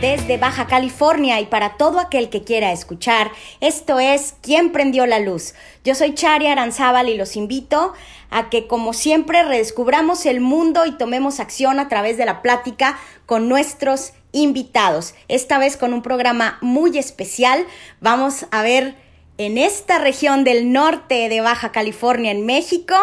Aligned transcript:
desde 0.00 0.36
Baja 0.36 0.68
California 0.68 1.40
y 1.40 1.46
para 1.46 1.76
todo 1.76 1.98
aquel 1.98 2.30
que 2.30 2.44
quiera 2.44 2.70
escuchar. 2.70 3.32
Esto 3.60 3.98
es 3.98 4.34
¿Quién 4.42 4.70
prendió 4.70 5.06
la 5.06 5.18
luz? 5.18 5.54
Yo 5.84 5.96
soy 5.96 6.14
Chari 6.14 6.46
Aranzábal 6.46 7.08
y 7.08 7.16
los 7.16 7.34
invito 7.34 7.92
a 8.30 8.48
que 8.48 8.68
como 8.68 8.92
siempre 8.92 9.42
redescubramos 9.42 10.24
el 10.26 10.40
mundo 10.40 10.86
y 10.86 10.92
tomemos 10.92 11.40
acción 11.40 11.80
a 11.80 11.88
través 11.88 12.16
de 12.16 12.26
la 12.26 12.42
plática 12.42 12.98
con 13.26 13.48
nuestros 13.48 14.12
invitados. 14.30 15.14
Esta 15.26 15.58
vez 15.58 15.76
con 15.76 15.92
un 15.92 16.02
programa 16.02 16.58
muy 16.60 16.96
especial. 16.96 17.66
Vamos 18.00 18.46
a 18.52 18.62
ver 18.62 18.94
en 19.36 19.58
esta 19.58 19.98
región 19.98 20.44
del 20.44 20.72
norte 20.72 21.28
de 21.28 21.40
Baja 21.40 21.72
California 21.72 22.30
en 22.30 22.46
México 22.46 22.94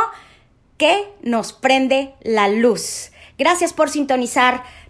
qué 0.77 1.09
nos 1.21 1.51
prende 1.51 2.13
la 2.21 2.47
luz. 2.47 3.11
Gracias 3.37 3.73
por 3.73 3.89
sintonizar 3.89 4.63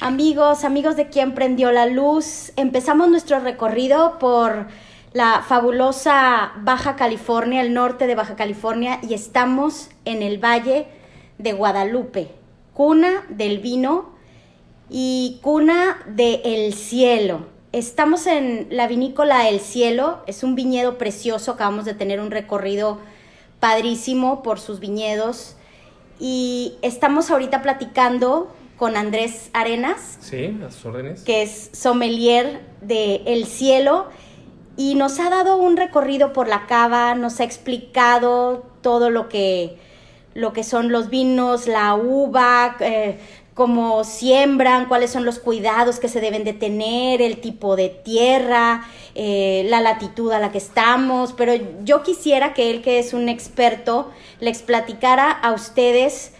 Amigos, 0.00 0.64
amigos 0.64 0.96
de 0.96 1.08
Quien 1.08 1.34
Prendió 1.34 1.70
la 1.70 1.86
Luz, 1.86 2.52
empezamos 2.56 3.08
nuestro 3.08 3.38
recorrido 3.38 4.18
por 4.18 4.66
la 5.12 5.44
fabulosa 5.46 6.52
Baja 6.62 6.96
California, 6.96 7.62
el 7.62 7.72
norte 7.72 8.08
de 8.08 8.16
Baja 8.16 8.34
California, 8.34 8.98
y 9.08 9.14
estamos 9.14 9.90
en 10.04 10.22
el 10.22 10.44
Valle 10.44 10.88
de 11.38 11.52
Guadalupe, 11.52 12.28
cuna 12.74 13.24
del 13.28 13.60
vino 13.60 14.10
y 14.90 15.38
cuna 15.42 16.02
del 16.06 16.40
el 16.44 16.74
cielo. 16.74 17.46
Estamos 17.70 18.26
en 18.26 18.66
la 18.70 18.88
vinícola 18.88 19.48
El 19.48 19.60
Cielo, 19.60 20.22
es 20.26 20.42
un 20.42 20.56
viñedo 20.56 20.98
precioso, 20.98 21.52
acabamos 21.52 21.84
de 21.84 21.94
tener 21.94 22.20
un 22.20 22.32
recorrido 22.32 22.98
padrísimo 23.60 24.42
por 24.42 24.58
sus 24.58 24.80
viñedos 24.80 25.56
y 26.18 26.74
estamos 26.82 27.30
ahorita 27.30 27.62
platicando 27.62 28.48
con 28.84 28.98
Andrés 28.98 29.48
Arenas. 29.54 30.18
Sí, 30.20 30.58
a 30.62 30.70
sus 30.70 30.84
órdenes. 30.84 31.22
Que 31.22 31.42
es 31.42 31.70
sommelier 31.72 32.60
de 32.82 33.22
El 33.24 33.46
Cielo 33.46 34.08
y 34.76 34.94
nos 34.94 35.18
ha 35.20 35.30
dado 35.30 35.56
un 35.56 35.78
recorrido 35.78 36.34
por 36.34 36.48
la 36.48 36.66
cava, 36.66 37.14
nos 37.14 37.40
ha 37.40 37.44
explicado 37.44 38.66
todo 38.82 39.08
lo 39.08 39.30
que, 39.30 39.78
lo 40.34 40.52
que 40.52 40.64
son 40.64 40.92
los 40.92 41.08
vinos, 41.08 41.66
la 41.66 41.94
uva, 41.94 42.76
eh, 42.80 43.20
cómo 43.54 44.04
siembran, 44.04 44.84
cuáles 44.84 45.10
son 45.10 45.24
los 45.24 45.38
cuidados 45.38 45.98
que 45.98 46.10
se 46.10 46.20
deben 46.20 46.44
de 46.44 46.52
tener, 46.52 47.22
el 47.22 47.40
tipo 47.40 47.76
de 47.76 47.88
tierra, 47.88 48.84
eh, 49.14 49.64
la 49.70 49.80
latitud 49.80 50.30
a 50.30 50.38
la 50.40 50.52
que 50.52 50.58
estamos, 50.58 51.32
pero 51.32 51.54
yo 51.84 52.02
quisiera 52.02 52.52
que 52.52 52.70
él, 52.70 52.82
que 52.82 52.98
es 52.98 53.14
un 53.14 53.30
experto, 53.30 54.10
les 54.40 54.60
platicara 54.60 55.30
a 55.30 55.52
ustedes 55.52 56.34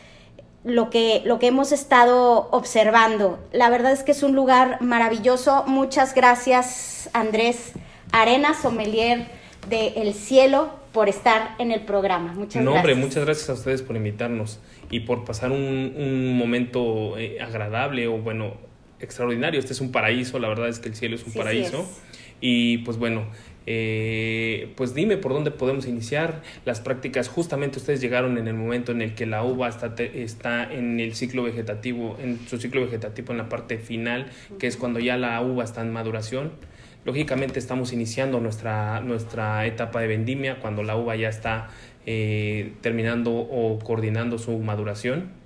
lo 0.65 0.91
que, 0.91 1.23
lo 1.25 1.39
que 1.39 1.47
hemos 1.49 1.73
estado 1.73 2.49
observando. 2.51 3.39
La 3.53 3.71
verdad 3.71 3.93
es 3.93 4.03
que 4.03 4.13
es 4.13 4.23
un 4.23 4.35
lugar 4.35 4.81
maravilloso. 4.81 5.65
Muchas 5.67 6.15
gracias, 6.15 7.09
Andrés 7.13 7.73
Arenas, 8.13 8.59
sommelier 8.63 9.27
de 9.69 9.89
El 9.97 10.15
Cielo, 10.15 10.71
por 10.93 11.09
estar 11.09 11.55
en 11.59 11.73
el 11.73 11.81
programa. 11.83 12.33
Muchas 12.35 12.63
no, 12.63 12.73
gracias. 12.73 12.93
hombre, 12.93 12.95
muchas 13.07 13.25
gracias 13.25 13.51
a 13.51 13.53
ustedes 13.55 13.83
por 13.83 13.97
invitarnos 13.97 14.61
y 14.91 15.01
por 15.01 15.25
pasar 15.25 15.51
un, 15.51 15.95
un 15.97 16.37
momento 16.39 17.19
eh, 17.19 17.39
agradable 17.41 18.07
o 18.07 18.19
bueno, 18.19 18.55
extraordinario. 19.01 19.59
Este 19.61 19.73
es 19.73 19.81
un 19.81 19.91
paraíso, 19.93 20.39
la 20.39 20.49
verdad 20.49 20.69
es 20.69 20.79
que 20.79 20.89
el 20.89 20.95
cielo 20.95 21.17
es 21.17 21.25
un 21.25 21.33
Sí, 21.33 21.39
paraíso. 21.39 21.81
es. 21.81 22.03
Y 22.41 22.79
pues 22.79 22.97
bueno, 22.99 23.27
eh, 23.67 24.73
pues 24.77 24.95
dime 24.95 25.17
por 25.17 25.33
dónde 25.33 25.51
podemos 25.51 25.87
iniciar 25.87 26.43
las 26.65 26.81
prácticas. 26.81 27.29
Justamente 27.29 27.79
ustedes 27.79 28.01
llegaron 28.01 28.39
en 28.39 28.49
el 28.49 28.55
momento 28.55 28.93
en 28.93 29.03
el 29.03 29.15
que 29.15 29.27
la 29.27 29.43
uva 29.43 29.69
está, 29.69 29.95
te- 29.95 30.23
está 30.23 30.71
en 30.73 31.01
el 31.01 31.15
ciclo 31.15 31.43
vegetativo, 31.43 32.17
en 32.23 32.39
su 32.47 32.59
ciclo 32.59 32.83
vegetativo 32.83 33.33
en 33.33 33.39
la 33.39 33.49
parte 33.49 33.79
final, 33.79 34.27
que 34.59 34.67
es 34.67 34.77
cuando 34.77 35.01
ya 35.01 35.17
la 35.17 35.41
uva 35.41 35.65
está 35.65 35.81
en 35.83 35.93
maduración. 35.93 36.53
Lógicamente 37.05 37.59
estamos 37.59 37.93
iniciando 37.93 38.41
nuestra, 38.41 39.01
nuestra 39.01 39.67
etapa 39.67 40.01
de 40.01 40.07
vendimia 40.09 40.57
cuando 40.61 40.83
la 40.83 40.97
uva 40.97 41.17
ya 41.17 41.29
está 41.29 41.69
eh, 42.07 42.73
terminando 42.81 43.33
o 43.35 43.79
coordinando 43.79 44.39
su 44.39 44.59
maduración. 44.59 45.44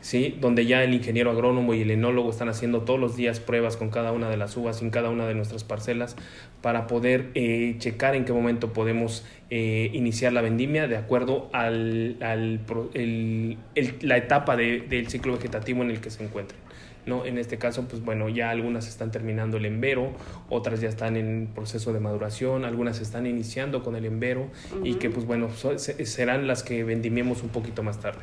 ¿Sí? 0.00 0.36
donde 0.40 0.66
ya 0.66 0.82
el 0.82 0.94
ingeniero 0.94 1.30
agrónomo 1.30 1.74
y 1.74 1.82
el 1.82 1.90
enólogo 1.90 2.30
están 2.30 2.48
haciendo 2.48 2.82
todos 2.82 2.98
los 2.98 3.16
días 3.16 3.38
pruebas 3.40 3.76
con 3.76 3.90
cada 3.90 4.12
una 4.12 4.28
de 4.30 4.36
las 4.36 4.56
uvas 4.56 4.80
en 4.82 4.90
cada 4.90 5.10
una 5.10 5.26
de 5.26 5.34
nuestras 5.34 5.64
parcelas 5.64 6.16
para 6.62 6.86
poder 6.86 7.30
eh, 7.34 7.74
checar 7.78 8.14
en 8.14 8.24
qué 8.24 8.32
momento 8.32 8.72
podemos 8.72 9.24
eh, 9.50 9.90
iniciar 9.92 10.32
la 10.32 10.40
vendimia 10.42 10.88
de 10.88 10.96
acuerdo 10.96 11.50
al, 11.52 12.16
al 12.22 12.60
pro- 12.66 12.90
el- 12.94 13.58
el- 13.74 13.94
la 14.02 14.16
etapa 14.16 14.56
de- 14.56 14.80
del 14.80 15.08
ciclo 15.08 15.34
vegetativo 15.34 15.82
en 15.82 15.90
el 15.90 16.00
que 16.00 16.10
se 16.10 16.24
encuentren. 16.24 16.60
¿no? 17.04 17.24
En 17.26 17.36
este 17.36 17.58
caso, 17.58 17.88
pues 17.88 18.00
bueno, 18.04 18.28
ya 18.28 18.50
algunas 18.50 18.86
están 18.86 19.10
terminando 19.10 19.56
el 19.56 19.64
embero, 19.66 20.12
otras 20.48 20.80
ya 20.80 20.88
están 20.88 21.16
en 21.16 21.48
proceso 21.52 21.92
de 21.92 21.98
maduración, 21.98 22.64
algunas 22.64 23.00
están 23.00 23.26
iniciando 23.26 23.82
con 23.82 23.96
el 23.96 24.04
embero 24.04 24.46
y 24.84 24.94
que 24.94 25.10
pues 25.10 25.26
bueno, 25.26 25.50
so- 25.50 25.76
serán 25.80 26.46
las 26.46 26.62
que 26.62 26.84
vendimiemos 26.84 27.42
un 27.42 27.48
poquito 27.48 27.82
más 27.82 27.98
tarde. 27.98 28.20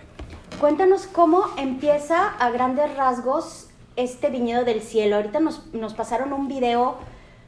Cuéntanos 0.60 1.08
cómo 1.08 1.46
empieza 1.56 2.28
a 2.28 2.50
grandes 2.50 2.94
rasgos 2.98 3.70
este 3.96 4.30
viñedo 4.30 4.66
del 4.66 4.82
cielo. 4.82 5.16
Ahorita 5.16 5.40
nos, 5.40 5.74
nos 5.74 5.94
pasaron 5.94 6.34
un 6.34 6.50
video 6.50 6.98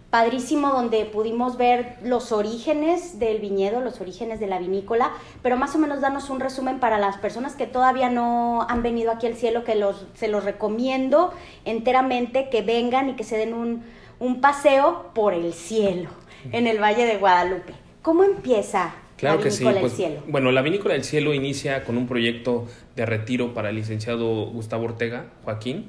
padrísimo 0.09 0.69
donde 0.69 1.03
pudimos 1.03 1.57
ver 1.57 1.97
los 2.03 2.31
orígenes 2.31 3.19
del 3.19 3.39
viñedo, 3.41 3.81
los 3.81 3.99
orígenes 3.99 4.39
de 4.39 4.47
la 4.47 4.59
vinícola, 4.59 5.11
pero 5.43 5.57
más 5.57 5.75
o 5.75 5.77
menos 5.77 5.99
danos 5.99 6.29
un 6.29 6.39
resumen 6.39 6.79
para 6.79 6.99
las 6.99 7.17
personas 7.17 7.55
que 7.55 7.67
todavía 7.67 8.09
no 8.09 8.65
han 8.69 8.81
venido 8.81 9.11
aquí 9.11 9.27
al 9.27 9.35
cielo, 9.35 9.65
que 9.65 9.75
los, 9.75 10.05
se 10.13 10.29
los 10.29 10.45
recomiendo 10.45 11.33
enteramente 11.65 12.49
que 12.49 12.61
vengan 12.61 13.09
y 13.09 13.15
que 13.17 13.25
se 13.25 13.35
den 13.35 13.53
un, 13.53 13.83
un 14.21 14.39
paseo 14.39 15.11
por 15.13 15.33
el 15.33 15.53
cielo 15.53 16.09
en 16.53 16.65
el 16.65 16.81
Valle 16.81 17.05
de 17.05 17.17
Guadalupe. 17.17 17.73
¿Cómo 18.01 18.23
empieza 18.23 18.93
Claro 19.21 19.37
la 19.37 19.43
que 19.43 19.51
sí. 19.51 19.63
pues, 19.63 19.75
del 19.81 19.91
cielo? 19.91 20.23
Bueno, 20.27 20.51
la 20.51 20.61
Vinícola 20.63 20.95
del 20.95 21.03
Cielo 21.03 21.33
inicia 21.33 21.83
con 21.83 21.95
un 21.95 22.07
proyecto 22.07 22.67
de 22.95 23.05
retiro 23.05 23.53
para 23.53 23.69
el 23.69 23.75
licenciado 23.75 24.47
Gustavo 24.47 24.85
Ortega, 24.85 25.27
Joaquín. 25.43 25.85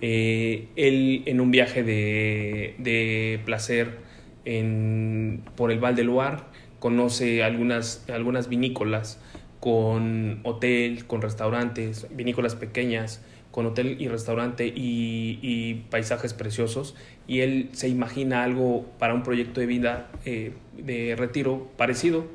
Eh, 0.00 0.68
él 0.76 1.24
en 1.26 1.40
un 1.40 1.50
viaje 1.50 1.82
de, 1.82 2.76
de 2.78 3.40
placer 3.44 3.98
en, 4.44 5.42
por 5.56 5.72
el 5.72 5.80
Val 5.80 5.96
de 5.96 6.04
Loire 6.04 6.38
conoce 6.78 7.42
algunas, 7.42 8.08
algunas 8.08 8.48
vinícolas 8.48 9.20
con 9.58 10.40
hotel, 10.44 11.06
con 11.06 11.20
restaurantes, 11.22 12.06
vinícolas 12.10 12.54
pequeñas, 12.54 13.22
con 13.50 13.66
hotel 13.66 13.96
y 13.98 14.06
restaurante 14.06 14.66
y, 14.68 15.40
y 15.42 15.74
paisajes 15.90 16.34
preciosos. 16.34 16.94
Y 17.26 17.40
él 17.40 17.68
se 17.72 17.88
imagina 17.88 18.44
algo 18.44 18.86
para 18.98 19.12
un 19.12 19.22
proyecto 19.24 19.60
de 19.60 19.66
vida 19.66 20.08
eh, 20.24 20.52
de 20.78 21.16
retiro 21.16 21.68
parecido. 21.76 22.26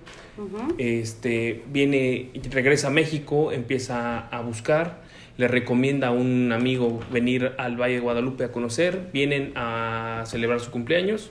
Este 0.78 1.64
viene, 1.72 2.30
regresa 2.52 2.88
a 2.88 2.92
México, 2.92 3.52
empieza 3.52 4.20
a 4.28 4.42
buscar, 4.42 5.02
le 5.38 5.48
recomienda 5.48 6.08
a 6.08 6.12
un 6.12 6.52
amigo 6.52 7.00
venir 7.12 7.54
al 7.58 7.76
Valle 7.80 7.96
de 7.96 8.00
Guadalupe 8.02 8.44
a 8.46 8.52
conocer, 8.52 9.10
vienen 9.14 9.54
a 9.56 10.24
celebrar 10.26 10.60
su 10.60 10.72
cumpleaños 10.72 11.30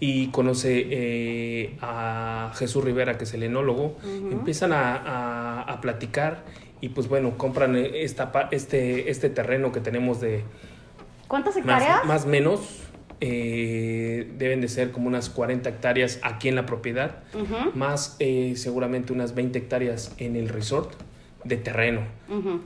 y 0.00 0.26
conoce 0.28 0.86
eh, 0.90 1.76
a 1.80 2.52
Jesús 2.56 2.84
Rivera, 2.84 3.16
que 3.16 3.24
es 3.24 3.32
el 3.34 3.42
enólogo, 3.42 3.96
empiezan 4.30 4.72
a, 4.72 4.96
a- 4.96 5.62
a 5.62 5.80
platicar 5.80 6.42
y 6.80 6.90
pues 6.90 7.08
bueno, 7.08 7.38
compran 7.38 7.76
esta, 7.76 8.30
este, 8.50 9.10
este 9.10 9.30
terreno 9.30 9.72
que 9.72 9.80
tenemos 9.80 10.20
de 10.20 10.42
¿Cuántas 11.28 11.56
hectáreas? 11.56 11.98
más, 11.98 12.06
más 12.06 12.26
menos, 12.26 12.60
eh, 13.20 14.30
deben 14.38 14.60
de 14.60 14.68
ser 14.68 14.90
como 14.92 15.08
unas 15.08 15.30
40 15.30 15.68
hectáreas 15.68 16.18
aquí 16.22 16.48
en 16.48 16.54
la 16.56 16.66
propiedad, 16.66 17.16
más 17.74 18.16
eh, 18.18 18.54
seguramente 18.56 19.12
unas 19.12 19.34
20 19.34 19.58
hectáreas 19.58 20.14
en 20.18 20.36
el 20.36 20.48
resort 20.48 20.92
de 21.44 21.56
terreno. 21.56 22.00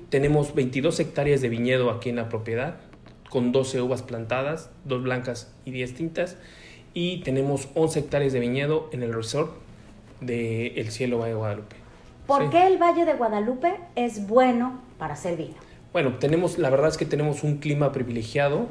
Tenemos 0.09 0.55
22 0.55 0.99
hectáreas 1.01 1.41
de 1.41 1.49
viñedo 1.49 1.91
aquí 1.91 2.09
en 2.11 2.17
la 2.17 2.29
propiedad, 2.29 2.77
con 3.31 3.53
12 3.53 3.83
uvas 3.83 4.03
plantadas, 4.03 4.71
dos 4.85 5.03
blancas 5.03 5.53
y 5.65 5.71
10 5.73 5.95
tintas, 5.95 6.37
y 6.95 7.19
tenemos 7.23 7.69
11 7.75 8.01
hectáreas 8.01 8.33
de 8.33 8.41
viñedo 8.41 8.89
en 8.93 9.03
el 9.03 9.13
resort 9.13 9.53
de 10.21 10.69
El 10.81 10.91
Cielo 10.91 11.19
Valle 11.19 11.31
de 11.33 11.37
Guadalupe. 11.39 11.77
¿Por 12.27 12.43
Sí. 12.45 12.49
qué 12.51 12.67
el 12.67 12.79
Valle 12.79 13.05
de 13.05 13.15
Guadalupe 13.15 13.75
es 13.97 14.27
bueno 14.27 14.81
para 14.99 15.15
hacer 15.15 15.37
vino? 15.37 15.55
Bueno, 15.93 16.15
tenemos, 16.19 16.59
la 16.59 16.71
verdad 16.71 16.89
es 16.89 16.97
que 16.97 17.05
tenemos 17.07 17.43
un 17.45 17.59
clima 17.59 17.93
privilegiado, 17.93 18.67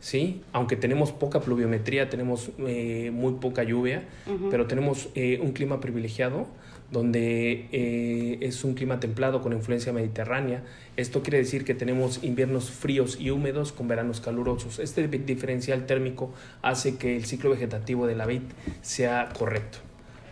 ¿sí? 0.00 0.42
Aunque 0.52 0.76
tenemos 0.76 1.12
poca 1.12 1.40
pluviometría, 1.40 2.08
tenemos 2.08 2.50
eh, 2.58 3.10
muy 3.12 3.34
poca 3.34 3.62
lluvia, 3.62 4.02
pero 4.50 4.66
tenemos 4.66 5.08
eh, 5.14 5.40
un 5.42 5.52
clima 5.52 5.80
privilegiado 5.80 6.46
donde 6.90 7.68
eh, 7.70 8.38
es 8.40 8.64
un 8.64 8.72
clima 8.72 8.98
templado 8.98 9.42
con 9.42 9.52
influencia 9.52 9.92
mediterránea. 9.92 10.62
Esto 10.96 11.22
quiere 11.22 11.38
decir 11.38 11.64
que 11.64 11.74
tenemos 11.74 12.24
inviernos 12.24 12.70
fríos 12.70 13.18
y 13.20 13.30
húmedos 13.30 13.72
con 13.72 13.88
veranos 13.88 14.22
calurosos. 14.22 14.78
Este 14.78 15.06
diferencial 15.06 15.84
térmico 15.84 16.32
hace 16.62 16.96
que 16.96 17.16
el 17.16 17.26
ciclo 17.26 17.50
vegetativo 17.50 18.06
de 18.06 18.14
la 18.16 18.24
vid 18.24 18.40
sea 18.80 19.28
correcto. 19.38 19.78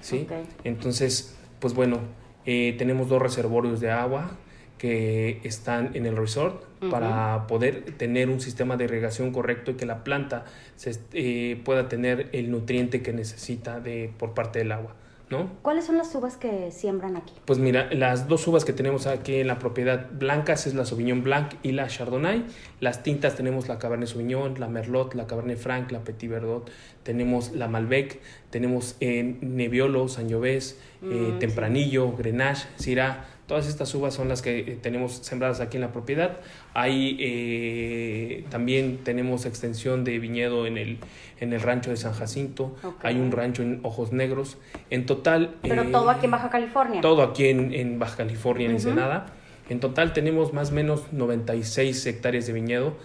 ¿sí? 0.00 0.26
Entonces, 0.64 1.36
pues 1.60 1.74
bueno, 1.74 2.00
tenemos 2.46 3.10
dos 3.10 3.20
reservorios 3.20 3.80
de 3.80 3.90
agua 3.90 4.38
que 4.78 5.40
están 5.44 5.90
en 5.94 6.06
el 6.06 6.16
resort 6.16 6.64
para 6.90 7.46
poder 7.46 7.92
tener 7.96 8.28
un 8.28 8.40
sistema 8.40 8.76
de 8.76 8.84
irrigación 8.84 9.32
correcto 9.32 9.72
y 9.72 9.74
que 9.74 9.86
la 9.86 10.04
planta 10.04 10.44
se, 10.76 10.98
eh, 11.12 11.60
pueda 11.64 11.88
tener 11.88 12.28
el 12.32 12.50
nutriente 12.50 13.02
que 13.02 13.12
necesita 13.12 13.80
de, 13.80 14.12
por 14.18 14.34
parte 14.34 14.58
del 14.58 14.72
agua. 14.72 14.94
¿No? 15.28 15.50
¿Cuáles 15.62 15.84
son 15.84 15.96
las 15.96 16.14
uvas 16.14 16.36
que 16.36 16.70
siembran 16.70 17.16
aquí? 17.16 17.34
Pues 17.46 17.58
mira, 17.58 17.92
las 17.92 18.28
dos 18.28 18.46
uvas 18.46 18.64
que 18.64 18.72
tenemos 18.72 19.08
aquí 19.08 19.40
en 19.40 19.48
la 19.48 19.58
propiedad 19.58 20.08
blancas 20.12 20.68
es 20.68 20.74
la 20.74 20.84
Sauvignon 20.84 21.24
Blanc 21.24 21.54
y 21.64 21.72
la 21.72 21.88
Chardonnay. 21.88 22.44
Las 22.78 23.02
tintas 23.02 23.34
tenemos 23.34 23.66
la 23.66 23.80
Cabernet 23.80 24.08
Sauvignon, 24.08 24.60
la 24.60 24.68
Merlot, 24.68 25.14
la 25.14 25.26
Cabernet 25.26 25.58
Franc, 25.58 25.90
la 25.90 26.04
Petit 26.04 26.30
Verdot, 26.30 26.70
tenemos 27.02 27.50
la 27.56 27.66
Malbec, 27.66 28.20
tenemos 28.50 28.94
eh, 29.00 29.36
Nebbiolo, 29.40 30.06
Sangiovese, 30.06 30.76
eh, 31.02 31.32
mm, 31.32 31.38
Tempranillo, 31.40 32.12
Grenache, 32.12 32.68
Syrah, 32.76 33.26
Todas 33.46 33.68
estas 33.68 33.94
uvas 33.94 34.12
son 34.12 34.28
las 34.28 34.42
que 34.42 34.58
eh, 34.58 34.78
tenemos 34.80 35.18
sembradas 35.18 35.60
aquí 35.60 35.76
en 35.76 35.82
la 35.82 35.92
propiedad. 35.92 36.38
Hay 36.74 37.16
eh, 37.20 38.44
también 38.50 38.98
tenemos 39.04 39.46
extensión 39.46 40.02
de 40.02 40.18
viñedo 40.18 40.66
en 40.66 40.76
el, 40.76 40.98
en 41.38 41.52
el 41.52 41.60
rancho 41.60 41.90
de 41.90 41.96
San 41.96 42.12
Jacinto. 42.12 42.74
Hay 43.02 43.20
un 43.20 43.30
rancho 43.30 43.62
en 43.62 43.80
Ojos 43.84 44.12
Negros. 44.12 44.58
En 44.90 45.06
total. 45.06 45.54
Pero 45.62 45.82
eh, 45.82 45.88
todo 45.92 46.10
aquí 46.10 46.24
en 46.24 46.32
Baja 46.32 46.50
California. 46.50 47.00
Todo 47.00 47.22
aquí 47.22 47.46
en, 47.46 47.72
en 47.72 48.00
Baja 48.00 48.16
California, 48.16 48.66
en 48.66 48.72
Ensenada. 48.72 49.26
En 49.68 49.78
total 49.78 50.12
tenemos 50.12 50.52
más 50.52 50.72
o 50.72 50.74
menos 50.74 51.12
96 51.12 52.04
hectáreas 52.06 52.46
de 52.46 52.52
viñedo 52.52 52.96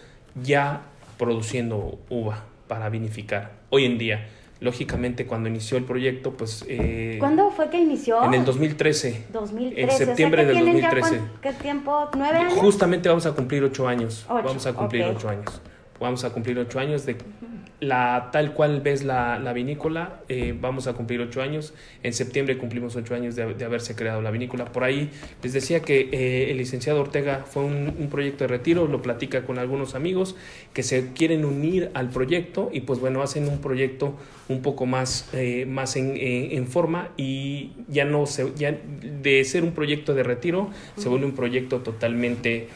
ya 0.41 0.83
produciendo 1.17 1.99
uva 2.09 2.45
para 2.67 2.89
vinificar 2.89 3.51
hoy 3.69 3.85
en 3.85 3.97
día. 3.99 4.27
Lógicamente, 4.61 5.25
cuando 5.25 5.49
inició 5.49 5.75
el 5.75 5.85
proyecto, 5.85 6.33
pues... 6.33 6.63
Eh, 6.67 7.15
¿Cuándo 7.17 7.49
fue 7.49 7.71
que 7.71 7.79
inició? 7.79 8.23
En 8.23 8.35
el 8.35 8.45
2013. 8.45 9.25
2013. 9.33 9.81
En 9.81 9.97
septiembre 9.97 10.45
del 10.45 10.59
2013. 10.59 11.19
¿Qué 11.41 11.53
tiempo? 11.53 12.07
¿Nueve 12.15 12.37
años? 12.37 12.53
Justamente 12.53 13.09
vamos 13.09 13.25
a 13.25 13.31
cumplir 13.31 13.63
ocho 13.63 13.87
años. 13.87 14.23
vamos 14.29 14.67
a 14.67 14.73
cumplir 14.73 15.05
ocho 15.05 15.29
años. 15.29 15.59
Vamos 16.01 16.23
a 16.23 16.31
cumplir 16.31 16.57
ocho 16.59 16.79
años 16.79 17.05
de 17.05 17.15
la 17.81 18.29
tal 18.31 18.53
cual 18.53 18.81
ves 18.81 19.03
la, 19.03 19.39
la 19.39 19.53
vinícola, 19.53 20.21
eh, 20.29 20.55
vamos 20.59 20.85
a 20.85 20.93
cumplir 20.93 21.19
ocho 21.19 21.41
años. 21.41 21.73
En 22.03 22.13
septiembre 22.13 22.57
cumplimos 22.57 22.95
ocho 22.95 23.15
años 23.15 23.35
de, 23.35 23.53
de 23.55 23.65
haberse 23.65 23.95
creado 23.95 24.21
la 24.21 24.29
vinícola. 24.29 24.65
Por 24.65 24.83
ahí 24.83 25.09
les 25.41 25.53
decía 25.53 25.81
que 25.81 26.09
eh, 26.11 26.51
el 26.51 26.57
licenciado 26.57 27.01
Ortega 27.01 27.43
fue 27.49 27.63
un, 27.63 27.93
un, 27.97 28.09
proyecto 28.09 28.43
de 28.43 28.49
retiro, 28.49 28.87
lo 28.87 29.01
platica 29.01 29.43
con 29.43 29.57
algunos 29.57 29.95
amigos 29.95 30.35
que 30.73 30.83
se 30.83 31.11
quieren 31.13 31.43
unir 31.43 31.89
al 31.95 32.09
proyecto 32.09 32.69
y 32.71 32.81
pues 32.81 32.99
bueno, 32.99 33.23
hacen 33.23 33.47
un 33.47 33.59
proyecto 33.59 34.15
un 34.47 34.61
poco 34.61 34.85
más, 34.85 35.29
eh, 35.33 35.65
más 35.65 35.95
en, 35.95 36.13
en, 36.17 36.67
forma 36.67 37.09
y 37.17 37.71
ya 37.87 38.05
no 38.05 38.25
se, 38.25 38.53
ya 38.55 38.77
de 39.01 39.43
ser 39.43 39.63
un 39.63 39.71
proyecto 39.71 40.13
de 40.13 40.23
retiro 40.23 40.69
se 40.97 41.09
vuelve 41.09 41.25
un 41.25 41.31
proyecto 41.33 41.79
totalmente, 41.79 42.67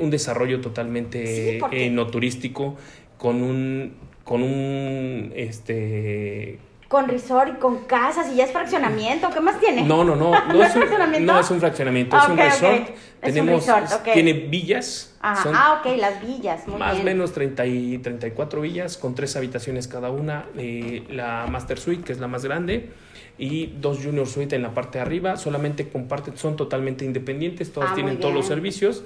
un 0.00 0.10
desarrollo 0.10 0.60
totalmente 0.60 1.60
no 1.92 2.06
turístico 2.08 2.76
con 3.16 3.42
un 3.42 3.94
con 4.24 4.42
un 4.42 5.32
este 5.34 6.58
con 6.88 7.06
resort 7.06 7.56
y 7.56 7.60
con 7.60 7.84
casas 7.84 8.32
y 8.32 8.36
ya 8.36 8.44
es 8.44 8.50
fraccionamiento, 8.50 9.28
¿qué 9.30 9.40
más 9.40 9.60
tiene? 9.60 9.82
No, 9.82 10.04
no, 10.04 10.16
no, 10.16 10.30
no, 10.52 10.62
es, 10.62 10.74
un, 10.74 10.80
fraccionamiento? 10.80 11.32
no 11.32 11.38
es 11.38 11.50
un 11.50 11.60
fraccionamiento, 11.60 12.16
es 12.16 12.28
un 12.28 12.36
resort. 12.38 12.88
Tenemos, 13.20 13.66
tiene 14.14 14.32
villas. 14.32 15.14
ah, 15.20 15.80
ok, 15.80 15.98
las 15.98 16.22
villas, 16.22 16.66
muy 16.66 16.78
Más 16.78 16.98
o 16.98 17.02
menos 17.02 17.32
30 17.32 17.66
y 17.66 17.98
34 17.98 18.62
villas 18.62 18.96
con 18.96 19.14
tres 19.14 19.36
habitaciones 19.36 19.86
cada 19.86 20.10
una, 20.10 20.46
eh, 20.56 21.04
la 21.10 21.46
Master 21.46 21.78
Suite, 21.78 22.04
que 22.04 22.12
es 22.12 22.20
la 22.20 22.28
más 22.28 22.42
grande, 22.44 22.90
y 23.38 23.66
dos 23.80 23.98
Junior 24.02 24.26
Suite 24.26 24.56
en 24.56 24.62
la 24.62 24.74
parte 24.74 24.98
de 24.98 25.02
arriba, 25.02 25.36
solamente 25.36 25.88
comparten, 25.88 26.36
son 26.36 26.56
totalmente 26.56 27.04
independientes, 27.04 27.72
todas 27.72 27.90
ah, 27.92 27.94
tienen 27.94 28.18
todos 28.18 28.34
los 28.34 28.46
servicios, 28.46 29.04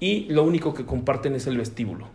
y 0.00 0.24
lo 0.30 0.42
único 0.42 0.74
que 0.74 0.86
comparten 0.86 1.34
es 1.34 1.46
el 1.46 1.58
vestíbulo. 1.58 2.08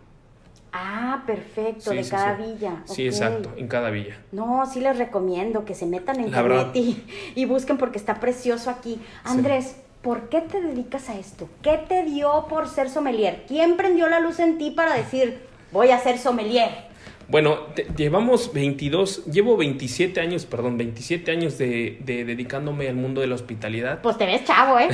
Ah, 0.72 1.22
perfecto, 1.26 1.90
de 1.90 2.08
cada 2.08 2.34
villa. 2.34 2.82
Sí, 2.84 3.06
exacto, 3.06 3.50
en 3.56 3.66
cada 3.66 3.90
villa. 3.90 4.18
No, 4.32 4.64
sí 4.66 4.80
les 4.80 4.98
recomiendo 4.98 5.64
que 5.64 5.74
se 5.74 5.86
metan 5.86 6.20
en 6.20 6.26
internet 6.26 6.68
y, 6.74 7.44
busquen 7.44 7.76
porque 7.76 7.98
está 7.98 8.20
precioso 8.20 8.70
aquí. 8.70 9.00
Andrés, 9.24 9.76
¿por 10.02 10.28
qué 10.28 10.40
te 10.40 10.60
dedicas 10.60 11.08
a 11.08 11.18
esto? 11.18 11.48
¿Qué 11.62 11.78
te 11.88 12.04
dio 12.04 12.46
por 12.48 12.68
ser 12.68 12.88
sommelier? 12.88 13.44
¿Quién 13.48 13.76
prendió 13.76 14.08
la 14.08 14.20
luz 14.20 14.38
en 14.38 14.58
ti 14.58 14.70
para 14.70 14.94
decir, 14.94 15.40
voy 15.72 15.90
a 15.90 15.98
ser 15.98 16.18
sommelier? 16.18 16.89
Bueno, 17.30 17.68
llevamos 17.96 18.52
22, 18.52 19.26
llevo 19.26 19.56
27 19.56 20.20
años, 20.20 20.46
perdón, 20.46 20.76
27 20.78 21.30
años 21.30 21.58
de, 21.58 21.98
de, 22.04 22.24
dedicándome 22.24 22.88
al 22.88 22.96
mundo 22.96 23.20
de 23.20 23.28
la 23.28 23.36
hospitalidad. 23.36 24.02
Pues 24.02 24.18
te 24.18 24.26
ves 24.26 24.44
chavo, 24.44 24.80
¿eh? 24.80 24.88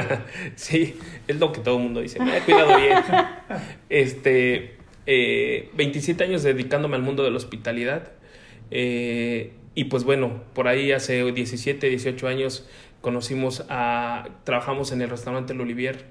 sí, 0.54 0.96
es 1.26 1.40
lo 1.40 1.50
que 1.50 1.60
todo 1.60 1.78
el 1.78 1.82
mundo 1.82 2.00
dice. 2.00 2.20
Me 2.20 2.38
he 2.38 2.40
cuidado 2.42 2.78
bien. 2.78 2.96
este, 3.88 4.76
27 5.06 6.22
eh, 6.22 6.26
años 6.28 6.44
dedicándome 6.44 6.94
al 6.94 7.02
mundo 7.02 7.24
de 7.24 7.32
la 7.32 7.36
hospitalidad. 7.36 8.12
Eh, 8.70 9.54
y 9.74 9.84
pues 9.84 10.04
bueno, 10.04 10.42
por 10.54 10.68
ahí 10.68 10.92
hace 10.92 11.24
17, 11.24 11.88
18 11.88 12.28
años 12.28 12.68
conocimos 13.00 13.64
a, 13.68 14.28
trabajamos 14.44 14.92
en 14.92 15.02
el 15.02 15.10
restaurante 15.10 15.54
El 15.54 15.60
Olivier 15.60 16.04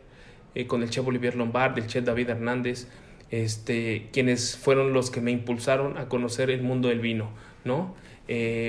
eh, 0.55 0.65
con 0.67 0.83
el 0.83 0.89
chef 0.89 1.07
Olivier 1.07 1.35
Lombard, 1.35 1.77
el 1.77 1.87
chef 1.87 2.03
David 2.03 2.29
Hernández, 2.29 2.87
este, 3.31 4.07
quienes 4.11 4.57
fueron 4.57 4.93
los 4.93 5.11
que 5.11 5.21
me 5.21 5.31
impulsaron 5.31 5.97
a 5.97 6.07
conocer 6.09 6.49
el 6.49 6.61
mundo 6.61 6.89
del 6.89 6.99
vino, 6.99 7.29
¿no? 7.65 7.95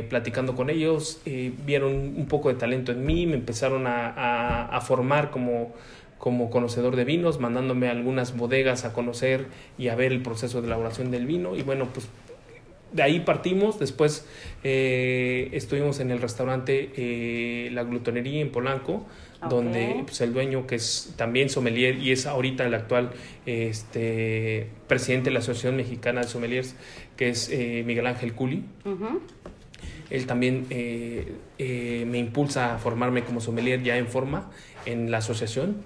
platicando 0.09 0.57
con 0.57 0.71
ellos, 0.71 1.21
vieron 1.67 1.93
un 1.93 2.27
poco 2.29 2.49
de 2.49 2.55
talento 2.55 2.93
en 2.93 3.05
mí, 3.05 3.27
me 3.27 3.35
empezaron 3.35 3.87
a, 3.87 4.65
a 4.65 4.81
formar 4.81 5.31
como 5.31 5.75
como 6.21 6.51
conocedor 6.51 6.97
de 6.97 7.05
vinos, 7.05 7.41
mandándome 7.41 7.89
a 7.89 7.93
algunas 7.93 8.37
bodegas 8.37 8.85
a 8.85 8.93
conocer 8.93 9.47
y 9.79 9.89
a 9.89 9.97
ver 9.97 10.13
el 10.13 10.23
proceso 10.23 10.61
de 10.61 10.67
elaboración 10.67 11.11
del 11.11 11.27
vino. 11.27 11.57
Y 11.57 11.63
bueno, 11.63 11.89
pues 11.93 12.09
de 12.93 13.03
ahí 13.03 13.21
partimos. 13.21 13.79
Después 13.79 14.27
eh, 14.63 15.49
estuvimos 15.53 15.99
en 15.99 16.11
el 16.11 16.21
restaurante 16.21 16.93
eh, 16.95 17.71
La 17.73 17.85
Glutonería 17.85 18.43
en 18.43 18.53
Polanco, 18.53 19.07
donde 19.49 20.03
pues, 20.05 20.21
el 20.21 20.33
dueño, 20.33 20.67
que 20.67 20.75
es 20.77 21.15
también 21.17 21.49
sommelier 21.49 21.99
y 21.99 22.13
es 22.13 22.27
ahorita 22.27 22.67
el 22.67 22.75
actual 22.75 23.13
este, 23.47 24.69
presidente 24.87 25.31
de 25.31 25.35
la 25.35 25.39
Asociación 25.41 25.77
Mexicana 25.77 26.21
de 26.23 26.29
Sommeliers, 26.29 26.77
que 27.17 27.31
es 27.31 27.49
eh, 27.51 27.83
Miguel 27.87 28.07
Ángel 28.07 28.35
Culi. 28.35 28.65
Él 30.11 30.27
también 30.27 30.67
me 30.69 32.19
impulsa 32.19 32.75
a 32.75 32.79
formarme 32.79 33.23
como 33.23 33.41
sommelier 33.41 33.83
ya 33.83 33.97
en 33.97 34.09
forma 34.09 34.51
en 34.87 35.11
la 35.11 35.19
asociación 35.19 35.85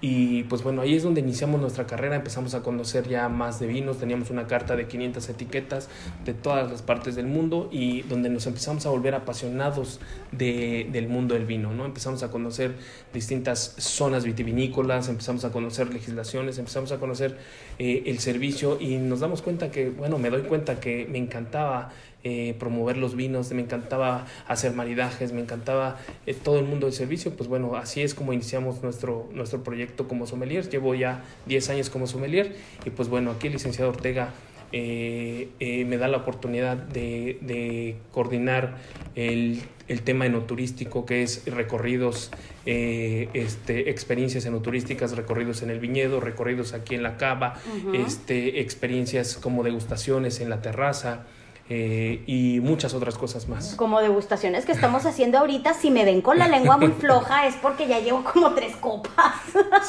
y 0.00 0.44
pues 0.44 0.62
bueno, 0.62 0.82
ahí 0.82 0.94
es 0.94 1.02
donde 1.02 1.20
iniciamos 1.20 1.60
nuestra 1.60 1.86
carrera, 1.86 2.14
empezamos 2.14 2.54
a 2.54 2.62
conocer 2.62 3.08
ya 3.08 3.28
más 3.28 3.58
de 3.58 3.66
vinos, 3.66 3.98
teníamos 3.98 4.30
una 4.30 4.46
carta 4.46 4.76
de 4.76 4.86
500 4.86 5.28
etiquetas 5.28 5.88
de 6.24 6.34
todas 6.34 6.70
las 6.70 6.82
partes 6.82 7.16
del 7.16 7.26
mundo 7.26 7.68
y 7.72 8.02
donde 8.02 8.30
nos 8.30 8.46
empezamos 8.46 8.86
a 8.86 8.90
volver 8.90 9.16
apasionados 9.16 9.98
de, 10.30 10.88
del 10.92 11.08
mundo 11.08 11.34
del 11.34 11.46
vino, 11.46 11.72
¿no? 11.72 11.84
Empezamos 11.84 12.22
a 12.22 12.30
conocer 12.30 12.76
distintas 13.12 13.74
zonas 13.78 14.24
vitivinícolas, 14.24 15.08
empezamos 15.08 15.44
a 15.44 15.50
conocer 15.50 15.92
legislaciones, 15.92 16.58
empezamos 16.58 16.92
a 16.92 16.98
conocer 16.98 17.36
eh, 17.80 18.04
el 18.06 18.20
servicio 18.20 18.78
y 18.80 18.98
nos 18.98 19.18
damos 19.18 19.42
cuenta 19.42 19.72
que, 19.72 19.90
bueno, 19.90 20.18
me 20.18 20.30
doy 20.30 20.42
cuenta 20.42 20.78
que 20.78 21.08
me 21.10 21.18
encantaba 21.18 21.90
eh, 22.24 22.56
promover 22.58 22.96
los 22.96 23.14
vinos, 23.14 23.52
me 23.52 23.62
encantaba 23.62 24.26
hacer 24.48 24.72
maridajes, 24.72 25.32
me 25.32 25.40
encantaba 25.40 25.98
eh, 26.26 26.34
todo 26.34 26.58
el 26.58 26.64
mundo 26.64 26.86
del 26.86 26.94
servicio, 26.94 27.36
pues 27.36 27.48
bueno, 27.48 27.76
así 27.76 28.02
es 28.02 28.12
como 28.12 28.32
iniciamos 28.32 28.82
nuestro, 28.82 29.28
nuestro 29.32 29.62
proyecto 29.62 30.08
como 30.08 30.26
sommelier. 30.26 30.68
Llevo 30.68 30.96
ya 30.96 31.22
10 31.46 31.70
años 31.70 31.90
como 31.90 32.08
sommelier 32.08 32.56
y 32.84 32.90
pues 32.90 33.08
bueno, 33.08 33.30
aquí 33.30 33.46
el 33.46 33.52
licenciado 33.52 33.90
Ortega 33.90 34.34
eh, 34.72 35.48
me 35.86 35.96
da 35.96 36.08
la 36.08 36.16
oportunidad 36.16 36.76
de, 36.76 37.38
de 37.40 37.96
coordinar 38.10 38.78
el, 39.14 39.62
el, 39.86 40.02
tema 40.02 40.26
enoturístico 40.26 41.06
que 41.06 41.22
es 41.22 41.44
recorridos, 41.46 42.32
este, 42.66 43.90
experiencias 43.90 44.44
enoturísticas, 44.44 45.16
recorridos 45.16 45.62
en 45.62 45.70
el 45.70 45.78
viñedo, 45.78 46.18
recorridos 46.20 46.74
aquí 46.74 46.96
en 46.96 47.04
la 47.04 47.16
cava, 47.16 47.60
este, 47.94 48.60
experiencias 48.60 49.36
como 49.36 49.62
degustaciones 49.62 50.40
en 50.40 50.50
la 50.50 50.60
terraza, 50.60 51.24
eh, 51.70 52.22
y 52.26 52.60
muchas 52.60 52.94
otras 52.94 53.18
cosas 53.18 53.48
más. 53.48 53.74
Como 53.74 54.00
degustaciones 54.00 54.64
que 54.64 54.72
estamos 54.72 55.04
haciendo 55.04 55.38
ahorita, 55.38 55.74
si 55.74 55.90
me 55.90 56.04
ven 56.04 56.22
con 56.22 56.38
la 56.38 56.48
lengua 56.48 56.78
muy 56.78 56.92
floja 56.92 57.46
es 57.46 57.56
porque 57.56 57.86
ya 57.86 58.00
llevo 58.00 58.24
como 58.24 58.54
tres 58.54 58.74
copas. 58.76 59.34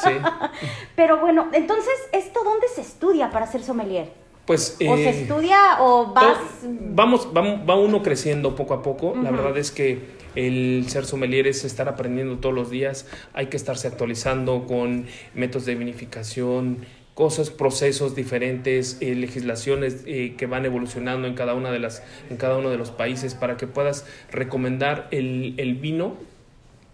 Sí. 0.02 0.10
Pero 0.96 1.18
bueno, 1.20 1.48
entonces, 1.52 1.94
¿esto 2.12 2.44
dónde 2.44 2.66
se 2.74 2.82
estudia 2.82 3.30
para 3.30 3.46
ser 3.46 3.62
sommelier? 3.62 4.12
Pues, 4.44 4.76
¿O 4.88 4.96
se 4.96 5.04
eh, 5.04 5.22
estudia 5.22 5.58
o 5.80 6.12
vas...? 6.12 6.36
Vamos, 6.64 7.28
va, 7.36 7.76
uno 7.76 8.02
creciendo 8.02 8.56
poco 8.56 8.74
a 8.74 8.82
poco. 8.82 9.14
La 9.14 9.30
verdad 9.30 9.56
es 9.56 9.70
que 9.70 10.20
el 10.34 10.86
ser 10.88 11.06
sommelier 11.06 11.46
es 11.46 11.64
estar 11.64 11.88
aprendiendo 11.88 12.38
todos 12.38 12.54
los 12.54 12.68
días. 12.68 13.06
Hay 13.32 13.46
que 13.46 13.56
estarse 13.56 13.86
actualizando 13.86 14.66
con 14.66 15.06
métodos 15.34 15.66
de 15.66 15.76
vinificación, 15.76 16.84
cosas, 17.14 17.50
procesos 17.50 18.14
diferentes, 18.14 18.96
eh, 19.00 19.14
legislaciones 19.14 20.04
eh, 20.06 20.34
que 20.38 20.46
van 20.46 20.64
evolucionando 20.64 21.26
en 21.26 21.34
cada 21.34 21.54
una 21.54 21.70
de 21.70 21.78
las, 21.78 22.02
en 22.30 22.36
cada 22.36 22.56
uno 22.56 22.70
de 22.70 22.78
los 22.78 22.90
países 22.90 23.34
para 23.34 23.56
que 23.56 23.66
puedas 23.66 24.06
recomendar 24.30 25.08
el, 25.10 25.54
el 25.58 25.74
vino 25.74 26.16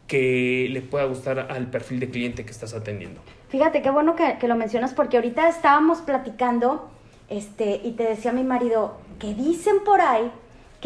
que 0.06 0.68
le 0.70 0.82
pueda 0.82 1.04
gustar 1.04 1.38
al 1.50 1.70
perfil 1.70 2.00
de 2.00 2.10
cliente 2.10 2.44
que 2.44 2.50
estás 2.50 2.74
atendiendo. 2.74 3.20
Fíjate 3.48 3.82
qué 3.82 3.90
bueno 3.90 4.16
que, 4.16 4.38
que, 4.38 4.48
lo 4.48 4.56
mencionas 4.56 4.94
porque 4.94 5.16
ahorita 5.16 5.48
estábamos 5.48 5.98
platicando 5.98 6.90
este, 7.28 7.80
y 7.82 7.92
te 7.92 8.04
decía 8.04 8.32
mi 8.32 8.44
marido 8.44 8.98
que 9.18 9.34
dicen 9.34 9.76
por 9.84 10.00
ahí 10.00 10.30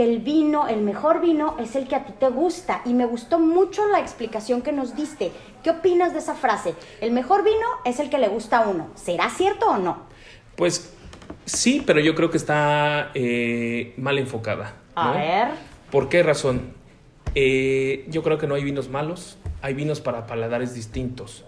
que 0.01 0.05
el 0.05 0.21
vino, 0.21 0.67
el 0.67 0.81
mejor 0.81 1.21
vino 1.21 1.57
es 1.61 1.77
el 1.77 1.87
que 1.87 1.95
a 1.95 2.07
ti 2.07 2.15
te 2.19 2.31
gusta 2.31 2.81
y 2.87 2.95
me 2.95 3.05
gustó 3.05 3.39
mucho 3.39 3.87
la 3.89 4.01
explicación 4.01 4.63
que 4.63 4.73
nos 4.73 4.97
diste. 4.97 5.31
¿Qué 5.63 5.69
opinas 5.69 6.15
de 6.15 6.21
esa 6.21 6.35
frase? 6.35 6.73
El 7.03 7.13
mejor 7.13 7.45
vino 7.45 7.67
es 7.85 8.01
el 8.01 8.09
que 8.09 8.17
le 8.17 8.29
gusta 8.29 8.61
a 8.61 8.69
uno. 8.71 8.89
¿Será 8.95 9.29
cierto 9.29 9.67
o 9.67 9.77
no? 9.77 10.07
Pues 10.57 10.95
sí, 11.45 11.83
pero 11.85 12.01
yo 12.01 12.15
creo 12.15 12.31
que 12.31 12.39
está 12.39 13.11
eh, 13.13 13.93
mal 13.99 14.17
enfocada. 14.19 14.75
A 14.95 15.13
ver. 15.13 15.49
¿Por 15.91 16.09
qué 16.09 16.23
razón? 16.23 16.73
Eh, 17.35 18.07
yo 18.09 18.23
creo 18.23 18.39
que 18.39 18.47
no 18.47 18.55
hay 18.55 18.65
vinos 18.65 18.89
malos, 18.89 19.37
hay 19.61 19.75
vinos 19.75 20.01
para 20.01 20.27
paladares 20.27 20.73
distintos. 20.73 21.45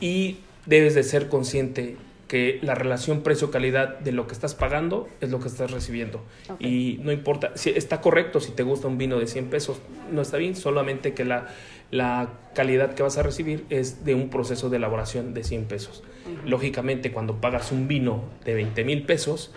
Y 0.00 0.36
debes 0.64 0.94
de 0.94 1.02
ser 1.02 1.28
consciente 1.28 1.96
que 2.28 2.58
la 2.62 2.74
relación 2.74 3.22
precio-calidad 3.22 4.00
de 4.00 4.12
lo 4.12 4.26
que 4.26 4.32
estás 4.32 4.54
pagando 4.54 5.08
es 5.20 5.30
lo 5.30 5.40
que 5.40 5.48
estás 5.48 5.70
recibiendo. 5.70 6.22
Y 6.58 6.98
no 7.02 7.12
importa, 7.12 7.52
si 7.54 7.70
está 7.70 8.00
correcto 8.00 8.40
si 8.40 8.52
te 8.52 8.62
gusta 8.62 8.88
un 8.88 8.98
vino 8.98 9.18
de 9.18 9.26
100 9.26 9.46
pesos, 9.46 9.80
no 10.10 10.22
está 10.22 10.36
bien, 10.36 10.56
solamente 10.56 11.14
que 11.14 11.24
la, 11.24 11.48
la 11.90 12.30
calidad 12.54 12.94
que 12.94 13.02
vas 13.02 13.16
a 13.18 13.22
recibir 13.22 13.64
es 13.70 14.04
de 14.04 14.14
un 14.14 14.28
proceso 14.28 14.70
de 14.70 14.78
elaboración 14.78 15.34
de 15.34 15.44
100 15.44 15.64
pesos. 15.66 16.02
Lógicamente, 16.44 17.12
cuando 17.12 17.40
pagas 17.40 17.70
un 17.70 17.86
vino 17.86 18.24
de 18.44 18.54
20 18.54 18.84
mil 18.84 19.02
pesos, 19.04 19.52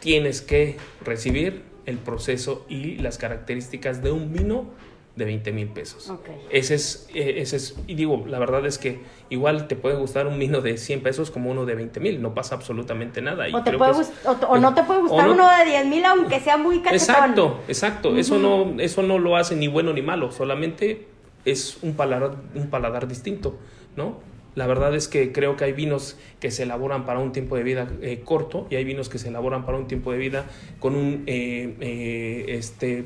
tienes 0.00 0.42
que 0.42 0.76
recibir 1.04 1.62
el 1.86 1.98
proceso 1.98 2.66
y 2.68 2.96
las 2.96 3.18
características 3.18 4.02
de 4.02 4.10
un 4.10 4.32
vino 4.32 4.70
de 5.16 5.24
20 5.24 5.52
mil 5.52 5.68
pesos. 5.68 6.12
Ese, 6.50 6.74
es, 6.74 7.08
eh, 7.14 7.34
ese 7.38 7.56
es, 7.56 7.76
y 7.86 7.94
digo, 7.94 8.24
la 8.26 8.38
verdad 8.38 8.66
es 8.66 8.78
que 8.78 9.00
igual 9.30 9.68
te 9.68 9.76
puede 9.76 9.96
gustar 9.96 10.26
un 10.26 10.38
vino 10.38 10.60
de 10.60 10.76
100 10.76 11.02
pesos 11.02 11.30
como 11.30 11.50
uno 11.50 11.64
de 11.66 11.76
20 11.76 12.00
mil, 12.00 12.20
no 12.20 12.34
pasa 12.34 12.56
absolutamente 12.56 13.22
nada. 13.22 13.46
o, 13.46 14.58
no 14.58 14.74
te 14.74 14.82
puede 14.82 15.00
gustar 15.02 15.28
uno 15.28 15.48
de 15.58 15.64
10 15.66 15.86
mil 15.86 16.04
aunque 16.04 16.40
sea 16.40 16.56
muy 16.56 16.80
cachetón. 16.80 16.94
Exacto, 16.94 17.60
exacto, 17.68 18.16
eso, 18.16 18.38
no, 18.38 18.80
eso 18.80 19.02
no 19.02 19.18
lo 19.18 19.36
hace 19.36 19.54
ni 19.54 19.68
bueno 19.68 19.92
ni 19.92 20.02
malo, 20.02 20.32
solamente 20.32 21.06
es 21.44 21.78
un 21.82 21.94
paladar, 21.94 22.36
un 22.54 22.68
paladar 22.68 23.06
distinto, 23.06 23.56
¿no? 23.96 24.18
La 24.56 24.66
verdad 24.68 24.94
es 24.94 25.08
que 25.08 25.32
creo 25.32 25.56
que 25.56 25.64
hay 25.64 25.72
vinos 25.72 26.16
que 26.38 26.52
se 26.52 26.62
elaboran 26.62 27.04
para 27.04 27.18
un 27.18 27.32
tiempo 27.32 27.56
de 27.56 27.64
vida 27.64 27.88
eh, 28.02 28.22
corto 28.24 28.68
y 28.70 28.76
hay 28.76 28.84
vinos 28.84 29.08
que 29.08 29.18
se 29.18 29.28
elaboran 29.28 29.66
para 29.66 29.78
un 29.78 29.88
tiempo 29.88 30.12
de 30.12 30.18
vida 30.18 30.46
con 30.78 30.94
un 30.94 31.24
eh, 31.26 32.44
este, 32.48 33.04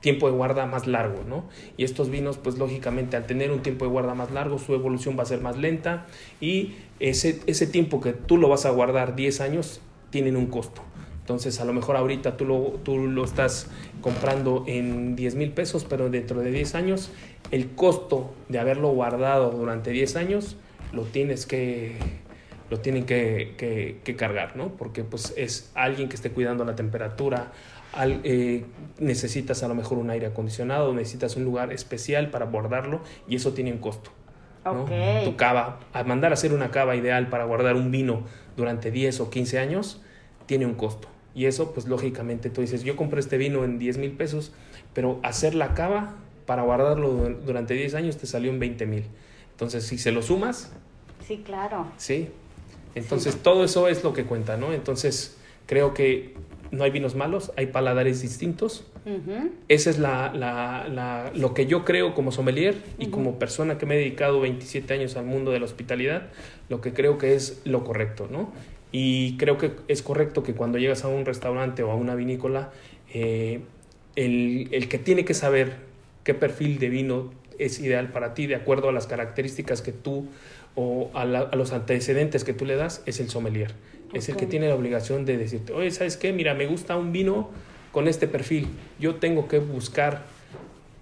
tiempo 0.00 0.30
de 0.30 0.36
guarda 0.36 0.66
más 0.66 0.86
largo, 0.86 1.24
¿no? 1.28 1.44
Y 1.76 1.84
estos 1.84 2.10
vinos, 2.10 2.38
pues 2.38 2.58
lógicamente 2.58 3.16
al 3.16 3.26
tener 3.26 3.50
un 3.52 3.60
tiempo 3.60 3.84
de 3.84 3.90
guarda 3.90 4.14
más 4.14 4.30
largo, 4.30 4.58
su 4.58 4.74
evolución 4.74 5.18
va 5.18 5.22
a 5.22 5.26
ser 5.26 5.40
más 5.40 5.56
lenta 5.56 6.06
y 6.40 6.74
ese, 6.98 7.40
ese 7.46 7.66
tiempo 7.66 8.00
que 8.00 8.12
tú 8.12 8.36
lo 8.36 8.48
vas 8.48 8.66
a 8.66 8.70
guardar 8.70 9.14
10 9.14 9.40
años, 9.40 9.80
tienen 10.10 10.36
un 10.36 10.46
costo. 10.46 10.82
Entonces, 11.20 11.60
a 11.60 11.64
lo 11.64 11.72
mejor 11.72 11.96
ahorita 11.96 12.36
tú 12.36 12.44
lo, 12.44 12.80
tú 12.82 12.98
lo 12.98 13.24
estás 13.24 13.68
comprando 14.00 14.64
en 14.66 15.14
10 15.14 15.36
mil 15.36 15.52
pesos, 15.52 15.86
pero 15.88 16.10
dentro 16.10 16.40
de 16.40 16.50
10 16.50 16.74
años, 16.74 17.12
el 17.52 17.70
costo 17.70 18.34
de 18.48 18.58
haberlo 18.58 18.88
guardado 18.88 19.50
durante 19.50 19.90
10 19.90 20.16
años 20.16 20.56
lo 20.92 21.04
tienes 21.04 21.46
que, 21.46 21.96
lo 22.68 22.80
tienen 22.80 23.04
que, 23.04 23.54
que, 23.56 23.98
que, 24.02 24.16
cargar, 24.16 24.56
¿no? 24.56 24.70
Porque 24.76 25.04
pues 25.04 25.32
es 25.36 25.70
alguien 25.74 26.08
que 26.08 26.16
esté 26.16 26.32
cuidando 26.32 26.64
la 26.64 26.74
temperatura, 26.74 27.52
eh, 27.96 28.64
necesitas 28.98 29.62
a 29.62 29.68
lo 29.68 29.74
mejor 29.74 29.98
un 29.98 30.10
aire 30.10 30.26
acondicionado, 30.26 30.92
necesitas 30.94 31.36
un 31.36 31.44
lugar 31.44 31.72
especial 31.72 32.30
para 32.30 32.46
guardarlo 32.46 33.00
y 33.28 33.36
eso 33.36 33.52
tiene 33.52 33.72
un 33.72 33.78
costo. 33.78 34.10
Tu 35.24 35.36
cava, 35.36 35.80
al 35.92 36.06
mandar 36.06 36.32
a 36.32 36.34
hacer 36.34 36.52
una 36.52 36.70
cava 36.70 36.94
ideal 36.94 37.28
para 37.28 37.44
guardar 37.44 37.76
un 37.76 37.90
vino 37.90 38.24
durante 38.56 38.90
10 38.90 39.20
o 39.20 39.30
15 39.30 39.58
años, 39.58 40.02
tiene 40.46 40.66
un 40.66 40.74
costo. 40.74 41.08
Y 41.34 41.46
eso, 41.46 41.72
pues 41.72 41.86
lógicamente 41.86 42.50
tú 42.50 42.60
dices, 42.60 42.82
yo 42.82 42.96
compré 42.96 43.20
este 43.20 43.38
vino 43.38 43.64
en 43.64 43.78
10 43.78 43.98
mil 43.98 44.12
pesos, 44.12 44.52
pero 44.92 45.18
hacer 45.22 45.54
la 45.54 45.74
cava 45.74 46.16
para 46.44 46.62
guardarlo 46.62 47.30
durante 47.46 47.74
10 47.74 47.94
años 47.94 48.16
te 48.18 48.26
salió 48.26 48.50
en 48.50 48.58
20 48.58 48.86
mil. 48.86 49.04
Entonces, 49.52 49.86
si 49.86 49.98
se 49.98 50.12
lo 50.12 50.22
sumas... 50.22 50.72
Sí, 51.26 51.42
claro. 51.44 51.86
Sí. 51.96 52.28
Entonces, 52.94 53.36
todo 53.36 53.64
eso 53.64 53.88
es 53.88 54.02
lo 54.02 54.12
que 54.12 54.24
cuenta, 54.24 54.56
¿no? 54.56 54.72
Entonces, 54.72 55.36
creo 55.66 55.94
que 55.94 56.34
no 56.70 56.84
hay 56.84 56.90
vinos 56.90 57.14
malos, 57.14 57.52
hay 57.56 57.66
paladares 57.66 58.22
distintos. 58.22 58.84
Esa 59.68 59.90
es 59.90 59.98
la, 59.98 60.32
la, 60.34 61.32
lo 61.34 61.54
que 61.54 61.66
yo 61.66 61.84
creo 61.84 62.14
como 62.14 62.32
sommelier 62.32 62.76
y 62.98 63.06
como 63.06 63.38
persona 63.38 63.78
que 63.78 63.86
me 63.86 63.96
he 63.96 63.98
dedicado 63.98 64.40
27 64.40 64.92
años 64.94 65.16
al 65.16 65.24
mundo 65.24 65.50
de 65.50 65.58
la 65.58 65.64
hospitalidad, 65.64 66.28
lo 66.68 66.80
que 66.80 66.92
creo 66.92 67.18
que 67.18 67.34
es 67.34 67.60
lo 67.64 67.82
correcto, 67.84 68.28
¿no? 68.30 68.52
Y 68.92 69.36
creo 69.36 69.58
que 69.58 69.72
es 69.88 70.02
correcto 70.02 70.42
que 70.42 70.54
cuando 70.54 70.78
llegas 70.78 71.04
a 71.04 71.08
un 71.08 71.24
restaurante 71.24 71.82
o 71.82 71.90
a 71.90 71.94
una 71.94 72.14
vinícola, 72.14 72.70
eh, 73.12 73.60
el, 74.16 74.68
el 74.72 74.88
que 74.88 74.98
tiene 74.98 75.24
que 75.24 75.34
saber 75.34 75.76
qué 76.24 76.34
perfil 76.34 76.78
de 76.78 76.88
vino 76.88 77.32
es 77.58 77.80
ideal 77.80 78.10
para 78.10 78.34
ti 78.34 78.46
de 78.46 78.54
acuerdo 78.54 78.88
a 78.88 78.92
las 78.92 79.06
características 79.06 79.82
que 79.82 79.92
tú 79.92 80.26
o 80.74 81.10
a, 81.14 81.22
a 81.22 81.56
los 81.56 81.72
antecedentes 81.72 82.44
que 82.44 82.52
tú 82.52 82.64
le 82.64 82.76
das 82.76 83.02
es 83.06 83.20
el 83.20 83.28
sommelier 83.28 83.74
es 84.12 84.28
el 84.28 84.36
que 84.36 84.46
tiene 84.46 84.68
la 84.68 84.74
obligación 84.74 85.24
de 85.24 85.36
decirte, 85.36 85.72
oye, 85.72 85.90
¿sabes 85.90 86.16
qué? 86.16 86.32
Mira, 86.32 86.54
me 86.54 86.66
gusta 86.66 86.96
un 86.96 87.12
vino 87.12 87.50
con 87.92 88.08
este 88.08 88.28
perfil. 88.28 88.68
Yo 88.98 89.16
tengo 89.16 89.48
que 89.48 89.58
buscar 89.58 90.22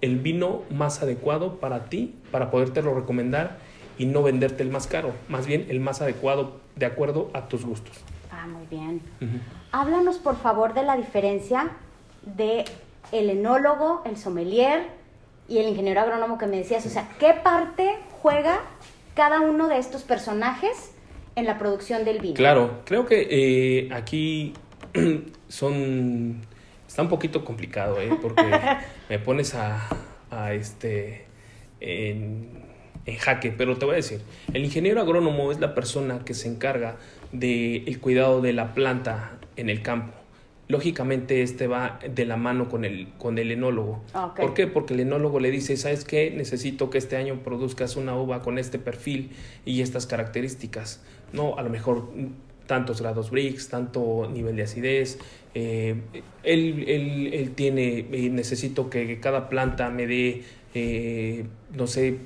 el 0.01 0.19
vino 0.19 0.63
más 0.69 1.01
adecuado 1.01 1.59
para 1.59 1.85
ti, 1.85 2.15
para 2.31 2.51
podértelo 2.51 2.93
recomendar 2.93 3.57
y 3.97 4.05
no 4.05 4.23
venderte 4.23 4.63
el 4.63 4.69
más 4.69 4.87
caro, 4.87 5.13
más 5.27 5.45
bien 5.45 5.67
el 5.69 5.79
más 5.79 6.01
adecuado 6.01 6.59
de 6.75 6.85
acuerdo 6.85 7.29
a 7.33 7.47
tus 7.47 7.65
gustos. 7.65 7.97
Ah, 8.31 8.47
muy 8.47 8.65
bien. 8.67 9.01
Háblanos 9.71 10.17
por 10.17 10.37
favor 10.37 10.73
de 10.73 10.83
la 10.83 10.95
diferencia 10.95 11.71
de 12.23 12.65
el 13.11 13.29
enólogo, 13.29 14.01
el 14.05 14.17
sommelier 14.17 14.87
y 15.49 15.57
el 15.57 15.67
ingeniero 15.67 15.99
agrónomo 16.01 16.37
que 16.37 16.47
me 16.47 16.57
decías, 16.57 16.85
o 16.85 16.89
sea, 16.89 17.09
¿qué 17.19 17.33
parte 17.33 17.97
juega 18.21 18.61
cada 19.15 19.41
uno 19.41 19.67
de 19.67 19.79
estos 19.79 20.03
personajes 20.03 20.93
en 21.39 21.45
la 21.45 21.57
producción 21.57 22.05
del 22.05 22.19
vino. 22.19 22.35
Claro, 22.35 22.81
creo 22.85 23.05
que 23.05 23.27
eh, 23.29 23.89
aquí 23.91 24.53
son 25.47 26.41
está 26.87 27.01
un 27.03 27.09
poquito 27.09 27.45
complicado, 27.45 27.99
¿eh? 28.01 28.09
porque 28.21 28.43
me 29.09 29.19
pones 29.19 29.55
a, 29.55 29.87
a 30.31 30.53
este 30.53 31.25
en, 31.79 32.63
en, 33.05 33.15
jaque, 33.17 33.51
pero 33.51 33.77
te 33.77 33.85
voy 33.85 33.93
a 33.93 33.97
decir, 33.97 34.21
el 34.53 34.65
ingeniero 34.65 34.99
agrónomo 35.01 35.51
es 35.51 35.59
la 35.59 35.75
persona 35.75 36.25
que 36.25 36.33
se 36.33 36.47
encarga 36.47 36.97
del 37.31 37.87
el 37.87 37.99
cuidado 37.99 38.41
de 38.41 38.53
la 38.53 38.73
planta 38.73 39.37
en 39.55 39.69
el 39.69 39.81
campo 39.81 40.19
lógicamente 40.69 41.41
este 41.41 41.67
va 41.67 41.99
de 42.07 42.25
la 42.25 42.37
mano 42.37 42.69
con 42.69 42.85
el, 42.85 43.09
con 43.17 43.37
el 43.39 43.51
enólogo. 43.51 44.03
Ah, 44.13 44.33
¿Por 44.37 44.53
qué? 44.53 44.67
Porque 44.67 44.93
el 44.93 45.01
enólogo 45.01 45.39
le 45.39 45.51
dice, 45.51 45.75
¿sabes 45.75 46.05
qué? 46.05 46.31
Necesito 46.31 46.91
que 46.91 46.99
este 46.99 47.17
año 47.17 47.41
produzcas 47.43 47.95
una 47.95 48.15
uva 48.15 48.43
con 48.43 48.57
este 48.59 48.77
perfil 48.77 49.31
y 49.65 49.81
estas 49.81 50.05
características. 50.05 51.03
No, 51.33 51.57
a 51.57 51.63
lo 51.63 51.69
mejor 51.69 52.09
tantos 52.69 53.01
grados 53.01 53.31
Brix, 53.31 53.67
tanto 53.67 54.29
nivel 54.31 54.55
de 54.55 54.63
acidez. 54.63 55.17
Eh, 55.55 55.95
él, 56.43 56.85
él, 56.87 57.33
él, 57.33 57.51
tiene, 57.55 58.05
eh, 58.11 58.29
necesito 58.29 58.89
que 58.91 59.19
cada 59.19 59.49
planta 59.49 59.89
me 59.89 60.05
dé, 60.05 60.43
eh, 60.75 61.45
no 61.73 61.87
sé, 61.87 62.17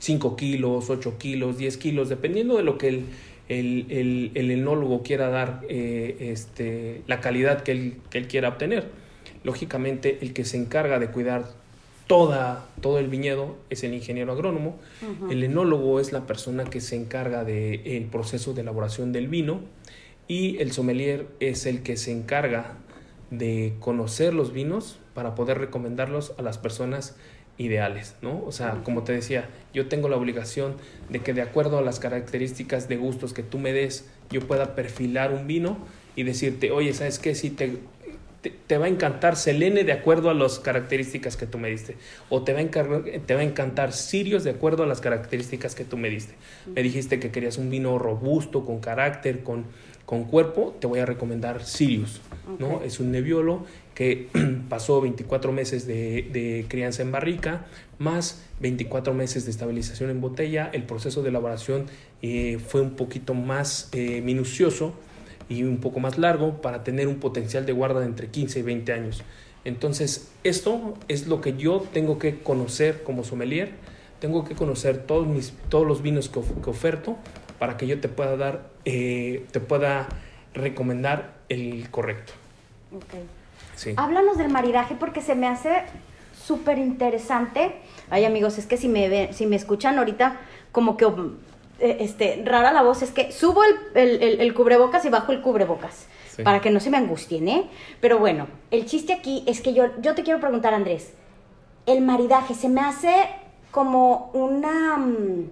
5 0.00 0.36
kilos, 0.36 0.90
8 0.90 1.16
kilos, 1.18 1.56
10 1.56 1.78
kilos, 1.78 2.10
dependiendo 2.10 2.58
de 2.58 2.62
lo 2.62 2.76
que 2.78 2.88
él 2.88 3.04
el, 3.48 3.86
el, 3.90 4.30
el 4.34 4.50
enólogo 4.50 5.02
quiera 5.02 5.28
dar 5.28 5.60
este, 5.68 7.02
la 7.06 7.20
calidad 7.20 7.62
que 7.62 7.72
él, 7.72 7.96
que 8.10 8.18
él, 8.18 8.26
quiera 8.26 8.50
obtener. 8.50 8.88
Lógicamente, 9.42 10.18
el 10.22 10.32
que 10.32 10.44
se 10.44 10.56
encarga 10.56 10.98
de 10.98 11.08
cuidar 11.08 11.44
toda, 12.06 12.66
todo 12.80 12.98
el 12.98 13.08
viñedo 13.08 13.56
es 13.70 13.84
el 13.84 13.94
ingeniero 13.94 14.32
agrónomo. 14.32 14.76
El 15.30 15.42
enólogo 15.42 16.00
es 16.00 16.12
la 16.12 16.26
persona 16.26 16.64
que 16.64 16.80
se 16.80 16.96
encarga 16.96 17.44
del 17.44 17.86
el 17.86 18.04
proceso 18.04 18.52
de 18.52 18.62
elaboración 18.62 19.12
del 19.12 19.28
vino 19.28 19.60
y 20.28 20.58
el 20.58 20.72
sommelier 20.72 21.26
es 21.40 21.66
el 21.66 21.82
que 21.82 21.96
se 21.96 22.12
encarga 22.12 22.76
de 23.30 23.74
conocer 23.80 24.34
los 24.34 24.52
vinos 24.52 24.98
para 25.14 25.34
poder 25.34 25.58
recomendarlos 25.58 26.34
a 26.38 26.42
las 26.42 26.58
personas 26.58 27.16
ideales, 27.56 28.16
¿no? 28.20 28.42
O 28.44 28.52
sea, 28.52 28.80
como 28.84 29.04
te 29.04 29.12
decía, 29.12 29.48
yo 29.72 29.86
tengo 29.86 30.08
la 30.08 30.16
obligación 30.16 30.74
de 31.08 31.20
que 31.20 31.34
de 31.34 31.42
acuerdo 31.42 31.78
a 31.78 31.82
las 31.82 32.00
características 32.00 32.88
de 32.88 32.96
gustos 32.96 33.32
que 33.32 33.42
tú 33.42 33.58
me 33.58 33.72
des, 33.72 34.08
yo 34.30 34.40
pueda 34.40 34.74
perfilar 34.74 35.32
un 35.32 35.46
vino 35.46 35.78
y 36.16 36.24
decirte, 36.24 36.72
oye, 36.72 36.92
¿sabes 36.92 37.18
qué? 37.18 37.34
Si 37.34 37.50
te, 37.50 37.78
te, 38.66 38.78
va 38.78 38.86
a 38.86 38.88
encantar 38.88 39.36
Selene 39.36 39.84
de 39.84 39.92
acuerdo 39.92 40.30
a 40.30 40.34
las 40.34 40.58
características 40.58 41.36
que 41.36 41.46
tú 41.46 41.58
me 41.58 41.70
diste. 41.70 41.96
O 42.28 42.42
te 42.42 42.52
va, 42.52 42.60
a 42.60 42.66
te 43.26 43.34
va 43.34 43.40
a 43.40 43.44
encantar 43.44 43.92
Sirius 43.92 44.44
de 44.44 44.50
acuerdo 44.50 44.82
a 44.82 44.86
las 44.86 45.00
características 45.00 45.74
que 45.74 45.84
tú 45.84 45.96
me 45.96 46.10
diste. 46.10 46.34
Me 46.74 46.82
dijiste 46.82 47.18
que 47.18 47.30
querías 47.30 47.58
un 47.58 47.70
vino 47.70 47.98
robusto, 47.98 48.64
con 48.64 48.80
carácter, 48.80 49.42
con, 49.42 49.64
con 50.04 50.24
cuerpo, 50.24 50.76
te 50.80 50.86
voy 50.86 51.00
a 51.00 51.06
recomendar 51.06 51.64
Sirius. 51.64 52.20
¿no? 52.58 52.82
Es 52.82 53.00
un 53.00 53.10
neviolo 53.10 53.64
que 53.94 54.28
pasó 54.68 55.00
24 55.00 55.52
meses 55.52 55.86
de, 55.86 56.66
crianza 56.68 57.02
en 57.02 57.12
barrica, 57.12 57.66
más 57.98 58.44
24 58.60 59.14
meses 59.14 59.44
de 59.44 59.50
estabilización 59.50 60.10
en 60.10 60.20
botella. 60.20 60.70
El 60.72 60.84
proceso 60.84 61.22
de 61.22 61.30
elaboración 61.30 61.86
eh, 62.22 62.58
fue 62.66 62.80
un 62.80 62.96
poquito 62.96 63.34
más 63.34 63.88
eh, 63.92 64.20
minucioso 64.20 64.94
y 65.48 65.62
un 65.62 65.78
poco 65.78 66.00
más 66.00 66.18
largo 66.18 66.60
para 66.62 66.84
tener 66.84 67.08
un 67.08 67.16
potencial 67.16 67.66
de 67.66 67.72
guarda 67.72 68.00
de 68.00 68.06
entre 68.06 68.28
15 68.28 68.60
y 68.60 68.62
20 68.62 68.92
años. 68.92 69.22
Entonces, 69.64 70.30
esto 70.44 70.94
es 71.08 71.26
lo 71.26 71.40
que 71.40 71.56
yo 71.56 71.84
tengo 71.92 72.18
que 72.18 72.40
conocer 72.40 73.02
como 73.02 73.24
sommelier. 73.24 73.72
Tengo 74.20 74.44
que 74.44 74.54
conocer 74.54 75.06
todos, 75.06 75.26
mis, 75.26 75.52
todos 75.68 75.86
los 75.86 76.02
vinos 76.02 76.28
que, 76.28 76.38
oferto 76.38 77.16
para 77.58 77.76
que 77.76 77.86
yo 77.86 78.00
te 78.00 78.08
pueda 78.08 78.36
dar, 78.36 78.70
eh, 78.84 79.46
te 79.52 79.60
pueda 79.60 80.08
recomendar 80.52 81.34
el 81.48 81.90
correcto. 81.90 82.32
Okay. 82.94 83.24
Sí. 83.76 83.94
Háblanos 83.96 84.38
del 84.38 84.50
maridaje 84.50 84.96
porque 84.98 85.20
se 85.20 85.34
me 85.34 85.46
hace 85.46 85.82
súper 86.46 86.78
interesante. 86.78 87.76
Ay, 88.10 88.24
amigos, 88.24 88.58
es 88.58 88.66
que 88.66 88.76
si 88.76 88.88
me, 88.88 89.32
si 89.32 89.46
me 89.46 89.56
escuchan 89.56 89.98
ahorita, 89.98 90.40
como 90.72 90.96
que 90.96 91.06
este, 91.78 92.42
rara 92.44 92.72
la 92.72 92.82
voz, 92.82 93.02
es 93.02 93.10
que 93.10 93.32
subo 93.32 93.62
el, 93.94 94.54
cubrebocas 94.54 95.04
y 95.04 95.08
bajo 95.10 95.32
el 95.32 95.40
cubrebocas. 95.40 96.06
Para 96.42 96.60
que 96.60 96.70
no 96.70 96.80
se 96.80 96.90
me 96.90 96.96
angustien, 96.96 97.46
¿eh? 97.46 97.70
Pero 98.00 98.18
bueno, 98.18 98.48
el 98.72 98.86
chiste 98.86 99.12
aquí 99.12 99.44
es 99.46 99.60
que 99.60 99.72
yo, 99.72 99.84
yo 100.00 100.16
te 100.16 100.24
quiero 100.24 100.40
preguntar, 100.40 100.74
Andrés, 100.74 101.12
el 101.86 102.00
maridaje 102.00 102.54
se 102.54 102.68
me 102.68 102.80
hace 102.80 103.28
como 103.70 104.30
una, 104.32 104.96
mm, 104.96 105.50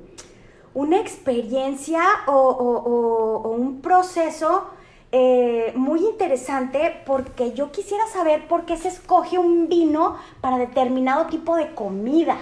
una 0.74 0.98
experiencia 0.98 2.02
o 2.26 3.54
un 3.56 3.80
proceso 3.80 4.72
eh, 5.14 5.74
muy 5.76 6.00
interesante 6.00 7.02
porque 7.04 7.52
yo 7.52 7.70
quisiera 7.70 8.06
saber 8.06 8.48
por 8.48 8.64
qué 8.64 8.78
se 8.78 8.88
escoge 8.88 9.36
un 9.36 9.68
vino 9.68 10.16
para 10.40 10.56
determinado 10.56 11.26
tipo 11.26 11.54
de 11.54 11.74
comida. 11.74 12.38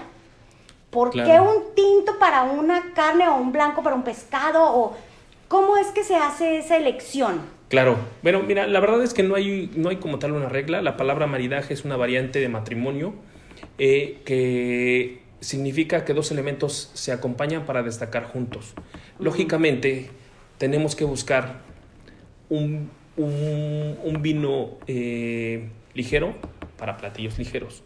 ¿Por 0.91 1.11
qué 1.11 1.41
un 1.41 1.75
tinto 1.75 2.19
para 2.19 2.43
una 2.43 2.93
carne 2.95 3.29
o 3.29 3.37
un 3.37 3.53
blanco 3.53 3.83
para 3.83 3.95
un 3.95 4.03
pescado? 4.03 4.63
O 4.63 4.97
¿Cómo 5.51 5.77
es 5.77 5.89
que 5.89 6.05
se 6.05 6.15
hace 6.15 6.59
esa 6.59 6.77
elección? 6.77 7.41
Claro, 7.69 7.97
bueno, 8.23 8.41
mira, 8.45 8.69
la 8.69 8.79
verdad 8.79 9.03
es 9.03 9.13
que 9.13 9.25
no 9.25 9.35
hay, 9.35 9.69
no 9.75 9.89
hay 9.89 9.97
como 9.97 10.21
tal 10.21 10.31
una 10.31 10.49
regla. 10.49 10.81
La 10.81 10.97
palabra 10.97 11.27
maridaje 11.27 11.75
es 11.75 11.85
una 11.85 11.97
variante 11.97 12.39
de 12.39 12.49
matrimonio 12.49 13.15
eh, 13.77 14.21
que 14.25 15.23
significa 15.41 16.05
que 16.05 16.15
dos 16.15 16.31
elementos 16.31 16.93
se 16.95 17.11
acompañan 17.11 17.67
para 17.67 17.83
destacar 17.83 18.27
juntos. 18.27 18.75
Lógicamente, 19.19 20.11
tenemos 20.59 20.95
que 20.95 21.05
buscar 21.05 21.63
un, 22.49 22.89
vino 24.21 24.79
eh, 24.87 25.69
ligero 25.95 26.35
para 26.77 26.97
platillos 26.97 27.41
ligeros, 27.41 27.83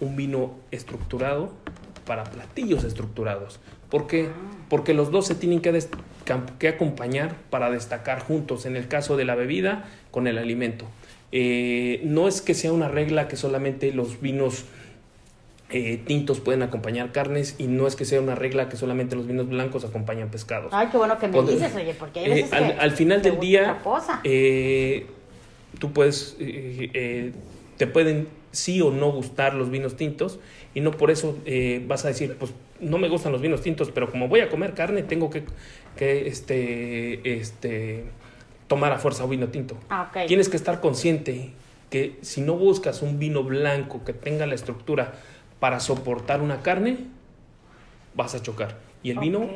un 0.00 0.16
vino 0.16 0.56
estructurado 0.72 1.52
para 2.06 2.24
platillos 2.24 2.84
estructurados. 2.84 3.60
¿Por 3.90 4.06
qué? 4.06 4.28
Porque 4.68 4.94
los 4.94 5.10
dos 5.10 5.26
se 5.26 5.34
tienen 5.34 5.60
que, 5.60 5.78
que 6.58 6.68
acompañar 6.68 7.36
para 7.50 7.70
destacar 7.70 8.20
juntos, 8.20 8.66
en 8.66 8.76
el 8.76 8.88
caso 8.88 9.16
de 9.16 9.24
la 9.24 9.34
bebida 9.34 9.84
con 10.10 10.26
el 10.26 10.38
alimento. 10.38 10.86
Eh, 11.32 12.00
no 12.04 12.28
es 12.28 12.40
que 12.40 12.54
sea 12.54 12.72
una 12.72 12.88
regla 12.88 13.28
que 13.28 13.36
solamente 13.36 13.92
los 13.92 14.20
vinos 14.20 14.64
eh, 15.70 16.00
tintos 16.06 16.38
pueden 16.38 16.62
acompañar 16.62 17.10
carnes 17.10 17.56
y 17.58 17.66
no 17.66 17.88
es 17.88 17.96
que 17.96 18.04
sea 18.04 18.20
una 18.20 18.36
regla 18.36 18.68
que 18.68 18.76
solamente 18.76 19.16
los 19.16 19.26
vinos 19.26 19.48
blancos 19.48 19.84
acompañan 19.84 20.28
pescados. 20.28 20.70
Ay, 20.72 20.88
qué 20.92 20.96
bueno 20.96 21.18
que 21.18 21.26
me 21.26 21.42
dices, 21.42 21.74
oye, 21.74 21.94
porque 21.98 22.20
hay 22.20 22.28
veces 22.28 22.52
eh, 22.52 22.76
al, 22.78 22.92
final 22.92 23.22
del 23.22 23.40
día, 23.40 23.82
eh, 24.22 25.06
tú 25.80 25.92
puedes, 25.92 26.36
te 26.38 27.86
pueden 27.88 28.28
sí 28.54 28.80
o 28.80 28.90
no 28.90 29.10
gustar 29.12 29.54
los 29.54 29.70
vinos 29.70 29.96
tintos 29.96 30.38
y 30.74 30.80
no 30.80 30.90
por 30.92 31.10
eso 31.10 31.38
vas 31.86 32.04
a 32.04 32.08
decir, 32.08 32.36
pues 32.38 32.52
no 32.80 32.98
me 32.98 33.08
gustan 33.08 33.32
los 33.32 33.40
vinos 33.40 33.62
tintos, 33.62 33.90
pero 33.90 34.10
como 34.10 34.28
voy 34.28 34.40
a 34.40 34.48
comer 34.48 34.74
carne, 34.74 35.02
tengo 35.02 35.30
que, 35.30 35.44
que 35.96 36.26
este, 36.26 37.38
este, 37.38 38.04
tomar 38.66 38.92
a 38.92 38.98
fuerza 38.98 39.24
un 39.24 39.30
vino 39.30 39.48
tinto. 39.48 39.76
Ah, 39.90 40.10
Tienes 40.26 40.48
que 40.48 40.56
estar 40.56 40.80
consciente 40.80 41.52
que 41.90 42.18
si 42.22 42.40
no 42.40 42.54
buscas 42.54 43.02
un 43.02 43.18
vino 43.18 43.44
blanco 43.44 44.04
que 44.04 44.12
tenga 44.12 44.46
la 44.46 44.54
estructura 44.54 45.14
para 45.60 45.80
soportar 45.80 46.42
una 46.42 46.62
carne, 46.62 46.98
vas 48.14 48.34
a 48.34 48.42
chocar. 48.42 48.78
Y 49.02 49.10
el 49.10 49.18
vino, 49.18 49.48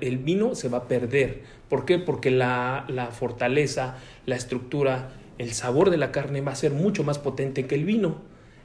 el 0.00 0.18
vino 0.18 0.54
se 0.54 0.68
va 0.68 0.78
a 0.78 0.84
perder. 0.84 1.42
¿Por 1.68 1.84
qué? 1.84 1.98
Porque 1.98 2.30
la, 2.30 2.86
fortaleza, 3.12 3.96
la 4.24 4.36
estructura, 4.36 5.10
el 5.38 5.52
sabor 5.52 5.90
de 5.90 5.96
la 5.96 6.12
carne 6.12 6.40
va 6.40 6.52
a 6.52 6.54
ser 6.54 6.72
mucho 6.72 7.02
más 7.02 7.18
potente 7.18 7.66
que 7.66 7.74
el 7.74 7.84
vino. 7.84 8.22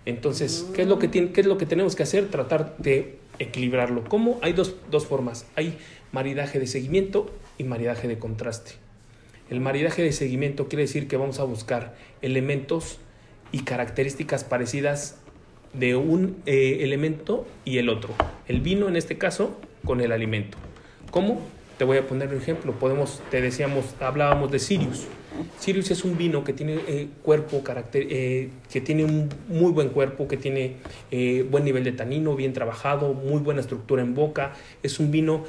Entonces, 0.09 0.67
¿qué, 0.73 0.81
es 0.81 0.87
lo 0.87 0.99
que 0.99 1.07
tiene, 1.07 1.31
¿qué 1.31 1.41
es 1.41 1.47
lo 1.47 1.57
que 1.57 1.65
tenemos 1.65 1.95
que 1.95 2.03
hacer? 2.03 2.27
Tratar 2.29 2.75
de 2.77 3.17
equilibrarlo. 3.37 4.03
¿Cómo? 4.03 4.39
Hay 4.41 4.53
dos, 4.53 4.75
dos 4.89 5.05
formas. 5.05 5.45
Hay 5.55 5.77
maridaje 6.11 6.59
de 6.59 6.67
seguimiento 6.67 7.31
y 7.57 7.63
maridaje 7.63 8.07
de 8.07 8.17
contraste. 8.19 8.71
El 9.49 9.61
maridaje 9.61 10.03
de 10.03 10.11
seguimiento 10.11 10.67
quiere 10.67 10.83
decir 10.83 11.07
que 11.07 11.17
vamos 11.17 11.39
a 11.39 11.43
buscar 11.43 11.95
elementos 12.21 12.99
y 13.51 13.63
características 13.63 14.43
parecidas 14.43 15.17
de 15.73 15.95
un 15.95 16.41
eh, 16.45 16.79
elemento 16.81 17.47
y 17.65 17.77
el 17.77 17.89
otro. 17.89 18.13
El 18.47 18.61
vino 18.61 18.87
en 18.87 18.95
este 18.95 19.17
caso 19.17 19.59
con 19.85 20.01
el 20.01 20.11
alimento. 20.11 20.57
¿Cómo? 21.11 21.41
Te 21.77 21.85
voy 21.85 21.97
a 21.97 22.07
poner 22.07 22.29
un 22.29 22.37
ejemplo. 22.37 22.73
Podemos, 22.73 23.21
te 23.31 23.41
decíamos, 23.41 23.95
hablábamos 23.99 24.51
de 24.51 24.59
Sirius. 24.59 25.07
Sirius 25.59 25.91
es 25.91 26.03
un 26.03 26.17
vino 26.17 26.43
que 26.43 26.53
tiene 26.53 26.79
eh, 26.87 27.07
cuerpo, 27.23 27.63
carácter, 27.63 28.07
eh, 28.09 28.49
que 28.71 28.81
tiene 28.81 29.03
un 29.05 29.29
muy 29.47 29.71
buen 29.71 29.89
cuerpo, 29.89 30.27
que 30.27 30.37
tiene 30.37 30.77
buen 31.49 31.63
nivel 31.63 31.83
de 31.83 31.91
tanino, 31.91 32.35
bien 32.35 32.53
trabajado, 32.53 33.13
muy 33.13 33.39
buena 33.39 33.61
estructura 33.61 34.01
en 34.01 34.15
boca. 34.15 34.53
Es 34.83 34.99
un 34.99 35.11
vino 35.11 35.43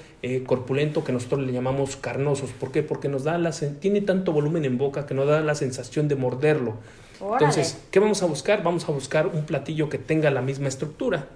corpulento 0.47 1.05
que 1.05 1.13
nosotros 1.13 1.41
le 1.41 1.53
llamamos 1.53 1.97
carnosos. 1.97 2.51
¿Por 2.51 2.73
qué? 2.73 2.83
Porque 2.83 3.09
nos 3.09 3.25
da 3.25 3.39
la, 3.39 3.53
tiene 3.53 4.01
tanto 4.01 4.33
volumen 4.33 4.65
en 4.65 4.79
boca 4.79 5.07
que 5.07 5.15
nos 5.15 5.27
da 5.27 5.41
la 5.41 5.55
sensación 5.55 6.09
de 6.09 6.17
morderlo. 6.17 6.77
Entonces, 7.21 7.79
¿qué 7.91 8.01
vamos 8.01 8.23
a 8.23 8.27
buscar? 8.27 8.63
Vamos 8.63 8.89
a 8.89 8.93
buscar 8.93 9.27
un 9.27 9.45
platillo 9.45 9.89
que 9.89 9.99
tenga 9.99 10.31
la 10.31 10.41
misma 10.41 10.69
estructura, 10.69 11.27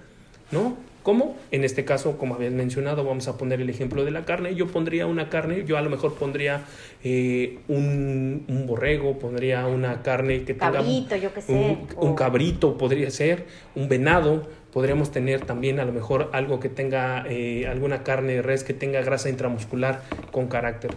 ¿no? 0.51 0.75
¿Cómo? 1.05 1.37
En 1.51 1.63
este 1.63 1.85
caso, 1.85 2.17
como 2.17 2.33
habías 2.33 2.51
mencionado, 2.51 3.03
vamos 3.03 3.27
a 3.27 3.37
poner 3.37 3.61
el 3.61 3.69
ejemplo 3.69 4.03
de 4.03 4.09
la 4.09 4.25
carne. 4.25 4.55
Yo 4.55 4.65
pondría 4.65 5.05
una 5.05 5.29
carne, 5.29 5.63
yo 5.63 5.77
a 5.77 5.81
lo 5.81 5.91
mejor 5.91 6.15
pondría 6.15 6.63
eh, 7.03 7.59
un, 7.67 8.65
borrego, 8.65 9.19
pondría 9.19 9.67
una 9.67 10.01
carne 10.01 10.45
que 10.45 10.55
tenga... 10.55 10.71
Cabrito, 10.71 11.15
yo 11.15 11.31
qué 11.31 11.41
sé. 11.43 11.77
Un, 11.95 12.15
cabrito 12.15 12.75
podría 12.79 13.11
ser, 13.11 13.45
un 13.75 13.87
venado. 13.87 14.47
Podríamos 14.73 15.11
tener 15.11 15.41
también 15.41 15.79
a 15.79 15.85
lo 15.85 15.93
mejor 15.93 16.31
algo 16.33 16.59
que 16.59 16.69
tenga, 16.69 17.23
eh, 17.29 17.67
alguna 17.67 18.01
carne 18.01 18.33
de 18.33 18.41
res 18.41 18.63
que 18.63 18.73
tenga 18.73 18.99
grasa 19.01 19.29
intramuscular 19.29 20.01
con 20.31 20.47
carácter 20.47 20.89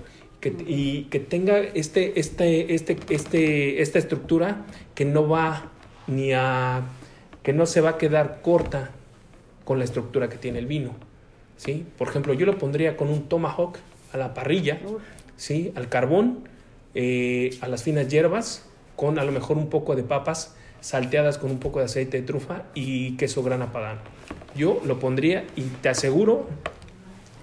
y 0.67 1.03
que 1.11 1.21
tenga 1.21 1.59
este, 1.59 2.19
este, 2.19 2.75
este, 2.75 2.97
este, 3.11 3.83
esta 3.83 3.99
estructura 3.99 4.65
que 4.95 5.05
no 5.05 5.29
va 5.29 5.71
ni 6.07 6.33
a, 6.33 6.81
que 7.43 7.53
no 7.53 7.67
se 7.67 7.83
va 7.83 7.91
a 7.91 7.99
quedar 7.99 8.41
corta 8.41 8.93
con 9.69 9.79
la 9.79 9.85
estructura 9.85 10.31
que 10.31 10.39
tiene 10.39 10.61
el 10.61 10.65
vino. 10.65 10.93
¿sí? 11.59 11.85
Por 11.99 12.09
ejemplo, 12.09 12.33
yo 12.33 12.47
lo 12.47 12.57
pondría 12.57 12.97
con 12.97 13.11
un 13.11 13.29
tomahawk 13.29 13.77
a 14.15 14.17
la 14.17 14.33
parrilla, 14.33 14.81
¿sí? 15.37 15.73
al 15.75 15.91
carbón, 15.91 16.49
eh, 16.95 17.51
a 17.61 17.69
las 17.69 17.83
finas 17.83 18.09
hierbas, 18.09 18.65
con 18.97 19.19
a 19.19 19.25
lo 19.25 19.31
mejor 19.31 19.59
un 19.59 19.69
poco 19.69 19.95
de 19.95 20.05
papas 20.05 20.57
salteadas 20.81 21.37
con 21.37 21.51
un 21.51 21.59
poco 21.59 21.81
de 21.81 21.85
aceite 21.85 22.19
de 22.19 22.27
trufa 22.27 22.63
y 22.75 23.19
queso 23.19 23.43
grana 23.43 23.71
padano. 23.71 24.01
Yo 24.57 24.81
lo 24.87 24.99
pondría 24.99 25.45
y 25.55 25.65
te 25.83 25.91
aseguro 25.91 26.47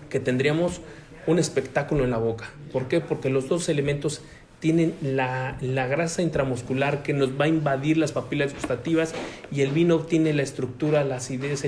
que 0.10 0.20
tendríamos 0.20 0.82
un 1.28 1.38
espectáculo 1.38 2.06
en 2.06 2.10
la 2.10 2.18
boca. 2.18 2.50
¿Por 2.74 2.88
qué? 2.88 3.02
Porque 3.02 3.30
los 3.30 3.48
dos 3.50 3.70
elementos 3.70 4.24
tienen 4.66 4.96
la, 5.04 5.58
grasa 5.62 6.24
intramuscular 6.24 7.04
que 7.04 7.14
nos 7.14 7.40
va 7.40 7.46
a 7.46 7.48
invadir 7.48 7.98
las 7.98 8.12
papilas 8.12 8.52
gustativas 8.52 9.14
y 9.52 9.62
el 9.62 9.70
vino 9.70 10.00
tiene 10.00 10.34
la 10.34 10.42
estructura, 10.42 11.04
la 11.04 11.18
acidez, 11.18 11.64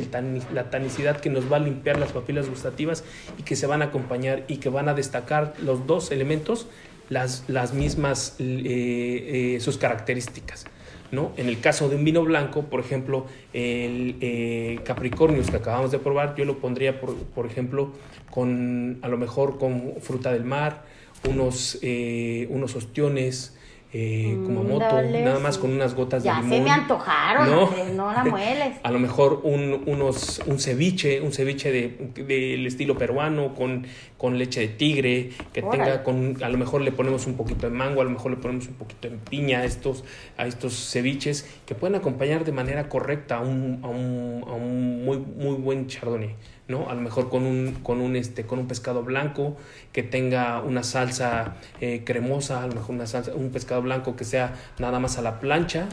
la 0.51 0.71
tanicidad 0.71 1.19
que 1.19 1.29
nos 1.29 1.51
va 1.51 1.57
a 1.57 1.59
limpiar 1.59 1.99
las 1.99 2.11
papilas 2.11 2.49
gustativas 2.49 3.03
y 3.37 3.43
que 3.43 3.55
se 3.55 3.67
van 3.67 3.83
a 3.83 3.85
acompañar 3.85 4.45
y 4.47 4.57
que 4.57 4.69
van 4.69 4.89
a 4.89 4.95
destacar 4.95 5.53
los 5.61 5.85
dos 5.85 6.09
elementos 6.09 6.69
las, 7.09 7.43
las 7.47 7.75
mismas, 7.75 8.35
eh, 8.39 9.57
eh, 9.57 9.59
sus 9.59 9.77
características. 9.77 10.65
¿no? 11.11 11.33
En 11.37 11.49
el 11.49 11.59
caso 11.59 11.89
de 11.89 11.97
un 11.97 12.03
vino 12.03 12.23
blanco, 12.23 12.63
por 12.63 12.79
ejemplo, 12.79 13.27
el 13.53 14.15
eh, 14.21 14.79
Capricornius 14.85 15.51
que 15.51 15.57
acabamos 15.57 15.91
de 15.91 15.99
probar, 15.99 16.35
yo 16.35 16.45
lo 16.45 16.57
pondría, 16.57 16.99
por, 16.99 17.15
por 17.15 17.45
ejemplo, 17.45 17.91
con 18.31 18.97
a 19.03 19.07
lo 19.07 19.19
mejor 19.19 19.59
con 19.59 19.93
fruta 20.01 20.33
del 20.33 20.45
mar, 20.45 20.96
unos, 21.27 21.79
eh, 21.81 22.47
unos 22.49 22.75
ostiones, 22.75 23.53
eh, 23.93 24.39
como 24.45 24.63
Mm, 24.63 24.67
moto, 24.67 24.95
dale, 24.95 25.21
nada 25.23 25.39
más 25.39 25.57
con 25.57 25.71
unas 25.71 25.95
gotas 25.95 26.21
Ya 26.21 26.35
de 26.35 26.41
se 26.41 26.43
limón. 26.49 26.63
me 26.65 26.71
antojaron, 26.71 27.49
¿no? 27.49 27.67
Andrés, 27.67 27.93
no 27.93 28.11
la 28.11 28.23
mueles. 28.25 28.75
A 28.83 28.91
lo 28.91 28.99
mejor 28.99 29.39
un, 29.45 29.83
unos, 29.85 30.41
un 30.45 30.59
ceviche, 30.59 31.21
un 31.21 31.31
ceviche 31.31 31.71
de- 31.71 32.11
del 32.27 32.67
estilo 32.67 32.97
peruano 32.97 33.55
con, 33.55 33.87
con 34.17 34.37
leche 34.37 34.59
de 34.59 34.67
tigre, 34.67 35.29
que 35.53 35.61
Órale. 35.61 35.83
tenga 35.85 36.03
con, 36.03 36.37
a 36.43 36.49
lo 36.49 36.57
mejor 36.57 36.81
le 36.81 36.91
ponemos 36.91 37.27
un 37.27 37.35
poquito 37.35 37.69
de 37.69 37.73
mango, 37.73 38.01
a 38.01 38.03
lo 38.03 38.09
mejor 38.09 38.31
le 38.31 38.37
ponemos 38.37 38.67
un 38.67 38.73
poquito 38.73 39.09
de 39.09 39.15
piña 39.17 39.59
a 39.59 39.63
estos, 39.63 40.03
a 40.37 40.45
estos 40.47 40.73
ceviches, 40.91 41.49
que 41.65 41.73
pueden 41.73 41.95
acompañar 41.95 42.43
de 42.43 42.51
manera 42.51 42.89
correcta 42.89 43.37
a 43.37 43.39
un, 43.41 43.79
a 43.83 43.87
un, 43.87 44.43
a 44.47 44.51
un 44.51 45.05
muy, 45.05 45.17
muy 45.17 45.55
buen 45.55 45.87
chardonnay. 45.87 46.35
¿No? 46.67 46.89
A 46.89 46.95
lo 46.95 47.01
mejor 47.01 47.29
con 47.29 47.43
un, 47.43 47.77
con 47.83 48.01
un, 48.01 48.15
este, 48.15 48.45
con 48.45 48.59
un 48.59 48.67
pescado 48.67 49.03
blanco 49.03 49.57
que 49.93 50.03
tenga 50.03 50.61
una 50.61 50.83
salsa 50.83 51.55
eh, 51.79 52.03
cremosa, 52.05 52.63
a 52.63 52.67
lo 52.67 52.75
mejor 52.75 52.95
una 52.95 53.07
salsa, 53.07 53.33
un 53.33 53.49
pescado 53.49 53.81
blanco 53.81 54.15
que 54.15 54.25
sea 54.25 54.55
nada 54.79 54.99
más 54.99 55.17
a 55.17 55.21
la 55.21 55.39
plancha, 55.39 55.87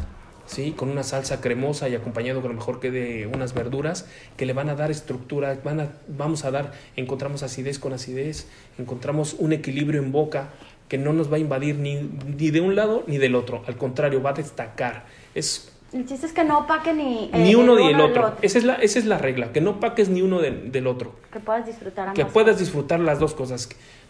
¿sí? 0.46 0.72
Con 0.72 0.90
una 0.90 1.02
salsa 1.02 1.40
cremosa 1.40 1.88
y 1.88 1.94
acompañado 1.94 2.40
con 2.40 2.50
lo 2.50 2.56
mejor 2.56 2.80
que 2.80 2.90
de 2.90 3.26
unas 3.26 3.54
verduras 3.54 4.06
que 4.36 4.46
le 4.46 4.52
van 4.52 4.68
a 4.68 4.74
dar 4.74 4.90
estructura, 4.90 5.58
van 5.64 5.80
a, 5.80 5.88
vamos 6.08 6.44
a 6.44 6.50
dar, 6.50 6.72
encontramos 6.96 7.42
acidez 7.42 7.78
con 7.78 7.92
acidez, 7.92 8.48
encontramos 8.78 9.36
un 9.38 9.52
equilibrio 9.52 10.02
en 10.02 10.12
boca 10.12 10.50
que 10.88 10.98
no 10.98 11.12
nos 11.12 11.32
va 11.32 11.36
a 11.36 11.40
invadir 11.40 11.76
ni, 11.76 11.94
ni 11.94 12.50
de 12.50 12.60
un 12.60 12.76
lado 12.76 13.04
ni 13.06 13.18
del 13.18 13.34
otro, 13.34 13.62
al 13.66 13.76
contrario, 13.76 14.22
va 14.22 14.30
a 14.30 14.34
destacar. 14.34 15.06
Es 15.34 15.73
El 15.94 16.06
chiste 16.06 16.26
es 16.26 16.32
que 16.32 16.42
no 16.42 16.58
opaque 16.58 16.92
ni, 16.92 17.30
eh, 17.32 17.38
ni 17.38 17.54
uno 17.54 17.76
ni 17.78 17.86
el 17.86 18.00
otro. 18.00 18.34
Esa 18.42 18.58
es 18.58 18.64
la, 18.64 18.74
esa 18.74 18.98
es 18.98 19.04
la 19.04 19.16
regla, 19.16 19.52
que 19.52 19.60
no 19.60 19.78
paques 19.78 20.08
ni 20.08 20.22
uno 20.22 20.40
de- 20.40 20.50
del 20.50 20.88
otro 20.88 21.14
Que 21.32 21.38
puedas 21.38 21.64
disfrutar 21.66 22.08
ambas 22.08 22.16
que 22.16 22.24
puedas 22.30 22.58
disfrutar 22.58 22.98
las 22.98 23.20
dos 23.20 23.32
cosas. 23.34 23.68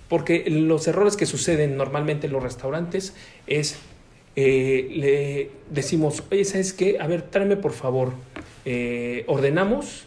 Porque 0.08 0.44
los 0.48 0.88
errores 0.88 1.16
que 1.16 1.26
suceden 1.26 1.76
normalmente 1.76 2.26
en 2.26 2.32
los 2.32 2.42
restaurantes 2.42 3.14
es, 3.46 3.78
eh, 4.36 4.88
le 4.96 5.50
decimos, 5.70 6.22
oye, 6.30 6.44
¿sabes 6.46 6.72
qué? 6.72 6.98
A 7.00 7.06
ver, 7.06 7.20
tráeme 7.22 7.56
por 7.56 7.72
favor. 7.72 8.12
Eh, 8.64 9.24
ordenamos, 9.26 10.04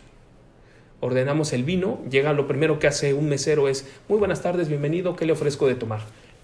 ordenamos 0.99 1.53
el 1.53 1.63
vino, 1.63 1.99
llega 2.09 2.33
lo 2.33 2.47
primero 2.47 2.79
que 2.79 2.87
hace 2.87 3.13
un 3.13 3.29
mesero 3.29 3.67
es, 3.69 3.87
muy 4.09 4.17
buenas 4.17 4.41
tardes, 4.41 4.67
bienvenido, 4.67 5.15
¿qué 5.15 5.25
le 5.27 5.33
ofrezco 5.33 5.67
de 5.67 5.75
tomar? 5.75 5.99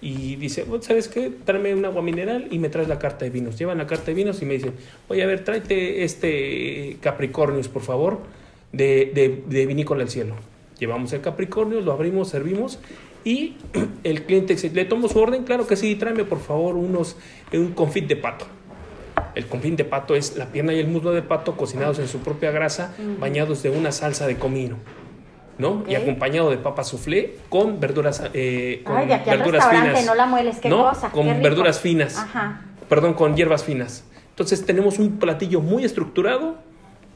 Y 0.06 0.36
dice, 0.36 0.66
"Oh, 0.70 0.82
¿sabes 0.82 1.08
qué? 1.08 1.32
Tráeme 1.46 1.74
un 1.74 1.86
agua 1.86 2.02
mineral 2.02 2.48
y 2.52 2.60
me 2.60 2.68
traes 2.68 2.90
la 2.90 3.00
carta 3.00 3.24
de 3.24 3.32
vinos. 3.32 3.58
Llevan 3.58 3.78
la 3.78 3.88
carta 3.88 4.08
de 4.08 4.14
vinos 4.14 4.42
y 4.42 4.46
me 4.46 4.56
dicen, 4.56 4.74
oye, 5.08 5.24
a 5.24 5.26
ver, 5.26 5.46
tráete 5.46 6.04
este 6.04 6.98
Capricornius, 7.00 7.70
por 7.70 7.84
favor, 7.84 8.20
de, 8.74 9.12
de, 9.16 9.44
de 9.48 9.66
Vinícola 9.66 10.00
del 10.00 10.10
Cielo. 10.10 10.36
Llevamos 10.78 11.14
el 11.14 11.22
Capricornio, 11.22 11.80
lo 11.80 11.94
abrimos, 11.94 12.28
servimos 12.28 12.80
y 13.24 13.56
el 14.04 14.24
cliente 14.24 14.56
dice, 14.56 14.72
¿le 14.72 14.84
tomo 14.84 15.08
su 15.08 15.20
orden? 15.20 15.46
Claro 15.46 15.68
que 15.68 15.78
sí, 15.78 15.96
tráeme 15.96 16.26
por 16.26 16.42
favor 16.42 16.76
unos, 16.76 17.16
un 17.54 17.72
confit 17.72 18.06
de 18.06 18.18
pato. 18.18 18.46
El 19.36 19.46
confit 19.48 19.76
de 19.76 19.86
pato 19.86 20.16
es 20.16 20.36
la 20.36 20.52
pierna 20.52 20.74
y 20.74 20.80
el 20.80 20.88
muslo 20.88 21.12
de 21.12 21.22
pato 21.22 21.56
cocinados 21.56 22.00
en 22.00 22.10
su 22.10 22.20
propia 22.20 22.52
grasa, 22.52 22.94
bañados 23.20 23.64
de 23.64 23.70
una 23.70 23.92
salsa 23.92 24.28
de 24.28 24.36
comino. 24.36 24.78
¿No? 25.58 25.84
Y 25.88 25.96
acompañado 25.96 26.50
de 26.50 26.58
papa 26.58 26.84
soufflé 26.84 27.38
con 27.50 27.80
verduras, 27.80 28.24
eh, 28.34 28.82
con 28.86 28.98
Ay, 28.98 29.08
de 29.08 29.14
aquí 29.14 29.30
al 29.30 29.38
verduras 29.40 29.64
restaurante, 29.64 30.00
finas. 30.00 30.06
no 30.06 30.16
la 30.16 30.26
mueles, 30.26 30.60
qué 30.60 30.70
¿no? 30.70 30.84
cosa, 30.90 31.10
Con 31.12 31.26
qué 31.26 31.34
rico. 31.34 31.44
verduras 31.44 31.80
finas. 31.80 32.18
Ajá. 32.18 32.62
Perdón, 32.90 33.14
con 33.14 33.36
hierbas 33.36 33.64
finas. 33.64 34.04
Entonces 34.30 34.66
tenemos 34.66 35.00
un 35.00 35.20
platillo 35.20 35.62
muy 35.62 35.84
estructurado 35.86 36.56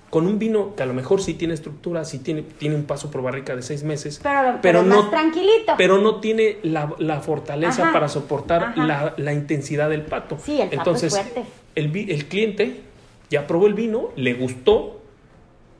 con 0.10 0.26
un 0.26 0.39
vino 0.39 0.73
que 0.76 0.84
a 0.84 0.86
lo 0.86 0.93
mejor 0.93 1.21
sí 1.21 1.34
tiene 1.34 1.54
estructura, 1.54 2.06
sí 2.06 2.19
tiene, 2.19 2.41
tiene 2.43 2.76
un 2.76 2.84
paso 2.86 3.12
por 3.12 3.21
barrica 3.21 3.56
de 3.56 3.62
seis 3.62 3.84
meses, 3.84 4.21
Pero, 4.23 4.60
pero, 4.62 4.84
más 4.84 5.10
tranquilito. 5.10 5.73
pero 5.78 5.97
no 5.97 6.21
tiene 6.21 6.60
la, 6.63 6.93
la 7.00 7.19
fortaleza 7.19 7.84
Ajá, 7.84 7.91
para 7.93 8.08
soportar 8.08 8.63
ajá. 8.63 8.86
la, 8.86 9.13
la 9.17 9.34
intensidad 9.34 9.89
del 9.89 10.04
pato. 10.04 10.38
Sí, 10.41 10.62
el 10.62 10.69
pato 10.69 10.80
Entonces, 10.91 11.13
es 11.13 11.19
fuerte. 11.19 11.43
El, 11.76 12.10
el 12.10 12.26
cliente 12.28 12.82
ya 13.30 13.45
probó 13.47 13.67
el 13.67 13.73
vino, 13.73 14.10
le 14.15 14.34
gustó, 14.36 15.02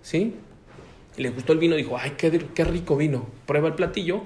¿sí? 0.02 0.36
Le 1.18 1.30
gustó 1.32 1.54
el 1.54 1.60
vino, 1.60 1.76
dijo, 1.76 1.98
ay, 1.98 2.14
qué, 2.18 2.32
qué 2.54 2.64
rico 2.64 2.96
vino. 2.96 3.26
Prueba 3.46 3.68
el 3.70 3.74
platillo 3.74 4.22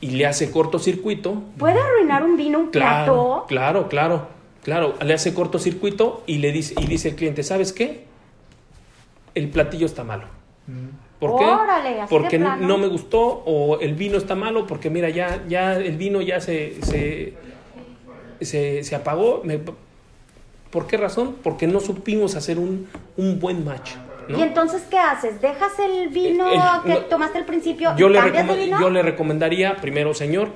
y 0.00 0.10
le 0.10 0.26
hace 0.26 0.50
cortocircuito. 0.50 1.42
¿Puede 1.56 1.80
arruinar 1.80 2.22
un 2.24 2.36
vino 2.36 2.58
un 2.58 2.70
Claro, 2.70 3.12
plato? 3.14 3.44
claro, 3.48 3.88
claro, 3.88 4.28
claro. 4.62 4.94
Le 5.04 5.14
hace 5.14 5.32
cortocircuito 5.32 6.22
y 6.26 6.38
le 6.38 6.52
dice, 6.52 6.74
y 6.80 6.86
dice 6.86 7.10
el 7.10 7.14
cliente, 7.16 7.42
¿sabes 7.42 7.72
qué? 7.72 8.04
El 9.34 9.48
platillo 9.50 9.86
está 9.86 10.02
malo. 10.04 10.24
¿Por 11.20 11.36
qué? 11.36 11.44
Órale, 11.44 12.00
así 12.00 12.10
porque 12.12 12.38
no 12.38 12.76
me 12.76 12.88
gustó 12.88 13.20
o 13.46 13.78
el 13.80 13.94
vino 13.94 14.18
está 14.18 14.34
malo 14.34 14.66
porque 14.66 14.90
mira, 14.90 15.08
ya, 15.10 15.44
ya 15.48 15.74
el 15.76 15.96
vino 15.96 16.20
ya 16.20 16.40
se, 16.40 16.82
se, 16.82 17.34
se, 18.40 18.82
se 18.82 18.94
apagó. 18.96 19.42
Me- 19.44 19.60
¿Por 20.70 20.86
qué 20.86 20.96
razón? 20.96 21.36
Porque 21.42 21.66
no 21.66 21.80
supimos 21.80 22.34
hacer 22.34 22.58
un, 22.58 22.88
un 23.16 23.38
buen 23.38 23.64
match. 23.64 23.92
¿No? 24.28 24.38
¿Y 24.38 24.42
entonces 24.42 24.82
qué 24.90 24.98
haces? 24.98 25.40
¿Dejas 25.40 25.72
el 25.78 26.08
vino 26.08 26.48
El- 26.48 26.82
que 26.82 26.88
no, 26.88 26.98
tomaste 27.06 27.38
al 27.38 27.44
principio 27.44 27.94
yo 27.96 28.08
y 28.08 28.12
le, 28.12 28.20
vino? 28.54 28.80
yo 28.80 29.02
recomendaría, 29.02 29.76
primero, 29.76 30.14
señor, 30.14 30.50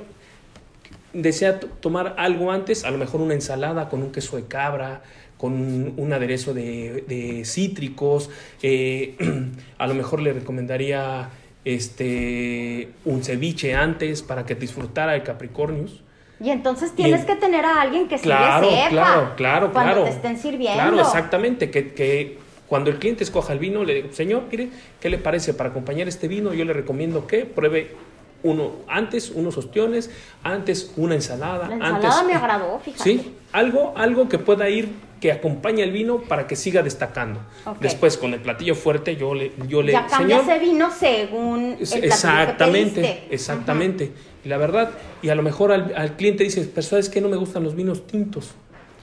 desea 1.12 1.59
tomar 1.61 2.14
algo 2.18 2.52
antes, 2.52 2.85
a 2.85 2.90
lo 2.90 2.98
mejor 2.98 3.20
una 3.20 3.35
ensalada 3.35 3.88
con 3.88 4.02
un 4.02 4.12
queso 4.12 4.37
de 4.37 4.46
cabra, 4.46 5.02
con 5.37 5.52
un, 5.96 6.12
aderezo 6.12 6.52
de, 6.54 7.04
de 7.09 7.44
cítricos, 7.44 8.30
eh, 8.62 9.16
a 9.78 9.87
lo 9.87 9.94
mejor 9.94 10.20
le 10.20 10.33
recomendaría 10.33 11.30
este 11.64 12.90
un 13.04 13.22
ceviche 13.22 13.74
antes 13.74 14.22
para 14.22 14.44
que 14.44 14.54
disfrutara 14.54 15.14
el 15.14 15.22
Capricornius. 15.22 16.02
Y 16.42 16.50
entonces 16.50 16.94
tienes 16.94 17.22
Y- 17.22 17.26
que 17.26 17.37
tener 17.37 17.64
a 17.66 17.83
alguien 17.83 18.09
que 18.09 18.16
sí 18.16 18.24
Claro, 18.24 18.70
le 18.70 18.76
sepa. 18.76 18.88
claro, 18.90 19.33
claro, 19.37 19.72
cuando 19.72 19.92
claro. 19.92 20.04
te 20.04 20.11
estén 20.11 20.38
sirviendo. 20.38 20.78
Claro, 20.78 21.00
exactamente. 21.00 21.70
Que, 21.70 21.92
que 21.92 22.38
cuando 22.70 22.88
el 22.88 23.00
cliente 23.00 23.24
escoja 23.24 23.52
el 23.52 23.59
vino, 23.59 23.83
le 23.83 23.94
digo, 23.94 24.12
señor, 24.12 24.44
mire, 24.48 24.68
¿qué 25.00 25.11
le 25.11 25.18
parece 25.18 25.54
para 25.54 25.70
acompañar 25.70 26.06
este 26.06 26.28
vino? 26.28 26.54
Yo 26.54 26.64
le 26.64 26.72
recomiendo 26.72 27.26
que 27.26 27.44
pruebe 27.44 27.96
uno 28.44 28.76
antes, 28.87 29.30
unos 29.30 29.59
ostiones, 29.59 30.09
antes 30.44 30.92
una 30.96 31.16
ensalada. 31.16 31.66
La 31.66 31.74
ensalada 31.74 32.20
antes, 32.20 32.26
me 32.28 32.35
agradó, 32.35 32.78
fíjate. 32.78 33.02
Sí, 33.02 33.35
algo, 33.50 33.92
algo 33.96 34.28
que 34.28 34.38
pueda 34.38 34.68
ir, 34.68 34.88
que 35.20 35.33
acompañe 35.33 35.83
el 35.83 35.90
vino 35.90 36.22
para 36.22 36.46
que 36.46 36.54
siga 36.54 36.85
destacando. 36.85 37.40
Ok. 37.66 37.80
Después, 37.80 38.16
con 38.16 38.35
el 38.35 38.40
platillo 38.40 38.76
fuerte, 38.76 39.16
yo 39.16 39.35
le, 39.35 39.50
yo 39.66 39.83
le 39.83 39.90
ya 39.90 40.06
cambias 40.06 40.42
señor, 40.42 40.56
ese 40.56 40.64
vino 40.64 40.90
según 40.92 41.76
el 41.80 42.04
Exactamente, 42.04 43.00
que 43.00 43.35
exactamente. 43.35 44.12
Y 44.44 44.48
la 44.48 44.59
verdad, 44.59 44.90
y 45.22 45.30
a 45.30 45.35
lo 45.35 45.42
mejor 45.42 45.72
al, 45.72 45.92
al 45.96 46.14
cliente 46.14 46.44
dices, 46.44 46.70
pero 46.72 46.87
sabes 46.87 47.09
que 47.09 47.20
no 47.20 47.28
me 47.28 47.37
gustan 47.37 47.64
los 47.64 47.74
vinos 47.74 48.06
tintos. 48.06 48.54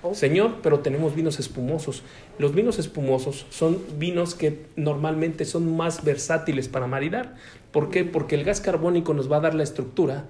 Oh. 0.09 0.15
Señor, 0.15 0.55
pero 0.63 0.79
tenemos 0.79 1.15
vinos 1.15 1.39
espumosos. 1.39 2.03
Los 2.39 2.53
vinos 2.53 2.79
espumosos 2.79 3.45
son 3.49 3.79
vinos 3.97 4.35
que 4.35 4.65
normalmente 4.75 5.45
son 5.45 5.75
más 5.75 6.03
versátiles 6.03 6.67
para 6.67 6.87
maridar. 6.87 7.35
¿Por 7.71 7.89
qué? 7.89 8.03
Porque 8.05 8.35
el 8.35 8.43
gas 8.43 8.61
carbónico 8.61 9.13
nos 9.13 9.31
va 9.31 9.37
a 9.37 9.41
dar 9.41 9.53
la 9.55 9.63
estructura. 9.63 10.25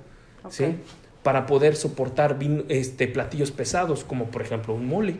¿sí? 0.50 0.76
Para 1.24 1.46
poder 1.46 1.76
soportar 1.76 2.38
este, 2.70 3.08
platillos 3.08 3.52
pesados, 3.52 4.04
como 4.04 4.26
por 4.26 4.42
ejemplo 4.42 4.74
un 4.74 4.88
mole. 4.88 5.18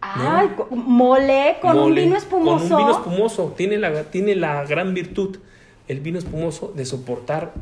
Ay, 0.00 0.50
co- 0.56 0.68
mole 0.70 1.56
con 1.62 1.78
un 1.78 1.94
vino 1.94 2.16
espumoso. 2.16 2.68
Con 2.68 2.72
un 2.72 2.78
vino 2.86 2.90
espumoso. 2.98 3.54
Tiene 3.56 3.78
la, 3.78 4.04
tiene 4.04 4.36
la 4.36 4.64
gran 4.64 4.92
virtud, 4.94 5.38
el 5.88 6.00
vino 6.00 6.18
espumoso, 6.18 6.72
de 6.76 6.84
soportar 6.84 7.52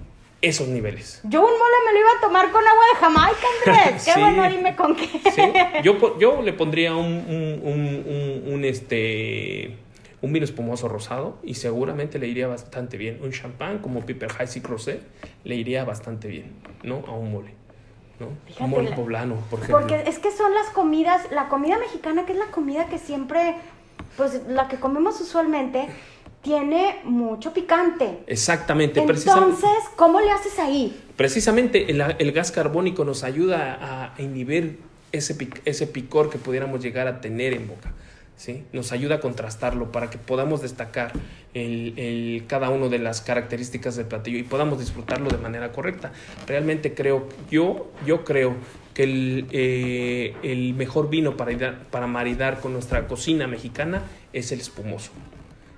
esos 0.43 0.69
niveles. 0.69 1.21
Yo 1.25 1.41
un 1.41 1.47
mole 1.53 1.77
me 1.87 1.93
lo 1.93 1.99
iba 2.01 2.09
a 2.19 2.21
tomar 2.21 2.51
con 2.51 2.63
agua 2.67 2.85
de 2.93 2.99
Jamaica, 3.01 3.47
Andrés. 3.67 4.05
Qué 4.05 4.13
Sí. 4.13 4.21
bueno, 4.21 4.49
dime 4.51 4.77
con 4.77 4.97
qué. 4.97 5.07
Sí, 5.07 5.43
yo, 5.83 6.19
yo 6.19 6.43
le 6.43 6.53
pondría 6.53 6.95
un, 6.97 7.07
un, 7.07 7.61
un- 7.63 8.05
un- 8.47 8.53
un, 8.55 8.65
este, 8.65 9.77
un 10.21 10.33
vino 10.33 10.45
espumoso 10.45 10.89
rosado 10.89 11.39
y 11.45 11.55
seguramente 11.55 12.19
le 12.19 12.27
iría 12.27 12.49
bastante 12.49 12.97
bien. 12.97 13.21
Un 13.23 13.31
champán 13.33 13.79
como 13.79 14.05
Piper 14.05 14.31
Heidsieck 14.39 14.67
Rosé 14.69 15.01
le 15.45 15.55
iría 15.55 15.85
bastante 15.85 16.29
bien, 16.29 16.53
¿no? 16.83 17.05
A 17.07 17.13
un 17.13 17.33
mole, 17.33 17.55
¿no? 18.19 18.27
Fíjate 18.47 18.65
un 18.65 18.71
mole 18.71 18.91
la- 18.91 18.97
poblano, 18.97 19.37
por 19.49 19.61
ejemplo. 19.61 19.79
Porque 19.79 20.03
es 20.11 20.19
que 20.19 20.31
son 20.33 20.53
las 20.55 20.67
comidas, 20.71 21.23
la 21.31 21.49
comida 21.49 21.79
mexicana, 21.79 22.27
que 22.27 22.33
es 22.33 22.39
la 22.39 22.47
comida 22.47 22.87
que 22.87 22.99
siempre, 22.99 23.55
pues 24.17 24.43
la 24.49 24.67
que 24.69 24.77
comemos 24.77 25.21
usualmente, 25.21 25.87
tiene 26.43 26.97
mucho 27.05 27.53
picante. 27.53 28.19
Exactamente. 28.27 29.01
Entonces, 29.01 29.71
¿cómo 29.97 30.21
le 30.21 30.31
haces 30.31 30.59
ahí? 30.59 31.01
Precisamente 31.17 31.91
el, 31.91 32.01
el 32.19 32.33
gas 32.33 32.51
carbónico 32.53 33.05
nos 33.05 33.23
ayuda 33.23 34.13
a 34.17 34.21
inhibir 34.21 34.81
ese, 35.13 35.37
ese 35.65 35.87
picor 35.87 36.31
que 36.31 36.39
pudiéramos 36.39 36.83
llegar 36.83 37.07
a 37.07 37.21
tener 37.21 37.53
en 37.53 37.69
boca. 37.69 37.93
¿sí? 38.37 38.65
Nos 38.73 38.91
ayuda 38.91 39.17
a 39.17 39.21
contrastarlo 39.21 39.93
para 39.93 40.11
que 40.11 40.19
podamos 40.19 40.63
destacar 40.63 41.13
el, 41.55 41.95
el- 41.97 42.45
cada 42.49 42.71
una 42.71 42.89
de 42.89 42.99
las 42.99 43.21
características 43.21 43.95
del 43.95 44.07
platillo 44.07 44.39
y 44.39 44.43
podamos 44.43 44.81
disfrutarlo 44.81 45.29
de 45.31 45.39
manera 45.39 45.71
correcta. 45.71 46.13
Realmente 46.49 46.93
creo, 46.95 47.29
yo, 47.51 47.93
yo 48.05 48.25
creo 48.25 48.57
que 48.95 49.05
el, 49.05 49.47
eh, 49.53 50.35
el 50.43 50.75
mejor 50.75 51.09
vino 51.09 51.37
para, 51.37 51.79
para 51.91 52.07
maridar 52.09 52.59
con 52.61 52.73
nuestra 52.73 53.07
cocina 53.07 53.47
mexicana 53.47 54.03
es 54.33 54.51
el 54.51 54.61
espumoso 54.61 55.13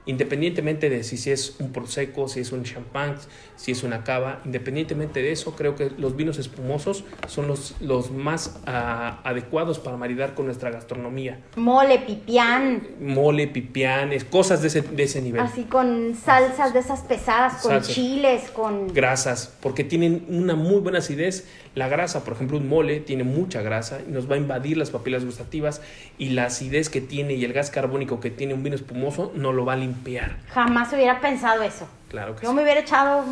independientemente 0.07 0.91
de 0.91 1.03
si, 1.03 1.31
es 1.31 1.57
un 1.59 1.73
prosecco, 1.73 2.29
si 2.29 2.41
es 2.41 2.53
un 2.53 2.65
champán, 2.65 3.17
si 3.57 3.73
es 3.73 3.83
una 3.83 4.05
cava, 4.05 4.41
independientemente 4.45 5.23
de 5.23 5.33
eso, 5.33 5.57
creo 5.57 5.75
que 5.75 5.91
los 5.97 6.17
vinos 6.17 6.39
espumosos 6.39 7.05
son 7.27 7.49
los, 7.49 7.75
los 7.81 8.11
más 8.11 8.61
ah, 8.67 9.21
adecuados 9.25 9.79
para 9.79 9.97
maridar 9.97 10.35
con 10.35 10.47
nuestra 10.47 10.71
gastronomía. 10.71 11.41
Mole, 11.57 12.01
pipián. 12.01 12.87
Mole, 13.01 13.47
pipián, 13.47 14.11
cosas 14.31 14.61
de 14.61 14.69
ese, 14.69 14.83
de 14.83 15.03
ese 15.03 15.23
nivel. 15.23 15.41
Así 15.41 15.65
con 15.65 16.15
salsas 16.15 16.73
de 16.73 16.81
esas 16.81 17.01
pesadas, 17.01 17.63
con 17.63 17.81
chiles, 17.83 18.51
con... 18.51 18.93
Grasas, 18.93 19.55
porque 19.61 19.85
tienen 19.85 20.25
una 20.29 20.55
muy 20.55 20.81
buena 20.81 20.99
acidez. 20.99 21.47
La 21.75 21.89
grasa, 21.89 22.23
por 22.23 22.35
ejemplo, 22.35 22.57
un 22.57 22.69
mole 22.69 23.01
tiene 23.01 23.25
mucha 23.25 23.61
grasa 23.61 24.01
y 24.07 24.11
nos 24.11 24.31
va 24.31 24.37
a 24.37 24.39
invadir 24.39 24.77
las 24.77 24.91
papilas 24.91 25.25
gustativas 25.25 25.83
y 26.19 26.31
la 26.31 26.45
acidez 26.45 26.89
que 26.89 27.01
tiene 27.01 27.35
y 27.35 27.45
el 27.45 27.53
gas 27.53 27.71
carbónico 27.71 28.21
que 28.21 28.31
tiene 28.31 28.55
un 28.55 28.63
vino 28.63 28.77
espumoso 28.77 29.33
no 29.35 29.53
lo 29.53 29.65
va 29.65 29.73
a 29.73 29.77
limpiar 29.77 30.37
Jamás 30.51 30.93
hubiera 30.93 31.21
pensado 31.21 31.63
eso. 31.63 31.89
Claro 32.09 32.37
que 32.37 32.45
Yo 32.45 32.53
me 32.53 32.63
hubiera 32.63 32.81
echado 32.81 33.25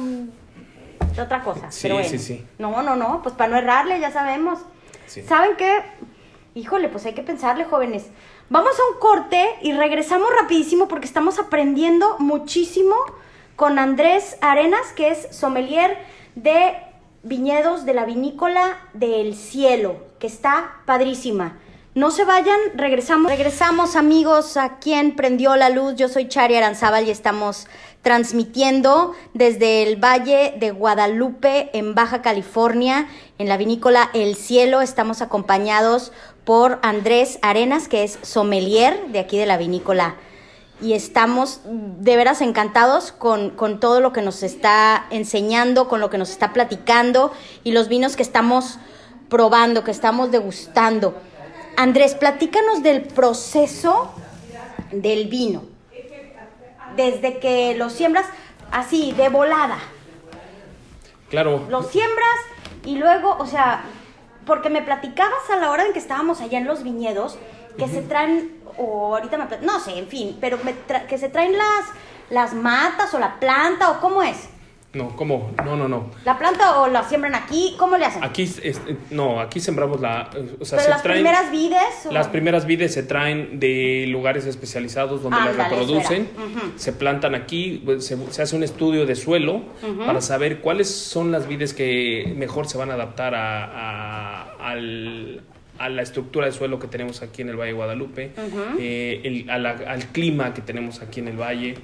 otra 1.20 1.42
cosa. 1.42 1.70
Sí, 1.70 1.88
sí, 2.05 2.18
sí. 2.18 2.46
No, 2.59 2.83
no, 2.83 2.96
no, 2.96 3.22
pues 3.22 3.35
para 3.35 3.50
no 3.50 3.59
errarle, 3.59 4.00
ya 4.00 4.11
sabemos. 4.11 4.61
¿Saben 5.07 5.57
qué? 5.57 5.83
Híjole, 6.55 6.88
pues 6.88 7.07
hay 7.07 7.12
que 7.12 7.22
pensarle, 7.22 7.64
jóvenes. 7.64 8.07
Vamos 8.50 8.72
a 8.72 8.92
un 8.92 8.98
corte 8.98 9.48
y 9.62 9.72
regresamos 9.72 10.28
rapidísimo 10.40 10.88
porque 10.88 11.07
estamos 11.07 11.38
aprendiendo 11.38 12.18
muchísimo 12.18 12.94
con 13.57 13.78
Andrés 13.78 14.37
Arenas, 14.40 14.92
que 14.96 15.11
es 15.11 15.28
sommelier 15.31 15.96
de 16.35 16.74
viñedos 17.22 17.85
de 17.85 17.94
la 17.94 18.04
vinícola 18.04 18.78
del 18.94 19.35
cielo, 19.35 19.96
que 20.18 20.26
está 20.26 20.82
padrísima. 20.87 21.58
No 21.94 22.11
se 22.11 22.24
vayan, 22.24 22.58
regresamos. 22.74 23.30
Regresamos 23.30 23.96
amigos 23.96 24.56
a 24.56 24.78
quien 24.78 25.14
prendió 25.14 25.56
la 25.56 25.68
luz. 25.68 25.94
Yo 25.94 26.08
soy 26.08 26.26
Chari 26.26 26.56
Aranzábal 26.56 27.06
y 27.06 27.11
estamos 27.11 27.66
transmitiendo 28.00 29.12
desde 29.35 29.82
el 29.82 30.02
Valle 30.02 30.54
de 30.58 30.70
Guadalupe 30.70 31.68
en 31.74 31.94
Baja 31.94 32.22
California, 32.22 33.08
en 33.37 33.48
la 33.48 33.58
vinícola 33.58 34.08
El 34.14 34.37
Cielo. 34.37 34.80
Estamos 34.80 35.20
acompañados 35.20 36.12
por 36.44 36.78
Andrés 36.82 37.38
Arenas, 37.42 37.88
que 37.88 38.04
es 38.04 38.18
sommelier 38.22 39.08
de 39.08 39.18
aquí 39.18 39.37
de 39.37 39.46
la 39.46 39.58
vinícola. 39.58 40.16
Y 40.80 40.94
estamos 40.94 41.61
de 41.64 42.16
veras 42.16 42.40
encantados 42.40 43.12
con, 43.12 43.50
con 43.50 43.78
todo 43.78 44.00
lo 44.00 44.12
que 44.12 44.22
nos 44.22 44.42
está 44.42 45.06
enseñando, 45.11 45.88
con 45.88 46.00
lo 46.00 46.11
que 46.11 46.18
nos 46.18 46.30
está 46.30 46.52
platicando 46.52 47.32
y 47.62 47.72
los 47.72 47.88
vinos 47.88 48.16
que 48.16 48.22
estamos 48.22 48.78
probando, 49.28 49.85
que 49.85 49.92
estamos 49.92 50.30
degustando. 50.30 51.14
Andrés, 51.76 52.14
platícanos 52.14 52.82
del 52.82 53.02
proceso 53.02 54.12
del 54.90 55.28
vino. 55.28 55.62
Desde 56.96 57.38
que 57.38 57.74
lo 57.76 57.88
siembras 57.88 58.26
así, 58.70 59.12
de 59.12 59.28
volada. 59.28 59.78
Claro. 61.30 61.64
Lo 61.70 61.82
siembras 61.82 62.38
y 62.85 62.96
luego, 62.96 63.37
o 63.38 63.46
sea, 63.46 63.85
porque 64.46 64.68
me 64.68 64.82
platicabas 64.82 65.48
a 65.50 65.56
la 65.56 65.70
hora 65.70 65.87
en 65.87 65.92
que 65.92 65.98
estábamos 65.98 66.40
allá 66.40 66.58
en 66.58 66.66
los 66.66 66.82
viñedos, 66.82 67.38
que 67.78 67.88
se 67.88 68.02
traen, 68.02 68.61
o 68.78 69.16
ahorita 69.16 69.38
me, 69.38 69.66
no 69.66 69.80
sé, 69.80 69.98
en 69.98 70.08
fin, 70.08 70.38
pero 70.40 70.58
que 71.08 71.18
se 71.18 71.28
traen 71.28 71.56
las, 71.56 71.87
las 72.30 72.54
matas 72.54 73.12
o 73.14 73.18
la 73.18 73.38
planta 73.38 73.90
o 73.90 74.00
cómo 74.00 74.22
es. 74.22 74.48
No, 74.94 75.16
¿cómo? 75.16 75.52
No, 75.64 75.74
no, 75.74 75.88
no. 75.88 76.11
¿La 76.26 76.38
planta 76.38 76.82
o 76.82 76.87
la 76.87 77.02
siembran 77.04 77.35
aquí? 77.35 77.74
¿Cómo 77.78 77.96
le 77.96 78.04
hacen? 78.04 78.22
Aquí, 78.22 78.46
no, 79.11 79.40
aquí 79.40 79.58
sembramos 79.58 80.02
la... 80.02 80.28
O 80.61 80.66
sea, 80.66 80.78
¿Pero 80.78 80.90
las 80.90 81.00
primeras 81.00 81.50
vides? 81.50 82.08
Las 82.11 82.28
primeras 82.28 82.66
vides 82.66 82.92
se 82.92 83.02
traen 83.02 83.58
de 83.58 84.04
lugares 84.08 84.44
especializados 84.44 85.22
donde 85.22 85.38
las 85.38 85.56
reproducen. 85.56 86.28
Se 86.76 86.92
plantan 86.92 87.35
aquí, 87.35 87.80
pues, 87.82 88.04
se, 88.04 88.42
hace 88.42 88.54
un 88.54 88.62
estudio 88.62 89.06
de 89.06 89.14
suelo 89.14 89.62
para 90.04 90.20
saber 90.20 90.61
cuáles 90.61 90.94
son 90.94 91.32
las 91.32 91.48
vides 91.48 91.72
que 91.72 92.35
mejor 92.37 92.68
se 92.68 92.76
van 92.76 92.90
a 92.90 92.94
adaptar 92.94 93.35
a, 93.35 94.42
al, 94.61 95.42
a 95.83 95.88
la 95.88 96.03
estructura 96.03 96.47
de 96.47 96.53
suelo 96.53 96.79
que 96.79 96.87
tenemos 96.87 97.23
aquí 97.23 97.42
en 97.42 97.49
el 97.49 97.57
Valle 97.57 97.73
de 97.73 97.77
Guadalupe, 97.77 98.31
eh, 98.79 99.47
al 99.49 100.07
clima 100.12 100.55
que 100.55 100.62
tenemos 100.62 101.03
aquí 101.03 101.18
en 101.18 101.29
el 101.29 101.37
valle. 101.37 101.75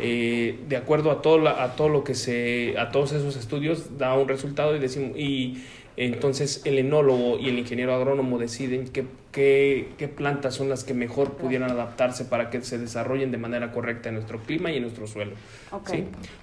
Eh, 0.00 0.60
de 0.68 0.76
acuerdo 0.76 1.10
a 1.10 1.22
todo, 1.22 1.48
a 1.48 1.74
todo 1.74 1.88
lo 1.88 2.04
que 2.04 2.14
se, 2.14 2.76
a 2.78 2.90
todos 2.90 3.12
esos 3.12 3.36
estudios 3.36 3.98
da 3.98 4.14
un 4.14 4.28
resultado 4.28 4.76
y 4.76 4.78
decimos 4.78 5.16
y 5.16 5.58
entonces 5.96 6.62
el 6.64 6.78
enólogo 6.78 7.40
y 7.40 7.48
el 7.48 7.58
ingeniero 7.58 7.92
agrónomo 7.92 8.38
deciden 8.38 8.86
qué, 8.88 9.04
qué, 9.32 10.08
plantas 10.08 10.54
son 10.54 10.68
las 10.68 10.84
que 10.84 10.94
mejor 10.94 11.32
pudieran 11.32 11.72
adaptarse 11.72 12.24
para 12.24 12.50
que 12.50 12.62
se 12.62 12.78
desarrollen 12.78 13.32
de 13.32 13.38
manera 13.38 13.72
correcta 13.72 14.08
en 14.08 14.14
nuestro 14.14 14.38
clima 14.38 14.70
y 14.70 14.76
en 14.76 14.82
nuestro 14.82 15.08
suelo. 15.08 15.32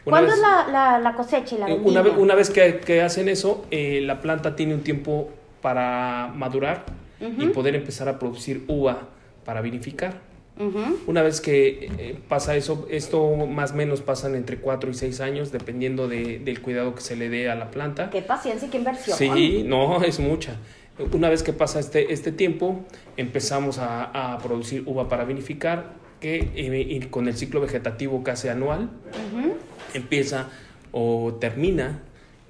¿Cuándo 0.03 0.33
es 0.33 0.39
la, 0.39 0.99
la, 1.01 1.13
cosecha 1.13 1.55
y 1.55 1.59
la 1.59 1.67
vendimia? 1.67 1.89
Una 1.89 2.01
vez, 2.01 2.13
una 2.17 2.35
vez 2.35 2.49
que, 2.49 2.81
que 2.85 3.01
hacen 3.01 3.29
eso, 3.29 3.65
eh, 3.71 4.01
la 4.01 4.19
planta 4.19 4.57
tiene 4.57 4.73
un 4.73 4.81
tiempo 4.81 5.29
para 5.61 6.31
madurar 6.35 6.83
y 7.19 7.47
poder 7.47 7.75
empezar 7.75 8.09
a 8.09 8.19
producir 8.19 8.63
uva 8.67 9.09
para 9.45 9.61
vinificar. 9.61 10.21
Una 11.05 11.21
vez 11.21 11.41
que 11.41 11.89
eh, 11.97 12.17
pasa 12.29 12.55
eso, 12.55 12.87
esto 12.89 13.35
más 13.45 13.73
o 13.73 13.75
menos 13.75 14.01
pasan 14.01 14.35
entre 14.35 14.57
4 14.57 14.89
y 14.89 14.93
6 14.93 15.19
años, 15.19 15.51
dependiendo 15.51 16.07
de, 16.07 16.39
del 16.39 16.61
cuidado 16.61 16.95
que 16.95 17.01
se 17.01 17.17
le 17.17 17.29
dé 17.29 17.49
a 17.49 17.55
la 17.55 17.71
planta. 17.71 18.09
Qué 18.09 18.21
paciencia 18.21 18.67
y 18.67 18.71
qué 18.71 18.77
inversión. 18.77 19.17
Sí, 19.17 19.63
no, 19.65 20.01
es 20.01 20.19
mucha. 20.19 20.55
Una 21.11 21.27
vez 21.27 21.43
que 21.43 21.51
pasa 21.51 21.81
este, 21.81 22.13
este 22.13 22.31
tiempo, 22.31 22.85
empezamos 23.17 23.79
a, 23.79 24.33
a 24.33 24.37
producir 24.37 24.83
uva 24.85 25.09
para 25.09 25.25
vinificar, 25.25 26.05
que 26.21 26.51
eh, 26.55 27.07
con 27.09 27.27
el 27.27 27.35
ciclo 27.35 27.59
vegetativo 27.59 28.23
casi 28.23 28.47
anual, 28.47 28.89
empieza 29.93 30.49
o 30.93 31.33
termina 31.39 32.01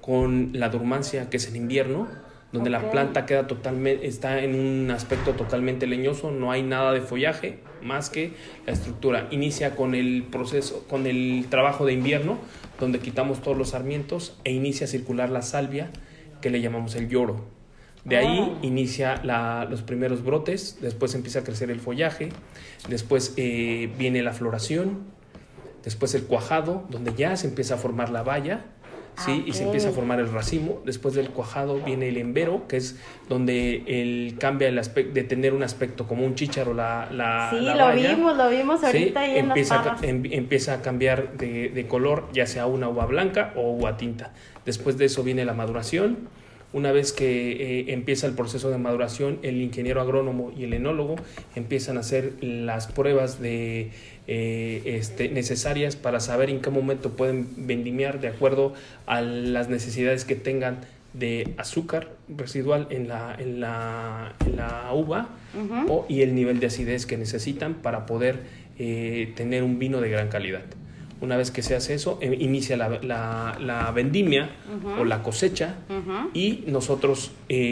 con 0.01 0.51
la 0.54 0.69
dormancia, 0.69 1.30
que 1.32 1.38
es 1.38 1.47
el 1.47 1.56
invierno, 1.56 2.08
donde 2.55 2.69
la 2.69 2.89
planta 2.89 3.25
queda 3.25 3.47
totalmente, 3.47 4.07
está 4.07 4.41
en 4.41 4.55
un 4.55 4.89
aspecto 4.89 5.33
totalmente 5.33 5.87
leñoso, 5.87 6.31
no 6.31 6.51
hay 6.51 6.63
nada 6.63 6.93
de 6.93 7.01
follaje 7.01 7.59
más 7.83 8.09
que 8.09 8.31
la 8.65 8.71
estructura. 8.71 9.27
Inicia 9.29 9.75
con 9.75 9.93
el 9.93 10.23
proceso, 10.23 10.85
con 10.89 11.05
el 11.05 11.47
trabajo 11.49 11.85
de 11.85 11.93
invierno, 11.93 12.37
donde 12.79 12.99
quitamos 12.99 13.41
todos 13.41 13.57
los 13.57 13.69
sarmientos 13.69 14.39
e 14.45 14.53
inicia 14.53 14.85
a 14.85 14.87
circular 14.87 15.29
la 15.29 15.41
salvia, 15.41 15.91
que 16.41 16.49
le 16.49 16.61
llamamos 16.61 16.95
el 16.95 17.09
lloro. 17.09 17.43
De 18.05 18.17
ahí 18.17 18.39
ah. 18.39 18.59
inicia 18.61 19.21
los 19.69 19.81
primeros 19.81 20.23
brotes, 20.23 20.77
después 20.79 21.13
empieza 21.13 21.39
a 21.39 21.43
crecer 21.43 21.69
el 21.71 21.81
follaje, 21.81 22.29
después 22.87 23.33
eh, 23.35 23.91
viene 23.97 24.23
la 24.23 24.31
floración, 24.31 24.99
después 25.83 26.15
el 26.15 26.23
cuajado, 26.23 26.85
donde 26.89 27.13
ya 27.15 27.35
se 27.35 27.47
empieza 27.47 27.75
a 27.75 27.77
formar 27.77 28.11
la 28.11 28.23
valla, 28.23 28.65
¿sí? 29.17 29.43
Y 29.45 29.54
se 29.54 29.63
empieza 29.63 29.89
a 29.89 29.91
formar 29.91 30.19
el 30.19 30.32
racimo. 30.32 30.82
Después 30.86 31.15
del 31.15 31.30
cuajado 31.30 31.80
viene 31.80 32.10
el 32.10 32.17
embero, 32.17 32.67
que 32.67 32.78
es 32.78 32.99
donde 33.30 33.84
el 33.88 34.38
cambia 34.39 34.67
el 34.67 34.78
aspecto 34.78 35.13
de 35.13 35.23
tener 35.23 35.54
un 35.54 35.63
aspecto 35.63 36.08
como 36.08 36.25
un 36.25 36.36
chícharo 36.36 36.73
la, 36.73 37.10
la 37.12 37.49
Sí, 37.51 37.60
lo 37.60 37.93
vimos, 37.93 38.38
lo 38.38 38.49
vimos 38.49 38.84
ahorita 38.84 39.19
ahí 39.19 39.38
empieza, 39.38 39.82
a, 39.82 39.97
em, 40.01 40.23
empieza 40.32 40.73
a 40.73 40.82
cambiar 40.82 41.38
de, 41.38 41.69
de, 41.69 41.88
color, 41.88 42.28
ya 42.34 42.47
sea 42.47 42.65
una 42.65 42.89
uva 42.89 43.06
blanca 43.06 43.54
o 43.56 43.71
uva 43.71 43.97
tinta. 43.97 44.34
Después 44.65 44.97
de 44.97 45.06
eso 45.06 45.23
viene 45.23 45.45
la 45.45 45.54
maduración. 45.54 46.30
Una 46.75 46.91
vez 46.91 47.13
que 47.13 47.51
eh, 47.53 47.93
empieza 47.93 48.27
el 48.27 48.33
proceso 48.33 48.69
de 48.69 48.77
maduración, 48.77 49.39
el 49.43 49.61
ingeniero 49.61 50.01
agrónomo 50.01 50.51
y 50.57 50.65
el 50.65 50.73
enólogo 50.73 51.15
empiezan 51.55 51.95
a 51.95 52.01
hacer 52.01 52.33
las 52.41 52.88
pruebas 52.88 53.39
de 53.39 53.91
eh, 54.27 54.81
este, 54.83 55.29
necesarias 55.29 55.95
para 55.95 56.19
saber 56.19 56.49
en 56.49 56.59
qué 56.59 56.69
momento 56.71 57.11
pueden 57.11 57.47
vendimiar 57.65 58.19
de 58.19 58.27
acuerdo 58.27 58.73
a 59.05 59.21
las 59.21 59.69
necesidades 59.69 60.25
que 60.25 60.35
tengan 60.35 60.81
de 61.13 61.53
azúcar 61.55 62.09
residual 62.27 62.88
en 62.89 63.07
la, 63.07 63.38
en 63.39 63.61
la, 63.61 64.33
la 64.53 64.91
uva 64.93 65.29
o, 65.88 66.05
y 66.09 66.23
el 66.23 66.35
nivel 66.35 66.59
de 66.59 66.67
acidez 66.67 67.05
que 67.05 67.15
necesitan 67.15 67.75
para 67.75 68.05
poder 68.05 68.39
eh, 68.79 69.31
tener 69.38 69.63
un 69.63 69.79
vino 69.79 70.01
de 70.01 70.09
gran 70.09 70.27
calidad. 70.27 70.63
Una 71.25 71.38
vez 71.38 71.49
que 71.49 71.63
se 71.63 71.75
hace 71.75 71.95
eso, 71.95 72.19
eh, 72.21 72.38
inicia 72.39 72.77
la, 72.77 72.99
la, 73.59 73.91
vendimia 73.91 74.51
o 74.99 75.03
la 75.03 75.23
cosecha 75.23 75.73
y 76.35 76.65
nosotros, 76.67 77.31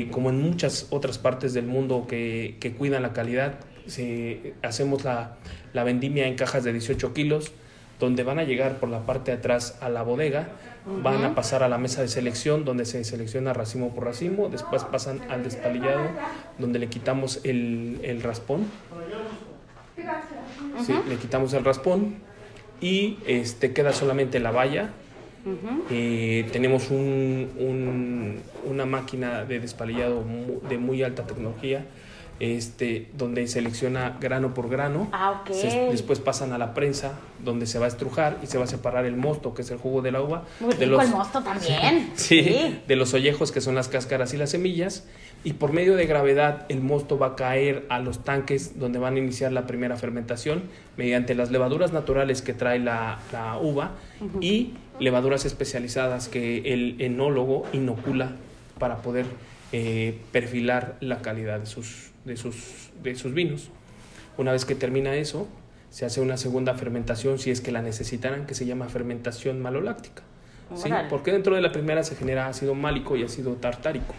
como 0.10 0.32
en 0.32 0.42
muchas 0.42 0.88
otras 0.90 1.20
partes 1.20 1.54
del 1.54 1.68
mundo 1.68 2.08
que, 2.08 2.58
que 2.60 2.74
cuidan 2.74 3.04
la 3.04 3.14
calidad, 3.14 3.60
si 3.86 4.54
hacemos 4.64 5.04
la, 5.04 5.36
la 5.72 5.84
vendimia 5.84 6.26
en 6.26 6.34
cajas 6.34 6.64
de 6.64 6.74
18 6.74 7.14
kilos, 7.14 7.52
donde 8.00 8.24
van 8.24 8.40
a 8.40 8.44
llegar 8.44 8.80
por 8.80 8.90
la 8.90 9.06
parte 9.06 9.30
de 9.30 9.38
atrás 9.38 9.78
a 9.82 9.88
la 9.90 10.02
bodega, 10.02 10.48
van 11.04 11.24
a 11.24 11.36
pasar 11.36 11.62
a 11.62 11.70
la 11.70 11.78
mesa 11.78 12.02
de 12.02 12.08
selección, 12.08 12.66
donde 12.66 12.86
se 12.86 13.04
selecciona 13.04 13.54
racimo 13.54 13.94
por 13.94 14.06
racimo, 14.06 14.50
después 14.50 14.84
pasan 14.84 15.22
al 15.30 15.44
despalillado, 15.44 16.10
donde 16.58 16.80
le 16.80 16.88
quitamos 16.88 17.40
el, 17.44 18.00
el 18.02 18.24
raspón. 18.24 18.66
Sí, 20.88 20.96
le 21.08 21.18
quitamos 21.18 21.54
el 21.54 21.64
raspón 21.64 22.16
y 22.84 23.18
este, 23.26 23.72
queda 23.72 23.94
solamente 23.94 24.40
la 24.40 24.52
valla. 24.52 24.90
Eh, 25.90 26.46
tenemos 26.52 26.90
un, 26.90 28.40
una 28.66 28.86
máquina 28.86 29.46
de 29.46 29.60
despalillado 29.60 30.24
de 30.70 30.78
muy 30.78 31.04
alta 31.04 31.26
tecnología 31.26 31.86
este, 32.40 33.10
donde 33.18 33.48
selecciona 33.48 34.18
grano 34.20 34.54
por 34.54 34.70
grano. 34.70 35.08
Ah, 35.12 35.44
después 35.92 36.20
pasan 36.20 36.54
a 36.54 36.58
la 36.58 36.74
prensa, 36.74 37.14
donde 37.44 37.66
se 37.66 37.80
va 37.80 37.86
a 37.86 37.88
estrujar 37.88 38.38
y 38.44 38.48
se 38.48 38.58
va 38.58 38.66
a 38.66 38.68
separar 38.68 39.06
el 39.06 39.16
mosto, 39.16 39.54
que 39.54 39.62
es 39.62 39.72
el 39.72 39.78
jugo 39.78 40.02
del 40.02 40.16
uva. 40.16 40.44
Muy 40.60 40.74
de 40.76 40.86
los, 40.86 41.04
el 41.04 41.10
mosto 41.10 41.42
también. 41.42 42.12
Sí, 42.16 42.82
de 42.88 42.96
los 42.96 43.14
ollejos, 43.14 43.52
que 43.52 43.62
son 43.62 43.76
las 43.76 43.88
cáscaras 43.88 44.34
y 44.34 44.38
las 44.38 44.52
semillas. 44.52 45.06
Y 45.46 45.54
por 45.54 45.74
medio 45.74 45.96
de 45.96 46.06
gravedad, 46.06 46.66
el 46.70 46.80
mosto 46.80 47.18
va 47.20 47.28
a 47.28 47.36
caer 47.36 47.86
a 47.90 48.00
los 48.00 48.24
tanques 48.24 48.80
donde 48.80 48.98
van 48.98 49.16
a 49.16 49.20
iniciar 49.20 49.52
la 49.52 49.68
primera 49.68 49.98
fermentación 49.98 50.64
mediante 50.96 51.36
las 51.36 51.52
levaduras 51.52 51.92
naturales 51.92 52.42
que 52.42 52.54
trae 52.54 52.80
la, 52.80 53.20
uva 53.62 53.92
y 54.40 54.74
levaduras 55.00 55.44
especializadas 55.46 56.30
que 56.30 56.74
el 56.74 56.96
enólogo 57.00 57.66
inocula 57.74 58.32
para 58.80 58.98
poder 58.98 59.26
eh, 59.74 60.18
perfilar 60.32 60.96
la 61.02 61.22
calidad 61.22 61.60
de 61.60 61.66
sus, 61.66 62.13
de 62.26 62.38
sus, 62.38 62.90
de 63.02 63.16
sus 63.16 63.34
vinos. 63.34 63.70
Una 64.38 64.52
vez 64.52 64.66
que 64.66 64.76
termina 64.76 65.16
eso, 65.16 65.48
se 65.90 66.06
hace 66.06 66.22
una 66.22 66.38
segunda 66.38 66.74
fermentación 66.74 67.40
si 67.40 67.52
es 67.52 67.62
que 67.62 67.72
la 67.72 67.82
necesitaran, 67.82 68.46
que 68.46 68.56
se 68.56 68.66
llama 68.66 68.90
fermentación 68.90 69.62
maloláctica. 69.62 70.24
¿sí? 70.76 70.90
Porque 71.10 71.32
dentro 71.32 71.56
de 71.56 71.62
la 71.62 71.72
primera 71.72 72.04
se 72.04 72.16
genera 72.16 72.48
ácido 72.48 72.74
málico 72.74 73.16
y 73.16 73.24
ácido 73.24 73.54
tartárico. 73.54 74.14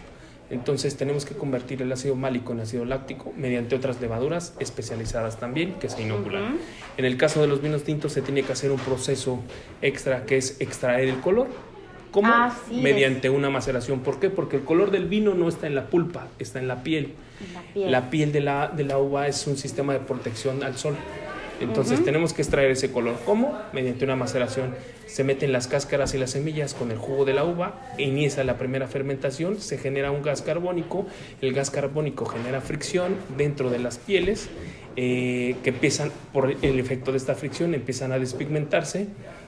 Entonces 0.49 0.95
tenemos 0.95 1.25
que 1.25 1.33
convertir 1.33 1.81
el 1.81 1.91
ácido 1.91 2.15
málico 2.15 2.53
en 2.53 2.59
ácido 2.59 2.85
láctico 2.85 3.33
mediante 3.35 3.75
otras 3.75 3.99
levaduras 3.99 4.53
especializadas 4.59 5.39
también 5.39 5.73
que 5.79 5.89
se 5.89 6.03
inoculan. 6.03 6.59
En 6.97 7.05
el 7.05 7.17
caso 7.17 7.41
de 7.41 7.47
los 7.47 7.63
vinos 7.63 7.83
tintos 7.83 8.13
se 8.13 8.21
tiene 8.21 8.43
que 8.43 8.53
hacer 8.53 8.71
un 8.71 8.77
proceso 8.77 9.39
extra 9.81 10.25
que 10.25 10.37
es 10.37 10.61
extraer 10.61 11.09
el 11.09 11.19
color 11.19 11.47
¿Cómo? 12.15 12.33
Mediante 12.71 13.29
una 13.29 13.49
maceración. 13.49 13.99
¿Por 13.99 14.21
qué? 14.21 14.29
Porque 14.29 14.55
el 14.55 14.63
color 14.63 14.89
del 14.89 15.05
vino 15.05 15.33
no 15.33 15.49
está 15.49 15.67
en 15.67 15.75
la 15.75 15.87
pulpa, 15.87 16.29
está 16.39 16.59
en 16.59 16.69
la 16.69 16.81
piel. 16.81 17.13
La 17.75 18.09
piel, 18.09 18.31
de, 18.31 18.41
la, 18.41 18.67
de 18.67 18.83
la 18.83 18.97
uva 18.97 19.27
es 19.27 19.45
un 19.47 19.57
sistema 19.57 19.93
de 19.93 19.99
protección 19.99 20.63
al 20.63 20.77
sol. 20.77 20.95
Entonces 21.61 22.03
tenemos 22.03 22.33
que 22.33 22.41
extraer 22.41 22.71
ese 22.71 22.91
color. 22.91 23.15
¿Cómo? 23.25 23.57
Mediante 23.71 24.03
una 24.03 24.15
maceración. 24.15 24.75
Se 25.07 25.23
meten 25.23 25.53
las 25.53 25.67
cáscaras 25.67 26.13
y 26.13 26.17
las 26.17 26.31
semillas 26.31 26.73
con 26.73 26.91
el 26.91 26.97
jugo 26.97 27.25
de 27.25 27.33
la 27.33 27.45
uva, 27.45 27.93
e 27.97 28.03
inicia 28.03 28.43
la 28.43 28.57
primera 28.57 28.87
fermentación, 28.87 29.61
se 29.61 29.77
genera 29.77 30.11
un 30.11 30.21
gas 30.21 30.41
carbónico, 30.41 31.05
el 31.41 31.53
gas 31.53 31.69
carbónico 31.69 32.25
genera 32.25 32.59
fricción 32.59 33.15
dentro 33.37 33.69
de 33.69 33.79
las 33.79 33.97
pieles, 33.97 34.49
eh, 34.97 35.55
que 35.63 35.69
empiezan, 35.69 36.11
por 36.33 36.51
el 36.61 36.79
efecto 36.79 37.11
de 37.11 37.17
esta 37.17 37.35
fricción, 37.35 37.73
empiezan 37.73 38.11
a 38.11 38.19
despigmentarse 38.19 39.07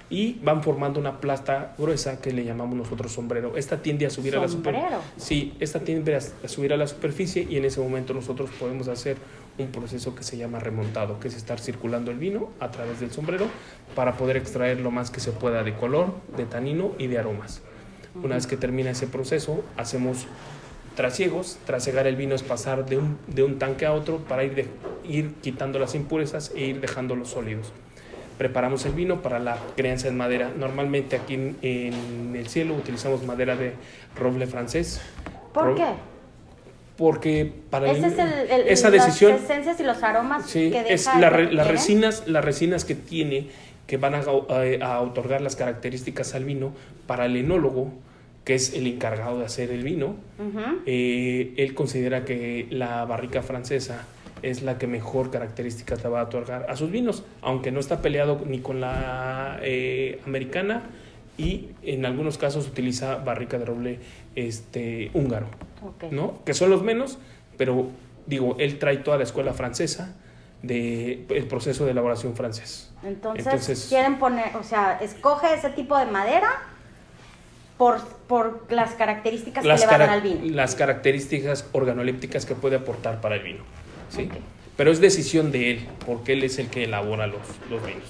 y 0.09 0.39
van 0.41 0.63
formando 0.63 0.99
una 0.99 1.19
plasta 1.19 1.73
gruesa 1.77 2.21
que 2.21 2.31
le 2.31 2.45
llamamos 2.45 2.77
nosotros 2.77 3.11
sombrero. 3.11 3.57
Esta 3.57 3.81
tiende 3.81 4.05
a 4.05 4.09
subir 4.09 4.35
a 4.35 4.39
la 4.39 4.47
superficie. 4.47 4.89
Sí, 5.17 5.53
esta 5.59 5.81
tiende 5.81 6.15
a 6.15 6.47
subir 6.47 6.73
a 6.73 6.77
la 6.77 6.87
superficie 6.87 7.45
y 7.49 7.57
en 7.57 7.65
ese 7.65 7.81
momento 7.81 8.13
nosotros 8.13 8.49
podemos 8.57 8.87
hacer 8.87 9.17
un 9.57 9.67
proceso 9.67 10.15
que 10.15 10.23
se 10.23 10.37
llama 10.37 10.59
remontado, 10.59 11.19
que 11.19 11.27
es 11.27 11.35
estar 11.35 11.59
circulando 11.59 12.11
el 12.11 12.17
vino 12.17 12.49
a 12.59 12.71
través 12.71 12.99
del 12.99 13.11
sombrero 13.11 13.47
para 13.95 14.15
poder 14.15 14.37
extraer 14.37 14.79
lo 14.79 14.91
más 14.91 15.11
que 15.11 15.19
se 15.19 15.31
pueda 15.31 15.63
de 15.63 15.75
color, 15.75 16.13
de 16.37 16.45
tanino 16.45 16.93
y 16.97 17.07
de 17.07 17.17
aromas. 17.17 17.61
Una 18.23 18.35
vez 18.35 18.47
que 18.47 18.57
termina 18.57 18.91
ese 18.91 19.07
proceso, 19.07 19.63
hacemos 19.75 20.25
trasiegos. 20.95 21.57
Trasegar 21.65 22.07
el 22.07 22.15
vino 22.15 22.33
es 22.33 22.43
pasar 22.43 22.85
de 22.85 22.97
un, 22.97 23.17
de 23.27 23.43
un 23.43 23.59
tanque 23.59 23.85
a 23.85 23.93
otro 23.93 24.19
para 24.19 24.43
ir, 24.43 24.55
de, 24.55 24.67
ir 25.07 25.33
quitando 25.41 25.77
las 25.79 25.93
impurezas 25.95 26.51
e 26.55 26.61
ir 26.61 26.79
dejando 26.79 27.15
los 27.15 27.29
sólidos 27.29 27.71
preparamos 28.37 28.85
el 28.85 28.93
vino 28.93 29.21
para 29.21 29.39
la 29.39 29.57
crianza 29.75 30.07
en 30.07 30.17
madera. 30.17 30.51
Normalmente 30.57 31.15
aquí 31.15 31.33
en, 31.33 32.35
el 32.35 32.47
cielo 32.47 32.75
utilizamos 32.75 33.23
madera 33.23 33.55
de 33.55 33.73
roble 34.15 34.47
francés. 34.47 35.01
¿Por 35.53 35.75
qué? 35.75 35.85
Porque 36.97 37.51
para 37.69 37.91
Ese 37.91 38.07
es 38.07 38.17
el, 38.17 38.67
esa 38.67 38.89
decisión, 38.89 39.33
las 39.33 39.43
esencias 39.43 39.79
y 39.79 39.83
los 39.83 40.01
aromas 40.01 40.51
que 40.51 40.69
deja 40.69 40.87
es 40.87 41.05
la, 41.05 41.29
las 41.29 41.67
resinas, 41.67 42.27
las 42.27 42.43
resinas 42.43 42.85
que 42.85 42.95
tiene 42.95 43.49
que 43.85 43.97
van 43.97 44.15
a, 44.15 44.19
a, 44.19 45.01
otorgar 45.01 45.41
las 45.41 45.55
características 45.55 46.33
al 46.35 46.43
vino 46.43 46.73
para 47.05 47.25
el 47.25 47.37
enólogo 47.37 47.93
que 48.47 48.55
es 48.55 48.73
el 48.73 48.87
encargado 48.87 49.39
de 49.39 49.45
hacer 49.45 49.71
el 49.71 49.83
vino, 49.83 50.15
eh, 50.85 51.53
él 51.57 51.73
considera 51.73 52.23
que 52.23 52.65
la 52.69 53.03
barrica 53.03 53.41
francesa 53.43 54.05
es 54.41 54.61
la 54.61 54.77
que 54.77 54.87
mejor 54.87 55.31
características 55.31 56.01
te 56.01 56.07
va 56.07 56.21
a 56.21 56.23
otorgar 56.23 56.65
a 56.69 56.75
sus 56.75 56.91
vinos, 56.91 57.23
aunque 57.41 57.71
no 57.71 57.79
está 57.79 58.01
peleado 58.01 58.41
ni 58.45 58.59
con 58.59 58.81
la 58.81 59.59
eh, 59.61 60.21
americana 60.25 60.83
y 61.37 61.69
en 61.83 62.05
algunos 62.05 62.37
casos 62.37 62.67
utiliza 62.67 63.15
barrica 63.17 63.57
de 63.57 63.65
roble 63.65 63.99
este, 64.35 65.11
húngaro, 65.13 65.47
¿no? 66.11 66.43
que 66.45 66.53
son 66.53 66.69
los 66.69 66.83
menos, 66.83 67.19
pero 67.57 67.87
digo, 68.25 68.55
él 68.59 68.79
trae 68.79 68.97
toda 68.97 69.17
la 69.17 69.23
escuela 69.23 69.53
francesa 69.53 70.15
del 70.61 71.25
el 71.29 71.47
proceso 71.47 71.85
de 71.85 71.91
elaboración 71.91 72.35
francés. 72.35 72.91
Entonces, 73.03 73.85
quieren 73.89 74.17
poner, 74.17 74.55
o 74.55 74.63
sea, 74.63 74.97
escoge 75.01 75.53
ese 75.53 75.69
tipo 75.69 75.97
de 75.97 76.07
madera 76.07 76.49
por, 77.77 77.99
por 78.27 78.65
las 78.69 78.93
características 78.93 79.63
que 79.63 79.69
le 79.69 79.85
van 79.85 79.95
a 79.95 79.97
dar 79.97 80.09
al 80.09 80.21
vino. 80.21 80.55
Las 80.55 80.75
características 80.75 81.67
organolépticas 81.73 82.45
que 82.45 82.55
puede 82.55 82.77
aportar 82.77 83.21
para 83.21 83.35
el 83.35 83.43
vino. 83.43 83.63
¿Sí? 84.09 84.29
Pero 84.75 84.91
es 84.91 85.01
decisión 85.01 85.51
de 85.51 85.71
él, 85.71 85.87
porque 86.05 86.33
él 86.33 86.43
es 86.43 86.59
el 86.59 86.69
que 86.69 86.83
elabora 86.83 87.27
los, 87.27 87.41
los 87.69 87.85
vinos. 87.85 88.03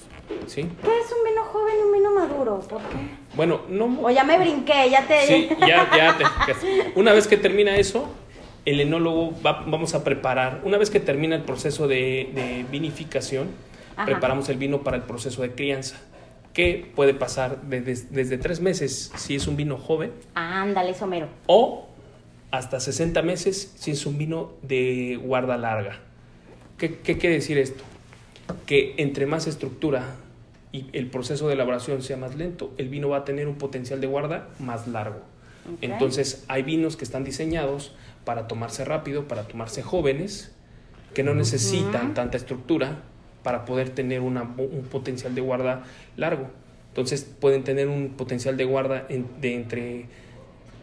¿sí? 0.48 0.64
¿Qué 0.64 1.00
es 1.00 1.12
un 1.12 1.24
vino 1.24 1.44
joven 1.46 1.76
y 1.80 1.84
un 1.84 1.94
vino 1.94 2.12
maduro? 2.12 2.60
¿Por 2.60 2.80
qué? 2.80 2.98
Bueno, 3.36 3.62
no... 3.70 4.02
O 4.02 4.10
ya 4.10 4.24
me 4.24 4.38
brinqué, 4.38 4.90
ya 4.90 5.08
te... 5.08 5.28
Sí, 5.28 5.50
ya, 5.62 5.90
ya 5.96 6.18
te... 6.46 7.00
Una 7.00 7.14
vez 7.14 7.28
que 7.28 7.38
termina 7.38 7.78
eso, 7.78 8.10
el 8.66 8.82
enólogo 8.82 9.34
va, 9.46 9.64
vamos 9.66 9.96
a 9.96 10.04
preparar, 10.04 10.62
una 10.64 10.78
vez 10.78 10.90
que 10.90 11.00
termina 11.00 11.36
el 11.36 11.44
proceso 11.44 11.88
de, 11.88 12.32
de 12.34 12.66
vinificación, 12.70 13.48
preparamos 14.06 14.50
el 14.50 14.58
vino 14.58 14.84
para 14.84 14.98
el 14.98 15.04
proceso 15.04 15.42
de 15.42 15.54
crianza 15.54 15.98
que 16.58 16.92
puede 16.96 17.14
pasar 17.14 17.62
desde, 17.62 18.38
tres 18.40 18.62
meses 18.62 19.12
si 19.16 19.36
es 19.36 19.46
un 19.46 19.56
vino 19.56 19.78
joven. 19.78 20.12
Ándale, 20.34 20.96
somero. 20.96 21.28
O 21.46 21.88
hasta 22.52 22.80
60 22.80 23.22
meses 23.22 23.74
si 23.76 23.92
es 23.92 24.06
un 24.06 24.18
vino 24.18 24.54
de 24.62 25.20
guarda 25.22 25.58
larga. 25.58 26.00
¿Qué, 26.78 26.92
quiere 27.02 27.36
decir 27.36 27.58
esto? 27.58 27.84
Que 28.66 28.94
entre 28.98 29.26
más 29.26 29.48
estructura 29.48 30.16
y 30.72 30.86
el 30.94 31.10
proceso 31.10 31.48
de 31.48 31.56
elaboración 31.56 32.02
sea 32.02 32.18
más 32.18 32.36
lento, 32.36 32.74
el 32.78 32.90
vino 32.90 33.10
va 33.10 33.18
a 33.18 33.26
tener 33.26 33.48
un 33.48 33.56
potencial 33.56 34.00
de 34.00 34.08
guarda 34.08 34.50
más 34.60 34.88
largo. 34.88 35.22
Entonces 35.82 36.46
hay 36.48 36.64
vinos 36.64 36.96
que 36.96 37.04
están 37.04 37.26
diseñados 37.26 37.94
para 38.24 38.48
tomarse 38.48 38.86
rápido, 38.86 39.28
para 39.28 39.44
tomarse 39.44 39.84
jóvenes, 39.84 40.54
que 41.14 41.24
no 41.24 41.34
necesitan 41.34 42.14
tanta 42.14 42.38
estructura 42.38 43.02
para 43.44 43.66
poder 43.66 43.90
tener 43.90 44.22
un 44.22 44.88
potencial 44.90 45.36
de 45.36 45.42
guarda 45.42 45.84
largo. 46.16 46.48
Entonces 46.90 47.24
pueden 47.24 47.66
tener 47.66 47.90
un 47.90 48.14
potencial 48.16 48.56
de 48.56 48.64
guarda 48.64 49.08
de 49.10 49.56
entre 49.56 50.06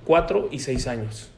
4 0.04 0.48
y 0.52 0.58
6 0.58 0.86
años 0.86 1.33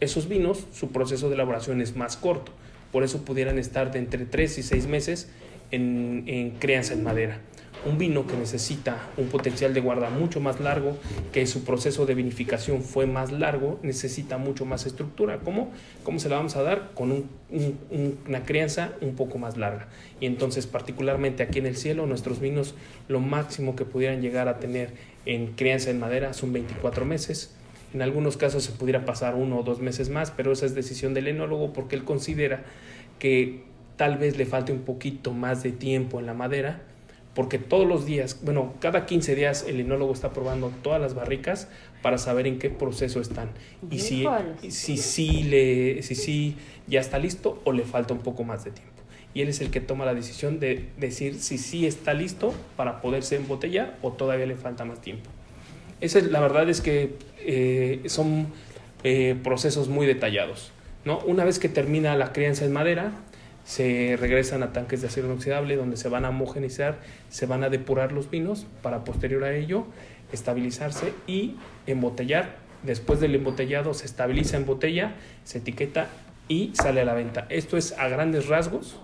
esos 0.00 0.28
vinos, 0.28 0.66
su 0.72 0.90
proceso 0.90 1.28
de 1.28 1.34
elaboración 1.34 1.80
es 1.80 1.94
más 1.94 2.16
corto. 2.16 2.52
Por 2.90 3.04
eso 3.04 3.24
pudieran 3.24 3.58
estar 3.58 3.92
de 3.92 3.98
entre 3.98 4.24
3 4.24 4.58
y 4.58 4.62
6 4.62 4.86
meses 4.86 5.28
en, 5.70 6.54
crianza 6.58 6.94
en 6.94 7.04
madera. 7.04 7.40
Un 7.86 7.96
vino 7.96 8.26
que 8.26 8.36
necesita 8.36 9.08
un 9.16 9.28
potencial 9.28 9.72
de 9.72 9.80
guarda 9.80 10.10
mucho 10.10 10.38
más 10.40 10.60
largo, 10.60 10.98
que 11.32 11.46
su 11.46 11.64
proceso 11.64 12.04
de 12.04 12.14
vinificación 12.14 12.82
fue 12.82 13.06
más 13.06 13.32
largo, 13.32 13.78
necesita 13.82 14.36
mucho 14.36 14.66
más 14.66 14.84
estructura. 14.84 15.38
¿Cómo? 15.38 15.70
¿Cómo 16.02 16.18
se 16.18 16.28
la 16.28 16.36
vamos 16.36 16.56
a 16.56 16.62
dar? 16.62 16.90
Con 16.94 17.24
una 17.50 18.42
crianza 18.44 18.92
un 19.00 19.14
poco 19.14 19.38
más 19.38 19.56
larga. 19.56 19.88
Y 20.20 20.26
entonces, 20.26 20.66
particularmente 20.66 21.42
aquí 21.42 21.58
en 21.58 21.66
el 21.66 21.76
cielo, 21.76 22.04
nuestros 22.06 22.40
vinos, 22.40 22.74
lo 23.08 23.20
máximo 23.20 23.76
que 23.76 23.86
pudieran 23.86 24.20
llegar 24.20 24.48
a 24.48 24.58
tener 24.58 24.92
en 25.24 25.52
crianza 25.52 25.90
en 25.90 26.00
madera 26.00 26.34
son 26.34 26.52
24 26.52 27.06
meses 27.06 27.54
en 27.92 28.02
algunos 28.02 28.36
casos 28.36 28.62
se 28.62 28.72
pudiera 28.72 29.04
pasar 29.04 29.34
uno 29.34 29.58
o 29.58 29.62
dos 29.62 29.80
meses 29.80 30.08
más, 30.10 30.30
pero 30.30 30.52
esa 30.52 30.66
es 30.66 30.74
decisión 30.74 31.14
del 31.14 31.28
enólogo 31.28 31.72
porque 31.72 31.96
él 31.96 32.04
considera 32.04 32.64
que 33.18 33.62
tal 33.96 34.16
vez 34.16 34.36
le 34.36 34.46
falte 34.46 34.72
un 34.72 34.80
poquito 34.80 35.32
más 35.32 35.62
de 35.62 35.72
tiempo 35.72 36.20
en 36.20 36.26
la 36.26 36.34
madera, 36.34 36.82
porque 37.34 37.58
todos 37.58 37.86
los 37.86 38.06
días, 38.06 38.40
bueno, 38.42 38.74
cada 38.80 39.06
15 39.06 39.34
días 39.34 39.64
el 39.68 39.80
enólogo 39.80 40.12
está 40.12 40.32
probando 40.32 40.72
todas 40.82 41.00
las 41.00 41.14
barricas 41.14 41.68
para 42.02 42.18
saber 42.18 42.46
en 42.46 42.58
qué 42.58 42.70
proceso 42.70 43.20
están 43.20 43.50
y 43.90 43.98
si, 44.00 44.26
si, 44.68 44.96
si, 44.96 45.42
le, 45.44 46.02
si, 46.02 46.14
si 46.14 46.56
ya 46.86 47.00
está 47.00 47.18
listo 47.18 47.60
o 47.64 47.72
le 47.72 47.84
falta 47.84 48.14
un 48.14 48.20
poco 48.20 48.42
más 48.42 48.64
de 48.64 48.72
tiempo. 48.72 48.90
Y 49.32 49.42
él 49.42 49.48
es 49.48 49.60
el 49.60 49.70
que 49.70 49.80
toma 49.80 50.04
la 50.04 50.14
decisión 50.14 50.58
de 50.58 50.88
decir 50.98 51.36
si 51.38 51.56
sí 51.56 51.86
está 51.86 52.14
listo 52.14 52.52
para 52.76 53.00
poderse 53.00 53.36
embotellar 53.36 53.96
o 54.02 54.10
todavía 54.12 54.46
le 54.46 54.56
falta 54.56 54.84
más 54.84 55.00
tiempo. 55.00 55.30
Esa, 56.00 56.20
la 56.20 56.40
verdad 56.40 56.68
es 56.68 56.80
que 56.80 57.14
eh, 57.44 58.02
son 58.06 58.48
eh, 59.04 59.36
procesos 59.42 59.88
muy 59.88 60.06
detallados. 60.06 60.72
¿no? 61.04 61.18
Una 61.20 61.44
vez 61.44 61.58
que 61.58 61.68
termina 61.68 62.16
la 62.16 62.32
crianza 62.32 62.64
en 62.64 62.72
madera, 62.72 63.12
se 63.64 64.16
regresan 64.18 64.62
a 64.62 64.72
tanques 64.72 65.00
de 65.00 65.08
acero 65.08 65.28
inoxidable 65.28 65.76
donde 65.76 65.96
se 65.96 66.08
van 66.08 66.24
a 66.24 66.30
homogenizar, 66.30 66.98
se 67.28 67.46
van 67.46 67.62
a 67.62 67.68
depurar 67.68 68.12
los 68.12 68.30
vinos 68.30 68.66
para 68.82 69.04
posterior 69.04 69.44
a 69.44 69.54
ello 69.54 69.86
estabilizarse 70.32 71.12
y 71.26 71.56
embotellar. 71.86 72.56
Después 72.82 73.20
del 73.20 73.34
embotellado 73.34 73.94
se 73.94 74.06
estabiliza 74.06 74.56
en 74.56 74.66
botella, 74.66 75.14
se 75.44 75.58
etiqueta 75.58 76.08
y 76.48 76.72
sale 76.74 77.00
a 77.00 77.04
la 77.04 77.14
venta. 77.14 77.46
Esto 77.50 77.76
es 77.76 77.92
a 77.98 78.08
grandes 78.08 78.48
rasgos 78.48 78.98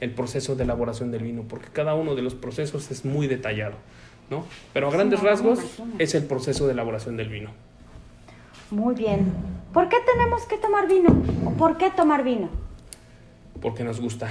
el 0.00 0.10
proceso 0.10 0.54
de 0.54 0.64
elaboración 0.64 1.10
del 1.10 1.24
vino, 1.24 1.44
porque 1.48 1.68
cada 1.72 1.94
uno 1.94 2.14
de 2.14 2.22
los 2.22 2.34
procesos 2.34 2.90
es 2.92 3.04
muy 3.04 3.26
detallado, 3.26 3.74
¿no? 4.30 4.46
Pero 4.72 4.88
a 4.88 4.92
grandes 4.92 5.20
rasgos 5.20 5.58
es 5.98 6.14
el 6.14 6.24
proceso 6.24 6.66
de 6.66 6.72
elaboración 6.72 7.16
del 7.16 7.28
vino. 7.28 7.50
Muy 8.70 8.94
bien. 8.94 9.32
¿Por 9.72 9.88
qué 9.88 9.96
tenemos 10.04 10.44
que 10.44 10.58
tomar 10.58 10.88
vino? 10.88 11.22
¿O 11.44 11.52
por 11.52 11.76
qué 11.78 11.90
tomar 11.90 12.24
vino? 12.24 12.48
Porque 13.60 13.84
nos 13.84 14.00
gusta. 14.00 14.28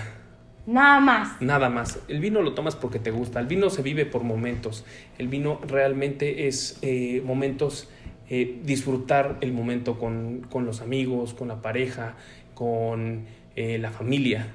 Nada 0.67 0.99
más. 0.99 1.41
Nada 1.41 1.69
más. 1.69 1.99
El 2.07 2.19
vino 2.19 2.41
lo 2.41 2.53
tomas 2.53 2.75
porque 2.75 2.99
te 2.99 3.11
gusta. 3.11 3.39
El 3.39 3.47
vino 3.47 3.69
se 3.69 3.81
vive 3.81 4.05
por 4.05 4.23
momentos. 4.23 4.85
El 5.17 5.27
vino 5.27 5.59
realmente 5.65 6.47
es 6.47 6.77
eh, 6.81 7.21
momentos, 7.25 7.89
eh, 8.29 8.59
disfrutar 8.63 9.37
el 9.41 9.53
momento 9.53 9.97
con, 9.97 10.45
con, 10.49 10.65
los 10.65 10.81
amigos, 10.81 11.33
con 11.33 11.47
la 11.47 11.61
pareja, 11.61 12.15
con 12.53 13.25
eh, 13.55 13.77
la 13.79 13.91
familia. 13.91 14.47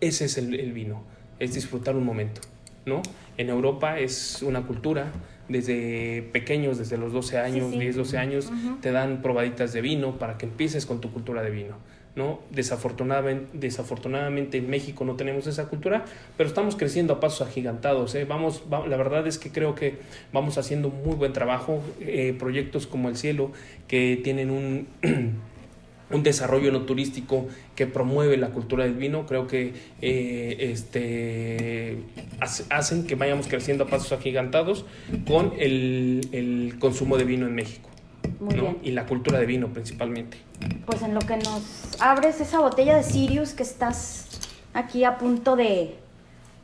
Ese 0.00 0.24
es 0.24 0.38
el, 0.38 0.58
el, 0.58 0.72
vino. 0.72 1.02
Es 1.38 1.54
disfrutar 1.54 1.94
un 1.94 2.04
momento. 2.04 2.40
¿no? 2.86 3.02
En 3.36 3.48
Europa 3.48 3.98
es 3.98 4.42
una 4.42 4.62
cultura. 4.62 5.12
Desde 5.48 6.22
pequeños, 6.32 6.78
desde 6.78 6.96
los 6.96 7.12
12 7.12 7.38
años, 7.38 7.70
10, 7.70 7.96
12 7.96 8.18
años, 8.18 8.52
te 8.80 8.92
dan 8.92 9.20
probaditas 9.22 9.72
de 9.72 9.80
vino 9.80 10.18
para 10.18 10.38
que 10.38 10.46
empieces 10.46 10.86
con 10.86 11.00
tu 11.00 11.12
cultura 11.12 11.42
de 11.42 11.50
vino. 11.50 11.76
¿no? 12.16 12.40
Desafortunadamente, 12.50 13.48
desafortunadamente 13.54 14.58
en 14.58 14.70
México 14.70 15.04
no 15.04 15.16
tenemos 15.16 15.46
esa 15.46 15.68
cultura, 15.68 16.04
pero 16.36 16.48
estamos 16.48 16.76
creciendo 16.76 17.14
a 17.14 17.20
pasos 17.20 17.46
agigantados. 17.46 18.14
¿eh? 18.14 18.24
Vamos, 18.24 18.62
la 18.70 18.96
verdad 18.96 19.26
es 19.26 19.38
que 19.38 19.50
creo 19.50 19.74
que 19.74 19.98
vamos 20.32 20.56
haciendo 20.58 20.90
muy 20.90 21.16
buen 21.16 21.32
trabajo. 21.32 21.82
Eh, 22.00 22.34
proyectos 22.38 22.86
como 22.86 23.08
El 23.08 23.16
Cielo, 23.16 23.50
que 23.88 24.20
tienen 24.22 24.50
un, 24.50 24.86
un 26.10 26.22
desarrollo 26.22 26.70
no 26.70 26.82
turístico 26.82 27.46
que 27.74 27.86
promueve 27.86 28.36
la 28.36 28.48
cultura 28.48 28.84
del 28.84 28.94
vino, 28.94 29.26
creo 29.26 29.46
que 29.46 29.74
eh, 30.02 30.56
este, 30.60 31.98
hacen 32.70 33.06
que 33.06 33.14
vayamos 33.14 33.48
creciendo 33.48 33.84
a 33.84 33.86
pasos 33.88 34.12
agigantados 34.12 34.84
con 35.26 35.52
el, 35.58 36.28
el 36.32 36.78
consumo 36.78 37.16
de 37.16 37.24
vino 37.24 37.46
en 37.46 37.54
México. 37.54 37.90
Y 38.82 38.90
la 38.90 39.06
cultura 39.06 39.38
de 39.38 39.46
vino 39.46 39.68
principalmente. 39.68 40.38
Pues 40.86 41.02
en 41.02 41.14
lo 41.14 41.20
que 41.20 41.36
nos 41.36 42.00
abres 42.00 42.40
esa 42.40 42.60
botella 42.60 42.96
de 42.96 43.02
Sirius 43.02 43.52
que 43.52 43.62
estás 43.62 44.26
aquí 44.72 45.04
a 45.04 45.18
punto 45.18 45.56
de, 45.56 45.94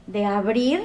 de 0.06 0.24
abrir, 0.24 0.80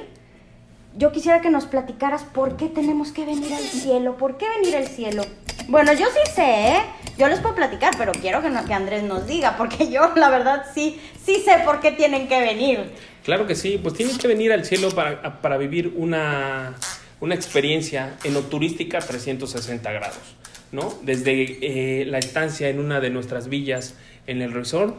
yo 0.96 1.12
quisiera 1.12 1.40
que 1.40 1.50
nos 1.50 1.66
platicaras 1.66 2.24
por 2.24 2.56
qué 2.56 2.68
tenemos 2.68 3.12
que 3.12 3.24
venir 3.24 3.52
al 3.52 3.62
cielo, 3.62 4.16
por 4.16 4.38
qué 4.38 4.46
venir 4.60 4.76
al 4.76 4.86
cielo. 4.86 5.24
Bueno, 5.68 5.92
yo 5.92 6.06
sí 6.06 6.32
sé, 6.34 6.42
¿eh? 6.42 6.82
Yo 7.18 7.28
les 7.28 7.40
puedo 7.40 7.54
platicar, 7.54 7.94
pero 7.98 8.12
quiero 8.12 8.40
que, 8.42 8.50
que 8.66 8.74
Andrés 8.74 9.02
nos 9.02 9.26
diga, 9.26 9.56
porque 9.56 9.90
yo 9.90 10.12
la 10.16 10.30
verdad 10.30 10.64
sí, 10.74 11.00
sí 11.24 11.42
sé 11.44 11.62
por 11.64 11.80
qué 11.80 11.92
tienen 11.92 12.28
que 12.28 12.40
venir. 12.40 12.92
Claro 13.24 13.46
que 13.46 13.54
sí, 13.54 13.78
pues 13.82 13.94
tienen 13.94 14.16
que 14.16 14.28
venir 14.28 14.52
al 14.52 14.64
cielo 14.64 14.90
para, 14.90 15.40
para 15.40 15.56
vivir 15.56 15.92
una, 15.96 16.74
una 17.20 17.34
experiencia 17.34 18.14
enoturística 18.24 18.98
360 18.98 19.92
grados. 19.92 20.36
¿no? 20.72 20.92
Desde 21.02 22.00
eh, 22.00 22.04
la 22.06 22.18
estancia 22.18 22.68
en 22.68 22.78
una 22.80 23.00
de 23.00 23.10
nuestras 23.10 23.48
villas 23.48 23.94
en 24.26 24.42
el 24.42 24.52
resort 24.52 24.96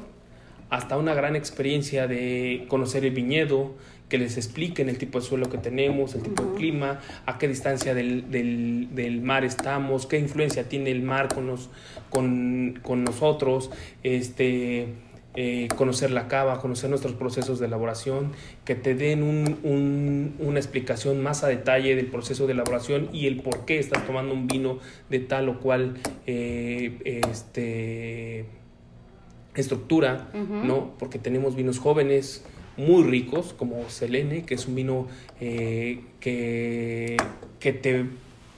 hasta 0.69 0.97
una 0.97 1.13
gran 1.13 1.35
experiencia 1.35 2.07
de 2.07 2.65
conocer 2.67 3.05
el 3.05 3.11
viñedo, 3.11 3.75
que 4.09 4.17
les 4.17 4.37
expliquen 4.37 4.89
el 4.89 4.97
tipo 4.97 5.19
de 5.19 5.25
suelo 5.25 5.49
que 5.49 5.57
tenemos, 5.57 6.15
el 6.15 6.23
tipo 6.23 6.43
de 6.43 6.55
clima, 6.55 6.99
a 7.25 7.37
qué 7.37 7.47
distancia 7.47 7.93
del, 7.93 8.31
del, 8.31 8.89
del, 8.93 9.21
mar 9.21 9.43
estamos, 9.43 10.05
qué 10.05 10.17
influencia 10.17 10.69
tiene 10.69 10.91
el 10.91 11.01
mar 11.01 11.33
con, 11.33 11.47
los, 11.47 11.69
con, 12.09 12.79
con 12.81 13.03
nosotros, 13.03 13.69
este, 14.03 14.93
eh, 15.35 15.67
conocer 15.75 16.09
la 16.09 16.27
cava, 16.27 16.59
conocer 16.59 16.89
nuestros 16.89 17.13
procesos 17.13 17.59
de 17.59 17.67
elaboración, 17.67 18.31
que 18.65 18.75
te 18.75 18.95
den 18.95 19.23
un, 19.23 20.33
una 20.39 20.59
explicación 20.59 21.21
más 21.21 21.43
a 21.43 21.47
detalle 21.47 21.95
del 21.95 22.07
proceso 22.07 22.47
de 22.47 22.53
elaboración 22.53 23.09
y 23.13 23.27
el 23.27 23.41
por 23.41 23.65
qué 23.65 23.77
estás 23.77 24.05
tomando 24.07 24.33
un 24.33 24.47
vino 24.47 24.79
de 25.09 25.19
tal 25.19 25.49
o 25.49 25.59
cual 25.59 25.97
eh, 26.25 26.97
este, 27.29 28.45
estructura, 29.53 30.29
¿no? 30.33 30.93
Porque 30.97 31.19
tenemos 31.19 31.55
vinos 31.55 31.77
jóvenes 31.77 32.43
muy 32.77 33.03
ricos, 33.03 33.53
como 33.53 33.89
Selene, 33.89 34.43
que 34.43 34.55
es 34.55 34.67
un 34.67 34.75
vino 34.75 35.07
eh, 35.41 36.01
que, 36.19 37.17
que 37.59 37.73
te 37.73 38.05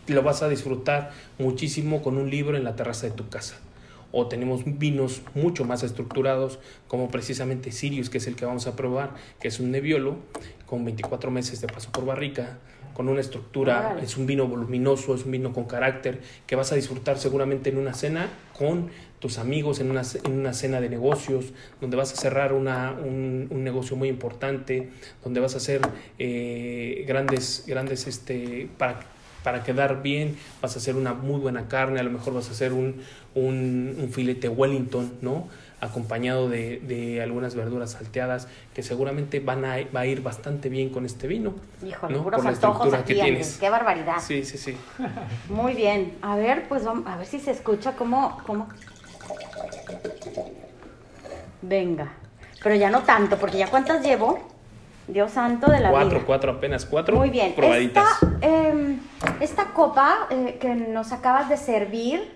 lo 0.07 0.23
vas 0.23 0.43
a 0.43 0.49
disfrutar 0.49 1.11
muchísimo 1.37 2.01
con 2.01 2.17
un 2.17 2.29
libro 2.29 2.57
en 2.57 2.63
la 2.63 2.75
terraza 2.75 3.07
de 3.07 3.13
tu 3.13 3.29
casa. 3.29 3.59
O 4.11 4.27
tenemos 4.27 4.63
vinos 4.65 5.21
mucho 5.35 5.65
más 5.65 5.83
estructurados, 5.83 6.59
como 6.87 7.09
precisamente 7.09 7.71
Sirius, 7.71 8.09
que 8.09 8.17
es 8.17 8.27
el 8.27 8.35
que 8.35 8.45
vamos 8.45 8.65
a 8.67 8.75
probar, 8.75 9.15
que 9.39 9.47
es 9.47 9.59
un 9.59 9.71
Nebbiolo, 9.71 10.17
con 10.65 10.83
24 10.83 11.29
meses 11.31 11.61
de 11.61 11.67
paso 11.67 11.91
por 11.91 12.05
barrica, 12.05 12.57
con 12.99 13.07
una 13.07 13.21
estructura, 13.21 13.97
es 14.01 14.17
un 14.17 14.25
vino 14.25 14.47
voluminoso, 14.47 15.15
es 15.15 15.23
un 15.25 15.31
vino 15.31 15.53
con 15.53 15.65
carácter, 15.65 16.21
que 16.47 16.55
vas 16.55 16.71
a 16.71 16.75
disfrutar 16.75 17.17
seguramente 17.17 17.69
en 17.69 17.77
una 17.77 17.93
cena 17.93 18.27
con 18.57 18.89
tus 19.19 19.37
amigos, 19.37 19.79
en 19.79 19.91
una, 19.91 20.01
en 20.23 20.39
una 20.39 20.53
cena 20.53 20.79
de 20.81 20.89
negocios, 20.89 21.45
donde 21.81 21.97
vas 21.97 22.13
a 22.13 22.15
cerrar 22.15 22.53
una, 22.53 22.91
un, 22.91 23.47
un, 23.49 23.63
negocio 23.63 23.95
muy 23.95 24.07
importante, 24.09 24.89
donde 25.23 25.39
vas 25.39 25.55
a 25.55 25.57
hacer 25.57 25.81
eh, 26.17 27.03
grandes, 27.07 27.63
grandes, 27.67 28.07
este, 28.07 28.69
para 28.77 28.99
para 29.43 29.63
quedar 29.63 30.01
bien, 30.01 30.37
vas 30.61 30.75
a 30.75 30.79
hacer 30.79 30.95
una 30.95 31.13
muy 31.13 31.39
buena 31.39 31.67
carne, 31.67 31.99
a 31.99 32.03
lo 32.03 32.11
mejor 32.11 32.33
vas 32.33 32.49
a 32.49 32.51
hacer 32.51 32.73
un, 32.73 33.01
un, 33.35 34.09
filete 34.11 34.49
Wellington, 34.49 35.13
¿no? 35.21 35.47
acompañado 35.81 36.49
de, 36.49 36.79
de, 36.79 37.21
algunas 37.21 37.55
verduras 37.55 37.91
salteadas 37.91 38.49
que 38.73 38.83
seguramente 38.83 39.39
van 39.39 39.63
a, 39.63 39.77
va 39.95 40.01
a 40.01 40.05
ir 40.05 40.21
bastante 40.21 40.67
bien 40.67 40.89
con 40.89 41.05
este 41.05 41.25
vino. 41.25 41.53
Híjole, 41.87 42.15
¿no? 42.15 42.23
puros 42.23 42.45
antojos 42.45 42.93
aquí, 42.93 43.13
que 43.13 43.21
tienes. 43.21 43.57
qué 43.57 43.69
barbaridad. 43.69 44.17
Sí, 44.19 44.43
sí, 44.43 44.57
sí. 44.57 44.75
Muy 45.49 45.75
bien. 45.75 46.17
A 46.21 46.35
ver, 46.35 46.67
pues 46.67 46.83
vamos, 46.83 47.07
a 47.07 47.15
ver 47.15 47.25
si 47.25 47.39
se 47.39 47.51
escucha 47.51 47.93
cómo, 47.93 48.39
cómo... 48.45 48.67
Venga. 51.61 52.13
Pero 52.63 52.75
ya 52.75 52.89
no 52.89 53.01
tanto, 53.03 53.37
porque 53.37 53.57
ya 53.57 53.67
cuántas 53.67 54.03
llevo. 54.03 54.39
Dios 55.07 55.31
santo 55.31 55.71
de 55.71 55.79
la 55.79 55.89
cuatro, 55.89 56.17
vida. 56.17 56.25
Cuatro, 56.25 56.51
apenas 56.51 56.85
cuatro. 56.85 57.15
Muy 57.15 57.29
bien. 57.31 57.53
Probaditas. 57.55 58.05
Esta, 58.21 58.37
eh, 58.41 58.97
esta 59.39 59.65
copa 59.73 60.27
eh, 60.29 60.57
que 60.61 60.75
nos 60.75 61.11
acabas 61.11 61.49
de 61.49 61.57
servir, 61.57 62.31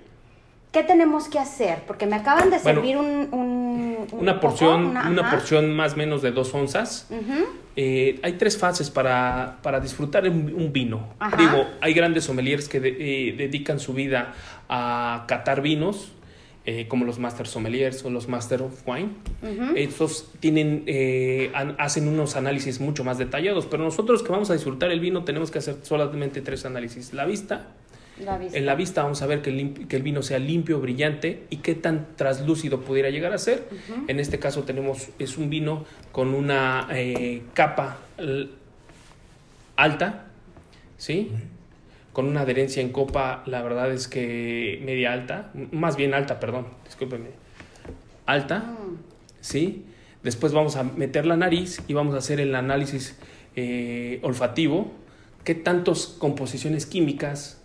¿qué 0.71 0.81
tenemos 0.81 1.27
que 1.27 1.37
hacer? 1.37 1.83
Porque 1.85 2.07
me 2.07 2.15
acaban 2.15 2.49
de 2.49 2.57
servir 2.57 2.97
un, 2.97 3.29
un, 3.31 3.97
un, 4.11 4.19
Una 4.19 4.39
porción, 4.39 4.87
una, 4.87 5.07
una, 5.07 5.29
porción 5.29 5.75
más 5.75 5.93
o 5.93 5.97
menos 5.97 6.23
de 6.23 6.31
dos 6.31 6.51
onzas. 6.55 7.05
Uh 7.11 7.15
-huh. 7.15 7.45
eh, 7.75 8.19
hay 8.23 8.33
tres 8.33 8.57
fases 8.57 8.89
para, 8.89 9.59
para 9.61 9.79
disfrutar 9.79 10.27
un, 10.27 10.51
un 10.55 10.73
vino. 10.73 11.09
Ajá. 11.19 11.37
Digo, 11.37 11.67
hay 11.79 11.93
grandes 11.93 12.23
sommeliers 12.23 12.67
que 12.67 12.79
de, 12.79 12.89
eh, 12.89 13.33
dedican 13.37 13.79
su 13.79 13.93
vida 13.93 14.33
a 14.67 15.25
catar 15.27 15.61
vinos 15.61 16.11
eh, 16.65 16.87
como 16.87 17.03
los 17.03 17.19
Master 17.19 17.45
Sommeliers 17.45 18.05
o 18.05 18.09
los 18.09 18.29
Master 18.29 18.61
of 18.61 18.87
Wine. 18.87 19.09
Uh 19.41 19.47
-huh. 19.47 19.73
Estos 19.75 20.29
tienen, 20.39 20.83
eh, 20.87 21.51
hacen 21.77 22.07
unos 22.07 22.37
análisis 22.37 22.79
mucho 22.79 23.03
más 23.03 23.17
detallados, 23.17 23.65
pero 23.65 23.83
nosotros 23.83 24.23
que 24.23 24.31
vamos 24.31 24.49
a 24.49 24.53
disfrutar 24.53 24.89
el 24.89 25.01
vino 25.01 25.25
tenemos 25.25 25.51
que 25.51 25.59
hacer 25.59 25.75
solamente 25.81 26.41
tres 26.41 26.65
análisis. 26.65 27.13
La 27.13 27.25
vista. 27.25 27.67
La 28.23 28.37
vista. 28.37 28.57
En 28.57 28.65
la 28.65 28.75
vista 28.75 29.03
vamos 29.03 29.21
a 29.21 29.27
ver 29.27 29.41
que 29.41 29.49
el, 29.49 29.87
que 29.87 29.95
el, 29.97 30.03
vino 30.03 30.21
sea 30.21 30.39
limpio, 30.39 30.79
brillante 30.79 31.43
y 31.49 31.57
qué 31.57 31.75
tan 31.75 32.07
traslúcido 32.15 32.79
pudiera 32.79 33.09
llegar 33.09 33.33
a 33.33 33.37
ser. 33.37 33.67
Uh 33.69 33.75
-huh. 33.75 34.05
En 34.07 34.19
este 34.21 34.39
caso 34.39 34.63
tenemos, 34.63 35.09
es 35.19 35.37
un 35.37 35.49
vino 35.49 35.85
con 36.13 36.33
una 36.33 36.87
eh, 36.91 37.41
capa 37.53 37.97
alta, 39.75 40.27
¿sí? 40.97 41.31
Con 42.13 42.27
una 42.27 42.41
adherencia 42.41 42.81
en 42.81 42.89
copa, 42.89 43.43
la 43.45 43.61
verdad 43.61 43.91
es 43.91 44.07
que 44.07 44.81
media 44.85 45.11
alta, 45.11 45.51
más 45.71 45.97
bien 45.97 46.13
alta, 46.13 46.39
perdón, 46.39 46.67
discúlpeme, 46.85 47.29
alta, 48.25 48.59
mm. 48.59 48.97
¿sí? 49.41 49.85
Después 50.23 50.53
vamos 50.53 50.77
a 50.77 50.83
meter 50.83 51.25
la 51.25 51.35
nariz 51.35 51.81
y 51.87 51.93
vamos 51.93 52.15
a 52.15 52.19
hacer 52.19 52.39
el 52.39 52.55
análisis 52.55 53.17
eh, 53.55 54.19
olfativo, 54.23 54.91
qué 55.43 55.53
tantas 55.53 56.05
composiciones 56.07 56.85
químicas 56.85 57.61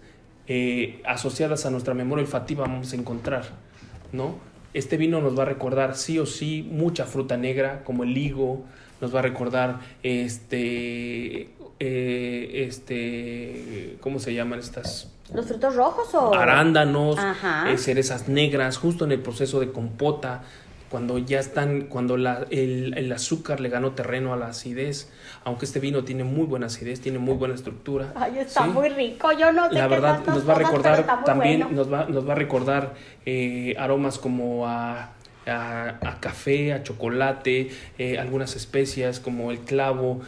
eh, 0.49 1.01
asociadas 1.05 1.66
a 1.66 1.70
nuestra 1.70 1.94
memoria 1.94 2.24
olfativa 2.24 2.66
vamos 2.66 2.92
a 2.92 2.96
encontrar, 2.96 3.44
¿no? 4.12 4.38
Este 4.74 4.96
vino 4.96 5.20
nos 5.20 5.38
va 5.38 5.42
a 5.42 5.46
recordar 5.46 5.94
sí 5.94 6.18
o 6.18 6.26
sí 6.26 6.66
mucha 6.70 7.05
fruta 7.05 7.36
negra, 7.36 7.84
como 7.84 8.05
el 8.05 8.16
higo, 8.16 8.64
nos 9.01 9.14
va 9.14 9.20
a 9.20 9.22
recordar 9.22 9.80
este 10.03 11.51
eh, 11.81 12.64
este, 12.66 13.97
¿cómo 14.01 14.18
se 14.18 14.35
llaman 14.35 14.59
estas? 14.59 15.11
¿Los 15.33 15.47
frutos 15.47 15.76
rojos 15.76 16.14
o? 16.14 16.35
Arándanos, 16.35 17.18
eh, 17.68 17.79
cerezas 17.79 18.29
negras, 18.29 18.79
justo 18.79 19.05
en 19.05 19.12
el 19.12 19.20
proceso 19.20 19.61
de 19.61 19.70
compota, 19.70 20.43
cuando 20.91 21.18
ya 21.18 21.39
están, 21.39 21.83
cuando 21.83 22.16
la, 22.16 22.47
el, 22.51 22.95
el, 22.97 23.12
azúcar 23.12 23.61
le 23.61 23.68
ganó 23.68 23.93
terreno 23.93 24.33
a 24.33 24.37
la 24.37 24.49
acidez, 24.49 25.12
aunque 25.45 25.66
este 25.66 25.81
vino 25.81 26.03
tiene 26.05 26.24
muy 26.24 26.47
buena 26.47 26.66
acidez, 26.66 27.01
tiene 27.01 27.18
muy 27.18 27.35
buena 27.35 27.55
estructura. 27.55 28.12
Ay, 28.16 28.39
está 28.39 28.66
muy 28.66 28.89
rico, 28.89 29.31
yo 29.33 29.53
no 29.53 29.68
sé 29.68 29.74
La 29.74 29.87
verdad, 29.87 30.24
nos 30.26 30.49
va 30.49 30.55
a 30.55 30.59
recordar 30.59 31.24
también, 31.24 31.74
nos, 31.74 31.93
va, 31.93 32.07
nos 32.07 32.26
va 32.26 32.33
a 32.33 32.37
recordar 32.37 32.95
eh, 33.26 33.76
aromas 33.79 34.18
como 34.18 34.66
a 34.66 35.11
a, 35.49 36.18
café, 36.20 36.72
a 36.72 36.82
chocolate, 36.82 37.70
eh, 37.99 38.18
algunas 38.18 38.57
especias 38.57 39.20
como 39.20 39.51
el 39.51 39.61
clavo, 39.61 40.20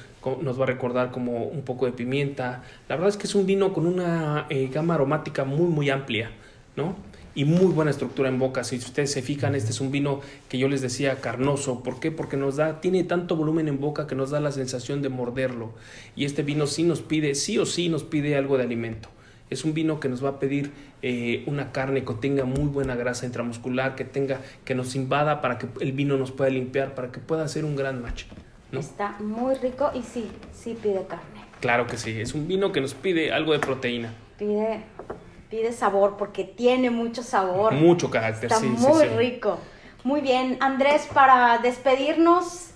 nos 0.42 0.58
va 0.58 0.64
a 0.64 0.66
recordar 0.66 1.10
como 1.10 1.44
un 1.44 1.62
poco 1.62 1.86
de 1.86 1.92
pimienta. 1.92 2.62
La 2.88 2.96
verdad 2.96 3.08
es 3.08 3.16
que 3.16 3.26
es 3.26 3.34
un 3.34 3.46
vino 3.46 3.72
con 3.72 3.86
una 3.86 4.46
eh, 4.50 4.68
gama 4.72 4.94
aromática 4.94 5.44
muy, 5.44 5.68
muy 5.68 5.90
amplia, 5.90 6.30
¿no? 6.76 6.96
Y 7.34 7.44
muy 7.44 7.66
buena 7.66 7.92
estructura 7.92 8.28
en 8.28 8.38
boca. 8.38 8.64
Si 8.64 8.76
ustedes 8.76 9.12
se 9.12 9.22
fijan, 9.22 9.54
este 9.54 9.70
es 9.70 9.80
un 9.80 9.92
vino 9.92 10.20
que 10.48 10.58
yo 10.58 10.68
les 10.68 10.80
decía 10.80 11.20
carnoso. 11.20 11.82
¿Por 11.82 12.00
qué? 12.00 12.10
Porque 12.10 12.36
nos 12.36 12.56
da, 12.56 12.80
tiene 12.80 13.04
tanto 13.04 13.36
volumen 13.36 13.68
en 13.68 13.80
boca 13.80 14.06
que 14.06 14.16
nos 14.16 14.30
da 14.30 14.40
la 14.40 14.50
sensación 14.50 15.00
de 15.00 15.10
morderlo. 15.10 15.72
Y 16.16 16.24
este 16.24 16.42
vino 16.42 16.66
sí 16.66 16.82
nos 16.82 17.02
pide, 17.02 17.34
sí 17.36 17.56
o 17.58 17.66
sí 17.66 17.88
nos 17.88 18.02
pide 18.02 18.36
algo 18.36 18.58
de 18.58 18.64
alimento. 18.64 19.08
Es 19.50 19.64
un 19.64 19.74
vino 19.74 20.00
que 20.00 20.08
nos 20.08 20.24
va 20.24 20.30
a 20.30 20.38
pedir 20.38 20.72
eh, 21.02 21.42
una 21.46 21.72
carne 21.72 22.04
que 22.04 22.14
tenga 22.14 22.44
muy 22.44 22.66
buena 22.66 22.94
grasa 22.94 23.26
intramuscular, 23.26 23.96
que 23.96 24.04
tenga, 24.04 24.40
que 24.64 24.74
nos 24.74 24.94
invada 24.94 25.40
para 25.40 25.58
que 25.58 25.66
el 25.80 25.92
vino 25.92 26.16
nos 26.16 26.30
pueda 26.30 26.50
limpiar, 26.50 26.94
para 26.94 27.10
que 27.10 27.18
pueda 27.18 27.44
hacer 27.44 27.64
un 27.64 27.76
gran 27.76 28.00
match. 28.00 28.24
Está 28.72 29.16
muy 29.18 29.56
rico 29.56 29.90
y 29.94 30.02
sí, 30.02 30.30
sí 30.52 30.78
pide 30.80 31.04
carne. 31.06 31.44
Claro 31.60 31.86
que 31.86 31.96
sí, 31.96 32.20
es 32.20 32.34
un 32.34 32.46
vino 32.46 32.72
que 32.72 32.80
nos 32.80 32.94
pide 32.94 33.32
algo 33.32 33.52
de 33.52 33.58
proteína. 33.58 34.14
Pide, 34.38 34.82
pide 35.50 35.72
sabor 35.72 36.16
porque 36.16 36.44
tiene 36.44 36.90
mucho 36.90 37.22
sabor. 37.22 37.74
Mucho 37.74 38.08
carácter, 38.08 38.50
Está 38.50 38.64
muy 38.64 39.04
rico. 39.04 39.58
Muy 40.04 40.22
bien, 40.22 40.56
Andrés, 40.60 41.08
para 41.12 41.58
despedirnos, 41.58 42.69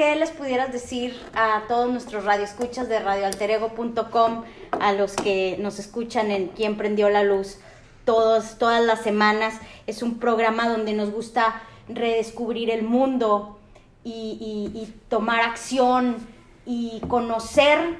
¿qué 0.00 0.16
les 0.16 0.30
pudieras 0.30 0.72
decir 0.72 1.14
a 1.34 1.64
todos 1.68 1.90
nuestros 1.90 2.24
radioescuchas 2.24 2.88
de 2.88 3.00
radioalterego.com, 3.00 4.44
a 4.80 4.92
los 4.94 5.14
que 5.14 5.58
nos 5.60 5.78
escuchan 5.78 6.30
en 6.30 6.48
Quién 6.48 6.78
prendió 6.78 7.10
la 7.10 7.22
luz 7.22 7.58
todos, 8.06 8.56
todas 8.56 8.82
las 8.82 9.02
semanas? 9.02 9.60
Es 9.86 10.02
un 10.02 10.18
programa 10.18 10.70
donde 10.70 10.94
nos 10.94 11.10
gusta 11.10 11.60
redescubrir 11.86 12.70
el 12.70 12.82
mundo 12.82 13.58
y, 14.02 14.72
y 14.74 14.90
tomar 15.10 15.42
acción 15.42 16.16
y 16.64 17.02
conocer 17.06 17.98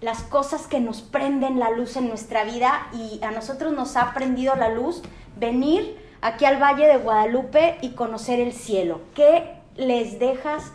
las 0.00 0.22
cosas 0.22 0.66
que 0.66 0.80
nos 0.80 1.02
prenden 1.02 1.58
la 1.58 1.68
luz 1.72 1.96
en 1.96 2.08
nuestra 2.08 2.44
vida 2.44 2.88
y 2.94 3.22
a 3.22 3.32
nosotros 3.32 3.74
nos 3.74 3.98
ha 3.98 4.14
prendido 4.14 4.56
la 4.56 4.70
luz 4.70 5.02
venir 5.36 5.94
aquí 6.22 6.46
al 6.46 6.56
Valle 6.56 6.86
de 6.86 6.96
Guadalupe 6.96 7.76
y 7.82 7.90
conocer 7.90 8.40
el 8.40 8.54
cielo. 8.54 9.02
¿Qué 9.14 9.44
les 9.76 10.18
dejas 10.18 10.72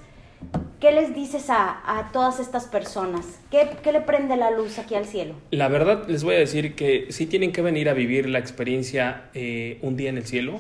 ¿Qué 0.84 0.92
les 0.92 1.16
dices 1.16 1.46
a, 1.48 2.10
todas 2.12 2.42
estas 2.42 2.66
personas? 2.66 3.40
¿Qué, 3.50 3.70
le 3.90 4.02
prende 4.02 4.36
la 4.36 4.52
luz 4.52 4.80
aquí 4.80 4.96
al 4.96 5.06
cielo? 5.06 5.34
La 5.50 5.70
verdad 5.70 6.10
les 6.10 6.26
voy 6.26 6.36
a 6.36 6.40
decir 6.40 6.76
que 6.76 7.08
sí 7.10 7.26
tienen 7.26 7.54
que 7.54 7.62
venir 7.62 7.88
a 7.88 7.94
vivir 7.94 8.28
la 8.28 8.40
experiencia 8.40 9.30
eh, 9.34 9.78
un 9.82 9.96
día 9.96 10.10
en 10.10 10.18
el 10.18 10.26
cielo. 10.26 10.60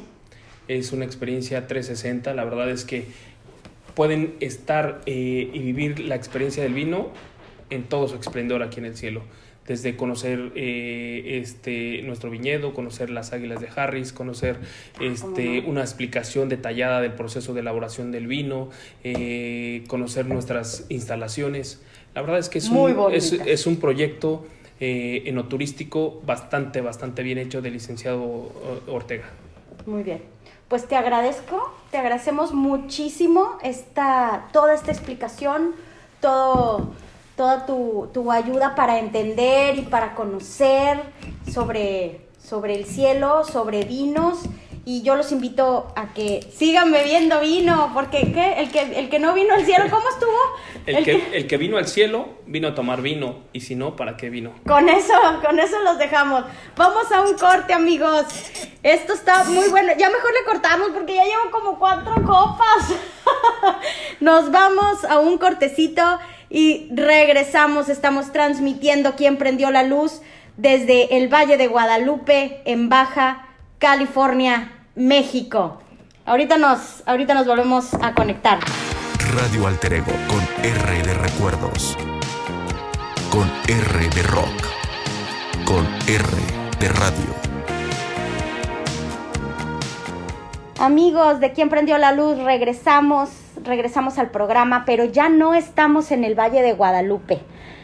Es 0.69 0.93
una 0.93 1.03
experiencia 1.03 1.67
360. 1.67 2.33
La 2.35 2.45
verdad 2.45 2.69
es 2.69 2.85
que 2.85 3.05
pueden 3.95 4.35
estar 4.39 5.01
eh, 5.07 5.51
y 5.53 5.59
vivir 5.59 5.99
la 5.99 6.15
experiencia 6.15 6.63
del 6.63 6.73
vino 6.73 7.09
en 7.69 7.83
todo 7.83 8.07
su 8.07 8.15
esplendor 8.15 8.63
aquí 8.63 8.79
en 8.79 8.85
el 8.85 8.95
cielo 8.95 9.23
desde 9.67 9.95
conocer 9.95 10.51
eh, 10.55 11.39
este, 11.41 12.01
nuestro 12.03 12.29
viñedo, 12.29 12.73
conocer 12.73 13.09
las 13.09 13.31
águilas 13.33 13.61
de 13.61 13.69
Harris, 13.73 14.11
conocer 14.11 14.57
este, 14.99 15.61
una 15.61 15.81
explicación 15.81 16.49
detallada 16.49 17.01
del 17.01 17.13
proceso 17.13 17.53
de 17.53 17.61
elaboración 17.61 18.11
del 18.11 18.27
vino, 18.27 18.69
eh, 19.03 19.83
conocer 19.87 20.25
nuestras 20.25 20.85
instalaciones. 20.89 21.81
La 22.13 22.21
verdad 22.21 22.39
es 22.39 22.49
que 22.49 22.59
es, 22.59 22.69
un, 22.69 23.11
es, 23.13 23.65
un 23.65 23.77
proyecto 23.77 24.45
eh, 24.79 25.23
enoturístico 25.25 26.21
bastante, 26.25 26.81
bastante 26.81 27.23
bien 27.23 27.37
hecho 27.37 27.61
del 27.61 27.73
licenciado 27.73 28.51
Ortega. 28.87 29.25
Muy 29.85 30.03
bien. 30.03 30.21
Pues 30.67 30.87
te 30.87 30.95
agradezco, 30.95 31.73
te 31.91 31.97
agradecemos 31.97 32.53
muchísimo 32.53 33.57
esta, 33.63 34.49
toda 34.51 34.73
esta 34.73 34.91
explicación, 34.91 35.71
todo 36.19 36.93
toda 37.35 37.65
tu, 37.65 38.31
ayuda 38.31 38.75
para 38.75 38.99
entender 38.99 39.77
y 39.77 39.81
para 39.83 40.15
conocer 40.15 40.99
sobre, 41.51 42.21
sobre 42.41 42.75
el 42.75 42.85
cielo, 42.85 43.43
sobre 43.43 43.83
vinos. 43.83 44.39
Y 44.85 45.01
yo 45.01 45.15
los 45.15 45.31
invito 45.31 45.93
a 45.95 46.13
que 46.13 46.45
sigan 46.53 46.91
bebiendo 46.91 47.39
vino, 47.39 47.91
porque 47.93 48.33
¿qué? 48.33 48.55
El, 48.59 48.69
que, 48.69 48.99
el 48.99 49.09
que 49.09 49.17
no 49.17 49.33
vino 49.33 49.53
al 49.53 49.65
cielo, 49.65 49.85
¿cómo 49.89 50.09
estuvo? 50.09 50.31
El, 50.85 51.05
que, 51.05 51.37
el 51.37 51.47
que 51.47 51.55
vino 51.55 51.77
al 51.77 51.87
cielo 51.87 52.27
vino 52.45 52.67
a 52.67 52.75
tomar 52.75 53.01
vino, 53.01 53.43
y 53.53 53.61
si 53.61 53.73
no, 53.73 53.95
¿para 53.95 54.17
qué 54.17 54.29
vino? 54.29 54.51
Con 54.67 54.89
eso, 54.89 55.13
con 55.41 55.57
eso 55.57 55.79
los 55.79 55.97
dejamos. 55.97 56.43
Vamos 56.75 57.09
a 57.09 57.21
un 57.21 57.37
corte, 57.37 57.71
amigos. 57.71 58.25
Esto 58.83 59.13
está 59.13 59.45
muy 59.45 59.69
bueno. 59.69 59.93
Ya 59.97 60.09
mejor 60.09 60.31
le 60.33 60.43
cortamos 60.43 60.89
porque 60.93 61.15
ya 61.15 61.23
llevo 61.23 61.49
como 61.51 61.79
cuatro 61.79 62.15
copas. 62.15 62.93
Nos 64.19 64.51
vamos 64.51 65.05
a 65.05 65.19
un 65.19 65.37
cortecito 65.37 66.03
y 66.53 66.87
regresamos, 66.91 67.89
estamos 67.89 68.31
transmitiendo 68.31 69.15
quién 69.15 69.37
prendió 69.37 69.71
la 69.71 69.81
luz 69.81 70.21
desde 70.55 71.17
el 71.17 71.27
Valle 71.27 71.57
de 71.57 71.67
Guadalupe 71.67 72.61
en 72.65 72.89
Baja 72.89 73.47
California, 73.79 74.71
México. 74.93 75.81
Ahorita 76.25 76.59
nos, 76.59 77.01
ahorita 77.07 77.33
nos 77.33 77.47
volvemos 77.47 77.95
a 77.95 78.13
conectar. 78.13 78.59
Radio 79.33 79.65
Alter 79.65 79.93
Ego 79.93 80.11
con 80.27 80.41
R 80.63 81.01
de 81.01 81.13
recuerdos. 81.15 81.97
Con 83.31 83.51
R 83.67 84.09
de 84.09 84.21
rock. 84.21 84.67
Con 85.65 85.87
R 86.07 86.23
de 86.79 86.89
radio. 86.89 87.33
Amigos 90.77 91.39
de 91.39 91.51
Quién 91.51 91.69
prendió 91.69 91.97
la 91.97 92.11
luz, 92.11 92.37
regresamos 92.37 93.42
regresamos 93.63 94.17
al 94.17 94.29
programa, 94.29 94.83
pero 94.85 95.05
ya 95.05 95.29
no 95.29 95.53
estamos 95.53 96.11
en 96.11 96.23
el 96.23 96.37
Valle 96.37 96.61
de 96.61 96.73
Guadalupe. 96.73 97.39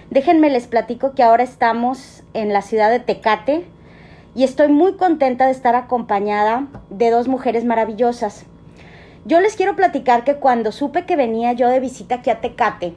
Déjenme 0.10 0.50
les 0.50 0.68
platico 0.68 1.14
que 1.14 1.24
ahora 1.24 1.44
estamos 1.44 2.24
en 2.34 2.52
la 2.52 2.62
ciudad 2.62 2.90
de 2.90 3.00
Tecate 3.00 3.66
y 4.36 4.44
estoy 4.44 4.70
muy 4.70 4.94
contenta 4.94 5.46
de 5.46 5.52
estar 5.52 5.76
acompañada 5.76 6.68
de 6.90 7.10
dos 7.10 7.28
mujeres 7.28 7.66
maravillosas. 7.66 8.46
Yo 9.26 9.40
les 9.42 9.56
quiero 9.56 9.76
platicar 9.76 10.24
que 10.24 10.36
cuando 10.36 10.72
supe 10.72 11.06
que 11.06 11.16
venía 11.16 11.54
yo 11.54 11.68
de 11.68 11.80
visita 11.80 12.16
aquí 12.16 12.30
a 12.30 12.42
Tecate, 12.42 12.94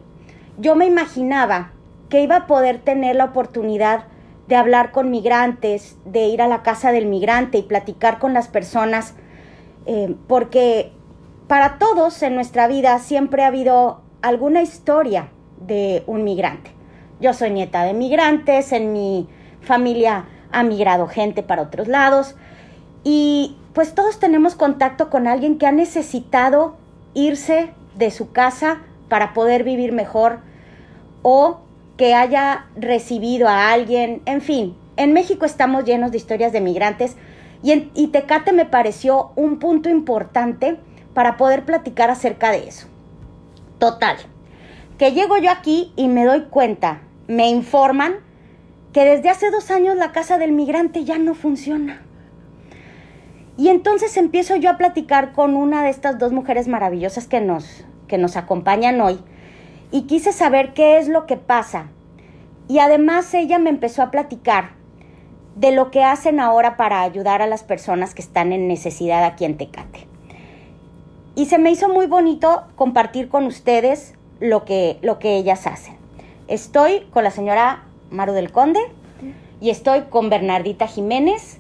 yo 0.59 0.77
me 0.77 0.87
imaginaba 0.87 1.73
que 2.09 2.23
iba 2.23 2.37
a 2.37 2.47
poder 2.47 2.79
tener 2.79 3.17
la 3.17 3.27
oportunidad 3.27 4.05
de 4.49 4.57
hablar 4.57 4.93
con 4.93 5.11
migrantes, 5.11 5.97
de 6.05 6.27
ir 6.27 6.43
a 6.43 6.49
la 6.49 6.63
casa 6.63 6.93
del 6.93 7.07
migrante 7.07 7.59
y 7.59 7.63
platicar 7.63 8.19
con 8.19 8.35
las 8.35 8.49
personas, 8.49 9.15
eh, 9.87 10.15
porque 10.29 10.93
para 11.53 11.77
todos 11.77 12.23
en 12.23 12.35
nuestra 12.35 12.67
vida 12.67 12.99
siempre 12.99 13.45
ha 13.45 13.49
habido 13.49 14.01
alguna 14.23 14.63
historia 14.63 15.29
de 15.59 16.03
un 16.07 16.25
migrante. 16.25 16.71
Yo 17.21 17.35
soy 17.35 17.51
nieta 17.51 17.85
de 17.85 17.93
migrantes, 17.93 18.73
en 18.73 18.95
mi 18.95 19.29
familia 19.61 20.25
ha 20.51 20.63
migrado 20.63 21.09
gente 21.09 21.43
para 21.43 21.61
otros 21.61 21.89
lados 21.89 22.37
y 23.05 23.59
pues 23.75 23.95
todos 23.95 24.19
tenemos 24.19 24.55
contacto 24.55 25.11
con 25.11 25.27
alguien 25.27 25.59
que 25.59 25.67
ha 25.67 25.73
necesitado 25.73 26.77
irse 27.13 27.69
de 27.99 28.11
su 28.11 28.33
casa 28.33 28.79
para 29.11 29.35
poder 29.35 29.63
vivir 29.63 29.93
mejor 29.93 30.39
o 31.21 31.59
que 31.99 32.15
haya 32.15 32.65
recibido 32.77 33.47
a 33.47 33.73
alguien, 33.73 34.23
en 34.25 34.41
fin, 34.41 34.75
en 34.97 35.13
México 35.13 35.45
estamos 35.45 35.85
llenos 35.85 36.13
de 36.13 36.17
historias 36.17 36.51
de 36.51 36.63
migrantes 36.63 37.15
y, 37.63 37.73
en, 37.73 37.91
y 37.93 38.11
me 38.55 38.65
pareció 38.65 39.33
un 39.37 39.59
punto 39.59 39.91
importante 39.91 40.79
para 41.15 41.37
poder 41.37 41.65
platicar 41.65 42.11
acerca 42.11 42.51
de 42.51 42.69
eso. 42.69 42.87
Total, 43.79 44.17
que 44.99 45.13
llego 45.13 45.39
yo 45.39 45.51
aquí 45.51 45.93
y 45.97 46.09
me 46.09 46.25
doy 46.25 46.43
cuenta, 46.43 47.01
me 47.27 47.49
informan 47.49 48.15
que 48.93 49.05
desde 49.05 49.31
hace 49.31 49.51
dos 49.51 49.71
años 49.71 49.97
la 49.97 50.13
casa 50.13 50.39
del 50.39 50.53
migrante 50.53 51.05
ya 51.05 51.19
no 51.19 51.35
funciona. 51.35 52.03
Y 53.57 53.69
entonces 53.69 54.17
empiezo 54.17 54.57
yo 54.57 54.71
a 54.71 54.77
platicar 54.77 55.33
con 55.33 55.57
una 55.57 55.83
de 55.83 55.91
estas 55.91 56.19
dos 56.19 56.33
mujeres 56.33 56.69
maravillosas 56.69 57.27
que 57.27 57.41
nos, 57.41 57.85
que 58.09 58.19
nos 58.19 58.37
acompañan 58.37 59.01
hoy 59.01 59.19
y 59.91 60.03
quise 60.03 60.33
saber 60.33 60.73
qué 60.73 60.99
es 60.99 61.09
lo 61.09 61.27
que 61.27 61.37
pasa. 61.37 61.89
Y 62.69 62.79
además 62.79 63.33
ella 63.35 63.59
me 63.59 63.71
empezó 63.71 64.03
a 64.03 64.11
platicar 64.11 64.71
de 65.57 65.73
lo 65.73 65.91
que 65.91 66.03
hacen 66.03 66.41
ahora 66.41 66.77
para 66.77 67.03
ayudar 67.03 67.43
a 67.43 67.47
las 67.47 67.63
personas 67.63 68.15
que 68.15 68.23
están 68.23 68.53
en 68.53 68.69
necesidad 68.69 69.25
aquí 69.25 69.45
en 69.45 69.59
Tecate. 69.59 70.12
Y 71.35 71.47
se 71.47 71.59
me 71.59 71.71
hizo 71.71 71.89
muy 71.89 72.07
bonito 72.07 72.65
compartir 72.77 73.29
con 73.29 73.47
ustedes 73.47 74.15
lo 74.41 74.65
que, 74.65 74.99
lo 75.03 75.19
que 75.19 75.37
ellas 75.37 75.67
hacen. 75.67 75.97
Estoy 76.49 77.01
con 77.13 77.25
la 77.25 77.31
señora 77.31 77.85
Maru 78.11 78.33
del 78.33 78.53
Conde 78.53 78.81
y 79.61 79.71
estoy 79.71 80.03
con 80.11 80.29
Bernardita 80.29 80.87
Jiménez, 80.87 81.59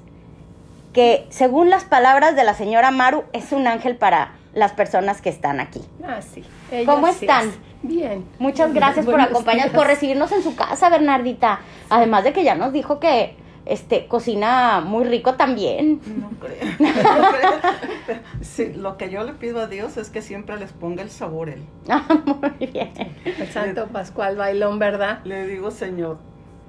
que 0.92 1.26
según 1.30 1.70
las 1.70 1.84
palabras 1.84 2.36
de 2.36 2.44
la 2.44 2.54
señora 2.54 2.90
Maru 2.90 3.24
es 3.32 3.52
un 3.52 3.66
ángel 3.66 3.96
para, 3.96 4.32
las 4.54 4.72
personas 4.72 5.20
que 5.20 5.30
están 5.30 5.60
aquí. 5.60 5.80
Ah, 6.06 6.20
sí. 6.20 6.44
¿Cómo 6.84 7.08
están? 7.08 7.52
Bien. 7.82 8.24
Muchas 8.38 8.72
gracias 8.72 9.04
por 9.06 9.20
acompañarnos, 9.20 9.74
por 9.74 9.86
recibirnos 9.86 10.30
en 10.32 10.42
su 10.42 10.54
casa, 10.54 10.88
Bernardita. 10.88 11.60
Además 11.88 12.24
de 12.24 12.32
que 12.32 12.44
ya 12.44 12.54
nos 12.54 12.72
dijo 12.72 13.00
que 13.00 13.36
este 13.64 14.06
cocina 14.06 14.80
muy 14.80 15.04
rico 15.04 15.34
también. 15.34 16.00
No 16.22 16.30
creo. 16.38 18.16
Sí, 18.40 18.72
lo 18.74 18.96
que 18.96 19.10
yo 19.10 19.24
le 19.24 19.32
pido 19.32 19.60
a 19.60 19.66
Dios 19.66 19.96
es 19.96 20.10
que 20.10 20.22
siempre 20.22 20.56
les 20.58 20.72
ponga 20.72 21.02
el 21.02 21.10
sabor 21.10 21.48
él. 21.48 21.62
Ah, 21.88 22.06
muy 22.24 22.66
bien. 22.66 22.92
El 23.24 23.48
Santo 23.48 23.86
Pascual 23.88 24.36
Bailón, 24.36 24.78
¿verdad? 24.78 25.20
Le 25.24 25.46
digo, 25.46 25.70
Señor, 25.70 26.18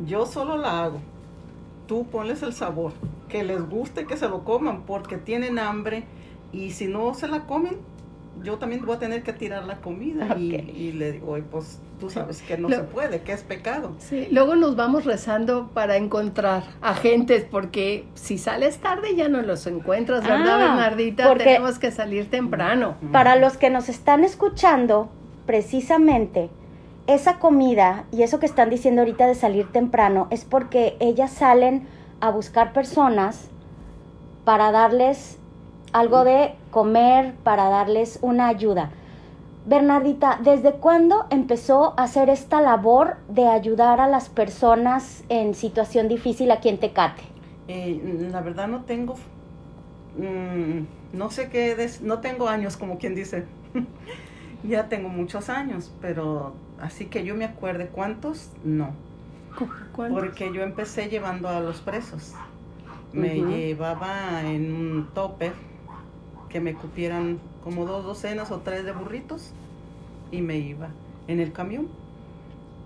yo 0.06 0.26
solo 0.26 0.58
la 0.58 0.84
hago. 0.84 1.00
Tú 1.88 2.06
ponles 2.06 2.42
el 2.44 2.54
sabor, 2.54 2.94
que 3.28 3.44
les 3.44 3.62
guste 3.70 4.06
que 4.06 4.18
se 4.18 4.30
lo 4.30 4.44
coman 4.44 4.84
porque 4.84 5.18
tienen 5.18 5.60
hambre 5.60 6.06
y 6.52 6.72
si 6.72 6.88
no 6.88 7.14
se 7.14 7.28
la 7.28 7.42
comen, 7.42 7.78
yo 8.42 8.58
también 8.58 8.86
voy 8.86 8.96
a 8.96 9.00
tener 9.00 9.24
que 9.24 9.34
tirar 9.34 9.66
la 9.66 9.82
comida 9.82 10.36
y, 10.38 10.56
y, 10.56 10.92
le 10.94 11.12
digo, 11.14 11.38
pues 11.52 11.80
tú 12.04 12.10
sabes 12.10 12.42
que 12.42 12.58
no 12.58 12.68
se 12.68 12.80
puede, 12.80 13.22
que 13.22 13.32
es 13.32 13.44
pecado. 13.44 13.94
Sí, 14.00 14.28
luego 14.30 14.56
nos 14.56 14.76
vamos 14.76 15.06
rezando 15.06 15.70
para 15.74 15.96
encontrar 15.96 16.64
agentes, 16.82 17.46
porque 17.50 18.06
si 18.16 18.38
sales 18.38 18.80
tarde 18.80 19.16
ya 19.16 19.30
no 19.30 19.42
los 19.42 19.66
encuentras, 19.68 20.24
¿verdad, 20.24 20.56
ah, 20.56 20.58
Bernardita? 20.58 21.34
Tenemos 21.36 21.80
que 21.80 21.92
salir 21.92 22.30
temprano. 22.30 22.96
Para 23.14 23.38
los 23.38 23.56
que 23.56 23.70
nos 23.70 23.88
están 23.88 24.26
escuchando, 24.26 25.10
precisamente, 25.46 26.50
esa 27.08 27.40
comida 27.40 28.04
y 28.12 28.24
eso 28.24 28.40
que 28.40 28.46
están 28.46 28.70
diciendo 28.70 29.02
ahorita 29.02 29.28
de 29.28 29.36
salir 29.36 29.72
temprano 29.72 30.28
es 30.30 30.44
porque 30.44 30.98
ellas 31.00 31.32
salen 31.32 31.88
a 32.20 32.30
buscar 32.30 32.74
personas 32.74 33.50
para 34.44 34.72
darles 34.72 35.38
algo 35.94 36.26
de 36.26 36.56
comer, 36.70 37.34
para 37.44 37.70
darles 37.70 38.20
una 38.22 38.48
ayuda. 38.48 38.92
Bernardita, 39.66 40.40
¿desde 40.44 40.74
cuándo 40.74 41.26
empezó 41.30 41.94
a 41.98 42.04
hacer 42.04 42.30
esta 42.30 42.60
labor 42.60 43.16
de 43.30 43.48
ayudar 43.48 44.02
a 44.02 44.08
las 44.08 44.28
personas 44.28 45.24
en 45.30 45.54
situación 45.54 46.10
difícil 46.10 46.52
aquí 46.52 46.68
en 46.68 46.80
Tecate? 46.80 47.24
Eh, 47.70 48.28
la 48.30 48.42
verdad 48.42 48.68
no 48.68 48.84
tengo, 48.84 49.16
mm, 50.18 51.16
no 51.18 51.32
sé 51.32 51.50
qué, 51.50 51.90
no 52.02 52.20
tengo 52.20 52.50
años 52.50 52.76
como 52.76 52.98
quien 52.98 53.16
dice. 53.16 53.46
ya 54.64 54.90
tengo 54.90 55.08
muchos 55.08 55.50
años, 55.50 55.94
pero 56.02 56.54
así 56.82 57.06
que 57.06 57.24
yo 57.24 57.34
me 57.34 57.46
acuerde 57.46 57.88
cuántos, 57.88 58.50
no. 58.66 58.92
Porque 59.96 60.52
yo 60.52 60.64
empecé 60.64 61.08
llevando 61.08 61.48
a 61.48 61.62
los 61.62 61.80
presos. 61.80 62.34
Me 63.14 63.36
llevaba 63.36 64.42
en 64.44 64.74
un 64.74 65.08
tope 65.14 65.52
que 66.50 66.60
me 66.60 66.74
cupieran 66.74 67.40
como 67.64 67.86
dos 67.86 68.04
docenas 68.04 68.52
o 68.52 68.60
tres 68.60 68.84
de 68.84 68.92
burritos 68.92 69.52
y 70.32 70.42
me 70.42 70.58
iba 70.58 70.90
en 71.28 71.40
el 71.40 71.52
camión. 71.52 71.88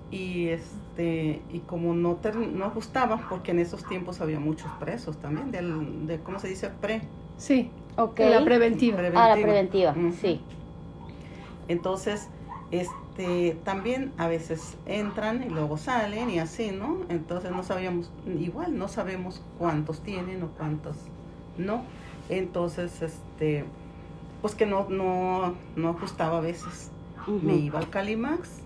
Y 0.09 0.47
este 0.47 1.41
y 1.51 1.59
como 1.59 1.93
no, 1.93 2.17
no 2.53 2.65
ajustaba, 2.65 3.27
porque 3.29 3.51
en 3.51 3.59
esos 3.59 3.83
tiempos 3.85 4.21
había 4.21 4.39
muchos 4.39 4.71
presos 4.79 5.17
también, 5.17 5.51
del, 5.51 6.07
de, 6.07 6.19
¿cómo 6.19 6.39
se 6.39 6.47
dice? 6.47 6.69
Pre. 6.69 7.01
Sí, 7.37 7.69
ok. 7.97 8.19
La 8.19 8.43
preventiva. 8.45 8.99
Ah, 9.15 9.35
la 9.35 9.41
preventiva, 9.41 9.93
sí. 10.21 10.41
Entonces, 11.67 12.29
este, 12.71 13.57
también 13.65 14.13
a 14.17 14.27
veces 14.27 14.77
entran 14.85 15.43
y 15.43 15.49
luego 15.49 15.77
salen 15.77 16.29
y 16.29 16.39
así, 16.39 16.71
¿no? 16.71 16.99
Entonces 17.09 17.51
no 17.51 17.63
sabíamos, 17.63 18.09
igual 18.39 18.77
no 18.77 18.87
sabemos 18.87 19.41
cuántos 19.57 19.99
tienen 20.01 20.43
o 20.43 20.47
cuántos 20.57 20.95
no. 21.57 21.83
Entonces, 22.29 23.01
este, 23.01 23.65
pues 24.41 24.55
que 24.55 24.65
no, 24.65 24.87
no, 24.89 25.55
no 25.75 25.89
ajustaba 25.89 26.37
a 26.37 26.41
veces. 26.41 26.91
Me 27.27 27.55
iba 27.55 27.79
al 27.79 27.89
Calimax. 27.89 28.61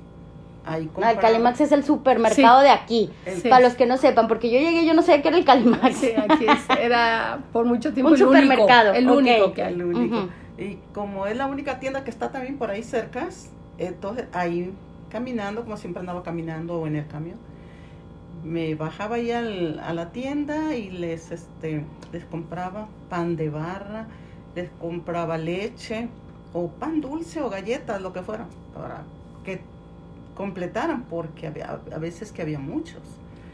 Ahí 0.63 0.85
compraba. 0.85 1.13
el 1.13 1.19
Calimax 1.19 1.61
es 1.61 1.71
el 1.71 1.83
supermercado 1.83 2.61
de 2.61 2.69
aquí. 2.69 3.09
Para 3.49 3.61
los 3.61 3.73
que 3.73 3.87
no 3.87 3.97
sepan, 3.97 4.27
porque 4.27 4.51
yo 4.51 4.59
llegué, 4.59 4.85
yo 4.85 4.93
no 4.93 5.01
sé 5.01 5.21
qué 5.21 5.29
era 5.29 5.37
el 5.37 5.45
Calimax. 5.45 5.95
Sí, 5.95 6.11
aquí 6.15 6.45
era 6.79 7.39
por 7.51 7.65
mucho 7.65 7.93
tiempo 7.93 8.09
Un 8.09 8.15
el 8.15 8.21
supermercado. 8.21 8.91
Único, 8.91 8.99
el 8.99 9.09
único 9.09 9.53
que 9.53 9.63
hay. 9.63 9.73
El 9.73 9.83
único. 9.83 10.29
Y 10.57 10.77
como 10.93 11.25
es 11.25 11.35
la 11.35 11.47
única 11.47 11.79
tienda 11.79 12.03
que 12.03 12.11
está 12.11 12.31
también 12.31 12.57
por 12.57 12.69
ahí 12.69 12.83
cerca, 12.83 13.27
entonces 13.79 14.25
ahí 14.33 14.71
caminando, 15.09 15.63
como 15.63 15.77
siempre 15.77 16.01
andaba 16.01 16.21
caminando 16.21 16.79
o 16.79 16.87
en 16.87 16.97
el 16.97 17.07
camión, 17.07 17.37
me 18.43 18.75
bajaba 18.75 19.15
ahí 19.15 19.31
al, 19.31 19.79
a 19.79 19.93
la 19.93 20.11
tienda 20.11 20.75
y 20.75 20.89
les, 20.89 21.31
este, 21.31 21.83
les 22.11 22.25
compraba 22.25 22.87
pan 23.09 23.35
de 23.35 23.49
barra, 23.49 24.07
les 24.55 24.69
compraba 24.79 25.37
leche 25.37 26.09
o 26.53 26.67
pan 26.67 27.01
dulce 27.01 27.41
o 27.41 27.49
galletas, 27.49 28.01
lo 28.01 28.13
que 28.13 28.21
fuera, 28.21 28.47
para 28.73 29.03
que 29.43 29.61
completaran, 30.35 31.03
porque 31.03 31.47
había, 31.47 31.79
a 31.93 31.97
veces 31.99 32.31
que 32.31 32.41
había 32.41 32.59
muchos. 32.59 33.01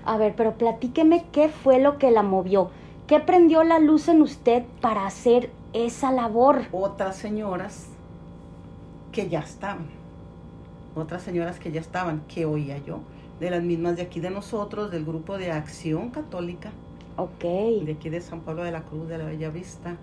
A 0.05 0.17
ver, 0.17 0.35
pero 0.35 0.53
platíqueme 0.53 1.25
qué 1.31 1.49
fue 1.49 1.79
lo 1.79 1.97
que 1.97 2.11
la 2.11 2.23
movió. 2.23 2.69
¿Qué 3.07 3.19
prendió 3.19 3.63
la 3.63 3.79
luz 3.79 4.07
en 4.07 4.21
usted 4.21 4.63
para 4.81 5.05
hacer 5.05 5.49
esa 5.73 6.11
labor? 6.11 6.63
Otras 6.71 7.15
señoras 7.15 7.87
que 9.11 9.29
ya 9.29 9.39
estaban. 9.39 9.87
Otras 10.95 11.21
señoras 11.21 11.59
que 11.59 11.71
ya 11.71 11.79
estaban, 11.79 12.21
que 12.27 12.45
oía 12.45 12.77
yo 12.79 12.99
de 13.39 13.51
las 13.51 13.63
mismas 13.63 13.95
de 13.95 14.01
aquí 14.01 14.19
de 14.19 14.29
nosotros, 14.29 14.91
del 14.91 15.05
grupo 15.05 15.37
de 15.37 15.51
Acción 15.51 16.09
Católica. 16.09 16.71
Ok. 17.17 17.41
De 17.41 17.95
aquí 17.97 18.09
de 18.09 18.21
San 18.21 18.41
Pablo 18.41 18.63
de 18.63 18.71
la 18.71 18.81
Cruz, 18.81 19.07
de 19.07 19.17
la 19.17 19.25
Bella 19.25 19.49
Vista. 19.49 19.95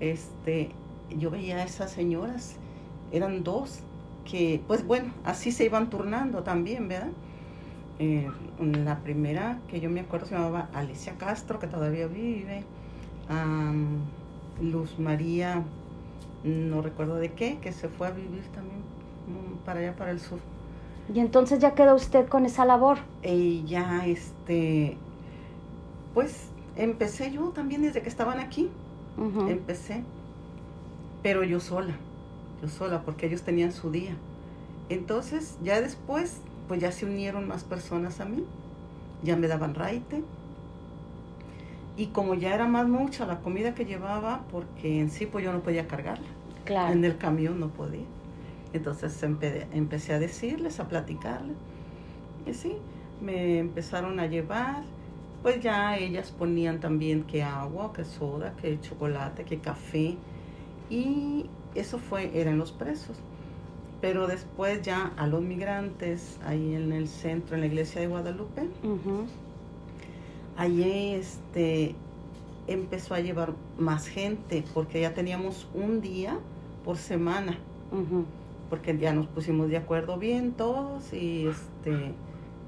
Este, 0.00 0.70
yo 1.16 1.30
veía 1.30 1.56
a 1.56 1.64
esas 1.64 1.90
señoras, 1.90 2.56
eran 3.12 3.44
dos, 3.44 3.80
que, 4.24 4.60
pues 4.66 4.86
bueno, 4.86 5.12
así 5.24 5.52
se 5.52 5.64
iban 5.64 5.88
turnando 5.88 6.42
también, 6.42 6.88
¿verdad? 6.88 7.10
Eh, 7.98 8.28
la 8.60 8.98
primera 8.98 9.58
que 9.68 9.80
yo 9.80 9.88
me 9.88 10.00
acuerdo 10.00 10.26
se 10.26 10.34
llamaba 10.34 10.68
Alicia 10.74 11.14
Castro, 11.16 11.58
que 11.58 11.66
todavía 11.66 12.06
vive. 12.06 12.64
Luz 14.60 14.98
María, 14.98 15.62
no 16.44 16.82
recuerdo 16.82 17.16
de 17.16 17.32
qué, 17.32 17.58
que 17.58 17.72
se 17.72 17.88
fue 17.88 18.06
a 18.06 18.10
vivir 18.10 18.44
también 18.54 18.78
mm, 18.80 19.64
para 19.64 19.80
allá, 19.80 19.96
para 19.96 20.10
el 20.10 20.20
sur. 20.20 20.38
Y 21.12 21.20
entonces 21.20 21.58
ya 21.58 21.74
quedó 21.74 21.94
usted 21.94 22.28
con 22.28 22.46
esa 22.46 22.64
labor. 22.64 22.98
Y 23.22 23.64
ya, 23.64 24.06
este, 24.06 24.96
pues 26.14 26.48
empecé 26.76 27.30
yo 27.30 27.50
también 27.50 27.82
desde 27.82 28.02
que 28.02 28.08
estaban 28.08 28.40
aquí. 28.40 28.70
Empecé, 29.18 30.04
pero 31.22 31.42
yo 31.42 31.60
sola, 31.60 31.94
yo 32.60 32.68
sola, 32.68 33.02
porque 33.02 33.26
ellos 33.26 33.42
tenían 33.42 33.72
su 33.72 33.90
día. 33.90 34.14
Entonces, 34.88 35.56
ya 35.62 35.80
después, 35.80 36.40
pues 36.68 36.80
ya 36.80 36.92
se 36.92 37.06
unieron 37.06 37.48
más 37.48 37.64
personas 37.64 38.20
a 38.20 38.26
mí, 38.26 38.44
ya 39.22 39.36
me 39.36 39.48
daban 39.48 39.74
raite. 39.74 40.22
Y 41.96 42.08
como 42.08 42.34
ya 42.34 42.54
era 42.54 42.66
más 42.66 42.86
mucha 42.86 43.24
la 43.24 43.40
comida 43.40 43.74
que 43.74 43.86
llevaba, 43.86 44.42
porque 44.52 45.00
en 45.00 45.10
sí 45.10 45.24
pues 45.24 45.44
yo 45.44 45.52
no 45.52 45.60
podía 45.60 45.88
cargarla. 45.88 46.26
Claro. 46.66 46.92
En 46.92 47.04
el 47.04 47.16
camión 47.16 47.58
no 47.58 47.68
podía. 47.68 48.04
Entonces 48.74 49.22
empecé 49.22 50.12
a 50.12 50.18
decirles, 50.18 50.78
a 50.78 50.88
platicarles. 50.88 51.56
Y 52.46 52.52
sí, 52.52 52.76
me 53.22 53.60
empezaron 53.60 54.20
a 54.20 54.26
llevar. 54.26 54.82
Pues 55.46 55.60
ya 55.60 55.96
ellas 55.96 56.32
ponían 56.36 56.80
también 56.80 57.22
que 57.22 57.44
agua, 57.44 57.92
que 57.92 58.04
soda, 58.04 58.56
que 58.60 58.80
chocolate, 58.80 59.44
que 59.44 59.60
café. 59.60 60.16
Y 60.90 61.46
eso 61.76 61.98
fue, 62.00 62.32
eran 62.34 62.58
los 62.58 62.72
presos. 62.72 63.16
Pero 64.00 64.26
después 64.26 64.82
ya 64.82 65.12
a 65.16 65.28
los 65.28 65.42
migrantes, 65.42 66.40
ahí 66.44 66.74
en 66.74 66.90
el 66.90 67.06
centro, 67.06 67.54
en 67.54 67.60
la 67.60 67.68
iglesia 67.68 68.00
de 68.00 68.08
Guadalupe, 68.08 68.62
allí 70.56 71.12
este, 71.12 71.94
empezó 72.66 73.14
a 73.14 73.20
llevar 73.20 73.52
más 73.78 74.08
gente, 74.08 74.64
porque 74.74 75.00
ya 75.00 75.14
teníamos 75.14 75.68
un 75.74 76.00
día 76.00 76.40
por 76.84 76.96
semana 76.96 77.56
porque 78.68 78.98
ya 78.98 79.12
nos 79.12 79.28
pusimos 79.28 79.68
de 79.68 79.76
acuerdo 79.76 80.18
bien 80.18 80.54
todos 80.54 81.12
y 81.12 81.46
este 81.46 82.14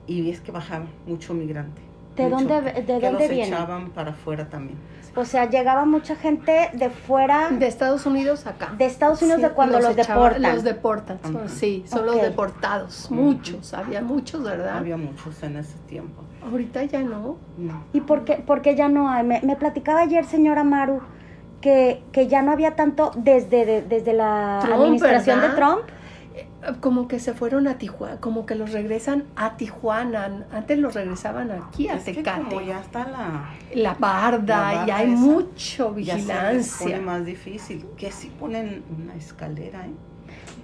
y 0.07 0.31
es 0.31 0.41
que 0.41 0.53
bajaba 0.53 0.87
mucho 1.09 1.35
migrante. 1.35 1.88
¿De 2.25 2.31
dónde, 2.31 2.61
de 2.61 2.85
que 2.85 2.93
dónde 2.93 3.11
los 3.11 3.29
viene? 3.29 3.47
echaban 3.49 3.91
para 3.91 4.11
afuera 4.11 4.49
también. 4.49 4.79
O 5.15 5.25
sea, 5.25 5.49
llegaba 5.51 5.85
mucha 5.85 6.15
gente 6.15 6.71
de 6.75 6.91
fuera. 6.91 7.49
De 7.51 7.67
Estados 7.67 8.07
Unidos 8.07 8.47
acá. 8.47 8.73
De 8.79 8.87
Estados 8.87 9.21
Unidos 9.23 9.43
de 9.43 9.51
cuando 9.51 9.81
los, 9.81 9.97
deportan. 9.97 10.55
Los 10.55 10.63
deportan, 10.63 11.19
sí, 11.49 11.85
son 11.89 12.07
los 12.07 12.21
deportados. 12.21 13.11
Muchos, 13.11 13.75
había 13.75 14.01
muchos, 14.01 14.45
¿verdad? 14.45 14.77
Había 14.77 14.97
muchos 14.97 15.43
en 15.43 15.57
ese 15.57 15.77
tiempo. 15.89 16.23
Ahorita 16.43 16.85
ya 16.85 17.01
no. 17.03 17.37
¿Y 17.93 18.01
por 18.01 18.25
qué, 18.25 18.35
por 18.37 18.63
qué 18.63 18.77
ya 18.77 18.89
no 18.89 19.11
hay? 19.11 19.25
Me, 19.25 19.41
me 19.43 19.57
platicaba 19.57 20.01
ayer, 20.01 20.25
señora 20.25 20.63
Maru, 20.63 21.01
que, 21.61 22.03
que 22.13 22.29
ya 22.29 22.43
no 22.43 22.53
había 22.53 22.77
tanto 22.77 23.11
desde, 23.17 23.83
desde 23.83 24.13
la 24.13 24.61
administración 24.61 25.41
de 25.41 25.49
Trump. 25.51 25.81
Como 26.81 27.09
que 27.09 27.21
se 27.21 27.35
fueron 27.35 27.69
a 27.69 27.79
Tijuana, 27.79 28.21
como 28.21 28.45
que 28.45 28.55
los 28.55 28.73
regresan 28.73 29.25
a 29.37 29.57
Tijuana. 29.57 30.47
Antes 30.51 30.79
los 30.79 30.95
regresaban 30.95 31.51
aquí 31.51 31.89
a 31.89 31.95
es 31.95 32.05
Tecate. 32.05 32.43
Que 32.43 32.49
como 32.49 32.61
ya 32.61 32.81
está 32.81 33.09
la, 33.09 33.55
la 33.75 33.95
barda, 33.95 34.85
y 34.87 34.91
hay 34.91 35.07
mucho 35.07 35.93
vigilancia. 35.93 36.53
Ya 36.53 36.63
se 36.63 36.85
pone 36.85 37.01
más 37.01 37.25
difícil. 37.25 37.87
Que 37.97 38.11
si 38.11 38.29
ponen 38.29 38.83
una 38.97 39.15
escalera, 39.15 39.87
¿eh? 39.87 39.93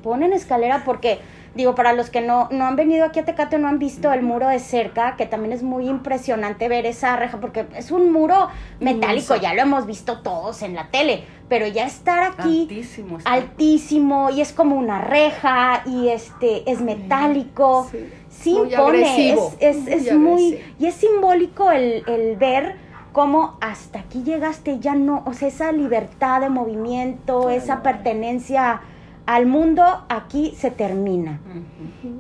Ponen 0.04 0.34
escalera 0.34 0.82
porque 0.84 1.18
digo, 1.54 1.74
para 1.74 1.92
los 1.92 2.10
que 2.10 2.20
no, 2.20 2.48
no 2.50 2.66
han 2.66 2.76
venido 2.76 3.04
aquí 3.04 3.20
a 3.20 3.24
Tecate 3.24 3.56
o 3.56 3.58
no 3.58 3.68
han 3.68 3.78
visto 3.78 4.12
el 4.12 4.22
muro 4.22 4.48
de 4.48 4.58
cerca, 4.58 5.16
que 5.16 5.26
también 5.26 5.52
es 5.52 5.62
muy 5.62 5.88
impresionante 5.88 6.68
ver 6.68 6.84
esa 6.86 7.16
reja, 7.16 7.40
porque 7.40 7.66
es 7.76 7.90
un 7.90 8.12
muro 8.12 8.48
metálico, 8.80 9.36
ya 9.36 9.54
lo 9.54 9.62
hemos 9.62 9.86
visto 9.86 10.20
todos 10.20 10.62
en 10.62 10.74
la 10.74 10.88
tele, 10.88 11.24
pero 11.48 11.66
ya 11.66 11.86
estar 11.86 12.22
aquí 12.22 12.62
altísimo, 12.62 13.18
altísimo 13.24 14.30
y 14.30 14.40
es 14.40 14.52
como 14.52 14.76
una 14.76 15.00
reja 15.00 15.82
y 15.86 16.08
este 16.08 16.68
es 16.70 16.80
metálico, 16.80 17.88
sí, 18.28 18.50
impone, 18.50 19.32
es, 19.60 19.86
es, 19.86 20.14
muy, 20.14 20.60
y 20.78 20.86
es 20.86 20.94
simbólico 20.94 21.70
el, 21.70 22.02
el 22.06 22.36
ver 22.36 22.76
cómo 23.12 23.58
hasta 23.60 24.00
aquí 24.00 24.24
llegaste, 24.24 24.80
ya 24.80 24.96
no, 24.96 25.22
o 25.24 25.32
sea, 25.34 25.46
esa 25.46 25.70
libertad 25.70 26.40
de 26.40 26.48
movimiento, 26.48 27.48
esa 27.48 27.80
pertenencia 27.80 28.80
al 29.26 29.46
mundo 29.46 30.04
aquí 30.08 30.54
se 30.56 30.70
termina. 30.70 31.40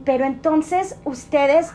Pero 0.04 0.24
entonces 0.24 0.98
ustedes 1.04 1.72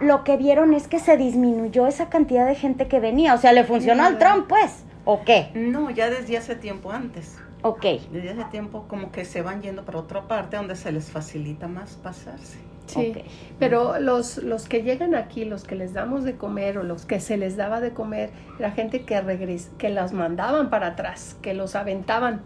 lo 0.00 0.22
que 0.24 0.36
vieron 0.36 0.74
es 0.74 0.86
que 0.86 0.98
se 0.98 1.16
disminuyó 1.16 1.86
esa 1.86 2.08
cantidad 2.08 2.46
de 2.46 2.54
gente 2.54 2.86
que 2.88 3.00
venía. 3.00 3.34
O 3.34 3.38
sea, 3.38 3.52
¿le 3.52 3.64
funcionó 3.64 4.04
al 4.04 4.18
Trump, 4.18 4.46
pues? 4.48 4.84
¿O 5.04 5.24
qué? 5.24 5.50
No, 5.54 5.90
ya 5.90 6.10
desde 6.10 6.36
hace 6.36 6.54
tiempo 6.54 6.92
antes. 6.92 7.38
Ok. 7.62 7.84
Desde 8.12 8.30
hace 8.30 8.44
tiempo 8.50 8.86
como 8.86 9.10
que 9.10 9.24
se 9.24 9.42
van 9.42 9.62
yendo 9.62 9.84
para 9.84 9.98
otra 9.98 10.28
parte 10.28 10.56
donde 10.56 10.76
se 10.76 10.92
les 10.92 11.10
facilita 11.10 11.66
más 11.66 11.96
pasarse. 11.96 12.58
Sí, 12.86 13.12
pero 13.58 13.98
los, 13.98 14.38
los 14.38 14.66
que 14.66 14.82
llegan 14.82 15.14
aquí, 15.14 15.44
los 15.44 15.64
que 15.64 15.74
les 15.74 15.92
damos 15.92 16.24
de 16.24 16.36
comer 16.36 16.78
o 16.78 16.82
los 16.82 17.04
que 17.04 17.20
se 17.20 17.36
les 17.36 17.54
daba 17.54 17.82
de 17.82 17.90
comer, 17.90 18.30
era 18.58 18.70
gente 18.70 19.02
que 19.02 19.20
regresa, 19.20 19.68
que 19.76 19.90
los 19.90 20.14
mandaban 20.14 20.70
para 20.70 20.86
atrás, 20.88 21.36
que 21.42 21.52
los 21.52 21.76
aventaban 21.76 22.40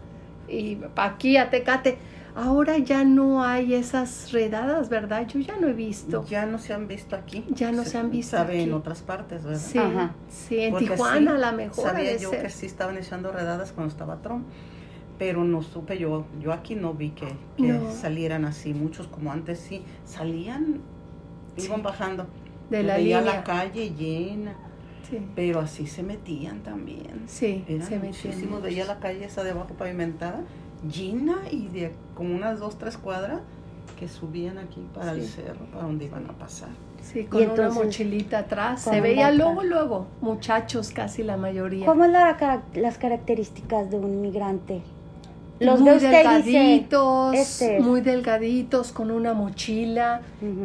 y 0.49 0.79
aquí 0.97 1.37
a 1.37 1.49
Tecate 1.49 1.97
Ahora 2.35 2.79
ya 2.79 3.03
no 3.03 3.43
hay 3.43 3.75
esas 3.75 4.31
redadas, 4.31 4.89
¿verdad? 4.89 5.27
Yo 5.27 5.39
ya 5.39 5.55
no 5.57 5.67
he 5.67 5.73
visto. 5.73 6.25
Ya 6.25 6.47
no 6.47 6.57
se 6.57 6.73
han 6.73 6.87
visto 6.87 7.15
aquí. 7.15 7.45
Ya 7.49 7.71
no 7.71 7.83
se, 7.83 7.99
han 7.99 8.09
visto. 8.09 8.37
Sabe 8.37 8.63
en 8.63 8.73
otras 8.73 9.03
partes, 9.03 9.43
¿verdad? 9.43 9.59
Sí, 9.59 9.79
sí 10.29 10.59
en 10.59 10.75
Tijuana 10.77 11.35
a 11.35 11.37
la 11.37 11.51
mejor. 11.51 11.83
Sabía 11.83 12.17
yo 12.17 12.31
que 12.31 12.49
sí 12.49 12.65
estaban 12.65 12.97
echando 12.97 13.31
redadas 13.31 13.71
cuando 13.71 13.91
estaba 13.91 14.21
Trump, 14.21 14.45
pero 15.19 15.43
no 15.43 15.61
supe 15.61 15.99
yo. 15.99 16.25
Yo 16.41 16.53
aquí 16.53 16.73
no 16.73 16.93
vi 16.95 17.11
que, 17.11 17.27
salieran 18.01 18.45
así. 18.45 18.73
Muchos 18.73 19.07
como 19.07 19.31
antes 19.31 19.59
sí 19.59 19.83
salían, 20.03 20.81
iban 21.57 21.83
bajando. 21.83 22.25
De 22.71 22.81
la 22.81 22.97
línea. 22.97 23.21
la 23.21 23.43
calle 23.43 23.93
llena. 23.93 24.55
Sí. 25.07 25.19
Pero 25.35 25.59
así 25.59 25.85
se 25.85 26.01
metían 26.01 26.63
también. 26.63 27.25
Sí, 27.27 27.63
Eran 27.67 27.87
se 27.87 27.99
metían. 27.99 28.61
Veía 28.63 28.85
la 28.85 28.99
calle 28.99 29.25
esa 29.25 29.43
de 29.43 29.51
abajo 29.51 29.75
pavimentada 29.75 30.41
llena 30.91 31.37
y 31.51 31.67
de 31.67 31.93
como 32.15 32.35
unas 32.35 32.59
dos, 32.59 32.77
tres 32.77 32.97
cuadras 32.97 33.39
que 33.99 34.07
subían 34.07 34.57
aquí 34.57 34.81
para 34.93 35.11
el 35.11 35.23
cerro, 35.23 35.65
para 35.71 35.85
donde 35.85 36.05
iban 36.05 36.29
a 36.29 36.33
pasar. 36.33 36.69
Sí, 37.01 37.25
con 37.25 37.49
una 37.49 37.69
mochilita 37.69 38.39
atrás. 38.39 38.81
Se 38.81 39.01
veía 39.01 39.31
luego, 39.31 39.63
luego, 39.63 40.07
muchachos 40.21 40.91
casi 40.91 41.23
la 41.23 41.37
mayoría. 41.37 41.85
¿Cómo 41.85 42.05
es 42.05 42.11
las 42.11 42.97
características 42.97 43.91
de 43.91 43.97
un 43.97 44.21
migrante? 44.21 44.81
Los 45.59 45.79
muy 45.79 45.99
delgaditos, 45.99 47.35
este 47.35 47.79
muy 47.79 48.01
delgaditos, 48.01 48.91
con 48.91 49.11
una 49.11 49.33
mochila 49.33 50.21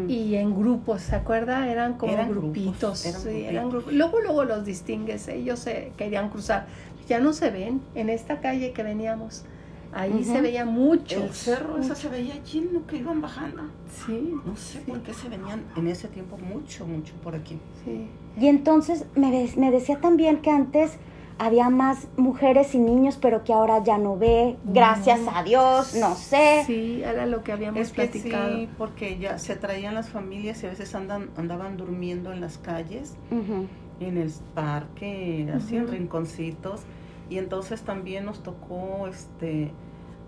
y 0.08 0.34
en 0.34 0.58
grupos, 0.58 1.02
¿se 1.02 1.16
acuerda? 1.16 1.68
Eran 1.68 1.94
como 1.94 2.16
grupitos. 2.28 3.04
eran 3.26 3.70
Luego, 3.90 4.20
luego 4.20 4.44
los 4.44 4.64
distingues, 4.64 5.28
ellos 5.28 5.58
se 5.58 5.92
querían 5.96 6.30
cruzar. 6.30 6.66
Ya 7.08 7.20
no 7.20 7.32
se 7.32 7.50
ven 7.50 7.80
en 7.94 8.08
esta 8.08 8.40
calle 8.40 8.72
que 8.72 8.82
veníamos 8.82 9.44
Ahí 9.92 10.22
se 10.22 10.40
veía 10.40 10.64
mucho. 10.64 11.24
El 11.24 11.32
cerro 11.32 11.78
esa 11.78 11.94
se 11.94 12.08
veía 12.08 12.42
lleno 12.42 12.86
que 12.86 12.98
iban 12.98 13.20
bajando. 13.20 13.62
Sí. 14.06 14.34
No 14.44 14.56
sé 14.56 14.80
por 14.80 15.00
qué 15.02 15.14
se 15.14 15.28
venían 15.28 15.64
en 15.76 15.88
ese 15.88 16.08
tiempo 16.08 16.36
mucho, 16.36 16.86
mucho 16.86 17.14
por 17.22 17.34
aquí. 17.34 17.58
Sí. 17.84 18.06
Y 18.38 18.48
entonces 18.48 19.06
me, 19.14 19.48
me 19.56 19.70
decía 19.70 20.00
también 20.00 20.42
que 20.42 20.50
antes 20.50 20.98
había 21.38 21.70
más 21.70 22.08
mujeres 22.16 22.74
y 22.74 22.78
niños, 22.78 23.16
pero 23.20 23.44
que 23.44 23.52
ahora 23.52 23.82
ya 23.82 23.96
no 23.96 24.16
ve, 24.16 24.56
gracias 24.64 25.20
a 25.32 25.42
Dios, 25.44 25.94
no 25.94 26.14
sé. 26.16 26.64
Sí, 26.66 27.00
era 27.02 27.26
lo 27.26 27.42
que 27.44 27.52
habíamos 27.52 27.80
es 27.80 27.92
platicado. 27.92 28.56
sí, 28.56 28.68
porque 28.76 29.18
ya 29.18 29.38
se 29.38 29.54
traían 29.56 29.94
las 29.94 30.08
familias 30.08 30.62
y 30.62 30.66
a 30.66 30.70
veces 30.70 30.94
andan, 30.94 31.30
andaban 31.36 31.76
durmiendo 31.76 32.32
en 32.32 32.40
las 32.40 32.58
calles, 32.58 33.14
en 33.30 34.18
el 34.18 34.32
parque, 34.54 35.48
así 35.54 35.76
en 35.76 35.88
rinconcitos 35.88 36.82
y 37.30 37.38
entonces 37.38 37.82
también 37.82 38.24
nos 38.24 38.42
tocó 38.42 39.06
este 39.08 39.72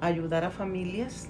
ayudar 0.01 0.45
a 0.45 0.51
familias, 0.51 1.29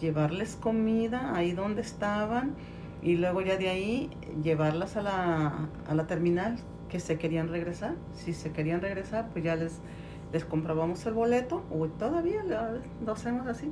llevarles 0.00 0.56
comida 0.56 1.34
ahí 1.34 1.52
donde 1.52 1.82
estaban 1.82 2.54
y 3.02 3.16
luego 3.16 3.40
ya 3.42 3.56
de 3.56 3.68
ahí 3.68 4.10
llevarlas 4.42 4.96
a 4.96 5.02
la, 5.02 5.68
a 5.88 5.94
la 5.94 6.06
terminal 6.06 6.58
que 6.88 7.00
se 7.00 7.18
querían 7.18 7.48
regresar. 7.48 7.94
Si 8.14 8.32
se 8.32 8.52
querían 8.52 8.80
regresar, 8.80 9.28
pues 9.32 9.44
ya 9.44 9.56
les, 9.56 9.80
les 10.32 10.44
comprábamos 10.44 11.04
el 11.06 11.14
boleto, 11.14 11.64
o 11.70 11.86
todavía 11.88 12.42
lo 13.04 13.12
hacemos 13.12 13.46
así. 13.46 13.70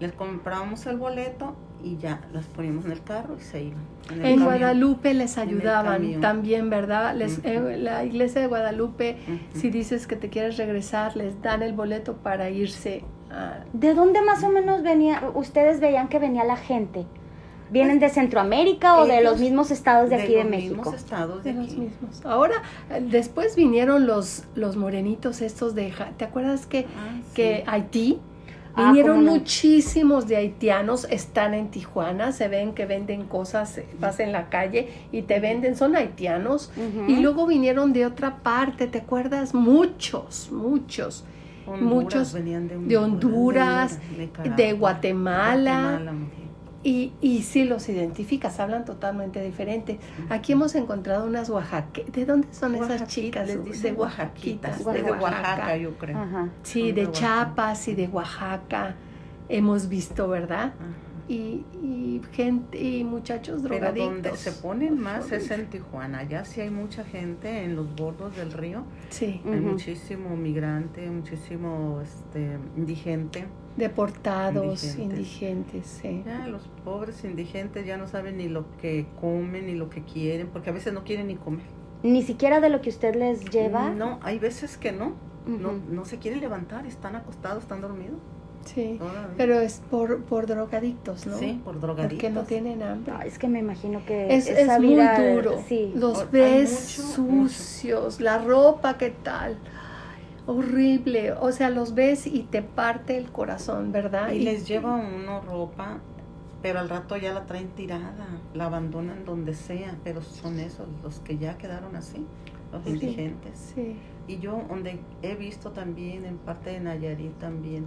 Les 0.00 0.12
comprábamos 0.12 0.86
el 0.86 0.98
boleto 0.98 1.54
y 1.84 1.98
ya 1.98 2.20
las 2.32 2.46
poníamos 2.46 2.86
en 2.86 2.92
el 2.92 3.02
carro 3.02 3.36
y 3.38 3.42
se 3.42 3.62
iban. 3.64 3.82
En, 4.10 4.42
Guadalupe 4.42 5.14
les 5.14 5.38
ayudaban 5.38 6.20
también, 6.20 6.70
¿verdad? 6.70 7.14
Les, 7.14 7.40
eh, 7.44 7.76
la 7.78 8.04
iglesia 8.04 8.40
de 8.40 8.46
Guadalupe, 8.46 9.18
si 9.54 9.70
dices 9.70 10.06
que 10.06 10.16
te 10.16 10.28
quieres 10.28 10.56
regresar, 10.56 11.16
les 11.16 11.40
dan 11.42 11.62
el 11.62 11.72
boleto 11.72 12.14
para 12.16 12.50
irse. 12.50 13.04
¿De 13.72 13.94
dónde 13.94 14.22
más 14.22 14.42
o 14.44 14.48
menos 14.48 14.82
venía, 14.82 15.22
ustedes 15.34 15.80
veían 15.80 16.08
que 16.08 16.18
venía 16.18 16.44
la 16.44 16.56
gente? 16.56 17.06
¿Vienen 17.70 17.98
de 17.98 18.08
Centroamérica 18.08 18.98
o 18.98 19.06
de 19.06 19.22
los 19.22 19.40
mismos 19.40 19.70
estados 19.70 20.10
de, 20.10 20.16
aquí 20.16 20.34
de, 20.34 20.44
México? 20.44 20.76
Mismos 20.76 20.94
estados 20.94 21.42
de, 21.42 21.54
los 21.54 21.76
mismos. 21.76 22.24
Ahora, 22.24 22.62
después 23.00 23.56
vinieron 23.56 24.06
los, 24.06 24.44
los 24.54 24.76
morenitos 24.76 25.40
estos 25.40 25.74
de... 25.74 25.92
¿Te 26.16 26.24
acuerdas 26.24 26.66
que, 26.66 26.86
ah, 26.96 27.20
que 27.34 27.64
Haití? 27.66 28.20
Ah, 28.76 28.86
Vinieron 28.88 29.24
muchísimos 29.24 30.26
de 30.26 30.36
haitianos, 30.36 31.06
están 31.08 31.54
en 31.54 31.70
Tijuana, 31.70 32.32
se 32.32 32.48
ven 32.48 32.74
que 32.74 32.86
venden 32.86 33.24
cosas, 33.24 33.80
vas 34.00 34.18
en 34.18 34.32
la 34.32 34.48
calle 34.48 34.88
y 35.12 35.22
te 35.22 35.38
venden, 35.38 35.76
son 35.76 35.94
haitianos. 35.94 36.72
Y 37.06 37.16
luego 37.20 37.46
vinieron 37.46 37.92
de 37.92 38.06
otra 38.06 38.38
parte, 38.38 38.86
¿te 38.86 38.98
acuerdas? 38.98 39.54
Muchos, 39.54 40.50
muchos. 40.50 41.24
muchos 41.80 42.32
de 42.34 42.96
Honduras, 42.96 43.98
de, 44.56 44.72
Guatemala 44.72 46.00
y, 46.84 47.14
y 47.22 47.42
sí 47.42 47.64
los 47.64 47.88
identificas, 47.88 48.60
hablan 48.60 48.84
totalmente 48.84 49.42
diferente. 49.42 49.98
Aquí 50.28 50.52
hemos 50.52 50.74
encontrado 50.74 51.26
unas 51.26 51.48
oaxaqueñas. 51.48 52.12
¿De 52.12 52.26
dónde 52.26 52.48
son 52.52 52.74
esas 52.74 53.08
chicas? 53.08 53.48
de 53.48 53.92
Oaxaquitas, 53.92 54.84
de, 54.84 55.02
Oaxaca, 55.02 55.76
yo 55.78 55.96
creo. 55.96 56.50
Sí, 56.62 56.92
de, 56.92 57.10
Chiapas 57.10 57.88
y 57.88 57.94
de 57.94 58.06
Oaxaca. 58.08 58.94
Hemos 59.48 59.88
visto, 59.88 60.28
¿verdad? 60.28 60.74
Y, 61.26 61.64
y, 61.82 62.20
gente 62.32 62.78
y 62.78 63.02
muchachos 63.04 63.62
drogadictos. 63.62 63.94
Pero 63.94 64.22
donde 64.22 64.36
se 64.36 64.52
ponen 64.52 64.98
más 64.98 65.32
es 65.32 65.50
en 65.50 65.70
Tijuana. 65.70 66.22
Ya 66.24 66.44
sí 66.44 66.60
hay 66.60 66.70
mucha 66.70 67.04
gente 67.04 67.64
en 67.64 67.76
los 67.76 67.94
bordos 67.96 68.36
del 68.36 68.52
río. 68.52 68.84
Sí. 69.08 69.40
Hay 69.46 69.60
muchísimo 69.60 70.36
migrante, 70.36 71.10
muchísimo 71.10 72.00
este, 72.02 72.58
indigente 72.76 73.46
deportados, 73.76 74.96
indigentes, 74.96 75.86
sí. 75.86 76.22
Ya, 76.24 76.46
los 76.46 76.68
pobres 76.84 77.24
indigentes 77.24 77.84
ya 77.84 77.96
no 77.96 78.06
saben 78.06 78.36
ni 78.36 78.48
lo 78.48 78.66
que 78.78 79.06
comen 79.20 79.66
ni 79.66 79.74
lo 79.74 79.90
que 79.90 80.02
quieren, 80.02 80.48
porque 80.48 80.70
a 80.70 80.72
veces 80.72 80.92
no 80.92 81.04
quieren 81.04 81.26
ni 81.26 81.36
comer. 81.36 81.66
Ni 82.02 82.22
siquiera 82.22 82.60
de 82.60 82.68
lo 82.68 82.80
que 82.80 82.90
usted 82.90 83.14
les 83.14 83.44
lleva. 83.46 83.90
No, 83.90 84.20
hay 84.22 84.38
veces 84.38 84.76
que 84.76 84.92
no. 84.92 85.14
No, 85.46 85.72
no 85.72 86.06
se 86.06 86.18
quieren 86.18 86.40
levantar, 86.40 86.86
están 86.86 87.16
acostados, 87.16 87.64
están 87.64 87.82
dormidos. 87.82 88.18
Sí, 88.64 88.98
pero 89.36 89.60
es 89.60 89.82
por, 89.90 90.22
por 90.24 90.46
drogadictos, 90.46 91.26
¿no? 91.26 91.38
Sí, 91.38 91.60
por 91.64 91.80
drogadictos. 91.80 92.16
Porque 92.16 92.30
no 92.30 92.42
tienen 92.42 92.82
hambre. 92.82 93.14
es 93.26 93.38
que 93.38 93.48
me 93.48 93.58
imagino 93.58 94.04
que 94.06 94.34
es, 94.34 94.48
es 94.48 94.66
muy 94.80 94.96
duro. 94.96 95.62
Sí. 95.68 95.92
Los 95.94 96.30
ves 96.30 96.70
sucios, 96.70 98.20
la 98.20 98.38
ropa, 98.38 98.96
¿qué 98.98 99.10
tal? 99.10 99.58
horrible, 100.46 101.32
o 101.32 101.52
sea, 101.52 101.70
los 101.70 101.94
ves 101.94 102.26
y 102.26 102.42
te 102.42 102.62
parte 102.62 103.16
el 103.16 103.30
corazón, 103.30 103.92
¿verdad? 103.92 104.32
Y, 104.32 104.40
les 104.40 104.66
lleva 104.66 104.96
uno 104.96 105.40
ropa, 105.40 106.00
pero 106.62 106.80
al 106.80 106.88
rato 106.88 107.16
ya 107.16 107.32
la 107.32 107.46
traen 107.46 107.68
tirada, 107.68 108.26
la 108.52 108.66
abandonan 108.66 109.24
donde 109.24 109.54
sea, 109.54 109.96
pero 110.04 110.22
son 110.22 110.58
esos 110.58 110.86
los 111.02 111.20
que 111.20 111.38
ya 111.38 111.56
quedaron 111.56 111.96
así, 111.96 112.26
los 112.72 112.86
indigentes. 112.86 113.72
Sí. 113.74 113.96
Y 114.26 114.38
yo 114.38 114.62
donde 114.68 115.00
he 115.22 115.34
visto 115.34 115.70
también 115.70 116.24
en 116.24 116.38
parte 116.38 116.70
de 116.70 116.80
Nayarit 116.80 117.38
también 117.38 117.86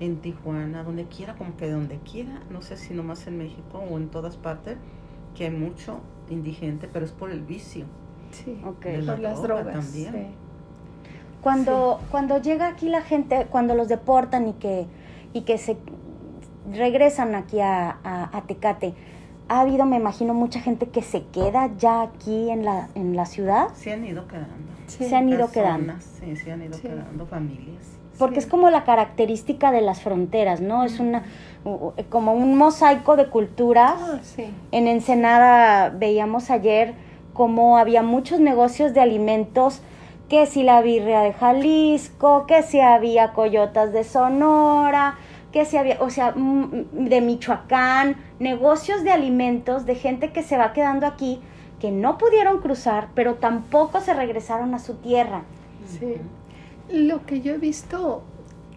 en 0.00 0.16
Tijuana, 0.20 0.82
donde 0.82 1.04
quiera, 1.06 1.34
como 1.36 1.56
que 1.56 1.70
donde 1.70 1.98
quiera, 2.00 2.40
no 2.50 2.60
sé 2.62 2.76
si 2.76 2.92
nomás 2.94 3.26
en 3.26 3.38
México 3.38 3.78
o 3.90 3.96
en 3.96 4.08
todas 4.08 4.36
partes, 4.36 4.76
que 5.34 5.44
hay 5.44 5.50
mucho 5.50 6.00
indigente, 6.28 6.88
pero 6.92 7.04
es 7.04 7.12
por 7.12 7.30
el 7.30 7.40
vicio. 7.42 7.84
Sí, 8.30 8.60
Ok. 8.66 8.86
por 9.06 9.18
las 9.20 9.42
drogas. 9.42 9.72
también. 9.86 10.12
sí. 10.12 10.26
Cuando, 11.42 12.00
cuando 12.10 12.40
llega 12.42 12.66
aquí 12.66 12.88
la 12.88 13.02
gente, 13.02 13.46
cuando 13.50 13.74
los 13.74 13.88
deportan 13.88 14.48
y 14.48 14.52
que, 14.54 14.86
y 15.32 15.42
que 15.42 15.58
se 15.58 15.76
regresan 16.72 17.34
aquí 17.34 17.60
a, 17.60 17.98
a- 18.02 18.36
a 18.36 18.42
Tecate, 18.42 18.94
ha 19.48 19.60
habido, 19.60 19.86
me 19.86 19.96
imagino, 19.96 20.34
mucha 20.34 20.60
gente 20.60 20.88
que 20.88 21.02
se 21.02 21.22
queda 21.26 21.70
ya 21.78 22.02
aquí 22.02 22.50
en 22.50 22.64
la, 22.64 22.88
en 22.96 23.14
la 23.14 23.26
ciudad, 23.26 23.68
Se 23.74 23.92
han 23.92 24.04
ido 24.04 24.26
quedando. 24.26 24.72
Sí. 24.88 25.04
se 25.08 25.14
han 25.16 25.28
ido 25.28 25.50
quedando. 25.52 25.92
Sí, 26.00 26.34
se 26.36 26.50
han 26.52 26.62
ido 26.62 26.74
Sí. 26.74 26.82
quedando 26.82 27.26
familias. 27.26 27.95
Porque 28.18 28.40
Sí. 28.40 28.46
es 28.46 28.50
como 28.50 28.70
la 28.70 28.84
característica 28.84 29.70
de 29.72 29.80
las 29.80 30.00
fronteras, 30.02 30.60
¿no? 30.60 30.84
Es 30.84 31.00
una 31.00 31.24
como 32.10 32.32
un 32.32 32.56
mosaico 32.56 33.16
de 33.16 33.26
culturas. 33.28 33.94
Ah, 33.98 34.18
sí. 34.22 34.44
En 34.70 34.86
Ensenada 34.86 35.90
veíamos 35.90 36.50
ayer 36.50 36.94
cómo 37.32 37.76
había 37.76 38.02
muchos 38.02 38.38
negocios 38.40 38.94
de 38.94 39.00
alimentos, 39.00 39.82
que 40.28 40.46
si 40.46 40.62
la 40.62 40.80
birria 40.80 41.20
de 41.20 41.32
Jalisco, 41.32 42.46
que 42.46 42.62
si 42.62 42.80
había 42.80 43.32
coyotas 43.32 43.92
de 43.92 44.04
Sonora, 44.04 45.16
que 45.52 45.64
si 45.64 45.76
había, 45.76 45.96
o 46.00 46.10
sea, 46.10 46.32
mm, 46.36 47.08
de 47.08 47.20
Michoacán, 47.20 48.16
negocios 48.38 49.02
de 49.04 49.10
alimentos 49.10 49.86
de 49.86 49.94
gente 49.94 50.32
que 50.32 50.42
se 50.42 50.56
va 50.56 50.72
quedando 50.72 51.06
aquí, 51.06 51.40
que 51.80 51.90
no 51.90 52.16
pudieron 52.18 52.60
cruzar, 52.60 53.08
pero 53.14 53.34
tampoco 53.34 54.00
se 54.00 54.14
regresaron 54.14 54.74
a 54.74 54.78
su 54.78 54.94
tierra. 54.94 55.42
Sí. 55.86 56.16
Lo 56.92 57.24
que 57.26 57.40
yo 57.40 57.54
he 57.54 57.58
visto, 57.58 58.22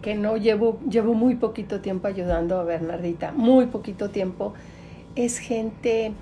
que 0.01 0.15
no 0.15 0.37
llevo, 0.37 0.79
llevo 0.89 1.13
muy 1.13 1.35
poquito 1.35 1.81
tiempo 1.81 2.07
ayudando 2.07 2.59
a 2.59 2.63
Bernardita, 2.63 3.31
muy 3.31 3.67
poquito 3.67 4.09
tiempo, 4.09 4.53
es 5.15 5.37
gente, 5.37 6.13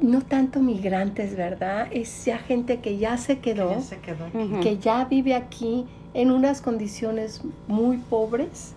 no 0.00 0.22
tanto 0.22 0.60
migrantes, 0.60 1.36
¿verdad? 1.36 1.88
Es 1.90 2.24
ya 2.24 2.38
gente 2.38 2.80
que 2.80 2.98
ya 2.98 3.16
se 3.16 3.36
Que 3.38 3.54
quedó, 3.54 3.70
ya 3.70 3.80
se 3.80 3.98
quedó 3.98 4.26
aquí. 4.26 4.38
Ujú. 4.38 4.60
que 4.60 4.78
ya 4.78 5.04
vive 5.04 5.34
aquí 5.34 5.86
en 6.14 6.30
unas 6.30 6.60
condiciones 6.62 7.42
muy 7.68 7.98
pobres, 7.98 8.74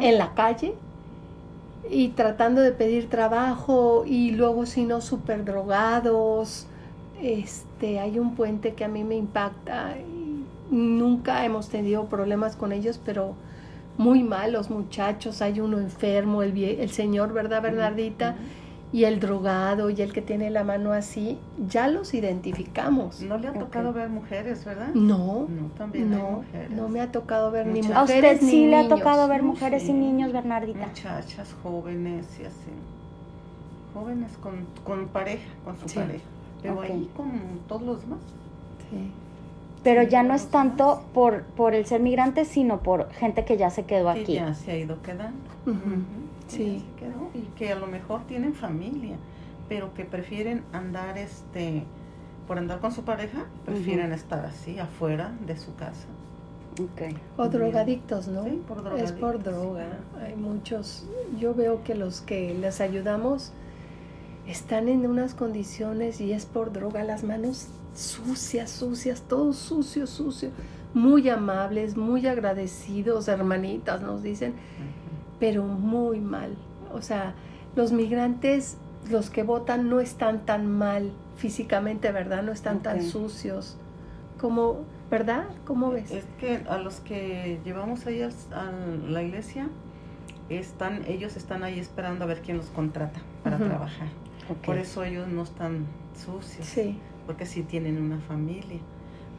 en 0.00 0.18
la 0.18 0.32
calle, 0.34 0.74
y 1.90 2.08
tratando 2.08 2.60
de 2.60 2.72
pedir 2.72 3.08
trabajo, 3.08 4.04
y 4.06 4.30
luego 4.32 4.66
si 4.66 4.84
no, 4.84 5.00
súper 5.00 5.44
drogados. 5.44 6.66
Este, 7.22 7.98
hay 7.98 8.18
un 8.18 8.34
puente 8.34 8.74
que 8.74 8.84
a 8.84 8.88
mí 8.88 9.02
me 9.02 9.16
impacta 9.16 9.96
nunca 10.70 11.44
hemos 11.44 11.68
tenido 11.68 12.06
problemas 12.06 12.56
con 12.56 12.72
ellos, 12.72 13.00
pero 13.04 13.34
muy 13.98 14.22
malos 14.22 14.70
muchachos. 14.70 15.42
Hay 15.42 15.60
uno 15.60 15.78
enfermo, 15.78 16.42
el, 16.42 16.52
vie- 16.54 16.76
el 16.80 16.90
señor, 16.90 17.32
¿verdad, 17.32 17.62
Bernardita? 17.62 18.36
Y 18.92 19.04
el 19.04 19.18
drogado 19.18 19.90
y 19.90 20.00
el 20.00 20.12
que 20.12 20.22
tiene 20.22 20.48
la 20.48 20.62
mano 20.62 20.92
así, 20.92 21.38
ya 21.68 21.88
los 21.88 22.14
identificamos. 22.14 23.20
No 23.20 23.36
le 23.36 23.48
ha 23.48 23.52
tocado 23.52 23.92
ver 23.92 24.08
mujeres, 24.08 24.64
¿verdad? 24.64 24.88
No, 24.94 25.48
No, 25.48 25.66
también 25.76 26.12
hay 26.14 26.18
no, 26.20 26.30
mujeres. 26.30 26.70
no 26.70 26.88
me 26.88 27.00
ha 27.00 27.10
tocado 27.10 27.50
ver 27.50 27.66
ni 27.66 27.80
Muchas- 27.82 27.96
¿A 27.96 28.00
mujeres 28.02 28.32
usted 28.34 28.46
ni 28.46 28.50
sí 28.52 28.66
le 28.68 28.76
ha 28.76 28.88
tocado 28.88 29.26
ver 29.28 29.42
No, 29.42 29.48
mujeres 29.50 29.82
sí. 29.82 29.90
y 29.90 29.92
niños, 29.94 30.32
Bernardita? 30.32 30.86
Muchachas 30.86 31.54
jóvenes 31.62 32.26
y 32.40 32.44
así. 32.44 32.70
Jóvenes 33.92 34.30
con, 34.40 34.66
con 34.84 35.08
pareja, 35.08 35.48
con 35.64 35.76
su 35.78 35.88
Sí. 35.88 35.96
pareja. 35.98 36.24
Pero 36.62 36.80
ahí 36.80 37.10
con 37.16 37.30
todos 37.68 37.82
los 37.82 38.00
demás. 38.02 38.18
Sí. 38.90 39.10
Pero 39.82 40.02
ya 40.02 40.22
no 40.22 40.34
es 40.34 40.48
tanto 40.48 41.04
por, 41.14 41.42
por 41.44 41.74
el 41.74 41.86
ser 41.86 42.00
migrante, 42.00 42.44
sino 42.44 42.80
por 42.80 43.10
gente 43.12 43.44
que 43.44 43.56
ya 43.56 43.70
se 43.70 43.84
quedó 43.84 44.12
Que 44.14 44.20
aquí. 44.22 44.34
ya 44.34 44.52
se 44.54 44.72
ha 44.72 44.76
ido 44.76 45.00
quedando. 45.02 45.38
Que 45.64 45.72
Sí. 46.48 46.78
ya 46.78 46.80
se 46.80 47.04
quedó. 47.06 47.30
Y 47.34 47.40
que 47.56 47.72
a 47.72 47.76
lo 47.76 47.86
mejor 47.86 48.22
tienen 48.26 48.54
familia, 48.54 49.16
pero 49.68 49.94
que 49.94 50.04
prefieren 50.04 50.62
andar, 50.72 51.18
este, 51.18 51.84
por 52.48 52.58
andar 52.58 52.80
con 52.80 52.90
su 52.92 53.02
pareja, 53.04 53.44
prefieren 53.64 54.12
estar 54.12 54.44
así, 54.44 54.78
afuera 54.78 55.32
de 55.46 55.56
su 55.56 55.74
casa. 55.76 56.06
Ok. 56.82 57.16
O 57.36 57.42
Bien. 57.48 57.52
drogadictos, 57.52 58.28
¿no? 58.28 58.44
Sí, 58.44 58.60
por 58.66 58.78
es 58.98 59.12
por 59.12 59.42
drogadictos, 59.42 59.44
droga. 59.44 59.86
Hay 60.22 60.34
muchos. 60.36 61.06
Yo 61.38 61.54
veo 61.54 61.82
que 61.84 61.94
los 61.94 62.20
que 62.20 62.54
les 62.54 62.80
ayudamos 62.80 63.52
están 64.46 64.88
en 64.88 65.06
unas 65.06 65.34
condiciones 65.34 66.20
y 66.20 66.32
es 66.32 66.44
por 66.46 66.72
droga. 66.72 67.02
Las 67.02 67.24
manos 67.24 67.68
sucias, 67.96 68.70
sucias, 68.70 69.22
todo 69.22 69.52
sucio, 69.52 70.06
sucio. 70.06 70.50
Muy 70.94 71.28
amables, 71.28 71.96
muy 71.96 72.26
agradecidos, 72.26 73.28
hermanitas, 73.28 74.00
nos 74.00 74.22
dicen, 74.22 74.54
pero 75.40 75.64
muy 75.64 76.20
mal. 76.20 76.56
O 76.92 77.02
sea, 77.02 77.34
los 77.74 77.92
migrantes, 77.92 78.76
los 79.10 79.30
que 79.30 79.42
votan, 79.42 79.90
no 79.90 80.00
están 80.00 80.46
tan 80.46 80.70
mal 80.70 81.12
físicamente, 81.36 82.12
¿verdad? 82.12 82.42
No 82.42 82.52
están 82.52 82.82
tan 82.82 83.02
sucios. 83.02 83.76
Como, 84.38 84.84
¿verdad? 85.10 85.44
¿Cómo 85.64 85.90
ves? 85.90 86.10
Es 86.10 86.24
que 86.38 86.62
a 86.68 86.78
los 86.78 87.00
que 87.00 87.60
llevamos 87.64 88.06
ahí 88.06 88.22
a 88.22 88.30
la 89.08 89.22
iglesia, 89.22 89.68
están, 90.48 91.04
ellos 91.06 91.36
están 91.36 91.64
ahí 91.64 91.78
esperando 91.78 92.24
a 92.24 92.28
ver 92.28 92.40
quién 92.40 92.56
los 92.56 92.66
contrata 92.66 93.20
para 93.42 93.58
trabajar. 93.58 94.08
Por 94.64 94.78
eso 94.78 95.02
ellos 95.02 95.26
no 95.28 95.42
están 95.42 95.86
sucios, 96.14 96.66
Sí. 96.66 96.98
Porque 97.26 97.44
sí 97.46 97.62
tienen 97.62 98.00
una 98.00 98.18
familia, 98.20 98.78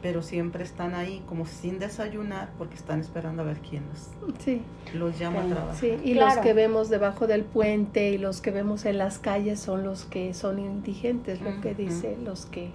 pero 0.02 0.22
siempre 0.22 0.62
están 0.62 0.94
ahí 0.94 1.22
como 1.26 1.46
sin 1.46 1.78
desayunar 1.78 2.50
porque 2.58 2.76
están 2.76 3.00
esperando 3.00 3.42
a 3.42 3.46
ver 3.46 3.58
quién 3.58 3.82
los, 3.88 4.10
Sí, 4.44 4.62
los 4.94 5.18
llama 5.18 5.42
a 5.42 5.46
trabajar. 5.46 5.74
sí, 5.76 5.96
y 6.04 6.12
Claro. 6.12 6.34
los 6.36 6.44
que 6.44 6.52
vemos 6.52 6.88
debajo 6.88 7.26
del 7.26 7.42
puente 7.44 8.10
y 8.10 8.18
los 8.18 8.40
que 8.40 8.50
vemos 8.52 8.84
en 8.84 8.98
las 8.98 9.18
calles 9.18 9.58
son 9.58 9.82
los 9.84 10.04
que 10.04 10.34
son 10.34 10.58
indigentes, 10.60 11.40
lo 11.40 11.60
que 11.60 11.74
dice, 11.74 12.16
los 12.24 12.46
que 12.46 12.70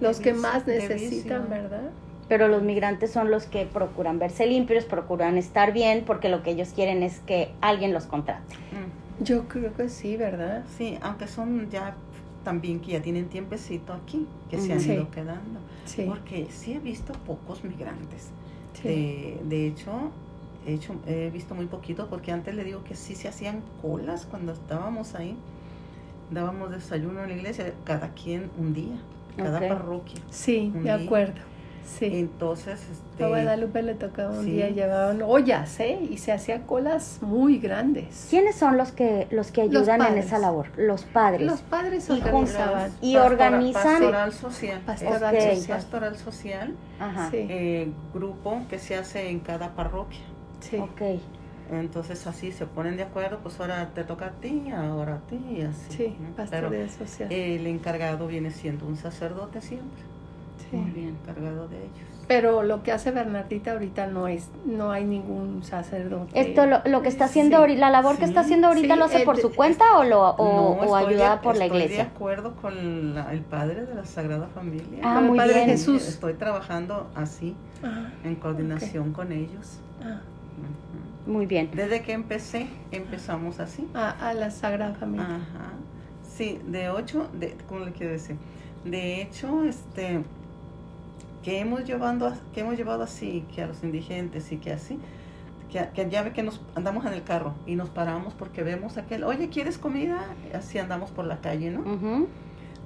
los 0.00 0.20
que 0.20 0.34
más 0.34 0.66
necesitan. 0.66 1.48
¿verdad? 1.48 1.90
Pero 2.28 2.46
los 2.46 2.62
migrantes 2.62 3.10
son 3.10 3.30
los 3.30 3.46
que 3.46 3.66
procuran 3.66 4.18
verse 4.20 4.46
limpios, 4.46 4.84
procuran 4.84 5.36
estar 5.36 5.72
bien, 5.72 6.04
porque 6.06 6.28
lo 6.28 6.42
que 6.44 6.50
ellos 6.50 6.68
quieren 6.74 7.02
es 7.02 7.18
que 7.20 7.50
alguien 7.60 7.92
los 7.92 8.04
contrate. 8.06 8.54
Mm. 8.70 9.24
Yo 9.24 9.48
creo 9.48 9.74
que 9.74 9.88
sí, 9.88 10.16
¿verdad? 10.16 10.62
Sí, 10.78 10.96
aunque 11.02 11.26
son 11.26 11.68
ya 11.70 11.94
también 12.44 12.80
que 12.80 12.92
ya 12.92 13.02
tienen 13.02 13.28
tiempecito 13.28 13.92
aquí, 13.92 14.26
que 14.48 14.58
se 14.58 14.72
han. 14.72 14.80
Sí. 14.80 14.92
ido 14.92 15.10
quedando. 15.10 15.60
Sí. 15.84 16.04
Porque 16.06 16.46
sí 16.50 16.72
he 16.72 16.78
visto 16.78 17.12
pocos 17.26 17.64
migrantes. 17.64 18.30
sí. 18.74 18.88
De, 18.88 19.40
de 19.44 19.66
hecho, 19.66 20.10
he, 20.66 20.74
hecho, 20.74 20.94
he 21.06 21.30
visto 21.30 21.54
muy 21.54 21.66
poquito 21.66 22.08
porque 22.08 22.32
antes 22.32 22.54
le 22.54 22.64
digo 22.64 22.84
que 22.84 22.94
sí 22.94 23.14
se 23.14 23.28
hacían 23.28 23.62
colas 23.82 24.26
cuando 24.26 24.52
estábamos 24.52 25.14
ahí. 25.14 25.36
Dábamos 26.30 26.70
desayuno 26.70 27.22
en 27.24 27.30
la 27.30 27.36
iglesia, 27.36 27.74
cada 27.84 28.10
quien 28.14 28.50
un 28.56 28.72
día, 28.72 28.96
cada 29.36 29.58
parroquia. 29.58 30.20
Sí, 30.30 30.70
de 30.72 30.80
día. 30.80 30.94
acuerdo. 30.94 31.40
Sí. 31.98 32.06
Entonces, 32.12 32.80
este, 32.90 33.24
A 33.24 33.28
Guadalupe 33.28 33.82
le 33.82 33.94
tocaba 33.94 34.30
un 34.30 34.44
sí. 34.44 34.52
día, 34.52 34.70
llevaban 34.70 35.20
ollas, 35.22 35.78
¿eh? 35.80 35.98
Y 36.10 36.18
se 36.18 36.32
hacían 36.32 36.62
colas 36.62 37.18
muy 37.20 37.58
grandes. 37.58 38.26
¿Quiénes 38.30 38.54
son 38.56 38.76
los 38.76 38.92
que 38.92 39.26
los 39.30 39.50
que 39.50 39.64
Los 39.66 39.82
ayudan 39.82 40.00
en 40.00 40.06
padres. 40.06 40.26
esa 40.26 40.38
labor? 40.38 40.66
Los 40.78 41.02
padres. 41.04 41.46
Los 41.46 41.60
padres 41.62 42.08
Y 42.08 42.12
organizaban. 42.12 42.92
Y 43.00 43.14
pastora- 43.14 43.26
organizan- 43.26 43.82
Pastoral 44.00 44.32
social. 44.32 44.80
Pastoral 44.86 45.36
Es 45.36 45.58
social. 45.58 45.78
Pastoral 45.78 46.16
social, 46.16 46.74
Ajá. 47.00 47.30
Sí, 47.30 47.36
eh, 47.50 47.92
grupo 48.14 48.60
que 48.70 48.78
se 48.78 48.96
hace 48.96 49.28
en 49.28 49.40
cada 49.40 49.74
parroquia. 49.74 50.20
sí. 50.60 50.76
Ok. 50.76 51.02
Entonces 51.72 52.26
así 52.26 52.50
se 52.50 52.66
ponen 52.66 52.96
de 52.96 53.04
acuerdo, 53.04 53.38
pues 53.44 53.60
ahora 53.60 53.90
te 53.94 54.02
toca 54.02 54.26
a 54.26 54.30
ti, 54.32 54.70
ahora 54.74 55.14
a 55.14 55.18
ti, 55.28 55.62
así. 55.62 55.96
Sí, 55.96 56.16
¿no? 56.18 56.44
Pero 56.50 56.68
social. 56.88 57.30
el 57.30 57.64
encargado 57.68 58.26
viene 58.26 58.50
siendo 58.50 58.86
un 58.86 58.96
sacerdote 58.96 59.60
siempre, 59.60 60.02
sí. 60.70 60.76
Muy 60.76 60.90
bien. 60.90 61.16
encargado 61.22 61.68
de 61.68 61.78
ellos. 61.78 61.92
Pero 62.28 62.62
lo 62.62 62.84
que 62.84 62.92
hace 62.92 63.10
Bernardita 63.10 63.72
ahorita 63.72 64.06
no 64.06 64.28
es, 64.28 64.50
no 64.64 64.92
hay 64.92 65.04
ningún 65.04 65.64
sacerdote. 65.64 66.40
Esto 66.40 66.64
lo, 66.64 66.80
lo 66.84 67.02
que 67.02 67.08
está 67.08 67.24
haciendo 67.24 67.56
Sí, 67.56 67.60
ahorita, 67.60 67.80
la 67.80 67.90
labor 67.90 68.18
que 68.18 68.24
está 68.24 68.40
haciendo 68.42 68.68
ahorita 68.68 68.94
sí, 68.94 68.98
lo 69.00 69.04
hace 69.06 69.22
eh, 69.22 69.24
por 69.24 69.34
de- 69.36 69.42
su 69.42 69.52
cuenta 69.52 69.98
o 69.98 70.04
lo 70.04 70.28
o, 70.30 70.44
No, 70.54 70.62
o 70.92 70.96
estoy 70.98 71.14
ayudada 71.14 71.40
por 71.40 71.56
la 71.56 71.64
Estoy 71.64 71.78
de 71.80 71.84
iglesia. 71.86 72.04
acuerdo 72.14 72.54
con 72.54 73.14
la- 73.16 73.32
el 73.32 73.40
padre 73.40 73.84
de 73.84 73.94
la 73.96 74.04
Sagrada 74.04 74.46
Familia. 74.54 75.00
Ah, 75.02 75.14
Con 75.14 75.24
el 75.24 75.28
muy 75.30 75.38
Padre 75.38 75.54
bien. 75.54 75.66
Jesús. 75.70 76.06
Estoy 76.06 76.34
trabajando 76.34 77.10
así, 77.16 77.56
Ah, 77.82 78.10
en 78.22 78.36
coordinación 78.36 79.12
con 79.12 79.32
ellos. 79.32 79.80
ah. 80.04 80.20
Muy 81.26 81.46
bien. 81.46 81.70
Desde 81.74 82.02
que 82.02 82.12
empecé, 82.12 82.68
empezamos 82.92 83.58
así. 83.60 83.88
a, 83.94 84.10
a 84.28 84.34
la 84.34 84.50
Sagrada 84.50 84.94
Familia. 84.94 85.26
Ajá. 85.26 85.72
Sí, 86.22 86.60
de 86.66 86.88
ocho, 86.90 87.28
de, 87.32 87.56
¿cómo 87.68 87.84
le 87.84 87.92
quiero 87.92 88.12
decir? 88.12 88.36
De 88.84 89.20
hecho, 89.20 89.64
este, 89.64 90.22
que 91.42 91.60
hemos 91.60 91.84
llevando, 91.84 92.32
que 92.54 92.60
hemos 92.60 92.76
llevado 92.76 93.02
así, 93.02 93.44
que 93.54 93.62
a 93.62 93.66
los 93.66 93.82
indigentes 93.82 94.52
y 94.52 94.56
que 94.58 94.72
así, 94.72 94.98
que, 95.70 95.88
que 95.94 96.10
ya 96.10 96.22
ve 96.22 96.32
que 96.32 96.42
nos 96.42 96.60
andamos 96.74 97.06
en 97.06 97.12
el 97.14 97.22
carro 97.22 97.54
y 97.66 97.76
nos 97.76 97.88
paramos 97.88 98.34
porque 98.34 98.62
vemos 98.62 98.96
aquel, 98.98 99.24
oye, 99.24 99.48
¿quieres 99.48 99.78
comida? 99.78 100.20
Así 100.54 100.78
andamos 100.78 101.10
por 101.10 101.24
la 101.24 101.40
calle, 101.40 101.70
¿no? 101.70 102.26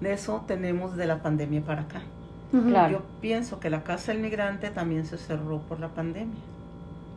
De 0.01 0.13
eso 0.13 0.45
tenemos 0.47 0.97
de 0.97 1.07
la 1.07 1.23
pandemia 1.23 1.63
para 1.63 1.83
acá. 1.83 2.03
Claro. 2.51 2.93
Yo 2.93 3.03
pienso 3.21 3.59
que 3.59 3.71
la 3.71 3.83
casa 3.83 4.13
del 4.13 4.21
migrante 4.23 4.71
también 4.71 5.07
se 5.07 5.19
cerró 5.19 5.59
por 5.63 5.81
la 5.81 5.89
pandemia. 5.89 6.39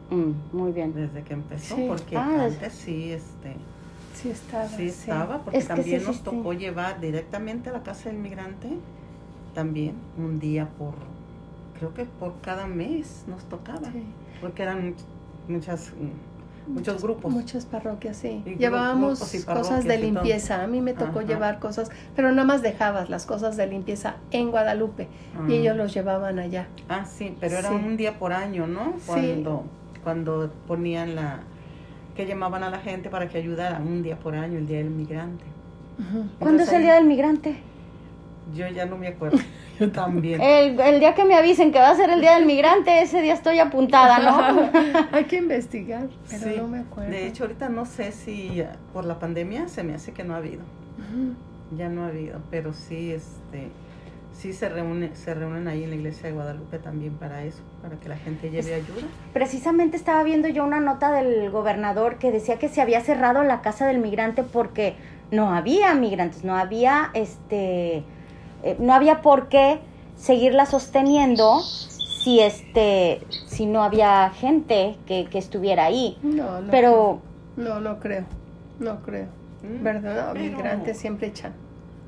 Mm, 0.09 0.55
muy 0.55 0.71
bien. 0.71 0.93
Desde 0.95 1.21
que 1.23 1.33
empezó, 1.33 1.75
Sí. 1.75 1.85
porque 1.87 2.15
Ah, 2.17 2.45
antes 2.45 2.73
sí, 2.73 3.11
este, 3.11 3.53
Sí 4.15 4.29
estaba. 4.29 4.67
sí 4.67 4.87
estaba, 4.87 5.39
porque 5.43 5.57
Es 5.59 5.67
que 5.67 5.73
sí 5.75 5.81
también 5.81 6.03
nos 6.05 6.23
tocó 6.23 6.53
llevar 6.53 6.99
directamente 7.01 7.69
a 7.69 7.73
la 7.73 7.83
casa 7.83 8.09
del 8.09 8.17
migrante, 8.17 8.69
también 9.53 9.93
un 10.17 10.39
día 10.39 10.67
por, 10.77 10.93
creo 11.77 11.93
que 11.93 12.05
por 12.05 12.39
cada 12.41 12.67
mes 12.67 13.23
nos 13.27 13.43
tocaba, 13.45 13.91
Sí. 13.91 14.03
porque 14.41 14.63
eran 14.63 14.93
much- 14.93 15.03
muchas, 15.47 15.91
mm, 16.67 16.73
muchos 16.73 17.01
grupos. 17.01 17.31
Muchas 17.31 17.65
parroquias, 17.65 18.17
sí. 18.17 18.41
Y 18.45 18.55
Llevábamos 18.55 19.19
cosas 19.45 19.85
de 19.85 19.97
limpieza. 19.97 20.63
A 20.63 20.67
mí 20.67 20.81
me 20.81 20.93
tocó 20.93 21.19
Ajá. 21.19 21.27
llevar 21.27 21.59
cosas, 21.59 21.89
pero 22.15 22.29
nada 22.31 22.43
más 22.45 22.61
dejabas 22.61 23.09
las 23.09 23.25
cosas 23.25 23.55
de 23.57 23.67
limpieza 23.67 24.15
en 24.31 24.51
Guadalupe 24.51 25.07
y 25.47 25.51
Ah. 25.53 25.55
ellos 25.55 25.77
los 25.77 25.93
llevaban 25.93 26.39
allá. 26.39 26.67
Ah, 26.89 27.05
sí, 27.05 27.35
pero 27.39 27.57
era 27.57 27.69
Sí. 27.69 27.75
un 27.75 27.95
día 27.97 28.19
por 28.19 28.33
año, 28.33 28.67
¿no? 28.67 28.93
Sí. 28.99 29.05
Cuando, 29.07 29.63
cuando 30.03 30.51
ponían 30.67 31.15
la, 31.15 31.39
que 32.15 32.25
llamaban 32.25 32.63
a 32.63 32.69
la 32.69 32.79
gente 32.79 33.09
para 33.09 33.29
que 33.29 33.37
ayudara, 33.37 33.79
un 33.79 34.01
día 34.03 34.17
por 34.17 34.35
año, 34.35 34.57
el 34.57 34.67
Día 34.67 34.79
del 34.79 34.89
Migrante. 34.89 35.43
¿Cuándo 35.97 36.21
Entonces 36.39 36.67
es 36.69 36.73
el 36.73 36.81
Día 36.81 36.95
del 36.95 37.05
Migrante? 37.05 37.57
Yo 38.55 38.67
ya 38.67 38.85
no 38.85 38.97
me 38.97 39.07
acuerdo. 39.07 39.37
Yo 39.79 39.91
también. 39.91 40.41
El, 40.41 40.79
el 40.79 40.99
día 40.99 41.13
que 41.13 41.23
me 41.25 41.35
avisen 41.35 41.71
que 41.71 41.79
va 41.79 41.89
a 41.89 41.95
ser 41.95 42.09
el 42.09 42.19
Día 42.21 42.35
del 42.35 42.45
Migrante, 42.45 43.01
ese 43.01 43.21
día 43.21 43.33
estoy 43.33 43.59
apuntada, 43.59 44.19
¿no? 44.19 44.69
Hay 45.11 45.25
que 45.25 45.37
investigar, 45.37 46.07
pero 46.29 46.43
Sí. 46.43 46.53
no 46.57 46.67
me 46.67 46.79
acuerdo. 46.79 47.11
De 47.11 47.27
hecho, 47.27 47.43
ahorita 47.43 47.69
no 47.69 47.85
sé 47.85 48.11
si 48.11 48.63
por 48.93 49.05
la 49.05 49.19
pandemia 49.19 49.67
se 49.67 49.83
me 49.83 49.93
hace 49.93 50.13
que 50.13 50.23
no 50.23 50.33
ha 50.33 50.37
habido. 50.37 50.61
Ya 51.75 51.89
no 51.89 52.03
ha 52.03 52.07
habido, 52.07 52.39
pero 52.49 52.73
sí, 52.73 53.11
este, 53.11 53.69
sí 54.33 54.53
se 54.53 54.69
reúne, 54.69 55.11
se 55.15 55.33
reúnen 55.33 55.67
ahí 55.67 55.83
en 55.83 55.89
la 55.91 55.95
iglesia 55.97 56.29
de 56.29 56.33
Guadalupe 56.33 56.79
también 56.79 57.13
para 57.13 57.43
eso, 57.43 57.59
para 57.81 57.97
que 57.97 58.07
la 58.09 58.17
gente 58.17 58.49
lleve 58.49 58.73
ayuda. 58.73 59.05
Precisamente 59.33 59.97
estaba 59.97 60.23
viendo 60.23 60.47
yo 60.47 60.63
una 60.63 60.79
nota 60.79 61.11
del 61.11 61.49
gobernador 61.51 62.17
que 62.17 62.31
decía 62.31 62.57
que 62.57 62.69
se 62.69 62.81
había 62.81 63.01
cerrado 63.01 63.43
la 63.43 63.61
casa 63.61 63.85
del 63.85 63.99
migrante 63.99 64.43
porque 64.43 64.95
no 65.29 65.53
había 65.53 65.93
migrantes, 65.93 66.43
no 66.45 66.55
había 66.55 67.09
este 67.13 68.03
eh, 68.63 68.75
no 68.79 68.93
había 68.93 69.21
por 69.21 69.47
qué 69.49 69.79
seguirla 70.15 70.65
sosteniendo 70.65 71.59
si 71.61 72.39
este 72.39 73.21
si 73.47 73.65
no 73.65 73.83
había 73.83 74.29
gente 74.31 74.97
que, 75.05 75.25
que 75.25 75.37
estuviera 75.37 75.85
ahí. 75.85 76.17
No, 76.23 76.61
no. 76.61 76.71
Pero 76.71 77.19
No, 77.55 77.79
no 77.79 77.99
creo. 77.99 78.25
No 78.79 79.01
creo. 79.01 79.27
Mm, 79.63 79.83
¿Verdad? 79.83 80.29
pero- 80.33 80.45
Migrantes 80.45 80.97
siempre 80.99 81.27
echan. 81.27 81.53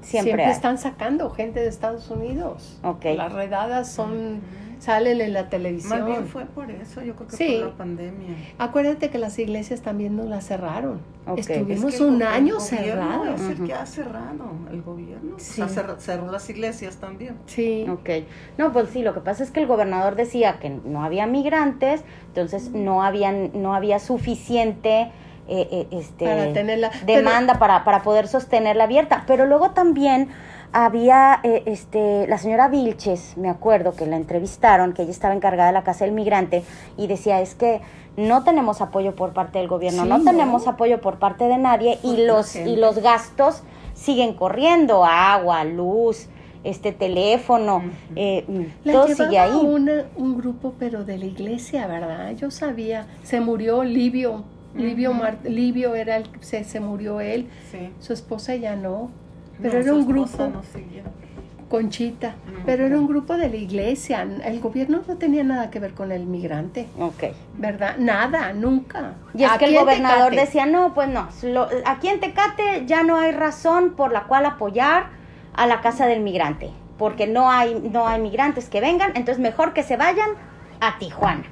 siempre, 0.01 0.45
hay. 0.45 0.51
están 0.51 0.77
sacando 0.77 1.29
gente 1.31 1.59
de 1.59 1.67
Estados 1.67 2.09
Unidos. 2.09 2.79
Ok. 2.83 3.05
Las 3.17 3.33
redadas 3.33 3.91
son 3.91 4.41
salen 4.79 5.21
en 5.21 5.33
la 5.33 5.41
Más 5.41 5.49
televisión. 5.49 6.05
bien 6.05 6.25
fue 6.27 6.45
por 6.45 6.71
eso, 6.71 7.01
yo 7.03 7.15
creo 7.15 7.27
que 7.27 7.35
Sí. 7.37 7.57
por 7.61 7.69
la 7.71 7.77
pandemia. 7.77 8.29
Acuérdate 8.57 9.09
que 9.09 9.17
las 9.17 9.37
iglesias 9.37 9.81
también 9.81 10.15
nos 10.15 10.27
las 10.27 10.45
cerraron. 10.47 11.01
Estuvimos 11.37 11.93
Es 11.93 11.97
que 11.97 12.03
el 12.03 12.09
un 12.09 12.15
el 12.21 12.27
año 12.27 12.55
gobierno 12.57 12.59
cerrados. 12.59 13.41
Es 13.41 13.59
el 13.59 13.65
que 13.67 13.73
ha 13.73 13.85
cerrado 13.85 14.51
el 14.71 14.81
gobierno. 14.81 15.35
Sí. 15.37 15.61
O 15.61 15.67
sea, 15.67 15.83
cerró, 15.83 15.99
cerró 15.99 16.31
las 16.31 16.49
iglesias 16.49 16.97
también. 16.97 17.35
Sí. 17.45 17.85
Ok. 17.89 18.09
No, 18.57 18.71
pues 18.73 18.89
sí, 18.89 19.03
lo 19.03 19.13
que 19.13 19.19
pasa 19.19 19.43
es 19.43 19.51
que 19.51 19.59
el 19.59 19.67
gobernador 19.67 20.15
decía 20.15 20.59
que 20.59 20.69
no 20.69 21.03
había 21.03 21.27
migrantes, 21.27 22.03
entonces 22.29 22.71
no 22.71 23.03
habían, 23.03 23.51
no 23.61 23.75
había 23.75 23.99
suficiente 23.99 25.11
eh, 25.51 25.67
eh, 25.71 25.87
este, 25.91 26.25
Para 26.25 26.53
tenerla. 26.53 26.91
pero- 27.05 27.17
demanda 27.17 27.57
para, 27.57 27.83
para 27.83 28.03
poder 28.03 28.27
sostenerla 28.27 28.83
abierta. 28.83 29.23
Pero 29.25 29.47
luego 29.47 29.71
también 29.71 30.29
había 30.71 31.39
eh, 31.43 31.63
este, 31.65 32.27
la 32.27 32.37
señora 32.37 32.67
Vilches, 32.67 33.37
me 33.37 33.49
acuerdo 33.49 33.93
que 33.95 34.05
la 34.05 34.15
entrevistaron, 34.17 34.93
que 34.93 35.01
ella 35.03 35.11
estaba 35.11 35.33
encargada 35.33 35.67
de 35.69 35.73
la 35.73 35.83
casa 35.83 36.05
del 36.05 36.13
migrante, 36.13 36.63
y 36.97 37.07
decía 37.07 37.41
es 37.41 37.55
que 37.55 37.81
no 38.17 38.43
tenemos 38.43 38.81
apoyo 38.81 39.15
por 39.15 39.33
parte 39.33 39.59
del 39.59 39.67
gobierno, 39.67 40.03
Sí, 40.03 40.09
no 40.09 40.17
¿no? 40.19 40.23
tenemos 40.23 40.67
apoyo 40.67 41.01
por 41.01 41.17
parte 41.19 41.45
de 41.45 41.57
nadie, 41.57 41.97
Por 42.01 42.13
y 42.19 42.25
los, 42.25 42.55
y 42.55 42.75
los 42.75 42.99
gastos 42.99 43.63
siguen 43.93 44.33
corriendo, 44.33 45.05
agua, 45.05 45.63
luz, 45.63 46.27
este 46.65 46.91
teléfono, 46.91 47.81
eh, 48.15 48.45
La 48.83 48.91
todo 48.93 49.07
sigue 49.07 49.39
ahí. 49.39 49.51
una- 49.53 50.05
un 50.17 50.37
grupo, 50.37 50.73
pero 50.77 51.05
de 51.05 51.17
la 51.17 51.25
iglesia, 51.25 51.87
¿verdad? 51.87 52.31
Yo 52.31 52.51
sabía. 52.51 53.07
Se 53.23 53.39
murió 53.39 53.83
Livio. 53.85 54.43
Livio. 54.75 55.13
Mar- 55.13 55.39
Livio 55.45 55.95
era 55.95 56.17
el 56.17 56.29
se, 56.41 56.63
se 56.65 56.79
murió 56.81 57.21
él. 57.21 57.47
Sí. 57.71 57.89
Su 57.99 58.11
esposa 58.13 58.55
ya 58.55 58.75
no. 58.75 59.09
Pero 59.61 59.73
No, 59.75 59.79
era 59.81 59.93
un 59.93 60.07
grupo. 60.07 60.47
no. 60.47 60.61
Conchita. 61.69 62.33
Pero 62.65 62.85
era 62.87 62.97
un 62.97 63.05
grupo 63.07 63.37
de 63.37 63.47
la 63.47 63.55
iglesia. 63.55 64.23
El 64.43 64.59
gobierno 64.59 65.01
no 65.07 65.17
tenía 65.17 65.43
nada 65.43 65.69
que 65.69 65.79
ver 65.79 65.93
con 65.93 66.11
el 66.11 66.25
migrante. 66.25 66.87
Ok. 66.99 67.25
¿Verdad? 67.59 67.97
Nada, 67.99 68.53
nunca. 68.53 69.13
Y 69.35 69.43
es 69.43 69.51
que 69.53 69.65
el 69.65 69.77
gobernador 69.77 70.31
Tecate. 70.31 70.45
decía, 70.47 70.65
no, 70.65 70.95
pues 70.95 71.09
no, 71.09 71.27
lo- 71.43 71.67
aquí 71.85 72.07
en 72.07 72.19
Tecate 72.19 72.85
ya 72.87 73.03
no 73.03 73.17
hay 73.17 73.31
razón 73.33 73.91
por 73.95 74.11
la 74.11 74.23
cual 74.23 74.47
apoyar 74.47 75.07
a 75.53 75.67
la 75.67 75.81
casa 75.81 76.07
del 76.07 76.21
migrante, 76.21 76.71
porque 76.97 77.27
no 77.27 77.51
hay, 77.51 77.75
no 77.91 78.07
hay 78.07 78.19
migrantes 78.19 78.67
que 78.67 78.81
vengan, 78.81 79.11
entonces 79.13 79.39
mejor 79.39 79.73
que 79.73 79.83
se 79.83 79.95
vayan 79.95 80.29
a 80.79 80.97
Tijuana. 80.97 81.43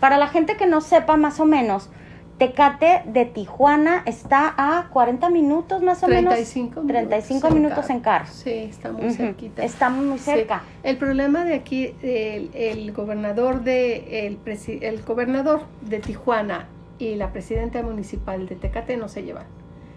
Para 0.00 0.16
la 0.16 0.28
gente 0.28 0.56
que 0.56 0.66
no 0.66 0.80
sepa 0.80 1.18
más 1.18 1.38
o 1.38 1.44
menos, 1.44 1.90
Tecate 2.38 3.02
de 3.06 3.24
Tijuana 3.24 4.02
está 4.04 4.52
a 4.58 4.88
40 4.90 5.30
minutos 5.30 5.82
más 5.82 6.02
o 6.02 6.06
35 6.06 6.82
menos. 6.82 7.08
35 7.08 7.50
minutos 7.50 7.50
en 7.50 7.62
minutos 7.62 7.84
carro. 7.86 7.94
en 7.94 8.00
carro. 8.00 8.26
Sí, 8.30 8.50
está 8.50 8.92
muy 8.92 9.06
Ujú, 9.06 9.14
cerquita. 9.14 9.64
Está 9.64 9.88
muy 9.88 10.18
Sí. 10.18 10.24
cerca. 10.24 10.62
El 10.82 10.98
problema 10.98 11.44
de 11.44 11.54
aquí, 11.54 11.94
el, 12.02 12.50
el 12.54 12.92
gobernador 12.92 13.62
de 13.64 14.26
el, 14.26 14.38
presi- 14.44 14.80
el 14.82 15.02
gobernador 15.02 15.62
de 15.80 15.98
Tijuana 16.00 16.68
y 16.98 17.14
la 17.14 17.32
presidenta 17.32 17.82
municipal 17.82 18.46
de 18.46 18.56
Tecate 18.56 18.96
no 18.98 19.08
se 19.08 19.22
llevan. 19.22 19.44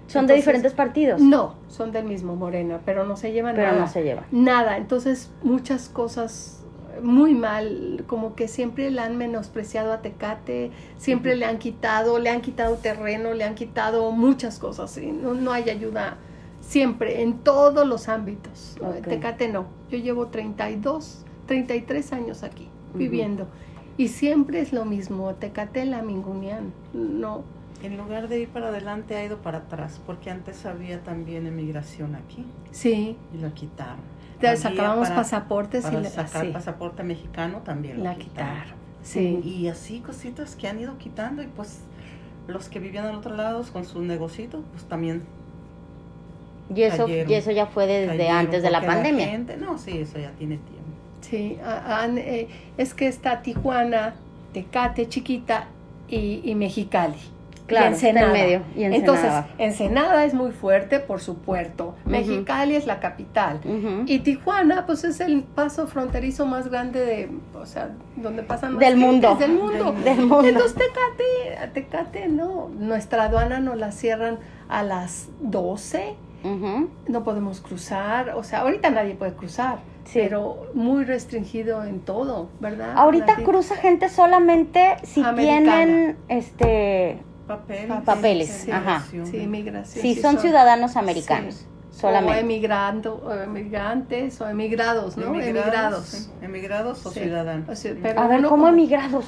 Son 0.07 0.25
de 0.25 0.33
diferentes 0.33 0.73
partidos, 0.73 1.21
No, 1.21 1.53
son 1.67 1.91
del 1.91 2.05
mismo 2.05 2.35
Morena, 2.35 2.79
pero 2.83 3.05
no 3.05 3.15
se 3.15 3.31
llevan 3.31 3.53
pero 3.55 3.67
nada. 3.67 3.81
no 3.81 3.87
se 3.87 4.01
llevan. 4.03 4.23
Nada, 4.31 4.77
entonces 4.77 5.29
muchas 5.43 5.87
cosas 5.87 6.59
muy 7.01 7.33
mal, 7.33 8.03
como 8.07 8.35
que 8.35 8.47
siempre 8.47 8.89
le 8.91 9.01
han 9.01 9.17
menospreciado 9.17 9.93
a 9.93 10.01
Tecate, 10.01 10.71
siempre 10.97 11.35
le 11.35 11.45
han 11.45 11.59
quitado, 11.59 12.19
le 12.19 12.29
han 12.29 12.41
quitado 12.41 12.75
terreno, 12.77 13.33
le 13.33 13.43
han 13.43 13.55
quitado 13.55 14.11
muchas 14.11 14.59
cosas, 14.59 14.97
y 14.97 15.11
no, 15.11 15.33
no 15.33 15.51
hay 15.51 15.69
ayuda 15.69 16.17
siempre, 16.61 17.23
en 17.23 17.39
todos 17.39 17.87
los 17.87 18.09
ámbitos. 18.09 18.77
Tecate 19.03 19.47
no, 19.47 19.67
yo 19.89 19.97
llevo 19.97 20.27
32, 20.27 21.25
33 21.47 22.13
años 22.13 22.43
aquí 22.43 22.67
viviendo. 22.93 23.47
Y 23.97 24.07
siempre 24.07 24.61
es 24.61 24.71
lo 24.71 24.85
mismo, 24.85 25.33
Tecate 25.35 25.85
la 25.85 26.01
Mingunian, 26.01 26.71
no, 26.93 27.43
En 27.81 27.97
lugar 27.97 28.27
de 28.27 28.41
ir 28.41 28.49
para 28.49 28.67
adelante 28.67 29.15
ha 29.15 29.23
ido 29.23 29.37
para 29.37 29.59
atrás, 29.59 30.01
porque 30.05 30.29
antes 30.29 30.65
había 30.65 31.01
también 31.01 31.47
emigración 31.47 32.15
aquí. 32.15 32.45
Sí, 32.71 33.15
y 33.33 33.37
la 33.37 33.53
quitaron. 33.53 34.18
Sacábamos 34.57 35.09
pasaportes 35.09 35.83
Para 35.85 35.99
y 35.99 36.03
la, 36.03 36.09
sacar 36.09 36.45
sí, 36.45 36.51
pasaporte 36.51 37.03
mexicano 37.03 37.59
también 37.65 38.03
la 38.03 38.15
quitaron. 38.15 38.53
quitaron. 38.55 38.79
Sí. 39.03 39.41
Y 39.43 39.67
así 39.67 39.99
cositas 39.99 40.55
que 40.55 40.67
han 40.67 40.79
ido 40.79 40.97
quitando 40.97 41.41
y 41.41 41.47
pues 41.47 41.79
los 42.47 42.67
que 42.69 42.79
vivían 42.79 43.05
al 43.05 43.15
otro 43.15 43.35
lado 43.35 43.63
con 43.71 43.85
sus 43.85 44.01
negocios, 44.01 44.49
pues 44.71 44.83
también 44.85 45.23
Y 46.73 46.83
eso, 46.83 47.05
Cayeron. 47.05 47.31
y 47.31 47.35
eso 47.35 47.51
ya 47.51 47.65
fue 47.65 47.87
desde 47.87 48.07
cayeron, 48.17 48.37
antes 48.37 48.63
de 48.63 48.69
la 48.71 48.81
pandemia. 48.85 49.27
gente- 49.27 49.57
no, 49.57 49.77
sí, 49.77 49.97
eso 49.99 50.19
ya 50.19 50.31
tiene 50.31 50.57
tiempo. 50.57 50.79
Sí, 51.21 51.57
a- 51.63 52.03
han, 52.03 52.17
eh, 52.17 52.47
es 52.77 52.93
que 52.93 53.07
está 53.07 53.41
Tijuana, 53.41 54.15
Tecate, 54.53 55.07
Chiquita 55.09 55.67
y, 56.07 56.41
y 56.43 56.55
Mexicali. 56.55 57.17
Claro, 57.70 57.91
y 57.91 57.93
está 57.93 58.09
en 58.09 58.17
Ensenada. 58.17 58.34
medio, 58.34 58.61
y 58.76 58.84
Ensenada 58.84 59.38
Entonces. 59.45 59.55
Ensenada 59.57 60.26
es 60.26 60.34
muy 60.34 60.51
fuerte 60.51 60.99
por 60.99 61.22
su 61.22 61.38
puerto. 61.38 61.95
Mexicali 62.05 62.76
es 62.76 62.86
la 62.86 62.99
capital. 62.99 63.59
Y 64.05 64.20
Tijuana, 64.20 64.86
pues 64.86 65.03
es 65.05 65.20
el 65.22 65.43
paso 65.43 65.88
fronterizo 65.88 66.45
más 66.45 66.70
grande 66.70 66.99
de, 67.05 67.30
o 67.57 67.65
sea, 67.65 67.89
donde 68.17 68.43
pasan 68.43 68.74
más 68.74 68.80
Del 68.80 68.97
mundo. 68.97 69.36
Del 69.36 69.51
mundo. 69.53 69.91
Del 69.93 70.03
Del 70.03 70.17
mundo. 70.26 70.43
Entonces 70.47 70.76
Tecate, 70.76 71.72
Tecate 71.74 72.28
no. 72.28 72.70
Nuestra 72.78 73.24
aduana 73.24 73.59
nos 73.59 73.78
la 73.78 73.91
cierran 73.91 74.39
a 74.67 74.84
las 74.84 75.30
12 75.41 76.15
Ujú. 76.43 76.89
no 77.07 77.24
podemos 77.24 77.59
cruzar, 77.59 78.30
o 78.36 78.43
sea, 78.43 78.59
ahorita 78.61 78.89
nadie 78.91 79.13
puede 79.15 79.34
cruzar, 79.34 79.80
Sí. 80.05 80.20
pero 80.24 80.67
muy 80.74 81.03
restringido 81.03 81.84
en 81.84 81.99
todo, 81.99 82.49
¿verdad? 82.61 82.93
Ahorita 82.95 83.34
Nadie- 83.34 83.43
cruza 83.45 83.76
gente 83.76 84.07
solamente 84.07 84.95
si 85.03 85.22
Americana. 85.22 85.76
tienen 85.86 86.17
este 86.30 87.17
Papeles. 87.59 88.01
Papeles, 88.05 88.47
sí, 88.65 88.71
ajá. 88.71 89.03
Sí, 89.85 90.15
son 90.21 90.37
ciudadanos 90.39 90.95
americanos 90.95 91.55
sí. 91.55 91.65
O 91.97 92.01
solamente. 92.01 92.39
emigrando, 92.41 93.15
o 93.25 93.33
emigrantes, 93.33 94.39
o 94.39 94.47
emigrados, 94.47 95.17
¿no? 95.17 95.33
Emigrados. 95.33 96.05
sí, 96.05 96.29
emigrados 96.43 97.03
o 97.05 97.11
Sí. 97.11 97.21
ciudadanos. 97.21 97.67
O 97.67 97.75
sea, 97.75 97.95
pero 98.01 98.21
A 98.21 98.27
ver, 98.27 98.37
¿cómo 98.43 98.49
como- 98.49 98.67
emigrados? 98.67 99.25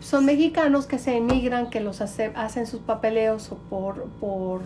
Son 0.00 0.26
mexicanos 0.26 0.86
que 0.86 0.98
se 0.98 1.16
emigran, 1.16 1.70
que 1.70 1.80
los 1.80 2.02
hace- 2.02 2.30
hacen 2.36 2.66
sus 2.66 2.80
papeleos 2.80 3.50
o 3.50 3.56
por, 3.56 4.04
por, 4.20 4.60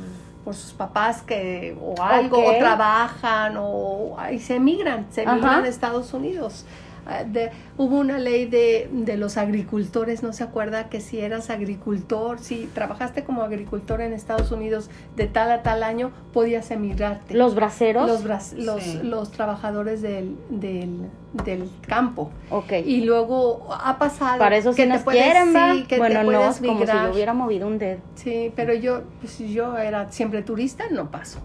por 0.45 0.55
sus 0.57 0.72
papás 0.72 1.22
que 1.22 1.78
o 1.80 2.03
algo, 2.03 2.45
o 2.45 2.59
trabajan, 2.59 3.55
o 3.57 4.16
y 4.32 4.41
se 4.41 4.57
emigran, 4.57 5.07
se 5.11 5.22
emigran 5.22 5.45
Ajá. 5.61 5.62
a 5.62 5.68
Estados 5.68 6.12
Unidos. 6.12 6.66
Ah, 7.07 7.25
de, 7.25 7.51
hubo 7.77 7.99
una 7.99 8.19
ley 8.19 8.47
de, 8.47 8.89
de, 8.93 9.17
los 9.17 9.37
agricultores, 9.37 10.23
¿no 10.23 10.33
se 10.33 10.45
acuerda? 10.45 10.89
Que 10.89 11.01
si 11.01 11.21
eras 11.21 11.51
agricultor, 11.51 12.39
si 12.39 12.69
trabajaste 12.75 13.25
como 13.25 13.43
agricultor 13.43 14.01
en 14.01 14.13
Estados 14.13 14.51
Unidos 14.53 14.91
de 15.17 15.27
tal 15.27 15.51
a 15.51 15.63
tal 15.63 15.83
año, 15.83 16.11
podías 16.33 16.71
emigrarte. 16.71 17.35
¿Los 17.35 17.55
braceros? 17.55 18.25
Los, 18.25 18.53
los, 18.55 18.83
sí. 18.83 19.01
los 19.03 19.31
trabajadores 19.31 20.03
del, 20.03 20.37
del, 20.49 21.09
del, 21.45 21.71
campo. 21.87 22.31
Ok. 22.51 22.73
Y 22.85 23.05
luego 23.05 23.69
ha 23.73 23.99
pasado... 23.99 24.39
Para 24.39 24.57
eso 24.57 24.75
que 24.75 24.85
sí 24.85 24.89
nos 24.89 25.03
puedes, 25.03 25.23
quieren, 25.23 25.53
sí, 25.53 25.85
que 25.85 25.99
bueno, 25.99 26.21
te 26.21 26.27
no, 26.27 26.33
puedes 26.33 26.57
como 26.59 26.73
si 26.73 26.79
migrar. 26.79 27.07
yo 27.07 27.13
hubiera 27.13 27.35
movido 27.35 27.67
un 27.67 27.79
dedo. 27.79 28.01
Sí, 28.15 28.53
pero 28.57 28.75
yo, 28.75 29.03
pues, 29.21 29.39
yo 29.39 29.77
era 29.77 30.11
siempre 30.11 30.43
turista, 30.43 30.85
no 30.91 31.11
paso. 31.11 31.41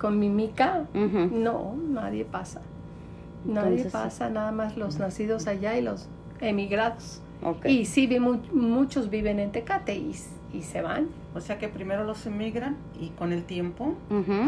Con 0.00 0.18
mi 0.18 0.30
mica, 0.30 0.84
no, 0.94 1.74
nadie 1.76 2.24
pasa. 2.24 2.62
Nadie 3.44 3.68
Entonces, 3.82 3.92
pasa, 3.92 4.28
nada 4.28 4.52
más 4.52 4.76
los 4.76 4.98
nacidos 4.98 5.46
allá 5.46 5.76
y 5.78 5.82
los 5.82 6.08
emigrados. 6.40 7.20
Y 7.64 7.86
sí, 7.86 8.06
vi 8.06 8.20
mu- 8.20 8.40
muchos 8.52 9.08
viven 9.08 9.38
en 9.38 9.50
Tecate 9.50 9.94
y, 9.94 10.14
y 10.52 10.62
se 10.62 10.82
van. 10.82 11.08
O 11.34 11.40
sea 11.40 11.58
que 11.58 11.68
primero 11.68 12.04
los 12.04 12.26
emigran 12.26 12.76
y 13.00 13.10
con 13.10 13.32
el 13.32 13.44
tiempo 13.44 13.94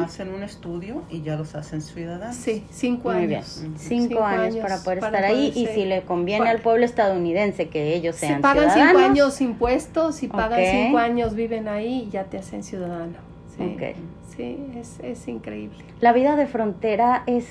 hacen 0.05 0.28
un 0.34 0.43
estudio 0.43 1.03
y 1.09 1.22
ya 1.22 1.36
los 1.36 1.55
hacen 1.55 1.80
ciudadanos. 1.80 2.34
Sí, 2.36 2.64
cinco 2.70 3.11
Muy 3.12 3.26
bien. 3.28 3.38
años. 3.40 3.62
Ujú. 3.64 3.72
Cinco, 3.78 4.09
Cinco 4.09 4.24
años, 4.24 4.43
años 4.43 4.57
para 4.62 4.78
poder 4.82 4.99
para 5.01 5.18
estar 5.20 5.30
ahí 5.30 5.53
y 5.55 5.66
si 5.68 5.84
le 5.86 6.03
conviene 6.03 6.51
al 6.51 6.59
pueblo 6.61 6.84
estadounidense 6.84 7.68
que 7.68 7.95
ellos 7.95 8.16
Se 8.16 8.26
sean 8.26 8.43
pagan 8.43 8.70
ciudadanos. 8.70 9.01
cinco 9.01 9.11
años 9.11 9.40
impuestos 9.40 10.22
y 10.24 10.28
pagan 10.28 10.61
Ok. 10.61 10.66
cinco 10.70 10.99
años, 10.99 11.34
viven 11.34 11.68
ahí 11.68 12.05
y 12.09 12.11
ya 12.11 12.24
te 12.24 12.36
hacen 12.38 12.62
ciudadano. 12.62 13.14
Sí, 13.57 13.76
sí 14.36 14.57
es, 14.76 14.99
es 15.03 15.28
increíble. 15.28 15.78
La 16.01 16.12
vida 16.12 16.36
de 16.36 16.47
frontera 16.47 17.22
es 17.26 17.47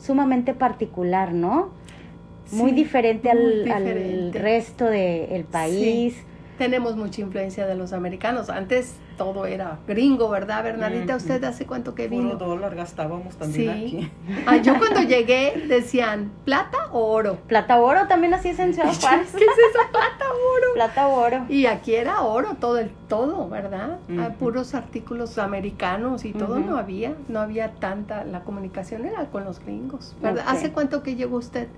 sumamente 0.00 0.54
particular, 0.54 1.32
¿no? 1.32 1.70
Muy 2.52 2.72
diferente, 2.72 3.30
al, 3.30 3.38
muy 3.38 3.70
al 3.70 3.84
diferente. 3.84 4.38
resto 4.38 4.84
del 4.86 5.44
país. 5.44 6.16
Tenemos 6.58 6.96
mucha 6.96 7.20
influencia 7.20 7.66
de 7.66 7.74
los 7.76 7.92
americanos. 7.92 8.50
Antes 8.50 8.94
todo 9.20 9.44
era 9.44 9.78
gringo, 9.86 10.30
¿verdad, 10.30 10.64
Bernadita? 10.64 11.14
¿Usted 11.14 11.44
hace 11.44 11.66
cuánto 11.66 11.94
que 11.94 12.08
Puro 12.08 12.22
vino? 12.22 12.36
dólar 12.36 12.74
gastábamos 12.74 13.36
también 13.36 13.74
Sí. 13.90 13.98
aquí. 13.98 14.10
Ah, 14.46 14.56
yo 14.56 14.78
cuando 14.78 15.02
llegué 15.02 15.66
decían, 15.68 16.30
¿plata 16.46 16.78
o 16.90 17.00
oro? 17.12 17.36
Plata 17.46 17.78
o 17.78 17.84
oro 17.84 18.06
también 18.08 18.32
así 18.32 18.48
es 18.48 18.58
en 18.58 18.72
Ciudad 18.72 18.88
Juárez. 18.98 19.30
¿Qué 19.32 19.44
es 19.44 19.50
eso, 19.50 19.78
plata 19.92 20.24
o 20.24 20.56
oro? 20.56 20.72
Plata 20.72 21.06
o 21.08 21.20
oro. 21.20 21.44
Y 21.50 21.66
aquí 21.66 21.94
era 21.96 22.22
oro, 22.22 22.56
todo 22.58 22.78
el 22.78 22.88
todo, 23.10 23.46
¿verdad? 23.50 23.98
Ah, 24.18 24.30
puros 24.38 24.74
artículos 24.74 25.36
americanos 25.36 26.24
y 26.24 26.32
todo 26.32 26.58
no 26.58 26.78
había, 26.78 27.12
no 27.28 27.40
había 27.40 27.72
tanta, 27.72 28.24
la 28.24 28.40
comunicación 28.40 29.04
era 29.04 29.26
con 29.26 29.44
los 29.44 29.60
gringos, 29.60 30.16
¿verdad? 30.22 30.44
¿Hace 30.48 30.72
cuánto 30.72 31.02
que 31.02 31.14
llegó 31.14 31.36
usted? 31.36 31.68